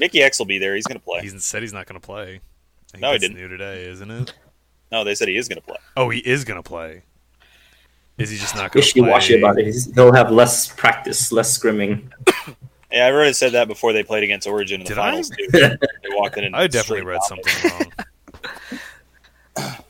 Mikyx 0.00 0.38
will 0.38 0.46
be 0.46 0.58
there. 0.58 0.74
He's 0.74 0.86
gonna 0.86 1.00
play. 1.00 1.20
He 1.22 1.28
said 1.38 1.62
he's 1.62 1.72
not 1.72 1.86
going 1.86 2.00
to 2.00 2.04
play. 2.06 2.40
I 2.94 2.98
No, 2.98 3.12
he 3.12 3.18
didn't. 3.18 3.36
New 3.36 3.48
today, 3.48 3.86
isn't 3.86 4.10
it? 4.10 4.32
No, 4.92 5.02
they 5.04 5.14
said 5.16 5.28
he 5.28 5.36
is 5.36 5.48
gonna 5.48 5.60
play. 5.60 5.76
Oh, 5.96 6.08
he 6.10 6.20
is 6.20 6.44
going 6.44 6.62
to 6.62 6.62
play. 6.62 7.02
Is 8.18 8.30
he 8.30 8.36
just 8.38 8.54
not 8.54 8.70
going 8.72 8.82
to 8.84 8.86
Wishy 8.86 9.00
play? 9.00 9.10
washy 9.10 9.38
about 9.38 9.58
it. 9.58 9.64
He's- 9.66 9.90
He'll 9.94 10.12
have 10.14 10.30
less 10.30 10.68
practice, 10.68 11.32
less 11.32 11.58
scrimming. 11.58 12.08
Yeah, 12.92 13.06
I 13.08 13.10
already 13.12 13.32
said 13.32 13.50
that 13.52 13.66
before 13.66 13.92
they 13.92 14.04
played 14.04 14.22
against 14.22 14.46
Origen 14.46 14.80
in 14.80 14.84
the 14.86 14.90
Did 14.90 14.98
I? 14.98 15.10
finals 15.10 15.28
too. 15.30 15.48
They 15.52 15.76
walked 16.10 16.38
in 16.38 16.44
and 16.44 16.54
I 16.54 16.68
definitely 16.68 17.04
read 17.04 17.18
dominated. 17.28 17.50
something 17.60 17.90
wrong. 19.56 19.76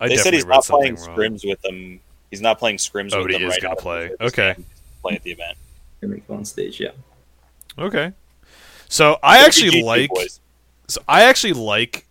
I 0.00 0.08
They 0.08 0.16
said 0.16 0.34
he's 0.34 0.44
not 0.44 0.64
playing 0.64 0.96
wrong. 0.96 1.16
scrims 1.16 1.48
with 1.48 1.62
them 1.62 2.00
He's 2.32 2.40
not 2.40 2.58
playing 2.58 2.78
scrims 2.78 3.10
Oh, 3.12 3.18
with 3.18 3.32
but 3.32 3.40
he 3.40 3.44
is 3.44 3.50
right 3.50 3.60
gonna 3.60 3.76
play. 3.76 4.10
Okay. 4.18 4.56
Play 5.02 5.16
at 5.16 5.22
the 5.22 5.32
event. 5.32 5.58
Gonna 6.00 6.14
make 6.14 6.24
on 6.30 6.46
stage, 6.46 6.80
yeah. 6.80 6.92
Okay. 7.78 8.14
So 8.88 9.18
I 9.22 9.44
actually 9.44 9.82
GT 9.82 9.84
like 9.84 10.08
boys. 10.08 10.40
so 10.88 11.02
I 11.06 11.24
actually 11.24 11.52
like 11.52 12.06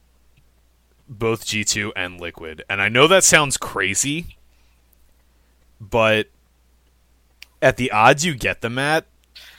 both 1.10 1.44
G2 1.44 1.94
and 1.96 2.22
Liquid. 2.22 2.64
And 2.70 2.84
I 2.84 2.88
know 2.88 3.08
that 3.08 3.24
sounds 3.24 3.58
crazy, 3.58 4.38
but 5.80 6.28
at 7.60 7.78
the 7.78 7.90
odds 7.90 8.24
you 8.24 8.36
get 8.36 8.62
them 8.62 8.78
at, 8.78 9.08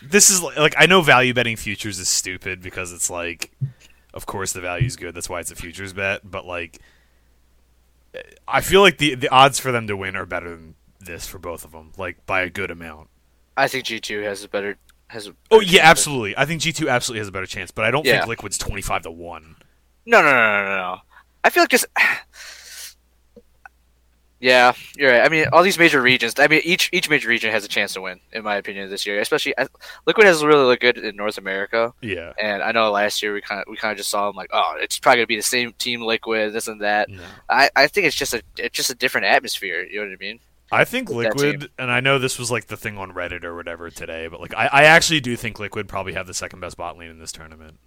this 0.00 0.30
is 0.30 0.44
like, 0.44 0.56
like 0.56 0.74
I 0.78 0.86
know 0.86 1.02
value 1.02 1.34
betting 1.34 1.56
futures 1.56 1.98
is 1.98 2.08
stupid 2.08 2.62
because 2.62 2.92
it's 2.92 3.10
like 3.10 3.50
of 4.14 4.26
course 4.26 4.52
the 4.52 4.60
value's 4.60 4.94
good, 4.94 5.12
that's 5.12 5.28
why 5.28 5.40
it's 5.40 5.50
a 5.50 5.56
futures 5.56 5.92
bet, 5.92 6.20
but 6.30 6.46
like 6.46 6.78
I 8.46 8.60
feel 8.60 8.80
like 8.82 8.98
the 8.98 9.14
the 9.14 9.28
odds 9.30 9.58
for 9.58 9.72
them 9.72 9.86
to 9.86 9.96
win 9.96 10.16
are 10.16 10.26
better 10.26 10.50
than 10.50 10.74
this 11.00 11.26
for 11.26 11.38
both 11.38 11.64
of 11.64 11.72
them, 11.72 11.92
like 11.96 12.24
by 12.26 12.42
a 12.42 12.50
good 12.50 12.70
amount. 12.70 13.08
I 13.56 13.68
think 13.68 13.84
G 13.84 14.00
two 14.00 14.20
has 14.22 14.44
a 14.44 14.48
better 14.48 14.76
has. 15.08 15.26
A 15.26 15.34
Oh 15.50 15.60
yeah, 15.60 15.80
chance. 15.80 15.90
absolutely. 15.90 16.36
I 16.36 16.44
think 16.44 16.60
G 16.62 16.72
two 16.72 16.88
absolutely 16.88 17.20
has 17.20 17.28
a 17.28 17.32
better 17.32 17.46
chance, 17.46 17.70
but 17.70 17.84
I 17.84 17.90
don't 17.90 18.04
Yeah. 18.06 18.18
think 18.18 18.28
Liquid's 18.28 18.58
twenty 18.58 18.82
five 18.82 19.02
to 19.02 19.10
one. 19.10 19.56
No, 20.06 20.20
no, 20.22 20.30
no, 20.30 20.36
no, 20.36 20.64
no, 20.64 20.76
no. 20.76 20.96
I 21.44 21.50
feel 21.50 21.62
like 21.62 21.70
just. 21.70 21.86
Yeah, 24.42 24.72
you're 24.96 25.12
right. 25.12 25.22
I 25.24 25.28
mean, 25.28 25.46
all 25.52 25.62
these 25.62 25.78
major 25.78 26.02
regions. 26.02 26.34
I 26.36 26.48
mean, 26.48 26.62
each 26.64 26.90
each 26.92 27.08
major 27.08 27.28
region 27.28 27.52
has 27.52 27.64
a 27.64 27.68
chance 27.68 27.94
to 27.94 28.00
win, 28.00 28.18
in 28.32 28.42
my 28.42 28.56
opinion, 28.56 28.90
this 28.90 29.06
year. 29.06 29.20
Especially 29.20 29.54
I, 29.56 29.68
Liquid 30.04 30.26
has 30.26 30.44
really 30.44 30.64
looked 30.64 30.82
good 30.82 30.98
in 30.98 31.14
North 31.14 31.38
America, 31.38 31.94
Yeah. 32.00 32.32
and 32.42 32.60
I 32.60 32.72
know 32.72 32.90
last 32.90 33.22
year 33.22 33.32
we 33.34 33.40
kind 33.40 33.60
of 33.60 33.68
we 33.70 33.76
kind 33.76 33.92
of 33.92 33.98
just 33.98 34.10
saw 34.10 34.26
them 34.26 34.34
like, 34.34 34.50
oh, 34.52 34.74
it's 34.80 34.98
probably 34.98 35.18
gonna 35.18 35.26
be 35.28 35.36
the 35.36 35.42
same 35.42 35.72
team 35.74 36.02
Liquid, 36.02 36.52
this 36.52 36.66
and 36.66 36.80
that. 36.80 37.08
No. 37.08 37.22
I, 37.48 37.70
I 37.76 37.86
think 37.86 38.08
it's 38.08 38.16
just 38.16 38.34
a 38.34 38.42
it's 38.58 38.76
just 38.76 38.90
a 38.90 38.96
different 38.96 39.28
atmosphere. 39.28 39.84
You 39.84 40.00
know 40.00 40.06
what 40.08 40.14
I 40.14 40.16
mean? 40.18 40.40
I 40.72 40.84
think 40.86 41.08
Liquid, 41.08 41.70
and 41.78 41.92
I 41.92 42.00
know 42.00 42.18
this 42.18 42.36
was 42.36 42.50
like 42.50 42.66
the 42.66 42.76
thing 42.76 42.98
on 42.98 43.12
Reddit 43.12 43.44
or 43.44 43.54
whatever 43.54 43.90
today, 43.90 44.26
but 44.26 44.40
like 44.40 44.54
I, 44.56 44.66
I 44.72 44.82
actually 44.86 45.20
do 45.20 45.36
think 45.36 45.60
Liquid 45.60 45.86
probably 45.86 46.14
have 46.14 46.26
the 46.26 46.34
second 46.34 46.58
best 46.58 46.76
bot 46.76 46.98
lane 46.98 47.10
in 47.10 47.20
this 47.20 47.30
tournament. 47.30 47.78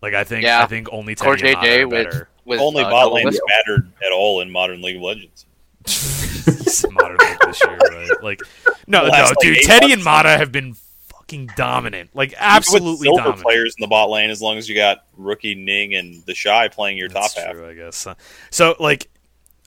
Like 0.00 0.14
I 0.14 0.24
think 0.24 0.44
Yeah. 0.44 0.62
I 0.62 0.66
think 0.66 0.88
only 0.92 1.14
Core 1.14 1.36
Teddy 1.36 1.52
and 1.54 1.60
Nana 1.62 1.66
JJ 1.66 1.82
are 1.84 1.88
better. 1.88 2.08
with 2.18 2.28
Only 2.46 2.82
uh, 2.82 2.90
bot 2.90 3.04
Double 3.04 3.14
lanes 3.16 3.26
Wisp. 3.26 3.42
mattered 3.48 3.92
at 4.04 4.12
all 4.12 4.40
in 4.40 4.50
modern 4.50 4.82
League 4.82 4.96
of 4.96 5.02
Legends. 5.02 5.46
Modern 6.90 7.16
League 7.18 7.38
this 7.46 7.62
year, 7.64 7.76
right? 7.76 8.10
Like 8.22 8.40
no, 8.86 9.04
The 9.04 9.10
no, 9.10 9.12
last, 9.12 9.28
like, 9.30 9.38
dude, 9.40 9.56
eight 9.58 9.64
Teddy 9.64 9.92
and. 9.92 10.02
Mata 10.04 10.30
have 10.30 10.50
been 10.52 10.74
fucking 11.08 11.50
dominant, 11.56 12.10
like 12.14 12.34
absolutely 12.36 13.08
with 13.08 13.16
silver 13.16 13.22
dominant. 13.22 13.42
players 13.42 13.74
in 13.78 13.82
the 13.82 13.86
bot 13.86 14.10
lane, 14.10 14.30
as 14.30 14.42
long 14.42 14.56
as 14.58 14.68
you 14.68 14.74
got 14.74 15.04
rookie 15.16 15.54
Ning 15.54 15.94
and 15.94 16.22
the 16.26 16.34
Shy 16.34 16.68
playing 16.68 16.98
your 16.98 17.08
That's 17.08 17.34
top 17.34 17.44
half. 17.44 17.56
I 17.62 17.74
guess. 17.74 18.06
So, 18.50 18.74
like, 18.80 19.08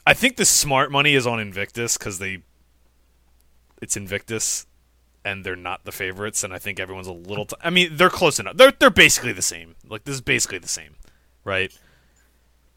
I 0.06 0.14
think 0.14 0.36
the 0.38 0.46
smart 0.46 0.92
money 0.92 1.14
is 1.16 1.26
on 1.26 1.40
Invictus 1.40 1.98
because 1.98 2.20
they, 2.20 2.40
it's 3.82 3.96
Invictus, 3.98 4.66
and 5.26 5.44
they're 5.46 5.56
not 5.56 5.86
the 5.86 5.92
favorites, 5.92 6.44
and 6.44 6.54
I 6.54 6.60
think 6.60 6.80
everyone's 6.80 7.08
a 7.08 7.14
little. 7.14 7.46
T- 7.46 7.56
I 7.62 7.70
mean, 7.70 7.96
they're 7.96 8.10
close 8.10 8.40
enough. 8.40 8.58
They're 8.58 8.72
they're 8.78 8.90
basically 8.90 9.34
the 9.34 9.42
same. 9.42 9.76
Like, 9.88 10.04
this 10.04 10.16
is 10.16 10.22
basically 10.22 10.60
the 10.60 10.68
same, 10.68 10.96
right? 11.44 11.72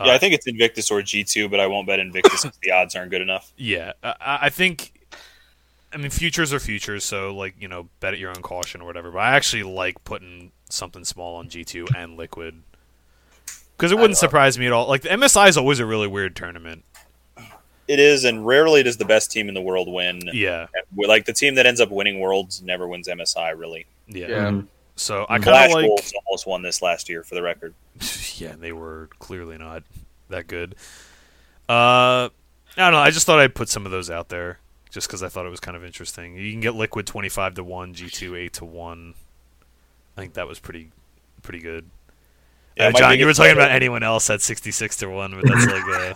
Yeah, 0.00 0.12
Uh, 0.12 0.14
I 0.14 0.18
think 0.18 0.34
it's 0.34 0.46
Invictus 0.46 0.90
or 0.90 1.02
G 1.02 1.24
two, 1.24 1.48
but 1.48 1.60
I 1.60 1.66
won't 1.66 1.86
bet 1.86 1.98
Invictus 2.00 2.42
because 2.42 2.58
the 2.62 2.70
odds 2.78 2.94
aren't 2.96 3.10
good 3.10 3.22
enough. 3.22 3.52
Yeah, 3.56 3.92
I, 4.02 4.14
I 4.20 4.38
I 4.42 4.48
think. 4.50 4.92
I 5.92 5.96
mean, 5.96 6.10
futures 6.10 6.52
are 6.52 6.60
futures, 6.60 7.04
so 7.04 7.34
like 7.34 7.54
you 7.60 7.66
know, 7.66 7.88
bet 7.98 8.14
at 8.14 8.20
your 8.20 8.30
own 8.30 8.42
caution 8.42 8.80
or 8.80 8.84
whatever. 8.84 9.10
But 9.10 9.18
I 9.18 9.30
actually 9.36 9.64
like 9.64 10.02
putting 10.04 10.52
something 10.68 11.04
small 11.04 11.36
on 11.36 11.48
G 11.48 11.64
two 11.64 11.86
and 11.96 12.16
Liquid 12.16 12.62
because 13.76 13.90
it 13.90 13.96
wouldn't 13.98 14.16
surprise 14.18 14.56
me 14.58 14.66
at 14.66 14.72
all. 14.72 14.86
Like 14.88 15.02
the 15.02 15.08
MSI 15.08 15.48
is 15.48 15.56
always 15.56 15.80
a 15.80 15.86
really 15.86 16.06
weird 16.06 16.36
tournament. 16.36 16.84
It 17.88 17.98
is, 17.98 18.22
and 18.24 18.46
rarely 18.46 18.84
does 18.84 18.98
the 18.98 19.04
best 19.04 19.32
team 19.32 19.48
in 19.48 19.54
the 19.54 19.60
world 19.60 19.88
win. 19.92 20.20
Yeah, 20.32 20.68
Like 20.96 21.24
the 21.24 21.32
team 21.32 21.56
that 21.56 21.66
ends 21.66 21.80
up 21.80 21.90
winning 21.90 22.20
worlds 22.20 22.62
never 22.62 22.86
wins 22.86 23.08
MSI. 23.08 23.50
Really, 23.58 23.86
yeah. 24.06 24.28
Yeah. 24.28 24.36
Mhm. 24.50 24.66
So 25.00 25.24
I 25.30 25.38
kind 25.38 25.70
of 25.70 25.74
like. 25.74 25.86
Wolves 25.86 26.12
almost 26.26 26.46
won 26.46 26.60
this 26.62 26.82
last 26.82 27.08
year, 27.08 27.22
for 27.22 27.34
the 27.34 27.40
record. 27.40 27.72
yeah, 28.36 28.54
they 28.58 28.70
were 28.70 29.08
clearly 29.18 29.56
not 29.56 29.82
that 30.28 30.46
good. 30.46 30.74
Uh, 31.70 32.28
I 32.28 32.30
don't 32.76 32.92
know. 32.92 32.98
I 32.98 33.10
just 33.10 33.24
thought 33.24 33.38
I'd 33.38 33.54
put 33.54 33.70
some 33.70 33.86
of 33.86 33.92
those 33.92 34.10
out 34.10 34.28
there, 34.28 34.58
just 34.90 35.06
because 35.06 35.22
I 35.22 35.28
thought 35.28 35.46
it 35.46 35.50
was 35.50 35.58
kind 35.58 35.74
of 35.74 35.84
interesting. 35.84 36.36
You 36.36 36.52
can 36.52 36.60
get 36.60 36.74
Liquid 36.74 37.06
twenty 37.06 37.30
five 37.30 37.54
to 37.54 37.64
one, 37.64 37.94
G 37.94 38.10
two 38.10 38.36
eight 38.36 38.52
to 38.54 38.66
one. 38.66 39.14
I 40.18 40.20
think 40.20 40.34
that 40.34 40.46
was 40.46 40.58
pretty, 40.58 40.90
pretty 41.42 41.60
good. 41.60 41.88
Yeah, 42.80 42.90
John, 42.92 43.18
you 43.18 43.26
were 43.26 43.34
talking 43.34 43.54
bet- 43.54 43.64
about 43.66 43.70
anyone 43.72 44.02
else 44.02 44.30
at 44.30 44.40
sixty 44.40 44.70
six 44.70 44.96
to 44.96 45.08
one, 45.08 45.32
but 45.32 45.44
that's 45.46 45.66
like 45.66 46.14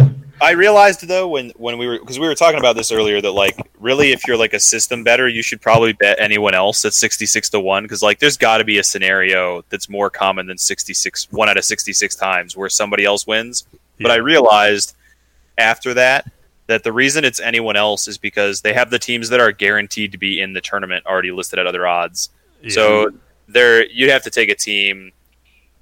uh, 0.00 0.06
I 0.40 0.52
realized 0.52 1.06
though 1.06 1.28
when 1.28 1.50
when 1.50 1.78
we 1.78 1.86
were 1.86 1.98
because 1.98 2.18
we 2.18 2.26
were 2.26 2.34
talking 2.34 2.58
about 2.58 2.74
this 2.76 2.90
earlier 2.90 3.20
that 3.20 3.30
like 3.32 3.56
really 3.78 4.12
if 4.12 4.26
you're 4.26 4.36
like 4.36 4.54
a 4.54 4.60
system 4.60 5.04
better 5.04 5.28
you 5.28 5.42
should 5.42 5.60
probably 5.60 5.92
bet 5.92 6.18
anyone 6.18 6.54
else 6.54 6.84
at 6.84 6.94
66 6.94 7.50
to 7.50 7.60
1 7.60 7.84
because 7.84 8.02
like 8.02 8.18
there's 8.18 8.36
got 8.36 8.58
to 8.58 8.64
be 8.64 8.78
a 8.78 8.82
scenario 8.84 9.62
that's 9.68 9.88
more 9.88 10.08
common 10.10 10.46
than 10.46 10.58
66 10.58 11.30
1 11.30 11.48
out 11.48 11.56
of 11.56 11.64
66 11.64 12.16
times 12.16 12.56
where 12.56 12.68
somebody 12.68 13.04
else 13.04 13.26
wins 13.26 13.66
but 14.00 14.10
I 14.10 14.16
realized 14.16 14.96
after 15.58 15.94
that 15.94 16.30
that 16.66 16.82
the 16.82 16.92
reason 16.92 17.24
it's 17.24 17.38
anyone 17.38 17.76
else 17.76 18.08
is 18.08 18.18
because 18.18 18.62
they 18.62 18.72
have 18.72 18.90
the 18.90 18.98
teams 18.98 19.28
that 19.28 19.38
are 19.40 19.52
guaranteed 19.52 20.10
to 20.12 20.18
be 20.18 20.40
in 20.40 20.54
the 20.54 20.60
tournament 20.60 21.04
already 21.06 21.30
listed 21.30 21.58
at 21.58 21.66
other 21.66 21.86
odds 21.86 22.30
Yeah. 22.62 22.70
so 22.70 23.10
there, 23.48 23.86
you'd 23.86 24.08
have 24.10 24.22
to 24.22 24.30
take 24.30 24.48
a 24.48 24.54
team. 24.54 25.12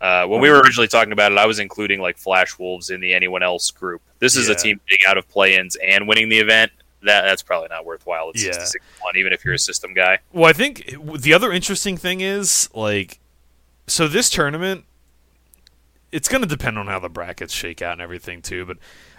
Uh, 0.00 0.26
when 0.26 0.40
we 0.40 0.48
were 0.48 0.60
originally 0.60 0.88
talking 0.88 1.12
about 1.12 1.30
it, 1.32 1.38
I 1.38 1.44
was 1.46 1.58
including 1.58 2.00
like 2.00 2.16
Flash 2.16 2.58
Wolves 2.58 2.88
in 2.90 3.00
the 3.00 3.12
anyone 3.12 3.42
else 3.42 3.70
group. 3.70 4.00
This 4.18 4.34
is 4.36 4.48
Yeah. 4.48 4.54
a 4.54 4.56
team 4.56 4.80
getting 4.88 5.06
out 5.06 5.18
of 5.18 5.28
play-ins 5.28 5.76
and 5.76 6.08
winning 6.08 6.28
the 6.30 6.38
event. 6.38 6.72
That 7.02 7.22
that's 7.22 7.42
probably 7.42 7.68
not 7.68 7.84
worthwhile. 7.84 8.30
It's 8.30 8.42
Yeah. 8.44 8.52
66 8.52 8.84
one, 9.00 9.16
even 9.16 9.32
if 9.32 9.44
you're 9.44 9.54
a 9.54 9.58
system 9.58 9.92
guy. 9.94 10.18
Well, 10.32 10.48
I 10.48 10.52
think 10.54 10.94
the 11.18 11.32
other 11.34 11.52
interesting 11.52 11.96
thing 11.96 12.20
is 12.22 12.70
like, 12.74 13.18
so 13.86 14.08
this 14.08 14.30
tournament, 14.30 14.84
it's 16.12 16.28
going 16.28 16.42
to 16.42 16.48
depend 16.48 16.78
on 16.78 16.86
how 16.86 16.98
the 16.98 17.08
brackets 17.08 17.54
shake 17.54 17.82
out 17.82 17.92
and 17.92 18.00
everything 18.00 18.42
too. 18.42 18.64
But 18.66 18.78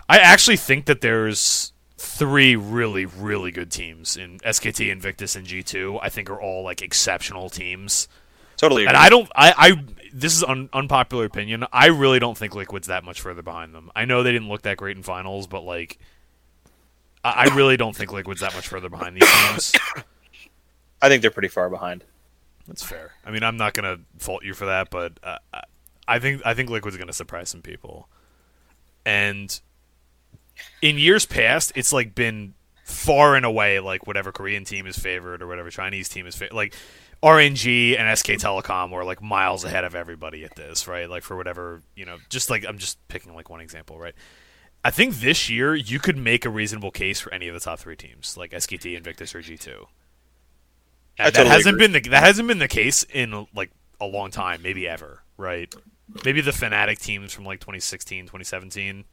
I 0.10 0.18
actually 0.20 0.58
think 0.58 0.86
that 0.86 1.02
there's 1.02 1.74
three 1.98 2.56
really, 2.56 3.06
really 3.06 3.52
good 3.52 3.72
teams 3.72 4.18
in 4.18 4.40
SKT, 4.40 4.90
Invictus, 4.92 5.36
and 5.36 5.46
G 5.46 5.62
two. 5.64 6.00
I 6.02 6.10
think 6.10 6.30
are 6.30 6.42
all 6.42 6.64
like 6.64 6.82
exceptional 6.82 7.50
teams. 7.50 8.08
Totally. 8.58 8.86
And. 8.86 8.98
I 8.98 9.10
don't. 9.10 9.30
I. 9.36 9.54
I 9.58 9.84
this 10.14 10.36
is 10.36 10.44
un, 10.44 10.70
unpopular 10.74 11.26
opinion. 11.26 11.66
I 11.72 11.88
really 11.88 12.20
don't 12.20 12.38
think 12.38 12.56
Liquid's 12.56 12.88
that 12.88 13.04
much 13.04 13.22
further 13.22 13.42
behind 13.42 13.74
them. 13.74 13.92
I 13.96 14.06
know 14.06 14.24
they 14.24 14.32
didn't 14.32 14.50
look 14.50 14.64
that 14.64 14.78
great 14.78 14.98
in 14.98 15.04
finals, 15.04 15.48
but 15.48 15.62
like, 15.64 15.98
I, 17.24 17.48
I 17.50 17.56
really 17.56 17.78
don't 17.78 17.96
think 17.96 18.12
Liquid's 18.12 18.42
that 18.42 18.54
much 18.54 18.68
further 18.68 18.90
behind 18.90 19.16
these 19.18 19.30
teams. 19.48 19.74
I 21.02 21.10
think 21.10 21.22
they're 21.22 21.32
pretty 21.32 21.48
far 21.48 21.70
behind. 21.70 22.04
That's 22.68 22.84
fair. 22.84 23.12
I 23.26 23.32
mean, 23.32 23.44
I'm 23.44 23.58
not 23.58 23.74
gonna 23.74 23.98
fault 24.18 24.44
you 24.44 24.54
for 24.54 24.66
that, 24.66 24.90
but 24.90 25.14
uh, 25.24 25.38
I- 25.54 25.64
I 26.08 26.20
think 26.20 26.42
I 26.44 26.54
think 26.54 26.70
Liquid's 26.70 26.98
gonna 26.98 27.14
surprise 27.14 27.50
some 27.50 27.62
people. 27.62 28.10
And 29.06 29.58
in 30.82 30.98
years 30.98 31.26
past, 31.26 31.72
it's 31.76 31.94
like 31.94 32.14
been 32.16 32.54
far 32.84 33.36
and 33.36 33.46
away 33.46 33.80
like 33.80 34.06
whatever 34.06 34.32
Korean 34.32 34.66
team 34.66 34.86
is 34.88 34.98
favored 34.98 35.42
or 35.42 35.48
whatever 35.48 35.70
Chinese 35.70 36.10
team 36.10 36.28
is 36.28 36.36
favored. 36.36 36.54
Like 36.56 36.76
RNG 37.24 38.00
and 38.00 38.18
SK 38.18 38.32
Telecom 38.32 38.90
were 38.92 39.04
like 39.04 39.22
miles 39.22 39.64
ahead 39.64 39.84
of 39.84 39.94
everybody 39.96 40.44
at 40.44 40.56
this, 40.56 40.88
right? 40.88 41.10
Like 41.10 41.24
for 41.24 41.38
whatever 41.38 41.82
you 41.96 42.06
know, 42.06 42.18
just 42.30 42.50
like 42.50 42.66
I'm 42.68 42.78
just 42.78 43.06
picking 43.08 43.36
like 43.36 43.50
one 43.50 43.62
example, 43.62 44.00
right? 44.00 44.16
I 44.84 44.90
think 44.90 45.16
this 45.16 45.50
year 45.50 45.76
you 45.76 46.00
could 46.00 46.18
make 46.18 46.46
a 46.46 46.50
reasonable 46.50 46.90
case 46.90 47.20
for 47.20 47.32
any 47.34 47.48
of 47.48 47.54
the 47.54 47.60
top 47.60 47.80
three 47.80 47.96
teams, 47.96 48.36
like 48.36 48.52
SKT, 48.52 48.98
Invictus, 48.98 49.36
or 49.36 49.42
G 49.42 49.58
two. 49.58 49.88
That 51.18 51.36
hasn't 51.36 51.76
agree. 51.76 51.88
been 51.88 52.04
the 52.04 52.10
that 52.10 52.24
hasn't 52.24 52.48
been 52.48 52.58
the 52.60 52.68
case 52.68 53.04
in 53.04 53.48
like 53.54 53.70
a 54.00 54.06
long 54.06 54.32
time, 54.32 54.64
maybe 54.64 54.88
ever, 54.88 55.22
right? 55.38 55.74
Maybe 56.26 56.42
the 56.42 56.52
Fnatic 56.52 57.00
teams 57.00 57.32
from 57.32 57.46
like 57.46 57.60
2016, 57.60 58.26
2017. 58.26 59.06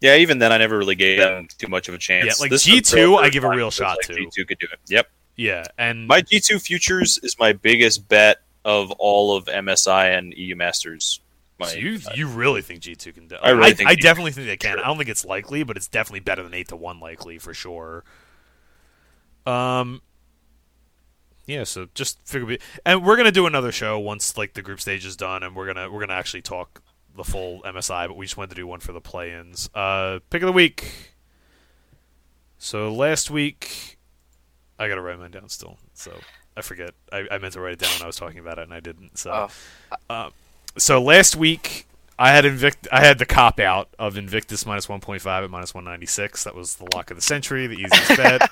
Yeah, 0.00 0.16
even 0.16 0.38
then, 0.38 0.52
I 0.52 0.58
never 0.58 0.78
really 0.78 0.94
gave 0.94 1.18
them 1.18 1.48
too 1.58 1.68
much 1.68 1.88
of 1.88 1.94
a 1.94 1.98
chance. 1.98 2.26
Yeah, 2.26 2.32
like 2.38 2.50
the 2.50 2.56
G2, 2.56 3.18
I 3.18 3.30
give 3.30 3.44
a 3.44 3.50
real 3.50 3.70
shot 3.70 3.96
like 3.96 4.06
to. 4.06 4.12
G2 4.12 4.46
could 4.46 4.58
do 4.58 4.66
it. 4.70 4.78
Yep. 4.88 5.08
Yeah, 5.36 5.64
and 5.76 6.06
My 6.06 6.22
G2 6.22 6.60
futures 6.60 7.18
is 7.22 7.38
my 7.38 7.52
biggest 7.52 8.08
bet 8.08 8.38
of 8.64 8.90
all 8.92 9.36
of 9.36 9.44
MSI 9.46 10.16
and 10.16 10.32
EU 10.34 10.56
Masters. 10.56 11.20
My, 11.58 11.68
so 11.68 11.78
you 11.78 12.00
you 12.14 12.26
really 12.26 12.60
think 12.60 12.80
G 12.80 12.94
two 12.94 13.12
can 13.12 13.28
do? 13.28 13.36
I 13.36 13.50
really 13.50 13.70
I, 13.70 13.72
think 13.72 13.88
I 13.88 13.94
G2 13.94 14.00
definitely 14.00 14.32
think 14.32 14.46
they 14.46 14.56
can. 14.58 14.78
I 14.78 14.84
don't 14.84 14.98
think 14.98 15.08
it's 15.08 15.24
likely, 15.24 15.62
but 15.62 15.76
it's 15.76 15.88
definitely 15.88 16.20
better 16.20 16.42
than 16.42 16.52
eight 16.52 16.68
to 16.68 16.76
one 16.76 17.00
likely 17.00 17.38
for 17.38 17.54
sure. 17.54 18.04
Um. 19.46 20.02
Yeah, 21.46 21.62
so 21.62 21.86
just 21.94 22.18
figure, 22.26 22.58
and 22.84 23.04
we're 23.04 23.16
gonna 23.16 23.30
do 23.30 23.46
another 23.46 23.70
show 23.72 23.98
once 23.98 24.36
like 24.36 24.54
the 24.54 24.62
group 24.62 24.80
stage 24.80 25.06
is 25.06 25.16
done, 25.16 25.42
and 25.42 25.54
we're 25.54 25.66
gonna 25.66 25.90
we're 25.90 26.00
gonna 26.00 26.12
actually 26.12 26.42
talk 26.42 26.82
the 27.16 27.24
full 27.24 27.62
MSI, 27.62 28.08
but 28.08 28.16
we 28.16 28.26
just 28.26 28.36
wanted 28.36 28.50
to 28.50 28.56
do 28.56 28.66
one 28.66 28.80
for 28.80 28.92
the 28.92 29.00
play-ins. 29.00 29.70
Uh, 29.74 30.18
pick 30.28 30.42
of 30.42 30.46
the 30.46 30.52
week. 30.52 31.14
So 32.58 32.92
last 32.92 33.30
week, 33.30 33.95
I 34.78 34.88
gotta 34.88 35.00
write 35.00 35.18
mine 35.18 35.30
down 35.30 35.48
still. 35.48 35.78
So 35.94 36.12
I 36.56 36.62
forget. 36.62 36.90
I, 37.12 37.24
I 37.30 37.38
meant 37.38 37.54
to 37.54 37.60
write 37.60 37.74
it 37.74 37.78
down 37.80 37.90
when 37.94 38.02
I 38.02 38.06
was 38.06 38.16
talking 38.16 38.38
about 38.38 38.58
it, 38.58 38.62
and 38.62 38.74
I 38.74 38.80
didn't. 38.80 39.18
So 39.18 39.48
Oh. 39.90 39.96
uh, 40.10 40.30
so 40.78 41.02
last 41.02 41.36
week 41.36 41.86
I 42.18 42.30
had 42.32 42.44
Invict. 42.44 42.86
I 42.92 43.00
had 43.04 43.18
the 43.18 43.26
cop 43.26 43.60
out 43.60 43.88
of 43.98 44.16
Invictus 44.16 44.64
minus 44.66 44.88
one 44.88 45.00
point 45.00 45.22
five 45.22 45.44
at 45.44 45.50
minus 45.50 45.74
one 45.74 45.84
ninety 45.84 46.06
six. 46.06 46.44
That 46.44 46.54
was 46.54 46.76
the 46.76 46.86
lock 46.94 47.10
of 47.10 47.16
the 47.16 47.22
century, 47.22 47.66
the 47.66 47.74
easiest 47.76 48.08
bet. 48.16 48.50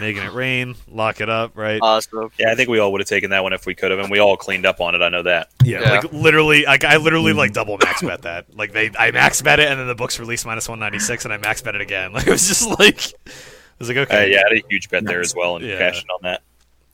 Making 0.00 0.22
it 0.24 0.32
rain, 0.32 0.74
lock 0.88 1.20
it 1.20 1.28
up, 1.28 1.56
right? 1.56 1.80
Awesome. 1.82 2.30
Yeah, 2.38 2.52
I 2.52 2.54
think 2.54 2.68
we 2.68 2.78
all 2.78 2.92
would 2.92 3.00
have 3.00 3.08
taken 3.08 3.30
that 3.30 3.42
one 3.42 3.52
if 3.52 3.66
we 3.66 3.74
could 3.74 3.90
have, 3.90 3.98
and 4.00 4.10
we 4.10 4.20
all 4.20 4.36
cleaned 4.36 4.64
up 4.66 4.80
on 4.80 4.94
it. 4.94 5.02
I 5.02 5.08
know 5.08 5.22
that. 5.24 5.50
yeah, 5.64 5.80
yeah. 5.80 5.90
like 5.90 6.12
literally, 6.12 6.64
like 6.66 6.84
I 6.84 6.98
literally 6.98 7.32
like 7.32 7.52
double 7.52 7.78
max 7.78 8.02
bet 8.02 8.22
that. 8.22 8.46
Like 8.56 8.72
they, 8.72 8.90
I 8.96 9.10
max 9.10 9.42
bet 9.42 9.58
it, 9.58 9.68
and 9.68 9.78
then 9.78 9.86
the 9.88 9.94
books 9.96 10.20
released 10.20 10.46
minus 10.46 10.68
one 10.68 10.78
ninety 10.78 10.98
six, 11.00 11.24
and 11.24 11.34
I 11.34 11.36
max 11.38 11.62
bet 11.62 11.74
it 11.74 11.80
again. 11.80 12.12
Like 12.18 12.26
it 12.28 12.30
was 12.30 12.46
just 12.46 12.68
like, 12.78 13.12
I 13.26 13.30
was 13.78 13.88
like, 13.88 13.96
Uh, 13.98 14.00
okay, 14.02 14.32
yeah, 14.32 14.38
I 14.38 14.54
had 14.54 14.64
a 14.64 14.68
huge 14.68 14.88
bet 14.90 15.04
there 15.04 15.20
as 15.20 15.34
well, 15.34 15.56
and 15.56 15.64
Yeah. 15.64 15.78
cashed 15.78 16.04
in 16.04 16.10
on 16.10 16.18
that. 16.22 16.42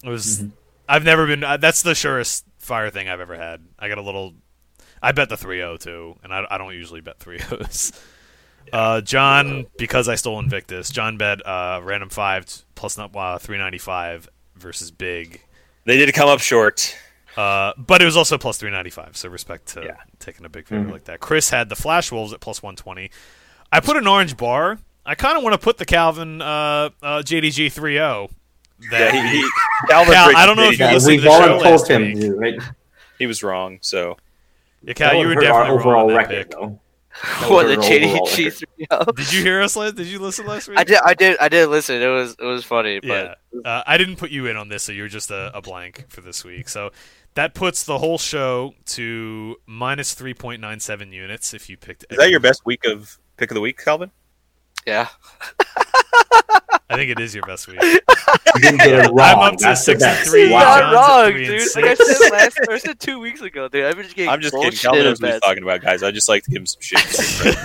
It 0.02 0.08
was. 0.08 0.44
I've 0.88 1.04
never 1.04 1.26
been. 1.26 1.42
Uh, 1.44 1.56
that's 1.56 1.82
the 1.82 1.94
surest 1.94 2.44
fire 2.58 2.90
thing 2.90 3.08
I've 3.08 3.20
ever 3.20 3.36
had. 3.36 3.62
I 3.78 3.88
got 3.88 3.98
a 3.98 4.02
little. 4.02 4.34
I 5.02 5.12
bet 5.12 5.28
the 5.28 5.36
3-0 5.36 5.78
too, 5.80 6.16
and 6.22 6.32
I, 6.32 6.46
I 6.50 6.58
don't 6.58 6.74
usually 6.74 7.00
bet 7.00 7.18
3-0s. 7.18 8.00
Uh, 8.72 9.00
John, 9.02 9.66
because 9.76 10.08
I 10.08 10.14
stole 10.14 10.38
Invictus, 10.38 10.88
John 10.90 11.18
bet 11.18 11.46
uh, 11.46 11.80
random 11.84 12.08
five 12.08 12.46
plus 12.74 12.96
not 12.96 13.14
uh, 13.14 13.38
395 13.38 14.28
versus 14.56 14.90
Big. 14.90 15.42
They 15.84 15.98
did 15.98 16.12
come 16.14 16.28
up 16.30 16.40
short. 16.40 16.96
Uh, 17.36 17.72
but 17.76 18.00
it 18.00 18.04
was 18.06 18.16
also 18.16 18.38
plus 18.38 18.56
395, 18.56 19.16
so 19.18 19.28
respect 19.28 19.66
to 19.74 19.82
Yeah. 19.82 19.96
taking 20.18 20.46
a 20.46 20.48
big 20.48 20.66
favor 20.66 20.88
like 20.90 21.04
that. 21.04 21.20
Chris 21.20 21.50
had 21.50 21.68
the 21.68 21.76
Flash 21.76 22.10
Wolves 22.12 22.32
at 22.32 22.40
plus 22.40 22.62
120. 22.62 23.10
I 23.72 23.80
put 23.80 23.96
an 23.98 24.06
orange 24.06 24.36
bar. 24.36 24.78
I 25.06 25.14
kind 25.14 25.36
of 25.36 25.42
want 25.44 25.54
to 25.54 25.58
put 25.58 25.76
the 25.78 25.84
Kalvin 25.86 26.40
uh, 26.40 26.44
uh, 27.02 27.22
JDG 27.22 27.66
3-0. 27.66 28.30
Yeah, 28.90 29.12
he, 29.12 29.38
he, 29.38 29.50
Kalvin 29.88 30.12
Cal, 30.12 30.36
I 30.36 30.46
don't 30.46 30.56
know 30.56 30.64
if 30.68 30.78
you 30.78 30.84
Yeah, 30.84 30.94
listened 30.94 31.12
we've 31.12 31.20
to 31.22 31.24
the 31.24 31.30
all 31.30 31.40
show 31.40 31.48
told 31.48 31.62
last 31.64 31.90
him, 31.90 32.02
week. 32.02 32.14
dude, 32.20 32.38
right? 32.38 32.54
he 33.18 33.26
was 33.26 33.42
wrong. 33.42 33.78
So 33.82 34.16
Yeah, 34.82 34.94
Cal, 34.94 35.12
That 35.12 35.20
you 35.20 35.28
were 35.28 35.34
definitely 35.34 35.70
wrong 35.70 35.70
overall 35.80 36.02
on 36.02 36.08
that 36.08 36.16
record, 36.16 36.48
pick. 36.48 36.50
though. 36.50 36.80
What 37.48 37.68
the 37.68 37.76
JDG 37.76 38.52
three 38.52 38.86
oh? 38.90 39.04
Did 39.12 39.32
you 39.32 39.40
hear 39.42 39.62
us? 39.62 39.76
last- 39.76 39.94
Did 39.94 40.08
you 40.08 40.18
listen 40.18 40.46
last 40.46 40.66
week? 40.68 40.76
I 40.78 40.82
did. 40.82 40.98
I 41.04 41.14
did. 41.14 41.38
I 41.38 41.48
did 41.48 41.68
listen. 41.68 42.02
It 42.02 42.08
was. 42.08 42.34
It 42.40 42.44
was 42.44 42.64
funny. 42.64 42.98
Yeah, 43.04 43.34
But 43.52 43.66
uh, 43.68 43.82
I 43.86 43.96
didn't 43.98 44.16
put 44.16 44.32
you 44.32 44.46
in 44.46 44.56
on 44.56 44.68
this, 44.68 44.82
so 44.82 44.90
you're 44.90 45.06
just 45.06 45.30
a, 45.30 45.56
a 45.56 45.62
blank 45.62 46.06
for 46.08 46.22
this 46.22 46.44
week. 46.44 46.68
So 46.68 46.90
that 47.34 47.54
puts 47.54 47.84
the 47.84 47.98
whole 47.98 48.18
show 48.18 48.74
to 48.86 49.54
minus 49.64 50.14
three 50.14 50.34
point 50.34 50.60
nine 50.60 50.80
seven 50.80 51.12
units. 51.12 51.54
If 51.54 51.70
you 51.70 51.76
picked, 51.76 52.04
is 52.10 52.16
that 52.18 52.30
your 52.30 52.40
best 52.40 52.66
week 52.66 52.84
of 52.84 53.16
pick 53.36 53.48
of 53.52 53.54
the 53.54 53.60
week, 53.60 53.78
Kalvin? 53.80 54.10
Yeah. 54.86 55.08
I 56.90 56.96
think 56.96 57.10
it 57.10 57.18
is 57.18 57.34
your 57.34 57.44
best 57.44 57.66
week. 57.68 57.80
You 58.54 58.60
didn't 58.60 58.78
get 58.78 59.06
it 59.06 59.10
wrong. 59.10 59.18
I'm 59.20 59.38
up 59.40 59.56
to 59.56 59.64
That's 59.64 59.84
the 59.84 59.94
best. 59.96 60.30
63. 60.30 60.42
You're 60.42 60.52
Wow. 60.52 60.78
not 60.92 60.94
wrong, 60.94 61.32
dude. 61.32 61.60
Like 61.74 61.84
I 61.86 61.94
said 61.96 62.30
last. 62.30 62.60
I 62.70 62.78
said 62.78 63.00
two 63.00 63.18
weeks 63.18 63.40
ago, 63.40 63.66
dude. 63.66 63.84
I've 63.86 63.96
been 63.96 64.04
just 64.04 64.14
getting. 64.14 64.30
I'm 64.30 64.40
just 64.40 64.54
kidding. 64.54 64.70
bullshit 64.70 64.92
Kalvin 64.92 65.02
knows 65.02 65.20
what 65.20 65.32
he's 65.32 65.40
talking 65.40 65.62
about, 65.64 65.80
guys. 65.80 66.04
I 66.04 66.12
just 66.12 66.28
like 66.28 66.44
to 66.44 66.50
give 66.52 66.60
him 66.60 66.66
some 66.66 66.80
shit. 66.80 67.56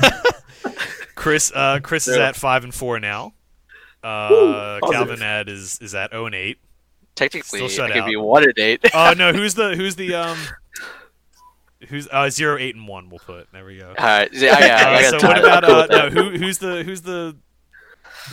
Chris, 1.16 1.52
uh, 1.54 1.80
Chris 1.84 2.08
is 2.08 2.18
at 2.18 2.36
five 2.36 2.64
and 2.64 2.74
four 2.74 3.00
now. 3.00 3.34
Uh, 4.04 4.30
Ooh. 4.32 4.80
Kalvin 4.88 5.22
Ed 5.22 5.48
is 5.48 5.78
is 5.80 5.94
at 5.94 6.10
zero 6.10 6.26
and 6.26 6.34
eight. 6.34 6.58
Technically, 7.14 7.60
Still 7.60 7.70
shut 7.70 7.92
I 7.92 7.94
could 7.94 8.04
out. 8.04 8.08
be 8.10 8.16
one 8.16 8.44
and 8.46 8.58
eight. 8.58 8.82
Oh 8.96 9.14
no, 9.16 9.32
who's 9.32 9.54
the 9.54 9.76
who's 9.76 9.96
the 9.96 10.16
um 10.16 10.40
who's 11.88 12.08
uh 12.12 12.30
zero 12.30 12.58
eight 12.58 12.76
and 12.76 12.88
one? 12.88 13.10
We'll 13.10 13.20
put 13.20 13.52
there 13.52 13.66
we 13.66 13.78
go. 13.78 13.90
All 13.90 14.06
right. 14.06 14.30
Yeah. 14.34 14.60
yeah 14.60 14.88
Uh, 14.88 14.90
I 14.90 15.02
got 15.02 15.10
so 15.12 15.18
time. 15.20 15.30
what 15.30 15.38
about 15.40 15.64
uh, 15.64 15.88
with 15.90 16.16
no? 16.16 16.24
Who 16.24 16.38
who's 16.38 16.58
the 16.58 16.84
who's 16.84 17.02
the 17.02 17.36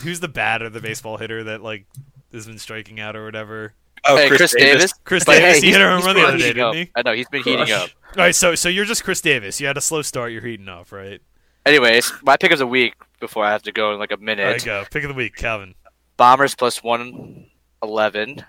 who's 0.02 0.20
the 0.20 0.28
batter, 0.28 0.68
the 0.68 0.80
baseball 0.80 1.16
hitter 1.16 1.44
that 1.44 1.62
like 1.62 1.86
has 2.32 2.46
been 2.46 2.58
striking 2.58 3.00
out 3.00 3.16
or 3.16 3.24
whatever? 3.24 3.72
Oh, 4.08 4.16
Hey, 4.16 4.28
Chris, 4.28 4.54
Davis. 4.56 4.92
Chris 5.04 5.24
But 5.24 5.38
Davis. 5.38 5.60
hey, 5.60 5.66
he 5.66 5.72
hit 5.72 5.80
a 5.80 5.88
home 5.88 5.96
he's 5.98 6.06
run 6.06 6.14
the 6.16 6.22
other 6.22 6.38
day, 6.38 6.52
didn't 6.52 6.74
he? 6.74 6.90
I 6.94 7.02
know 7.02 7.12
he's 7.12 7.28
been 7.28 7.42
heating 7.42 7.70
up. 7.72 7.90
All 8.16 8.22
right, 8.22 8.34
so 8.34 8.54
so 8.54 8.68
you're 8.68 8.84
just 8.84 9.02
Chris 9.04 9.20
Davis. 9.20 9.60
You 9.60 9.66
had 9.66 9.76
a 9.76 9.80
slow 9.80 10.02
start. 10.02 10.32
You're 10.32 10.42
heating 10.42 10.68
up, 10.68 10.92
right? 10.92 11.20
Anyways, 11.64 12.12
my 12.22 12.36
pick 12.36 12.52
of 12.52 12.58
the 12.58 12.66
week 12.66 12.94
before 13.18 13.44
I 13.44 13.50
have 13.50 13.62
to 13.64 13.72
go 13.72 13.92
in 13.92 13.98
like 13.98 14.10
a 14.12 14.14
All 14.14 14.18
right, 14.18 14.24
minute. 14.24 14.64
go. 14.64 14.84
Pick 14.90 15.02
of 15.02 15.08
the 15.08 15.14
week, 15.14 15.34
Kalvin. 15.36 15.74
Bombers 16.16 16.54
plus 16.54 16.82
one 16.84 17.46
eleven 17.82 18.44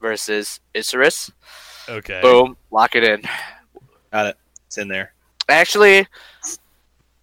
versus 0.00 0.58
Isurus. 0.74 1.30
Okay. 1.88 2.20
Boom, 2.20 2.56
lock 2.72 2.96
it 2.96 3.04
in. 3.04 3.22
Got 4.12 4.26
it. 4.26 4.36
It's 4.66 4.78
in 4.78 4.88
there. 4.88 5.12
Actually, 5.48 6.06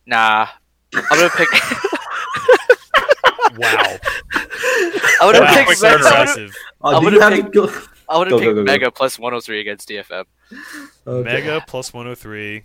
nah. 0.05 0.47
I'm 0.93 1.03
gonna 1.09 1.29
pick. 1.29 1.49
Wow. 3.57 3.97
I'm 5.21 5.31
gonna 5.33 5.41
wow. 5.45 5.53
pick. 5.65 5.81
Mega, 5.81 5.95
I'm 6.07 6.25
gonna. 6.25 6.49
I'm 6.83 7.03
gonna 7.03 7.21
have 7.23 7.33
pick- 7.33 7.45
to 7.45 7.51
go? 7.51 7.67
I'm 8.09 8.17
gonna 8.19 8.29
Go, 8.31 8.39
pick 8.39 8.55
go. 8.55 8.63
Mega 8.63 8.91
plus 8.91 9.17
103 9.17 9.59
against 9.61 9.89
DFM. 9.89 10.25
Okay. 11.07 11.23
Mega 11.23 11.63
plus 11.67 11.93
103. 11.93 12.63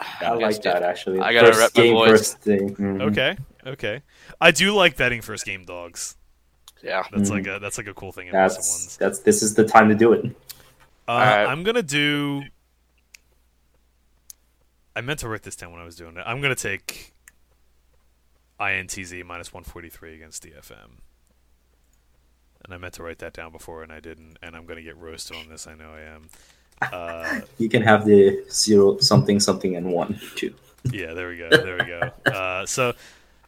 I 0.00 0.30
like 0.30 0.36
Against 0.36 0.62
that 0.64 0.82
actually. 0.82 1.20
I 1.20 1.32
gotta 1.32 1.48
first 1.48 1.58
rep 1.60 1.70
my 1.76 1.82
game, 1.82 1.94
boys. 1.94 2.10
first 2.10 2.38
thing. 2.40 2.74
Mhm. 2.76 3.02
Okay. 3.10 3.36
Okay. 3.66 4.02
I 4.40 4.50
do 4.50 4.74
like 4.74 4.96
betting 4.96 5.20
first 5.22 5.44
game 5.46 5.64
dogs. 5.64 6.16
Yeah. 6.82 7.04
That's 7.12 7.30
Mhm. 7.30 7.32
like 7.34 7.46
a 7.46 7.58
that's 7.60 7.78
like 7.78 7.86
a 7.86 7.94
cool 7.94 8.10
thing 8.10 8.26
in 8.26 8.32
That's 8.32 8.56
ones. 8.56 8.96
that's 8.98 9.20
this 9.20 9.42
is 9.42 9.54
the 9.54 9.64
time 9.64 9.88
to 9.90 9.94
do 9.94 10.12
it. 10.12 10.24
Uh, 11.06 11.10
Alright. 11.12 11.48
I'm 11.48 11.62
gonna 11.62 11.82
do. 11.82 12.42
I 14.94 15.00
meant 15.00 15.20
to 15.20 15.28
write 15.28 15.42
this 15.42 15.56
down 15.56 15.72
when 15.72 15.80
I 15.80 15.84
was 15.84 15.96
doing 15.96 16.16
it. 16.16 16.22
I'm 16.26 16.40
gonna 16.40 16.54
take 16.54 17.12
INTZ 18.60 19.24
minus 19.24 19.52
143 19.52 20.14
against 20.14 20.44
DFM. 20.44 20.98
And 22.64 22.72
I 22.72 22.76
meant 22.78 22.94
to 22.94 23.02
write 23.02 23.18
that 23.18 23.32
down 23.32 23.50
before, 23.50 23.82
and 23.82 23.90
I 23.92 23.98
didn't. 24.00 24.38
And 24.42 24.54
I'm 24.54 24.66
gonna 24.66 24.82
get 24.82 24.96
roasted 24.96 25.36
on 25.36 25.48
this. 25.48 25.66
I 25.66 25.74
know 25.74 25.90
I 25.90 26.00
am. 26.02 26.28
Uh, 26.92 27.40
You 27.58 27.68
can 27.68 27.82
have 27.82 28.04
the 28.04 28.44
zero 28.50 28.98
something 28.98 29.40
something 29.40 29.76
and 29.76 29.86
one 29.92 30.20
too. 30.36 30.54
yeah, 30.92 31.12
there 31.14 31.28
we 31.28 31.38
go. 31.38 31.48
There 31.50 31.76
we 31.78 31.84
go. 31.84 32.10
Uh, 32.32 32.66
so 32.66 32.92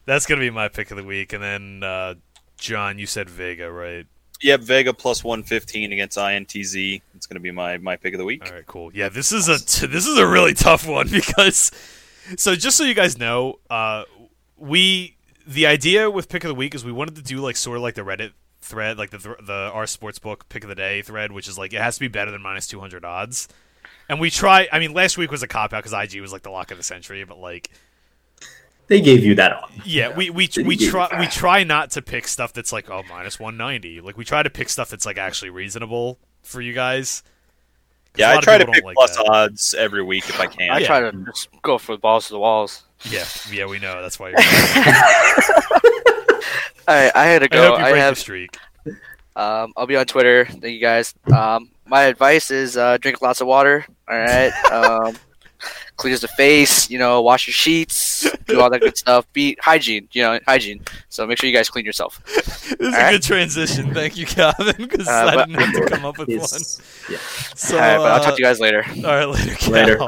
that's 0.05 0.27
gonna 0.27 0.41
be 0.41 0.51
my 0.51 0.69
pick 0.69 0.91
of 0.91 0.97
the 0.97 1.05
week. 1.05 1.33
And 1.33 1.43
then 1.43 1.83
uh, 1.83 2.15
John, 2.59 2.99
you 2.99 3.07
said 3.07 3.29
Vega, 3.31 3.71
right? 3.71 4.07
Yep, 4.45 4.61
Vega 4.61 4.93
plus 4.93 5.25
115 5.25 5.91
against 5.91 6.19
INTZ. 6.19 7.01
It's 7.15 7.27
going 7.27 7.37
to 7.37 7.41
be 7.41 7.51
my, 7.51 7.79
my 7.79 7.97
pick 7.97 8.13
of 8.13 8.19
the 8.19 8.27
week. 8.27 8.47
All 8.47 8.53
right, 8.53 8.67
cool. 8.67 8.95
Yeah, 8.95 9.09
this 9.09 9.33
is 9.33 9.49
a 9.49 9.59
t- 9.59 9.87
this 9.87 10.07
is 10.07 10.19
a 10.19 10.27
really 10.27 10.53
tough 10.53 10.87
one 10.87 11.09
because 11.11 11.73
so 12.37 12.55
just 12.55 12.77
so 12.77 12.85
you 12.85 12.93
guys 12.93 13.17
know, 13.17 13.59
uh, 13.71 14.05
we 14.59 15.17
the 15.47 15.67
idea 15.67 16.11
with 16.11 16.29
pick 16.29 16.45
of 16.45 16.49
the 16.49 16.55
week 16.55 16.75
is 16.75 16.85
we 16.85 16.93
wanted 16.93 17.17
to 17.17 17.23
do 17.23 17.39
like 17.39 17.57
sort 17.57 17.79
of 17.79 17.83
like 17.83 17.95
the 17.95 18.03
Reddit 18.03 18.33
thread, 18.61 18.99
like 18.99 19.09
the 19.09 19.19
th- 19.19 19.37
the 19.47 19.71
our 19.73 19.85
sportsbook 19.85 20.43
pick 20.51 20.63
of 20.63 20.69
the 20.69 20.75
day 20.75 21.01
thread, 21.01 21.33
which 21.33 21.49
is 21.49 21.57
like 21.57 21.73
it 21.73 21.81
has 21.81 21.95
to 21.95 22.01
be 22.01 22.09
better 22.09 22.31
than 22.31 22.43
minus 22.43 22.67
two 22.67 22.81
hundred 22.81 23.03
odds. 23.03 23.49
And 24.11 24.21
we 24.21 24.29
try. 24.29 24.69
I 24.71 24.79
mean, 24.79 24.93
last 24.93 25.17
week 25.17 25.31
was 25.31 25.43
a 25.43 25.49
cop 25.49 25.73
out 25.73 25.83
because 25.83 25.95
IG 25.95 26.21
was 26.21 26.35
like 26.35 26.43
the 26.43 26.51
lock 26.51 26.71
of 26.71 26.77
the 26.77 26.85
century, 26.85 27.25
but 27.25 27.39
like 27.39 27.71
They 28.87 29.01
gave 29.01 29.25
you 29.25 29.35
that 29.37 29.53
on. 29.53 29.71
yeah, 29.85 30.15
we 30.15 30.29
we 30.31 30.47
They 30.47 30.63
we 30.63 30.77
try 30.77 31.09
we 31.19 31.27
try 31.27 31.65
not 31.65 31.91
to 31.93 32.03
pick 32.03 32.29
stuff 32.29 32.53
that's 32.53 32.73
like 32.73 32.91
oh 32.91 33.03
minus 33.09 33.41
one 33.41 33.57
ninety. 33.57 34.01
Like 34.01 34.17
we 34.19 34.25
try 34.25 34.43
to 34.43 34.51
pick 34.51 34.69
stuff 34.69 34.91
that's 34.91 35.07
like 35.07 35.17
actually 35.19 35.51
reasonable 35.51 36.19
for 36.43 36.61
you 36.61 36.73
guys. 36.75 37.23
Yeah, 38.17 38.37
I 38.37 38.41
try 38.41 38.59
to 38.59 38.67
pick 38.67 38.85
like 38.85 38.95
plus 38.95 39.17
that. 39.17 39.27
odds 39.29 39.75
every 39.75 40.03
week 40.03 40.29
if 40.29 40.39
I 40.39 40.47
can. 40.47 40.71
I 40.71 40.79
Yeah. 40.81 40.87
try 40.87 41.01
to 41.01 41.13
just 41.27 41.49
go 41.63 41.79
for 41.79 41.93
the 41.97 41.99
balls 42.01 42.27
to 42.29 42.35
the 42.35 42.39
walls. 42.39 42.85
Yeah, 43.11 43.25
yeah, 43.51 43.67
we 43.67 43.79
know. 43.79 44.01
That's 44.03 44.19
why 44.21 44.29
you're. 44.31 44.39
All 46.87 46.95
right, 46.95 47.13
I 47.15 47.25
had 47.25 47.39
to 47.41 47.47
I 47.47 47.49
go. 47.49 47.71
hope 47.71 47.79
you 47.79 47.85
I 47.87 47.91
break 47.91 48.03
have. 48.03 48.15
the 48.15 48.21
streak. 48.21 48.57
Um, 49.37 49.73
I'll 49.77 49.87
be 49.87 49.97
on 49.97 50.07
Twitter. 50.07 50.45
Thank 50.45 50.65
you 50.65 50.81
guys. 50.81 51.15
Um, 51.35 51.71
my 51.87 52.03
advice 52.05 52.51
is 52.51 52.77
uh, 52.77 52.99
drink 52.99 53.21
lots 53.23 53.41
of 53.41 53.47
water. 53.47 53.85
All 54.09 54.17
right. 54.19 54.53
Um, 54.71 55.17
clears 55.97 56.21
the 56.21 56.29
face. 56.29 56.91
You 56.91 56.99
know, 56.99 57.23
wash 57.23 57.47
your 57.47 57.55
sheets. 57.55 58.29
Do 58.47 58.61
all 58.61 58.71
that 58.71 58.81
good 58.81 58.97
stuff. 58.97 59.27
Be 59.33 59.57
hygiene. 59.61 60.09
You 60.13 60.23
know, 60.23 60.41
hygiene. 60.47 60.83
So 61.09 61.27
make 61.27 61.39
sure 61.39 61.49
you 61.49 61.55
guys 61.57 61.69
clean 61.71 61.85
yourself. 61.85 62.21
This 62.27 62.73
is 62.73 62.81
a 62.81 62.85
Alright. 62.85 63.13
good 63.15 63.23
transition. 63.23 63.95
Thank 63.95 64.17
you, 64.17 64.27
Kalvin, 64.27 64.77
because 64.77 65.07
Uh, 65.09 65.13
I 65.33 65.37
didn't 65.47 65.61
have 65.61 65.75
to 65.75 65.87
come 65.95 66.05
up 66.05 66.19
with 66.19 66.29
one. 66.29 66.37
It's- 66.39 66.81
yeah. 67.11 67.19
So, 67.55 67.77
all 67.77 67.81
right, 67.81 67.97
but 67.99 68.07
I'll 68.13 68.21
uh, 68.21 68.25
talk 68.25 68.37
to 68.37 68.43
you 68.43 68.45
guys 68.45 68.61
later. 68.61 68.85
all 68.97 69.03
right, 69.03 69.25
later, 69.29 69.55
Cal. 69.59 69.73
Later. 69.73 69.99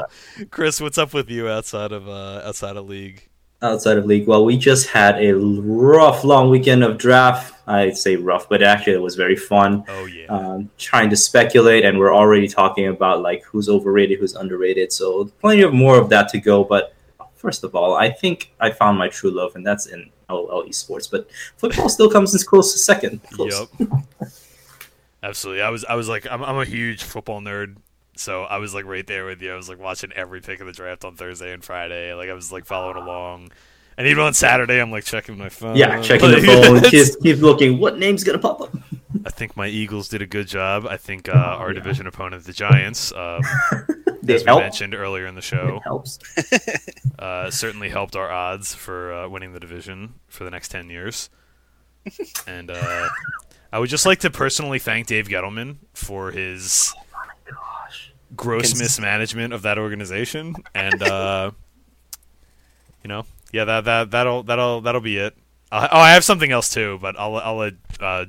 Chris, 0.51 0.81
what's 0.81 0.97
up 0.97 1.13
with 1.13 1.29
you 1.29 1.47
outside 1.49 1.91
of 1.91 2.07
uh, 2.07 2.41
outside 2.43 2.75
of 2.77 2.87
league? 2.87 3.27
Outside 3.61 3.97
of 3.97 4.05
league. 4.05 4.27
Well, 4.27 4.45
we 4.45 4.57
just 4.57 4.87
had 4.89 5.21
a 5.23 5.33
rough, 5.33 6.23
long 6.23 6.49
weekend 6.49 6.83
of 6.83 6.97
draft. 6.97 7.53
I'd 7.67 7.97
say 7.97 8.15
rough, 8.15 8.47
but 8.47 8.63
actually 8.63 8.93
it 8.93 9.01
was 9.01 9.15
very 9.15 9.35
fun. 9.35 9.83
Oh 9.89 10.05
yeah, 10.05 10.27
Um, 10.27 10.69
trying 10.77 11.09
to 11.09 11.17
speculate, 11.17 11.83
and 11.83 11.99
we're 11.99 12.15
already 12.15 12.47
talking 12.47 12.87
about 12.87 13.21
like 13.21 13.43
who's 13.43 13.67
overrated, 13.67 14.19
who's 14.19 14.35
underrated. 14.35 14.93
So 14.93 15.25
plenty 15.41 15.63
of 15.63 15.73
more 15.73 15.97
of 15.99 16.09
that 16.09 16.29
to 16.29 16.39
go. 16.39 16.63
But 16.63 16.93
first 17.35 17.63
of 17.63 17.75
all, 17.75 17.95
I 17.95 18.09
think 18.09 18.53
I 18.59 18.71
found 18.71 18.97
my 18.97 19.09
true 19.09 19.31
love, 19.31 19.55
and 19.55 19.65
that's 19.67 19.87
in 19.87 20.09
LOL 20.29 20.63
esports. 20.65 21.09
But 21.11 21.29
football 21.57 21.89
still 21.89 22.09
comes 22.09 22.33
in 22.33 22.47
close 22.47 22.71
to 22.71 22.79
second. 22.79 23.21
Close. 23.33 23.67
yep, 23.79 23.89
absolutely. 25.23 25.61
I 25.61 25.69
was 25.69 25.83
I 25.85 25.95
was 25.95 26.07
like 26.07 26.25
I'm 26.29 26.43
I'm 26.43 26.57
a 26.57 26.65
huge 26.65 27.03
football 27.03 27.41
nerd. 27.41 27.75
So 28.19 28.43
I 28.43 28.57
was 28.57 28.73
like 28.73 28.85
right 28.85 29.05
there 29.05 29.25
with 29.25 29.41
you. 29.41 29.53
I 29.53 29.55
was 29.55 29.69
like 29.69 29.79
watching 29.79 30.11
every 30.13 30.41
pick 30.41 30.59
of 30.59 30.67
the 30.67 30.73
draft 30.73 31.05
on 31.05 31.15
Thursday 31.15 31.53
and 31.53 31.63
Friday. 31.63 32.13
Like 32.13 32.29
I 32.29 32.33
was 32.33 32.51
like 32.51 32.65
following 32.65 32.97
along, 32.97 33.51
and 33.97 34.07
even 34.07 34.23
on 34.23 34.33
Saturday, 34.33 34.79
I'm 34.81 34.91
like 34.91 35.03
checking 35.05 35.37
my 35.37 35.49
phone. 35.49 35.75
Yeah, 35.75 36.01
checking 36.01 36.31
the 36.31 36.41
phone, 36.41 36.77
it's- 36.77 37.15
keep, 37.15 37.23
keep 37.23 37.37
looking. 37.41 37.79
What 37.79 37.97
name's 37.97 38.23
gonna 38.23 38.39
pop 38.39 38.61
up? 38.61 38.75
I 39.25 39.29
think 39.29 39.57
my 39.57 39.67
Eagles 39.67 40.09
did 40.09 40.21
a 40.21 40.25
good 40.27 40.47
job. 40.47 40.85
I 40.85 40.97
think 40.97 41.27
uh, 41.29 41.33
our 41.33 41.73
division 41.73 42.07
opponent, 42.07 42.43
the 42.43 42.53
Giants, 42.53 43.11
um, 43.15 43.41
They 44.21 44.35
as 44.35 44.43
we 44.43 44.47
help. 44.47 44.61
mentioned 44.61 44.93
earlier 44.93 45.25
in 45.25 45.35
the 45.35 45.39
It 45.39 45.43
show. 45.43 45.79
helps. 45.83 46.19
Uh, 47.19 47.49
certainly 47.49 47.89
helped 47.89 48.15
our 48.15 48.31
odds 48.31 48.75
for 48.75 49.11
uh, 49.11 49.27
winning 49.27 49.51
the 49.51 49.59
division 49.59 50.13
for 50.27 50.43
the 50.43 50.51
next 50.51 50.69
10 50.69 50.91
years. 50.91 51.31
and 52.45 52.69
uh, 52.69 53.09
I 53.73 53.79
would 53.79 53.89
just 53.89 54.05
like 54.05 54.19
to 54.19 54.29
personally 54.29 54.77
thank 54.77 55.07
Dave 55.07 55.27
Gettleman 55.27 55.77
for 55.95 56.29
his 56.29 56.93
Gosh. 56.93 57.03
Gross 58.37 58.69
Cons- 58.69 58.79
mismanagement 58.79 59.53
of 59.53 59.63
that 59.63 59.77
organization. 59.77 60.55
And, 60.73 61.01
uh, 61.03 61.51
you 63.03 63.07
know, 63.09 63.25
yeah, 63.51 63.65
that, 63.65 63.85
that, 63.85 64.11
that'll, 64.11 64.43
that'll, 64.43 64.81
that'll 64.81 65.01
be 65.01 65.17
it. 65.17 65.35
Oh, 65.71 65.87
I 65.91 66.13
have 66.13 66.23
something 66.23 66.51
else 66.51 66.69
too, 66.73 66.97
but 67.01 67.19
I'll, 67.19 67.35
I'll 67.35 67.57
let 67.57 67.73
uh, 67.99 68.25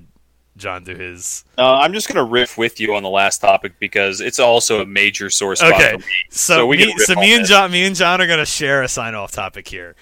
John 0.57 0.83
do 0.83 0.95
his. 0.95 1.45
Uh, 1.57 1.77
I'm 1.77 1.93
just 1.93 2.09
going 2.09 2.17
to 2.17 2.25
riff 2.25 2.59
with 2.59 2.81
you 2.81 2.95
on 2.97 3.03
the 3.03 3.09
last 3.09 3.39
topic 3.39 3.79
because 3.79 4.21
it's 4.21 4.41
also 4.41 4.83
a 4.83 4.87
major 4.87 5.31
source. 5.31 5.63
Okay. 5.63 5.97
me. 5.97 6.03
So, 6.31 6.55
So 6.55 6.67
we 6.67 6.79
me, 6.79 6.95
so 6.99 7.15
me 7.15 7.35
and. 7.35 7.47
John, 7.47 7.71
me 7.71 7.85
and 7.85 7.95
John 7.95 8.21
are 8.21 8.27
gonna 8.27 8.45
share 8.45 8.83
a 8.83 8.89
sign 8.89 9.15
off 9.15 9.31
topic 9.31 9.69
here. 9.69 9.95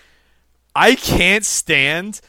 I 0.74 0.94
can't 0.94 1.44
stand. 1.44 2.20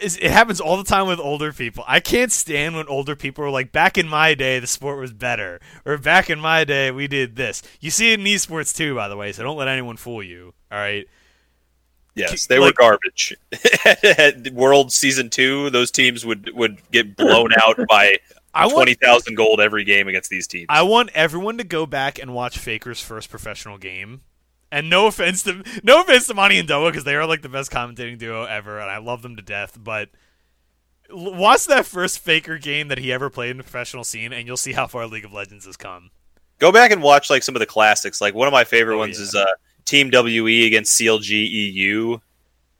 Is- 0.00 0.16
It 0.18 0.30
happens 0.30 0.60
all 0.60 0.76
the 0.76 0.84
time 0.84 1.06
with 1.06 1.18
older 1.20 1.52
people. 1.52 1.84
I 1.86 2.00
can't 2.00 2.32
stand 2.32 2.76
when 2.76 2.86
older 2.88 3.16
people 3.16 3.44
are 3.44 3.50
like, 3.50 3.72
"Back 3.72 3.96
in 3.98 4.08
my 4.08 4.34
day, 4.34 4.58
the 4.58 4.66
sport 4.66 4.98
was 4.98 5.12
better," 5.12 5.60
or 5.84 5.98
"Back 5.98 6.30
in 6.30 6.38
my 6.40 6.64
day, 6.64 6.90
we 6.90 7.06
did 7.06 7.36
this." 7.36 7.62
You 7.80 7.90
see 7.90 8.12
it 8.12 8.20
in 8.20 8.26
esports 8.26 8.74
too, 8.76 8.94
by 8.94 9.08
the 9.08 9.16
way. 9.16 9.32
So 9.32 9.42
don't 9.42 9.56
let 9.56 9.68
anyone 9.68 9.96
fool 9.96 10.22
you. 10.22 10.54
All 10.70 10.78
right. 10.78 11.06
Yes, 12.14 12.46
they 12.46 12.58
like- 12.58 12.78
were 12.78 12.82
garbage. 12.82 13.34
At 14.02 14.50
World 14.52 14.90
Season 14.92 15.28
Two, 15.28 15.68
those 15.70 15.90
teams 15.90 16.24
would 16.24 16.50
would 16.54 16.78
get 16.90 17.14
blown 17.16 17.50
out 17.62 17.78
by 17.88 18.16
I 18.54 18.68
twenty 18.70 18.94
thousand 18.94 19.34
gold 19.34 19.60
every 19.60 19.84
game 19.84 20.08
against 20.08 20.30
these 20.30 20.46
teams. 20.46 20.66
I 20.70 20.80
want 20.82 21.10
everyone 21.14 21.58
to 21.58 21.64
go 21.64 21.84
back 21.84 22.18
and 22.18 22.32
watch 22.32 22.56
Faker's 22.58 23.02
first 23.02 23.28
professional 23.28 23.76
game. 23.76 24.22
And 24.72 24.90
no 24.90 25.06
offense 25.06 25.42
to 25.44 25.62
no 25.84 26.00
offense 26.00 26.26
to 26.26 26.34
Monte 26.34 26.58
and 26.58 26.68
Doa 26.68 26.90
because 26.90 27.04
they 27.04 27.14
are 27.14 27.26
like 27.26 27.42
the 27.42 27.48
best 27.48 27.70
commentating 27.70 28.18
duo 28.18 28.44
ever, 28.44 28.80
and 28.80 28.90
I 28.90 28.98
love 28.98 29.22
them 29.22 29.36
to 29.36 29.42
death. 29.42 29.78
But 29.80 30.08
watch 31.10 31.66
that 31.66 31.86
first 31.86 32.18
Faker 32.18 32.58
game 32.58 32.88
that 32.88 32.98
he 32.98 33.12
ever 33.12 33.30
played 33.30 33.50
in 33.52 33.56
the 33.58 33.62
professional 33.62 34.04
scene, 34.04 34.32
and 34.32 34.46
you'll 34.46 34.56
see 34.56 34.72
how 34.72 34.86
far 34.86 35.06
League 35.06 35.24
of 35.24 35.32
Legends 35.32 35.66
has 35.66 35.76
come. 35.76 36.10
Go 36.58 36.72
back 36.72 36.90
and 36.90 37.02
watch 37.02 37.30
like 37.30 37.42
some 37.42 37.54
of 37.54 37.60
the 37.60 37.66
classics. 37.66 38.20
Like 38.20 38.34
one 38.34 38.48
of 38.48 38.52
my 38.52 38.64
favorite 38.64 38.96
Oh, 38.96 38.98
ones 38.98 39.18
yeah. 39.18 39.24
is 39.24 39.34
uh, 39.34 39.44
Team 39.84 40.10
WE 40.12 40.66
against 40.66 40.98
CLG 40.98 41.28
EU. 41.30 42.18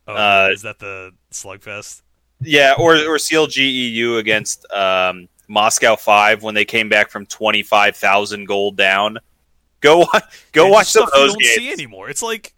Oh, 0.09 0.15
Uh, 0.15 0.49
is 0.53 0.63
that 0.63 0.79
the 0.79 1.13
slugfest? 1.31 2.03
Yeah, 2.41 2.75
or 2.79 2.95
or 2.97 3.17
CLG 3.17 3.57
EU 3.59 4.17
against 4.17 4.71
um, 4.73 5.29
Moscow 5.49 5.95
Five 5.97 6.43
when 6.43 6.55
they 6.55 6.65
came 6.65 6.89
back 6.89 7.11
from 7.11 7.27
twenty 7.27 7.63
five 7.63 7.97
thousand 7.97 8.47
gold 8.47 8.77
down. 8.77 9.19
Go 9.81 10.07
go 10.53 10.67
Yeah, 10.67 10.71
watch 10.71 10.87
some 10.89 11.05
of 11.05 11.09
stuff 11.09 11.19
you 11.21 11.27
those 11.27 11.33
don't 11.35 11.43
games. 11.43 11.55
see 11.55 11.73
anymore. 11.73 12.09
It's 12.11 12.23
like 12.23 12.53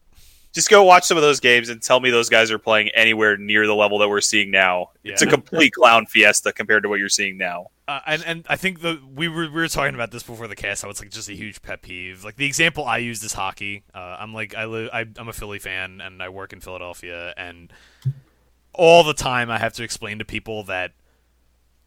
Just 0.55 0.71
go 0.71 0.83
watch 0.85 1.05
some 1.05 1.17
of 1.17 1.23
those 1.23 1.41
games 1.41 1.69
and 1.69 1.83
tell 1.83 2.01
me 2.01 2.11
those 2.11 2.29
guys 2.29 2.51
are 2.51 2.59
playing 2.59 2.89
anywhere 2.91 3.37
near 3.37 3.67
the 3.67 3.75
level 3.75 3.99
that 3.99 4.09
we're 4.09 4.21
seeing 4.21 4.51
now. 4.51 4.91
It's 5.05 5.23
a 5.23 5.27
complete 5.27 5.73
clown 5.75 6.07
fiesta 6.07 6.53
compared 6.53 6.83
to 6.85 6.89
what 6.89 6.99
you're 6.99 7.09
seeing 7.09 7.37
now. 7.39 7.69
Uh, 7.87 8.01
and 8.07 8.23
and 8.27 8.47
I 8.49 8.57
think 8.57 8.81
the 8.83 9.01
we 9.15 9.29
were 9.29 9.43
we 9.45 9.49
were 9.49 9.69
talking 9.69 9.95
about 9.95 10.11
this 10.11 10.23
before 10.23 10.47
the 10.47 10.57
cast. 10.57 10.83
How 10.83 10.91
it's 10.91 11.01
like 11.01 11.11
just 11.11 11.29
a 11.31 11.35
huge 11.35 11.63
pet 11.63 11.81
peeve. 11.83 12.23
Like 12.25 12.37
the 12.37 12.45
example 12.47 12.85
I 12.85 12.99
used 12.99 13.25
is 13.25 13.33
hockey. 13.33 13.85
Uh, 13.95 14.17
I'm 14.21 14.35
like 14.35 14.55
I 14.55 14.67
live 14.67 14.91
I, 14.93 15.07
I'm 15.17 15.29
a 15.29 15.33
Philly 15.33 15.59
fan 15.59 16.01
and 16.03 16.23
I 16.23 16.29
work 16.29 16.53
in 16.53 16.61
Philadelphia 16.61 17.33
and 17.37 17.73
all 18.75 19.03
the 19.05 19.15
time 19.15 19.51
I 19.51 19.59
have 19.59 19.73
to 19.75 19.83
explain 19.83 20.19
to 20.19 20.25
people 20.25 20.65
that 20.65 20.93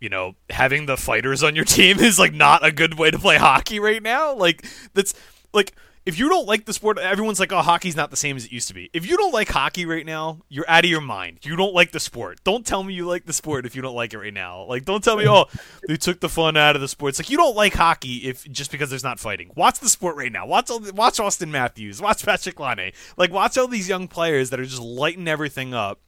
you 0.02 0.10
know 0.10 0.36
having 0.50 0.88
the 0.88 0.98
fighters 0.98 1.44
on 1.44 1.56
your 1.56 1.64
team 1.64 2.00
is 2.02 2.20
like 2.20 2.34
not 2.34 2.66
a 2.66 2.72
good 2.74 3.00
way 3.00 3.12
to 3.12 3.20
play 3.20 3.38
hockey 3.38 3.80
right 3.80 4.04
now. 4.04 4.36
Like 4.36 4.66
that's 4.94 5.14
like 5.54 5.74
if 6.04 6.18
you 6.18 6.30
don't 6.30 6.48
like 6.48 6.66
the 6.66 6.74
sport, 6.74 6.98
everyone's 6.98 7.40
like, 7.40 7.52
"Oh, 7.52 7.62
hockey's 7.62 7.96
not 7.96 8.10
the 8.10 8.18
same 8.18 8.36
as 8.36 8.46
it 8.46 8.52
used 8.52 8.68
to 8.70 8.74
be." 8.74 8.90
If 8.92 9.06
you 9.06 9.18
don't 9.18 9.32
like 9.32 9.50
hockey 9.50 9.86
right 9.86 10.06
now, 10.06 10.40
you're 10.50 10.66
out 10.68 10.84
of 10.84 10.90
your 10.90 11.02
mind. 11.02 11.40
You 11.44 11.56
don't 11.56 11.76
like 11.76 11.92
the 11.92 12.00
sport. 12.00 12.44
Don't 12.44 12.66
tell 12.66 12.82
me 12.82 12.96
you 12.96 13.06
like 13.06 13.26
the 13.26 13.34
sport 13.34 13.68
if 13.68 13.76
you 13.76 13.84
don't 13.84 13.94
like 13.94 14.14
it 14.14 14.18
right 14.18 14.34
now. 14.34 14.64
Like, 14.64 14.84
don't 14.84 15.04
tell 15.04 15.16
me, 15.16 15.28
"Oh, 15.28 15.46
they 15.88 15.98
took 15.98 16.20
the 16.20 16.30
fun 16.30 16.58
out 16.58 16.76
of 16.76 16.82
the 16.82 16.88
sport." 16.88 17.10
It's 17.10 17.20
like 17.20 17.30
you 17.30 17.38
don't 17.38 17.56
like 17.56 17.76
hockey 17.76 18.28
if 18.28 18.52
just 18.52 18.72
because 18.72 18.90
there's 18.90 19.04
not 19.04 19.20
fighting. 19.20 19.52
Watch 19.56 19.80
the 19.80 19.90
sport 19.90 20.16
right 20.16 20.32
now. 20.32 20.48
Watch 20.48 20.72
all, 20.72 20.80
watch 20.96 21.20
Auston 21.20 21.50
Matthews. 21.50 22.02
Watch 22.02 22.24
Patrik 22.24 22.60
Laine. 22.60 22.94
Like, 23.16 23.32
watch 23.32 23.56
all 23.60 23.68
these 23.68 23.88
young 23.88 24.08
players 24.08 24.50
that 24.50 24.60
are 24.60 24.66
just 24.66 24.82
lighting 24.82 25.28
everything 25.28 25.76
up, 25.76 26.02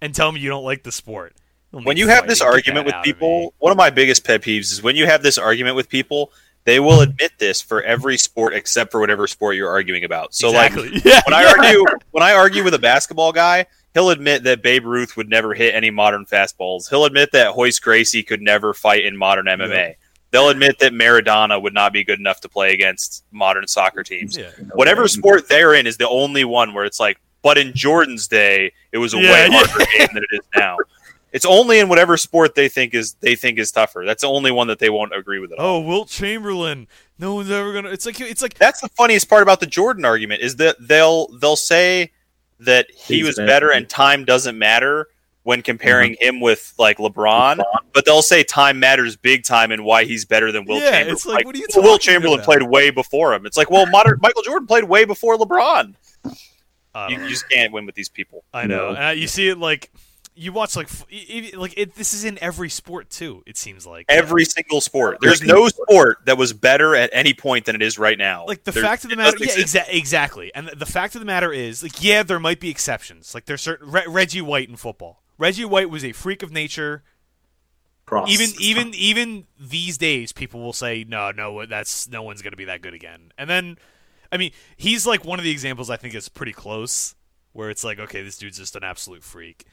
and 0.00 0.12
tell 0.16 0.32
me 0.32 0.40
you 0.40 0.48
don't 0.50 0.64
like 0.64 0.82
the 0.82 0.92
sport. 0.92 1.36
Don't 1.76 1.84
when 1.84 1.96
you 1.96 2.08
have 2.08 2.26
this 2.26 2.40
argument 2.40 2.86
with 2.86 2.94
out 2.94 3.00
of 3.00 3.04
people, 3.04 3.54
one 3.58 3.70
of 3.70 3.76
my 3.76 3.90
biggest 3.90 4.24
pet 4.24 4.42
peeves 4.42 4.72
is 4.72 4.82
when 4.82 4.96
you 4.96 5.06
have 5.06 5.22
this 5.22 5.38
argument 5.38 5.76
with 5.76 5.88
people, 5.88 6.32
they 6.64 6.80
will 6.80 7.00
admit 7.00 7.32
this 7.38 7.60
for 7.62 7.82
every 7.82 8.16
sport 8.18 8.54
except 8.54 8.90
for 8.90 9.00
whatever 9.00 9.26
sport 9.26 9.56
you're 9.56 9.70
arguing 9.70 10.04
about. 10.04 10.34
So 10.34 10.50
like 10.50 10.74
yeah, 11.04 11.20
when 11.26 11.34
I 11.34 11.42
yeah. 11.42 11.54
argue 11.58 11.86
when 12.10 12.22
I 12.22 12.32
argue 12.34 12.64
with 12.64 12.74
a 12.74 12.78
basketball 12.78 13.32
guy, 13.32 13.66
he'll 13.94 14.10
admit 14.10 14.42
that 14.44 14.62
Babe 14.62 14.84
Ruth 14.84 15.16
would 15.16 15.28
never 15.28 15.54
hit 15.54 15.74
any 15.74 15.90
modern 15.90 16.24
fastballs. 16.26 16.88
He'll 16.88 17.04
admit 17.04 17.30
that 17.32 17.54
Royce 17.56 17.78
Gracie 17.78 18.22
could 18.22 18.42
never 18.42 18.74
fight 18.74 19.04
in 19.04 19.16
modern 19.16 19.46
MMA. 19.46 19.70
Yeah. 19.70 19.92
They'll 20.32 20.48
admit 20.48 20.80
that 20.80 20.92
Maradona 20.92 21.62
would 21.62 21.72
not 21.72 21.92
be 21.92 22.02
good 22.04 22.18
enough 22.18 22.40
to 22.40 22.48
play 22.48 22.74
against 22.74 23.24
modern 23.30 23.66
soccer 23.68 24.02
teams. 24.02 24.36
yeah. 24.36 24.50
Whatever 24.74 25.06
sport 25.08 25.48
they're 25.48 25.74
in 25.74 25.86
is 25.86 25.96
the 25.96 26.08
only 26.08 26.44
one 26.44 26.74
where 26.74 26.84
it's 26.84 26.98
like, 26.98 27.18
but 27.42 27.58
in 27.58 27.72
Jordan's 27.74 28.26
day, 28.26 28.72
it 28.90 28.98
was 28.98 29.14
a 29.14 29.18
Yeah, 29.18 29.32
way 29.32 29.46
yeah. 29.50 29.64
harder 29.64 29.84
game 29.96 30.08
than 30.14 30.24
it 30.24 30.34
is 30.34 30.40
now. 30.56 30.76
It's 31.36 31.44
only 31.44 31.80
in 31.80 31.90
whatever 31.90 32.16
sport 32.16 32.54
they 32.54 32.66
think 32.70 32.94
is 32.94 33.12
they 33.20 33.36
think 33.36 33.58
is 33.58 33.70
tougher. 33.70 34.04
That's 34.06 34.22
the 34.22 34.28
only 34.28 34.50
one 34.50 34.68
that 34.68 34.78
they 34.78 34.88
won't 34.88 35.14
agree 35.14 35.38
with. 35.38 35.52
At 35.52 35.58
all. 35.58 35.76
Oh, 35.76 35.80
Wilt 35.80 36.08
Chamberlain. 36.08 36.88
No 37.18 37.34
one's 37.34 37.50
ever 37.50 37.74
gonna. 37.74 37.90
It's 37.90 38.06
like 38.06 38.18
it's 38.22 38.40
like 38.40 38.54
That's 38.54 38.80
the 38.80 38.88
funniest 38.88 39.28
part 39.28 39.42
about 39.42 39.60
the 39.60 39.66
Jordan 39.66 40.06
argument 40.06 40.40
is 40.40 40.56
that 40.56 40.76
they'll 40.80 41.28
they'll 41.38 41.54
say 41.54 42.10
that 42.60 42.86
he 42.90 43.22
was 43.22 43.36
better. 43.36 43.46
better 43.46 43.70
and 43.70 43.86
time 43.86 44.24
doesn't 44.24 44.58
matter 44.58 45.08
when 45.42 45.60
comparing 45.60 46.16
him 46.20 46.40
with 46.40 46.72
like 46.78 46.96
LeBron, 46.96 47.62
but 47.92 48.06
they'll 48.06 48.22
say 48.22 48.42
time 48.42 48.80
matters 48.80 49.14
big 49.14 49.44
time 49.44 49.70
and 49.72 49.84
why 49.84 50.04
he's 50.04 50.24
better 50.24 50.50
than 50.50 50.64
Wilt 50.64 50.80
Yeah, 50.82 50.90
Chamberlain. 50.90 51.12
it's 51.14 51.26
like, 51.26 51.44
what 51.44 51.54
are 51.54 51.58
you 51.58 51.66
well, 51.76 51.84
Wilt 51.84 52.00
Chamberlain 52.00 52.38
about? 52.40 52.46
played 52.46 52.62
way 52.62 52.88
before 52.90 53.34
him. 53.34 53.44
It's 53.44 53.58
like, 53.58 53.70
well, 53.70 53.84
modern 53.86 54.18
Michael 54.22 54.42
Jordan 54.42 54.66
played 54.66 54.84
way 54.84 55.04
before 55.04 55.36
LeBron. 55.36 55.94
You, 57.10 57.20
you 57.20 57.28
just 57.28 57.48
can't 57.50 57.74
win 57.74 57.84
with 57.84 57.94
these 57.94 58.08
people. 58.08 58.42
I 58.54 58.66
know. 58.66 58.94
No. 58.94 59.08
Uh, 59.08 59.10
you 59.10 59.28
see 59.28 59.48
it 59.50 59.58
like 59.58 59.90
you 60.38 60.52
watch 60.52 60.76
like 60.76 60.88
like 61.56 61.74
it, 61.76 61.94
this 61.94 62.12
is 62.14 62.24
in 62.24 62.38
every 62.42 62.68
sport 62.68 63.10
too. 63.10 63.42
It 63.46 63.56
seems 63.56 63.86
like 63.86 64.06
Every 64.08 64.44
single 64.44 64.80
sport. 64.80 65.18
There's 65.20 65.40
Every 65.40 65.48
no 65.54 65.68
sport. 65.68 65.88
sport 65.90 66.18
that 66.26 66.36
was 66.38 66.52
better 66.52 66.94
at 66.94 67.10
any 67.12 67.32
point 67.34 67.64
than 67.64 67.74
it 67.74 67.82
is 67.82 67.98
right 67.98 68.18
now. 68.18 68.44
like 68.46 68.64
the 68.64 68.70
There's- 68.72 68.86
fact 68.86 69.04
of 69.04 69.10
the 69.10 69.16
matter. 69.16 69.36
Yeah, 69.40 69.46
exa- 69.54 69.88
exactly. 69.88 70.54
And 70.54 70.68
the, 70.68 70.76
the 70.76 70.86
fact 70.86 71.14
of 71.14 71.20
the 71.20 71.24
matter 71.26 71.52
is, 71.52 71.82
like, 71.82 72.02
yeah, 72.04 72.22
there 72.22 72.38
might 72.38 72.60
be 72.60 72.68
exceptions. 72.70 73.34
Like 73.34 73.46
there's 73.46 73.62
certain 73.62 73.90
Re- 73.90 74.04
Reggie 74.06 74.42
White 74.42 74.68
in 74.68 74.76
football. 74.76 75.22
Reggie 75.38 75.64
White 75.64 75.90
was 75.90 76.04
a 76.04 76.12
freak 76.12 76.42
of 76.42 76.52
nature. 76.52 77.02
Cross. 78.04 78.30
Even 78.30 78.50
even 78.60 78.94
even 78.94 79.46
these 79.58 79.98
days, 79.98 80.32
people 80.32 80.60
will 80.60 80.72
say, 80.72 81.04
no, 81.08 81.32
no, 81.32 81.66
that's 81.66 82.08
no 82.08 82.22
one's 82.22 82.40
gonna 82.40 82.56
be 82.56 82.66
that 82.66 82.80
good 82.82 82.94
again. 82.94 83.32
And 83.36 83.50
then, 83.50 83.78
I 84.30 84.36
mean, 84.36 84.52
he's 84.76 85.06
like 85.06 85.24
one 85.24 85.40
of 85.40 85.44
the 85.44 85.50
examples 85.50 85.90
I 85.90 85.96
think 85.96 86.14
is 86.14 86.28
pretty 86.28 86.52
close, 86.52 87.16
where 87.52 87.68
it's 87.68 87.82
like, 87.82 87.98
okay, 87.98 88.22
this 88.22 88.38
dude's 88.38 88.58
just 88.58 88.76
an 88.76 88.84
absolute 88.84 89.24
freak. 89.24 89.64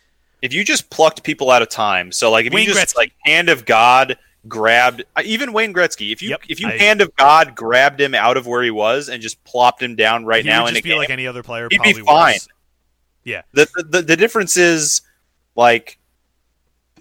If 0.43 0.53
you 0.53 0.63
just 0.63 0.89
plucked 0.91 1.23
people 1.23 1.49
out 1.49 1.61
of 1.61 1.69
time, 1.69 2.11
so 2.11 2.29
like 2.29 2.45
if 2.45 2.53
Wayne 2.53 2.67
you 2.67 2.73
just 2.73 2.93
Gretzky. 2.93 2.97
like 2.97 3.13
hand 3.25 3.49
of 3.49 3.65
God 3.65 4.17
grabbed 4.47 5.03
uh, 5.15 5.21
even 5.23 5.53
Wayne 5.53 5.73
Gretzky, 5.73 6.11
if 6.11 6.21
you 6.21 6.29
Yep, 6.31 6.41
if 6.49 6.59
you 6.59 6.67
I- 6.67 6.77
hand 6.77 7.01
of 7.01 7.15
God 7.15 7.55
grabbed 7.55 7.99
him 8.01 8.13
out 8.13 8.35
of 8.37 8.45
where 8.45 8.61
he 8.61 8.69
was 8.71 9.09
and 9.09 9.21
just 9.21 9.43
plopped 9.45 9.81
him 9.81 9.95
down 9.95 10.25
right 10.25 10.43
he 10.43 10.49
now 10.49 10.63
would 10.63 10.69
in 10.69 10.73
just 10.75 10.81
a 10.81 10.83
be 10.83 10.89
game, 10.89 10.97
like 10.99 11.09
any 11.09 11.25
other 11.27 11.41
player. 11.43 11.67
he'd 11.71 11.81
be 11.81 11.93
probably 11.93 12.03
fine. 12.03 12.33
worse. 12.33 13.43
the, 13.53 13.83
the 13.89 14.01
the 14.01 14.17
difference 14.17 14.57
is 14.57 15.01
like 15.55 15.97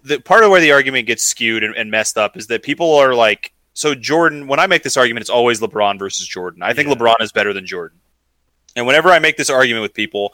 the 0.04 0.20
part 0.20 0.44
of 0.44 0.50
where 0.50 0.60
the 0.60 0.72
argument 0.72 1.06
gets 1.06 1.22
skewed 1.22 1.62
and, 1.64 1.74
and 1.76 1.90
messed 1.90 2.16
up 2.16 2.36
is 2.36 2.46
that 2.48 2.62
people 2.62 2.94
are 2.94 3.14
like 3.14 3.52
so 3.74 3.94
Jordan 3.94 4.46
when 4.46 4.60
I 4.60 4.66
make 4.68 4.82
this 4.84 4.96
argument 4.96 5.22
it's 5.22 5.30
always 5.30 5.60
LeBron 5.60 5.98
versus 5.98 6.26
Jordan. 6.28 6.62
I 6.62 6.74
think 6.74 6.88
Yeah. 6.88 6.94
LeBron 6.94 7.20
is 7.20 7.32
better 7.32 7.52
than 7.52 7.66
Jordan. 7.66 7.98
And 8.76 8.86
whenever 8.86 9.10
I 9.10 9.18
make 9.18 9.36
this 9.36 9.50
argument 9.50 9.82
with 9.82 9.94
people, 9.94 10.32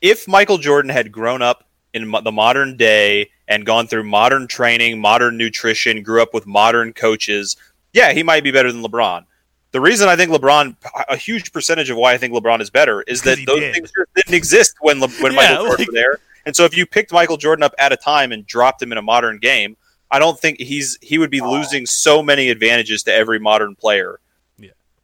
if 0.00 0.26
Michael 0.26 0.58
Jordan 0.58 0.90
had 0.90 1.12
grown 1.12 1.42
up 1.42 1.64
in 1.94 2.10
the 2.22 2.32
modern 2.32 2.76
day 2.76 3.30
and 3.48 3.66
gone 3.66 3.86
through 3.86 4.04
modern 4.04 4.46
training, 4.46 5.00
modern 5.00 5.36
nutrition, 5.36 6.02
grew 6.02 6.22
up 6.22 6.32
with 6.32 6.46
modern 6.46 6.92
coaches, 6.92 7.56
yeah, 7.92 8.12
he 8.12 8.22
might 8.22 8.44
be 8.44 8.50
better 8.50 8.70
than 8.70 8.82
LeBron. 8.82 9.24
The 9.72 9.80
reason 9.80 10.08
I 10.08 10.16
think 10.16 10.30
LeBron, 10.32 10.76
a 11.08 11.16
huge 11.16 11.52
percentage 11.52 11.90
of 11.90 11.96
why 11.96 12.12
I 12.12 12.18
think 12.18 12.32
LeBron 12.34 12.60
is 12.60 12.70
better, 12.70 13.02
is 13.02 13.22
that 13.22 13.38
those 13.46 13.60
did. 13.60 13.74
things 13.74 13.92
didn't 14.16 14.34
exist 14.34 14.74
when 14.80 15.00
Le- 15.00 15.08
when 15.20 15.32
Yeah, 15.32 15.36
Michael 15.36 15.56
Jordan 15.56 15.70
like- 15.78 15.86
was 15.88 15.94
there. 15.94 16.18
And 16.46 16.56
so 16.56 16.64
if 16.64 16.76
you 16.76 16.86
picked 16.86 17.12
Michael 17.12 17.36
Jordan 17.36 17.62
up 17.62 17.74
at 17.78 17.92
a 17.92 17.96
time 17.96 18.32
and 18.32 18.46
dropped 18.46 18.80
him 18.82 18.92
in 18.92 18.98
a 18.98 19.02
modern 19.02 19.38
game, 19.38 19.76
I 20.10 20.18
don't 20.18 20.40
think 20.40 20.58
he's 20.58 20.98
he 21.02 21.18
would 21.18 21.30
be 21.30 21.40
losing 21.40 21.86
so 21.86 22.22
many 22.22 22.48
advantages 22.50 23.02
to 23.04 23.12
every 23.14 23.38
modern 23.38 23.76
player. 23.76 24.18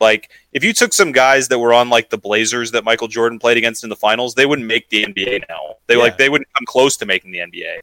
Like 0.00 0.30
if 0.52 0.62
you 0.62 0.72
took 0.72 0.92
some 0.92 1.12
guys 1.12 1.48
that 1.48 1.58
were 1.58 1.72
on 1.72 1.88
like 1.88 2.10
the 2.10 2.18
Blazers 2.18 2.70
that 2.72 2.84
Michael 2.84 3.08
Jordan 3.08 3.38
played 3.38 3.56
against 3.56 3.82
in 3.82 3.90
the 3.90 3.96
finals, 3.96 4.34
they 4.34 4.46
wouldn't 4.46 4.66
make 4.68 4.88
the 4.90 5.04
NBA 5.04 5.44
now. 5.48 5.76
They 5.86 5.94
Yeah. 5.94 6.00
like 6.02 6.18
they 6.18 6.28
wouldn't 6.28 6.48
come 6.54 6.66
close 6.66 6.96
to 6.98 7.06
making 7.06 7.32
the 7.32 7.38
NBA. 7.38 7.80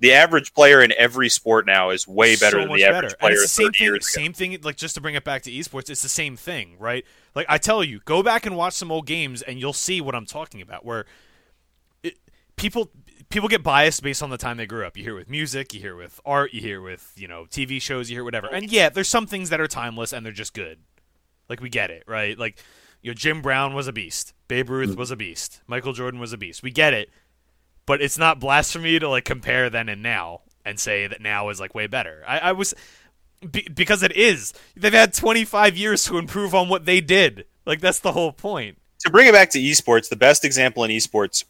The 0.00 0.12
average 0.12 0.52
player 0.52 0.82
in 0.82 0.92
every 0.92 1.30
sport 1.30 1.64
now 1.64 1.88
is 1.88 2.06
way 2.06 2.36
better 2.36 2.60
so 2.62 2.66
than 2.68 2.76
the 2.76 2.84
average 2.84 3.12
better. 3.12 3.16
player 3.16 3.32
And 3.32 3.42
it's 3.42 3.56
the 3.56 3.62
same 3.62 3.72
30 3.72 3.88
thing. 3.92 4.00
Same 4.02 4.32
thing. 4.34 4.58
Like 4.62 4.76
just 4.76 4.94
to 4.96 5.00
bring 5.00 5.14
it 5.14 5.24
back 5.24 5.42
to 5.44 5.50
esports, 5.50 5.88
it's 5.88 6.02
the 6.02 6.08
same 6.10 6.36
thing, 6.36 6.76
right? 6.78 7.06
Like 7.34 7.46
I 7.48 7.56
tell 7.56 7.82
you, 7.82 8.00
go 8.04 8.22
back 8.22 8.44
and 8.44 8.56
watch 8.56 8.74
some 8.74 8.92
old 8.92 9.06
games, 9.06 9.40
and 9.40 9.58
you'll 9.58 9.72
see 9.72 10.02
what 10.02 10.14
I'm 10.14 10.26
talking 10.26 10.60
about. 10.60 10.84
Where 10.84 11.06
it, 12.02 12.18
people 12.56 12.90
people 13.30 13.48
get 13.48 13.62
biased 13.62 14.02
based 14.02 14.22
on 14.22 14.28
the 14.28 14.36
time 14.36 14.58
they 14.58 14.66
grew 14.66 14.86
up. 14.86 14.98
You 14.98 15.02
hear 15.02 15.12
it 15.12 15.20
with 15.20 15.30
music, 15.30 15.72
you 15.72 15.80
hear 15.80 15.92
it 15.92 15.96
with 15.96 16.20
art, 16.26 16.52
you 16.52 16.60
hear 16.60 16.76
it 16.76 16.82
with 16.82 17.12
you 17.16 17.26
know 17.26 17.46
TV 17.48 17.80
shows, 17.80 18.10
you 18.10 18.16
hear 18.16 18.24
whatever. 18.24 18.48
And 18.48 18.70
yeah, 18.70 18.90
there's 18.90 19.08
some 19.08 19.26
things 19.26 19.48
that 19.48 19.60
are 19.62 19.66
timeless 19.66 20.12
and 20.12 20.26
they're 20.26 20.32
just 20.32 20.52
good. 20.52 20.80
Like 21.48 21.60
we 21.60 21.68
get 21.68 21.90
it, 21.90 22.04
right? 22.06 22.38
Like 22.38 22.62
you 23.02 23.10
know, 23.10 23.14
Jim 23.14 23.42
Brown 23.42 23.74
was 23.74 23.88
a 23.88 23.92
beast, 23.92 24.32
Babe 24.48 24.70
Ruth 24.70 24.90
mm. 24.90 24.96
was 24.96 25.10
a 25.10 25.16
beast, 25.16 25.60
Michael 25.66 25.92
Jordan 25.92 26.20
was 26.20 26.32
a 26.32 26.38
beast. 26.38 26.62
We 26.62 26.70
get 26.70 26.94
it, 26.94 27.10
but 27.86 28.02
it's 28.02 28.18
not 28.18 28.40
blasphemy 28.40 28.98
to 28.98 29.08
like 29.08 29.24
compare 29.24 29.70
then 29.70 29.88
and 29.88 30.02
now 30.02 30.42
and 30.64 30.78
say 30.80 31.06
that 31.06 31.20
now 31.20 31.48
is 31.48 31.60
like 31.60 31.74
way 31.74 31.86
better. 31.86 32.24
I, 32.26 32.38
I 32.38 32.52
was 32.52 32.74
be, 33.50 33.66
because 33.72 34.02
it 34.02 34.12
is. 34.12 34.52
They've 34.76 34.92
had 34.92 35.12
25 35.12 35.76
years 35.76 36.04
to 36.04 36.18
improve 36.18 36.54
on 36.54 36.68
what 36.68 36.84
they 36.84 37.00
did. 37.00 37.46
Like 37.64 37.80
that's 37.80 38.00
the 38.00 38.12
whole 38.12 38.32
point. 38.32 38.78
to 39.00 39.10
bring 39.10 39.28
it 39.28 39.32
back 39.32 39.50
to 39.50 39.58
esports, 39.58 40.08
the 40.08 40.16
best 40.16 40.44
example 40.44 40.84
in 40.84 40.90
esports, 40.90 41.44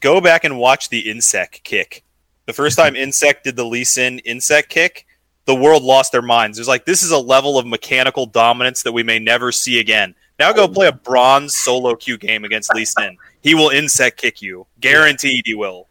go 0.00 0.20
back 0.20 0.44
and 0.44 0.58
watch 0.58 0.88
the 0.88 1.04
Insec 1.04 1.62
kick. 1.62 2.04
The 2.46 2.52
first 2.52 2.76
time 2.78 2.94
Insec 2.94 3.42
did 3.42 3.56
the 3.56 3.64
Lee 3.64 3.84
Sin 3.84 4.20
Insec 4.26 4.68
kick, 4.68 5.06
the 5.44 5.54
world 5.54 5.82
lost 5.82 6.12
their 6.12 6.22
minds. 6.22 6.58
It 6.58 6.62
was 6.62 6.68
like 6.68 6.84
this 6.84 7.02
is 7.02 7.10
a 7.10 7.18
level 7.18 7.58
of 7.58 7.66
mechanical 7.66 8.26
dominance 8.26 8.82
that 8.82 8.92
we 8.92 9.02
may 9.02 9.18
never 9.18 9.52
see 9.52 9.80
again. 9.80 10.14
Now 10.38 10.52
go 10.52 10.66
play 10.66 10.88
a 10.88 10.92
bronze 10.92 11.54
solo 11.54 11.94
queue 11.94 12.18
game 12.18 12.44
against 12.44 12.74
Lee 12.74 12.84
Sin. 12.84 13.16
He 13.42 13.54
will 13.54 13.70
Insec 13.70 14.16
kick 14.16 14.42
you, 14.42 14.66
guaranteed. 14.80 15.46
He 15.46 15.54
will. 15.54 15.88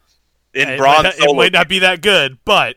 In 0.54 0.68
it, 0.68 0.78
bronze, 0.78 1.04
might 1.04 1.18
not, 1.18 1.30
it 1.30 1.34
might 1.34 1.52
not 1.52 1.68
be 1.68 1.78
that 1.78 2.02
good, 2.02 2.38
but 2.44 2.76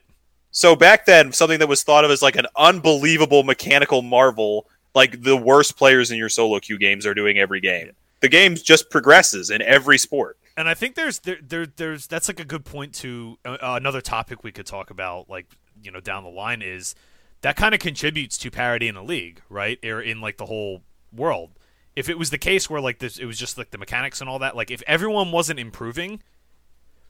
so 0.52 0.74
back 0.74 1.06
then, 1.06 1.34
something 1.34 1.60
that 1.60 1.68
was 1.68 1.84
thought 1.84 2.06
of 2.06 2.12
as 2.12 2.22
like 2.22 2.38
an 2.38 2.48
unbelievable 2.56 3.44
mechanical 3.44 4.02
marvel, 4.02 4.68
like 4.94 5.22
the 5.22 5.36
worst 5.36 5.76
players 5.76 6.12
in 6.12 6.18
your 6.18 6.30
solo 6.30 6.60
queue 6.60 6.78
games 6.78 7.06
are 7.06 7.14
doing 7.14 7.38
every 7.38 7.60
game. 7.60 7.92
The 8.22 8.30
game 8.30 8.56
just 8.56 8.90
progresses 8.90 9.50
in 9.50 9.62
every 9.62 9.98
sport. 9.98 10.38
and 10.56 10.70
I 10.70 10.74
think 10.74 10.96
there's 10.96 11.20
there, 11.20 11.40
there 11.42 11.66
there's 11.66 12.08
that's 12.08 12.30
like 12.30 12.40
a 12.40 12.46
good 12.46 12.64
point 12.64 12.94
to 12.96 13.38
uh, 13.44 13.58
another 13.62 14.00
topic 14.00 14.44
we 14.44 14.54
could 14.54 14.66
talk 14.66 14.90
about 14.90 15.30
like 15.30 15.48
you 15.86 15.92
know 15.92 16.00
down 16.00 16.24
the 16.24 16.30
line 16.30 16.62
is 16.62 16.96
that 17.42 17.56
kind 17.56 17.76
of 17.76 17.80
contributes 17.80 18.38
to 18.40 18.50
parity 18.50 18.88
in 18.88 18.96
the 18.96 19.04
league, 19.04 19.42
right? 19.50 19.78
Or 19.86 20.02
in 20.02 20.20
like 20.22 20.38
the 20.38 20.48
whole 20.48 20.82
world. 21.14 21.52
If 21.96 22.10
it 22.10 22.18
was 22.18 22.30
the 22.30 22.38
case 22.38 22.70
where 22.70 22.82
like 22.82 23.00
this 23.00 23.18
it 23.18 23.26
was 23.26 23.38
just 23.38 23.58
like 23.58 23.72
the 23.72 23.78
mechanics 23.78 24.20
and 24.20 24.30
all 24.30 24.40
that, 24.40 24.56
like 24.56 24.72
if 24.72 24.82
everyone 24.88 25.32
wasn't 25.32 25.60
improving, 25.60 26.22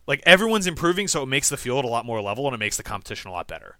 like 0.07 0.21
everyone's 0.25 0.67
improving 0.67 1.07
so 1.07 1.23
it 1.23 1.27
makes 1.27 1.49
the 1.49 1.57
field 1.57 1.85
a 1.85 1.87
lot 1.87 2.05
more 2.05 2.21
level 2.21 2.45
and 2.47 2.53
it 2.53 2.57
makes 2.57 2.77
the 2.77 2.83
competition 2.83 3.29
a 3.29 3.33
lot 3.33 3.47
better. 3.47 3.77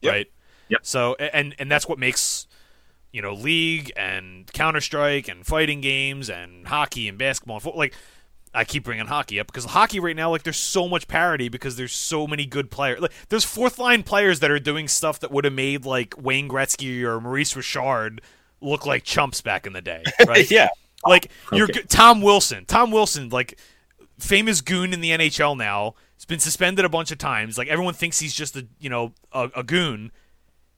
Yep. 0.00 0.12
Right? 0.12 0.32
Yep. 0.68 0.80
So 0.82 1.14
and 1.14 1.54
and 1.58 1.70
that's 1.70 1.88
what 1.88 1.98
makes 1.98 2.46
you 3.12 3.22
know 3.22 3.32
league 3.32 3.92
and 3.96 4.52
Counter 4.52 4.80
Strike 4.80 5.28
and 5.28 5.46
fighting 5.46 5.80
games 5.80 6.28
and 6.28 6.66
hockey 6.66 7.08
and 7.08 7.16
basketball 7.16 7.56
and 7.56 7.62
football. 7.62 7.78
Like 7.78 7.94
I 8.54 8.64
keep 8.64 8.84
bringing 8.84 9.06
hockey 9.06 9.40
up 9.40 9.48
because 9.48 9.64
hockey 9.64 10.00
right 10.00 10.16
now, 10.16 10.30
like 10.30 10.44
there's 10.44 10.56
so 10.56 10.88
much 10.88 11.08
parity 11.08 11.48
because 11.48 11.76
there's 11.76 11.92
so 11.92 12.26
many 12.26 12.46
good 12.46 12.70
players. 12.70 13.00
Like 13.00 13.12
there's 13.28 13.44
fourth 13.44 13.78
line 13.78 14.02
players 14.02 14.40
that 14.40 14.50
are 14.50 14.58
doing 14.58 14.88
stuff 14.88 15.20
that 15.20 15.30
would 15.30 15.44
have 15.44 15.54
made 15.54 15.84
like 15.84 16.14
Wayne 16.16 16.48
Gretzky 16.48 17.02
or 17.02 17.20
Maurice 17.20 17.56
Richard 17.56 18.20
look 18.60 18.86
like 18.86 19.04
chumps 19.04 19.40
back 19.40 19.66
in 19.66 19.72
the 19.72 19.82
day, 19.82 20.02
right? 20.26 20.50
yeah. 20.50 20.68
Like 21.06 21.30
you're 21.52 21.66
Tom 21.66 22.22
Wilson. 22.22 22.64
Tom 22.64 22.90
Wilson, 22.90 23.28
like 23.28 23.58
famous 24.18 24.60
goon 24.60 24.92
in 24.92 25.00
the 25.00 25.10
NHL 25.10 25.56
now, 25.56 25.94
He's 26.24 26.24
been 26.24 26.40
suspended 26.40 26.86
a 26.86 26.88
bunch 26.88 27.10
of 27.10 27.18
times. 27.18 27.58
Like 27.58 27.68
everyone 27.68 27.92
thinks 27.92 28.18
he's 28.18 28.32
just 28.32 28.56
a 28.56 28.66
you 28.78 28.88
know 28.88 29.12
a, 29.30 29.50
a 29.56 29.62
goon. 29.62 30.10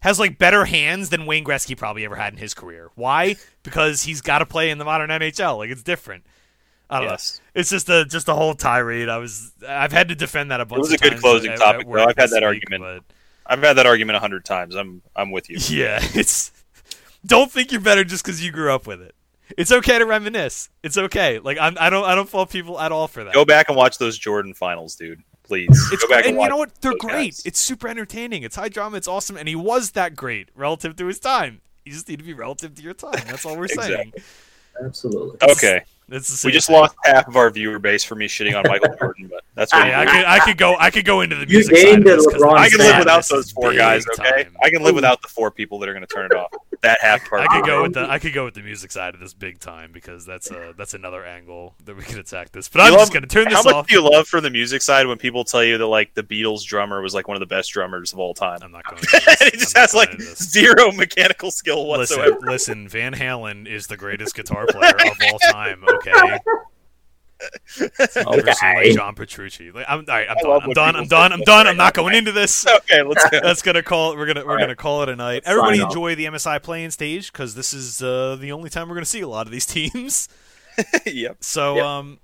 Has 0.01 0.19
like 0.19 0.39
better 0.39 0.65
hands 0.65 1.11
than 1.11 1.25
Wayne 1.25 1.45
Gretzky 1.45 1.77
probably 1.77 2.05
ever 2.05 2.17
had 2.17 2.33
in 2.33 2.39
his 2.41 2.53
career. 2.53 2.91
Why? 2.97 3.37
Because 3.63 4.03
he's 4.03 4.21
got 4.21 4.41
to 4.41 4.47
play 4.47 4.71
in 4.71 4.79
the 4.79 4.85
modern 4.85 5.09
NHL. 5.09 5.59
Like 5.59 5.71
it's 5.71 5.85
different. 5.85 6.25
I 6.89 7.01
don't 7.01 7.11
Yes. 7.11 7.41
know. 7.55 7.61
It's 7.61 7.71
just 7.71 7.89
a 7.89 8.05
just 8.05 8.29
a 8.29 8.35
whole 8.35 8.55
tirade. 8.55 9.09
I 9.09 9.19
was 9.19 9.53
I've 9.67 9.93
had 9.93 10.09
to 10.09 10.15
defend 10.15 10.51
that 10.51 10.61
a 10.61 10.65
bunch. 10.65 10.79
was 10.81 10.93
of 10.93 11.01
a 11.01 11.11
good 11.11 11.19
closing 11.21 11.53
at- 11.53 11.59
topic, 11.59 11.87
at 11.87 11.93
though. 11.93 12.05
I've 12.05 12.17
had 12.17 12.31
that 12.31 12.43
week, 12.43 12.63
argument. 12.71 13.05
I've 13.47 13.63
had 13.63 13.75
that 13.75 13.87
argument 13.87 14.17
a 14.17 14.21
hundred 14.21 14.45
times. 14.45 14.75
I'm 14.77 15.03
I'm 15.15 15.31
with 15.31 15.51
you. 15.51 15.59
Yeah, 15.61 15.99
it's 16.15 16.53
don't 17.25 17.51
think 17.51 17.73
you're 17.73 17.81
better 17.81 18.05
just 18.05 18.25
because 18.25 18.45
you 18.45 18.53
grew 18.53 18.73
up 18.73 18.87
with 18.87 19.01
it. 19.03 19.15
It's 19.57 19.71
okay 19.71 19.99
to 19.99 20.07
reminisce. 20.07 20.69
It's 20.83 20.99
okay. 20.99 21.39
Like 21.39 21.59
I'm, 21.61 21.77
I 21.81 21.91
don't 21.91 22.05
I 22.05 22.15
don't 22.15 22.29
fault 22.29 22.51
people 22.51 22.79
at 22.81 22.93
all 22.93 23.09
for 23.09 23.25
that. 23.25 23.35
Go 23.35 23.45
back 23.45 23.69
and 23.69 23.77
watch 23.77 23.99
those 23.99 24.19
Jordan 24.19 24.55
finals, 24.55 24.95
dude. 24.97 25.23
Please. 25.45 25.69
It's 25.93 26.03
Go 26.03 26.09
back 26.09 26.25
and, 26.27 26.35
and, 26.35 26.43
you 26.43 26.49
know 26.49 26.57
what? 26.57 26.81
They're 26.81 26.97
great. 26.99 27.13
guys. 27.35 27.43
It's 27.45 27.61
super 27.61 27.87
entertaining. 27.87 28.43
It's 28.43 28.57
high 28.57 28.69
drama. 28.69 28.97
It's 28.97 29.07
awesome, 29.07 29.37
and 29.37 29.47
he 29.49 29.55
was 29.55 29.93
that 29.93 30.17
great 30.17 30.49
relative 30.57 30.97
to 30.97 31.07
his 31.07 31.21
time. 31.21 31.61
You 31.85 31.93
just 31.93 32.09
need 32.09 32.19
to 32.19 32.25
be 32.25 32.33
relative 32.35 32.75
to 32.75 32.83
your 32.83 32.95
time. 32.95 33.13
That's 33.27 33.45
all 33.47 33.57
we're 33.57 33.69
saying. 33.83 34.13
Absolutely. 34.85 35.39
Okay. 35.53 35.85
It's 36.09 36.43
the 36.43 36.47
We 36.47 36.53
just 36.53 36.69
thing. 36.69 36.77
lost 36.77 36.95
half 37.05 37.27
of 37.27 37.37
our 37.37 37.51
viewer 37.51 37.79
base 37.81 38.05
for 38.05 38.15
me 38.15 38.29
shitting 38.29 38.57
on 38.57 38.63
Michael 38.69 38.95
Jordan, 38.97 39.27
but 39.29 39.43
that's 39.57 39.73
what 39.73 39.85
Hey, 39.87 39.95
I 39.95 40.05
could 40.07 40.25
I 40.25 40.39
could 40.39 40.57
go 40.57 40.77
I 40.79 40.91
could 40.91 41.05
go 41.05 41.23
into 41.23 41.35
the 41.35 41.47
music 41.47 41.77
side 41.77 41.85
gained 41.85 41.99
of 42.09 42.17
this 42.19 42.27
it, 42.27 42.31
'cause 42.33 42.43
LeBron 42.43 42.59
I 42.59 42.69
can 42.69 42.79
live 42.79 42.99
without 42.99 43.29
those 43.29 43.51
four 43.51 43.75
guys, 43.75 44.05
okay? 44.21 44.45
time. 44.45 44.57
I 44.63 44.71
can 44.71 44.83
live 44.85 44.95
without 44.95 45.21
the 45.21 45.29
four 45.29 45.51
people 45.51 45.79
that 45.81 45.89
are 45.89 45.93
going 45.95 46.07
to 46.07 46.15
turn 46.15 46.27
it 46.27 46.35
off. 46.37 46.53
That 46.83 46.99
half 47.01 47.29
part. 47.29 47.43
I 47.43 47.47
could 47.47 47.65
go 47.67 47.83
with 47.83 47.95
the 47.95 48.09
I 48.11 48.19
could 48.19 48.33
go 48.35 48.45
with 48.45 48.55
the 48.55 48.63
music 48.63 48.93
side 48.93 49.15
of 49.15 49.21
this 49.21 49.35
big 49.35 49.59
time 49.61 49.91
because 49.93 50.25
that's 50.27 50.51
a 50.51 50.75
that's 50.77 50.95
another 50.95 51.25
angle 51.25 51.75
that 51.85 51.97
we 51.97 52.03
could 52.03 52.19
attack 52.19 52.53
this. 52.53 52.69
But 52.69 52.81
You 52.81 52.85
I'm 52.87 52.91
love- 52.93 53.01
just 53.01 53.13
gonna 53.13 53.27
turn 53.27 53.45
this 53.49 53.55
off. 53.59 53.65
How 53.65 53.71
much 53.71 53.75
off. 53.77 53.87
do 53.89 53.95
you 53.95 54.03
love 54.03 54.29
for 54.29 54.41
the 54.41 54.51
music 54.51 54.83
side 54.83 55.07
when 55.07 55.19
people 55.19 55.45
tell 55.45 55.65
you 55.65 55.79
that 55.79 55.87
like 55.87 56.15
the 56.15 56.23
Beatles 56.23 56.65
drummer 56.65 57.01
was 57.03 57.15
like 57.15 57.29
one 57.29 57.37
of 57.37 57.41
the 57.41 57.47
best 57.47 57.71
drummers 57.73 58.13
of 58.13 58.19
all 58.19 58.35
time? 58.35 58.59
I'm 58.63 58.73
not 58.73 58.85
going. 58.91 59.03
This. 59.13 59.43
he 59.43 59.51
just 59.59 59.77
I'm 59.77 59.81
has 59.83 59.95
like 59.95 60.21
zero 60.21 60.93
mechanical 60.93 61.51
skill 61.51 61.87
whatsoever. 61.87 62.31
Listen, 62.43 62.47
listen. 62.85 62.89
Van 62.89 63.15
Halen 63.15 63.67
is 63.67 63.87
the 63.87 63.97
greatest 63.97 64.35
guitar 64.35 64.67
player 64.67 64.93
of 64.95 65.19
all 65.33 65.39
time. 65.51 65.83
Okay. 65.89 66.39
Personally, 67.77 68.93
John 68.95 69.15
Petrucci. 69.15 69.71
Like, 69.71 69.87
I'm, 69.89 70.01
all 70.01 70.05
right, 70.09 70.29
I'm 70.29 70.37
I 70.39 70.43
done. 70.43 70.63
I'm 70.63 70.73
done. 70.73 70.97
I'm 70.97 71.07
done. 71.07 71.33
I'm 71.33 71.41
done. 71.41 71.67
I'm 71.67 71.77
not 71.77 71.95
going 71.95 72.15
into 72.15 72.33
this. 72.33 72.67
Okay, 72.77 73.03
let's 73.03 73.29
go. 73.31 73.41
That's 73.43 73.63
gonna 73.63 73.83
call 73.83 74.13
it. 74.13 74.19
We're 74.19 74.27
gonna 74.27 74.45
we're 74.45 74.53
All 74.53 74.59
gonna 74.59 74.77
call 74.77 75.03
it 75.03 75.09
a 75.09 75.17
night. 75.17 75.35
Let's 75.45 75.49
Everybody 75.49 75.79
sign 75.79 75.85
off. 75.87 75.91
enjoy 75.91 76.15
the 76.15 76.27
MSI 76.27 76.63
play-in 76.63 76.91
stage 76.91 77.33
because 77.33 77.55
this 77.55 77.73
is 77.75 78.01
uh, 78.03 78.37
the 78.39 78.53
only 78.53 78.71
time 78.71 78.89
we're 78.89 78.95
gonna 78.95 79.05
see 79.07 79.21
a 79.23 79.29
lot 79.29 79.47
of 79.47 79.53
these 79.53 79.67
teams. 79.77 80.29
yep. 81.07 81.39
So 81.41 81.77
Yep. 81.77 81.85
um, 81.85 82.19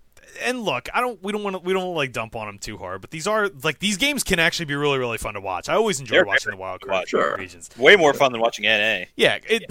and 0.44 0.60
look, 0.62 0.88
I 0.94 1.00
don't. 1.00 1.22
We 1.22 1.32
don't 1.32 1.42
want 1.42 1.56
to. 1.56 1.60
We 1.62 1.72
don't 1.72 1.82
wanna, 1.84 1.96
like 1.96 2.12
dump 2.12 2.36
on 2.36 2.46
them 2.46 2.58
too 2.58 2.78
hard. 2.78 3.00
But 3.00 3.10
these 3.10 3.26
are 3.26 3.50
like 3.62 3.78
these 3.80 3.96
games 3.96 4.22
can 4.24 4.38
actually 4.38 4.66
be 4.66 4.74
really 4.74 4.98
really 4.98 5.18
fun 5.18 5.34
to 5.34 5.40
watch. 5.40 5.68
I 5.68 5.74
always 5.74 6.00
enjoy 6.00 6.16
They're 6.16 6.24
watching 6.24 6.50
the 6.52 6.56
wild 6.56 6.80
card 6.82 7.06
watch. 7.12 7.38
Regions. 7.38 7.70
Way 7.76 7.96
more 7.96 8.14
fun 8.14 8.32
than 8.32 8.40
watching 8.40 8.64
NA. 8.64 9.04
Yeah. 9.16 9.38
It. 9.48 9.64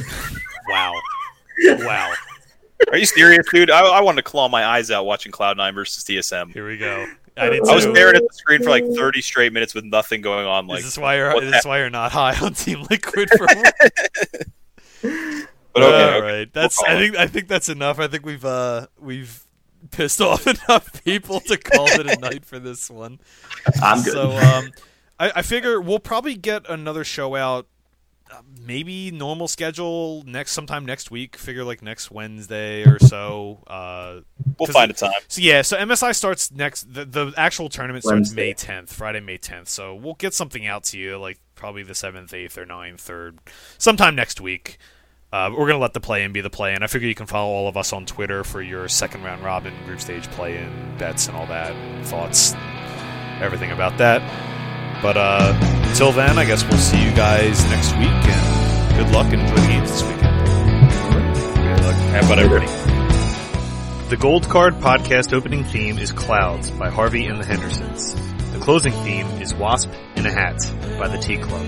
wow. 0.69 0.93
Wow. 1.65 2.13
Are 2.89 2.97
you 2.97 3.05
serious, 3.05 3.45
dude? 3.51 3.69
I, 3.69 3.81
I 3.81 4.01
wanted 4.01 4.17
to 4.17 4.29
claw 4.29 4.49
my 4.49 4.65
eyes 4.65 4.91
out 4.91 5.05
watching 5.05 5.31
Cloud9 5.31 5.73
versus 5.73 6.03
TSM. 6.03 6.53
Here 6.53 6.67
we 6.67 6.77
go. 6.77 7.05
I 7.37 7.49
did 7.49 7.67
I 7.67 7.75
was 7.75 7.83
staring 7.83 8.15
at 8.15 8.23
the 8.23 8.33
screen 8.33 8.61
for 8.61 8.69
like 8.69 8.85
30 8.85 9.21
straight 9.21 9.53
minutes 9.53 9.73
with 9.73 9.85
nothing 9.85 10.21
going 10.21 10.45
on. 10.45 10.67
Like, 10.67 10.79
is 10.79 10.85
this 10.85 10.97
why 10.97 11.15
you're? 11.15 11.33
what 11.33 11.43
Is 11.43 11.49
the 11.49 11.57
this 11.57 11.65
why 11.65 11.79
you're 11.79 11.89
not 11.89 12.11
high 12.11 12.37
on 12.39 12.53
Team 12.53 12.85
Liquid 12.89 13.29
for? 13.37 13.47
But 15.73 15.83
okay, 15.83 16.03
All 16.03 16.09
okay. 16.17 16.37
right. 16.39 16.53
That's. 16.53 16.81
We'll 16.81 16.97
I 16.97 16.99
think. 16.99 17.15
I 17.15 17.27
think 17.27 17.47
that's 17.47 17.69
enough. 17.69 17.99
I 17.99 18.07
think 18.07 18.25
we've. 18.25 18.43
Uh, 18.43 18.87
we've 18.99 19.43
pissed 19.89 20.21
off 20.21 20.45
enough 20.45 21.03
people 21.03 21.39
to 21.39 21.57
call 21.57 21.87
it 21.87 22.07
a 22.07 22.19
night 22.19 22.45
for 22.45 22.59
this 22.59 22.89
one. 22.89 23.19
I'm 23.81 24.03
good. 24.03 24.13
So 24.13 24.31
um, 24.31 24.71
I, 25.19 25.31
I 25.37 25.41
figure 25.41 25.79
we'll 25.79 25.99
probably 25.99 26.35
get 26.35 26.69
another 26.69 27.03
show 27.03 27.35
out. 27.35 27.67
Uh, 28.31 28.41
maybe 28.65 29.11
normal 29.11 29.47
schedule 29.47 30.23
next 30.25 30.51
sometime 30.53 30.85
next 30.85 31.11
week. 31.11 31.35
Figure 31.35 31.63
like 31.65 31.81
next 31.81 32.11
Wednesday 32.11 32.83
or 32.83 32.97
so. 32.99 33.61
Uh, 33.67 34.21
we'll 34.57 34.67
'cause 34.67 34.73
find 34.73 34.89
a 34.89 34.93
time. 34.93 35.11
so 35.27 35.41
yeah, 35.41 35.61
so 35.61 35.75
MSI 35.77 36.13
starts 36.13 36.49
next. 36.51 36.93
The, 36.93 37.03
the 37.03 37.33
actual 37.35 37.67
tournament 37.67 38.03
starts 38.05 38.29
Wednesday. 38.33 38.47
May 38.49 38.53
10th, 38.53 38.89
Friday, 38.89 39.19
May 39.19 39.37
10th. 39.37 39.67
So 39.67 39.95
we'll 39.95 40.13
get 40.15 40.33
something 40.33 40.65
out 40.65 40.85
to 40.85 40.97
you 40.97 41.17
like 41.17 41.39
probably 41.55 41.83
the 41.83 41.93
7th, 41.93 42.29
8th, 42.31 42.57
or 42.57 42.65
9th, 42.65 43.09
or 43.09 43.33
sometime 43.77 44.15
next 44.15 44.39
week. 44.39 44.77
Uh, 45.33 45.49
we're 45.57 45.67
gonna 45.67 45.79
let 45.79 45.93
the 45.93 45.99
play 46.01 46.23
in 46.23 46.31
be 46.33 46.41
the 46.41 46.49
play 46.49 46.73
in. 46.73 46.83
I 46.83 46.87
figure 46.87 47.07
you 47.07 47.15
can 47.15 47.25
follow 47.25 47.51
all 47.51 47.67
of 47.67 47.75
us 47.77 47.93
on 47.93 48.05
Twitter 48.05 48.43
for 48.43 48.61
your 48.61 48.87
second 48.87 49.23
round 49.23 49.43
robin, 49.43 49.73
group 49.85 50.01
stage 50.01 50.23
play 50.31 50.57
in 50.57 50.97
bets 50.97 51.27
and 51.27 51.35
all 51.37 51.45
that, 51.47 51.73
thoughts, 52.05 52.53
everything 53.41 53.71
about 53.71 53.97
that. 53.97 54.21
But 55.01 55.15
uh, 55.17 55.80
until 55.91 56.13
then, 56.13 56.39
I 56.39 56.45
guess 56.45 56.63
we'll 56.63 56.77
see 56.77 57.03
you 57.03 57.11
guys 57.11 57.65
next 57.65 57.91
week, 57.97 58.07
and 58.07 58.97
good 58.97 59.13
luck 59.13 59.33
and 59.33 59.41
enjoy 59.41 59.55
the 59.55 59.67
games 59.67 59.91
this 59.91 60.03
weekend. 60.03 60.21
Good 60.21 61.85
luck. 61.85 61.95
How 61.95 62.19
about 62.19 62.39
everybody? 62.39 64.07
The 64.07 64.15
Gold 64.17 64.47
Card 64.47 64.75
podcast 64.75 65.33
opening 65.33 65.65
theme 65.65 65.97
is 65.97 66.13
Clouds 66.13 66.71
by 66.71 66.89
Harvey 66.89 67.25
and 67.25 67.41
the 67.41 67.45
Hendersons. 67.45 68.15
The 68.53 68.59
closing 68.59 68.93
theme 69.03 69.27
is 69.41 69.53
Wasp 69.53 69.89
in 70.15 70.25
a 70.25 70.31
Hat 70.31 70.59
by 70.97 71.09
the 71.09 71.17
Tea 71.17 71.37
Club. 71.37 71.67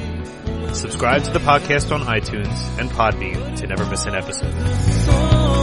Subscribe 0.73 1.25
to 1.25 1.31
the 1.31 1.39
podcast 1.39 1.93
on 1.93 2.01
iTunes 2.03 2.79
and 2.79 2.89
Podbean 2.89 3.57
to 3.57 3.67
never 3.67 3.85
miss 3.85 4.05
an 4.05 4.15
episode. 4.15 5.62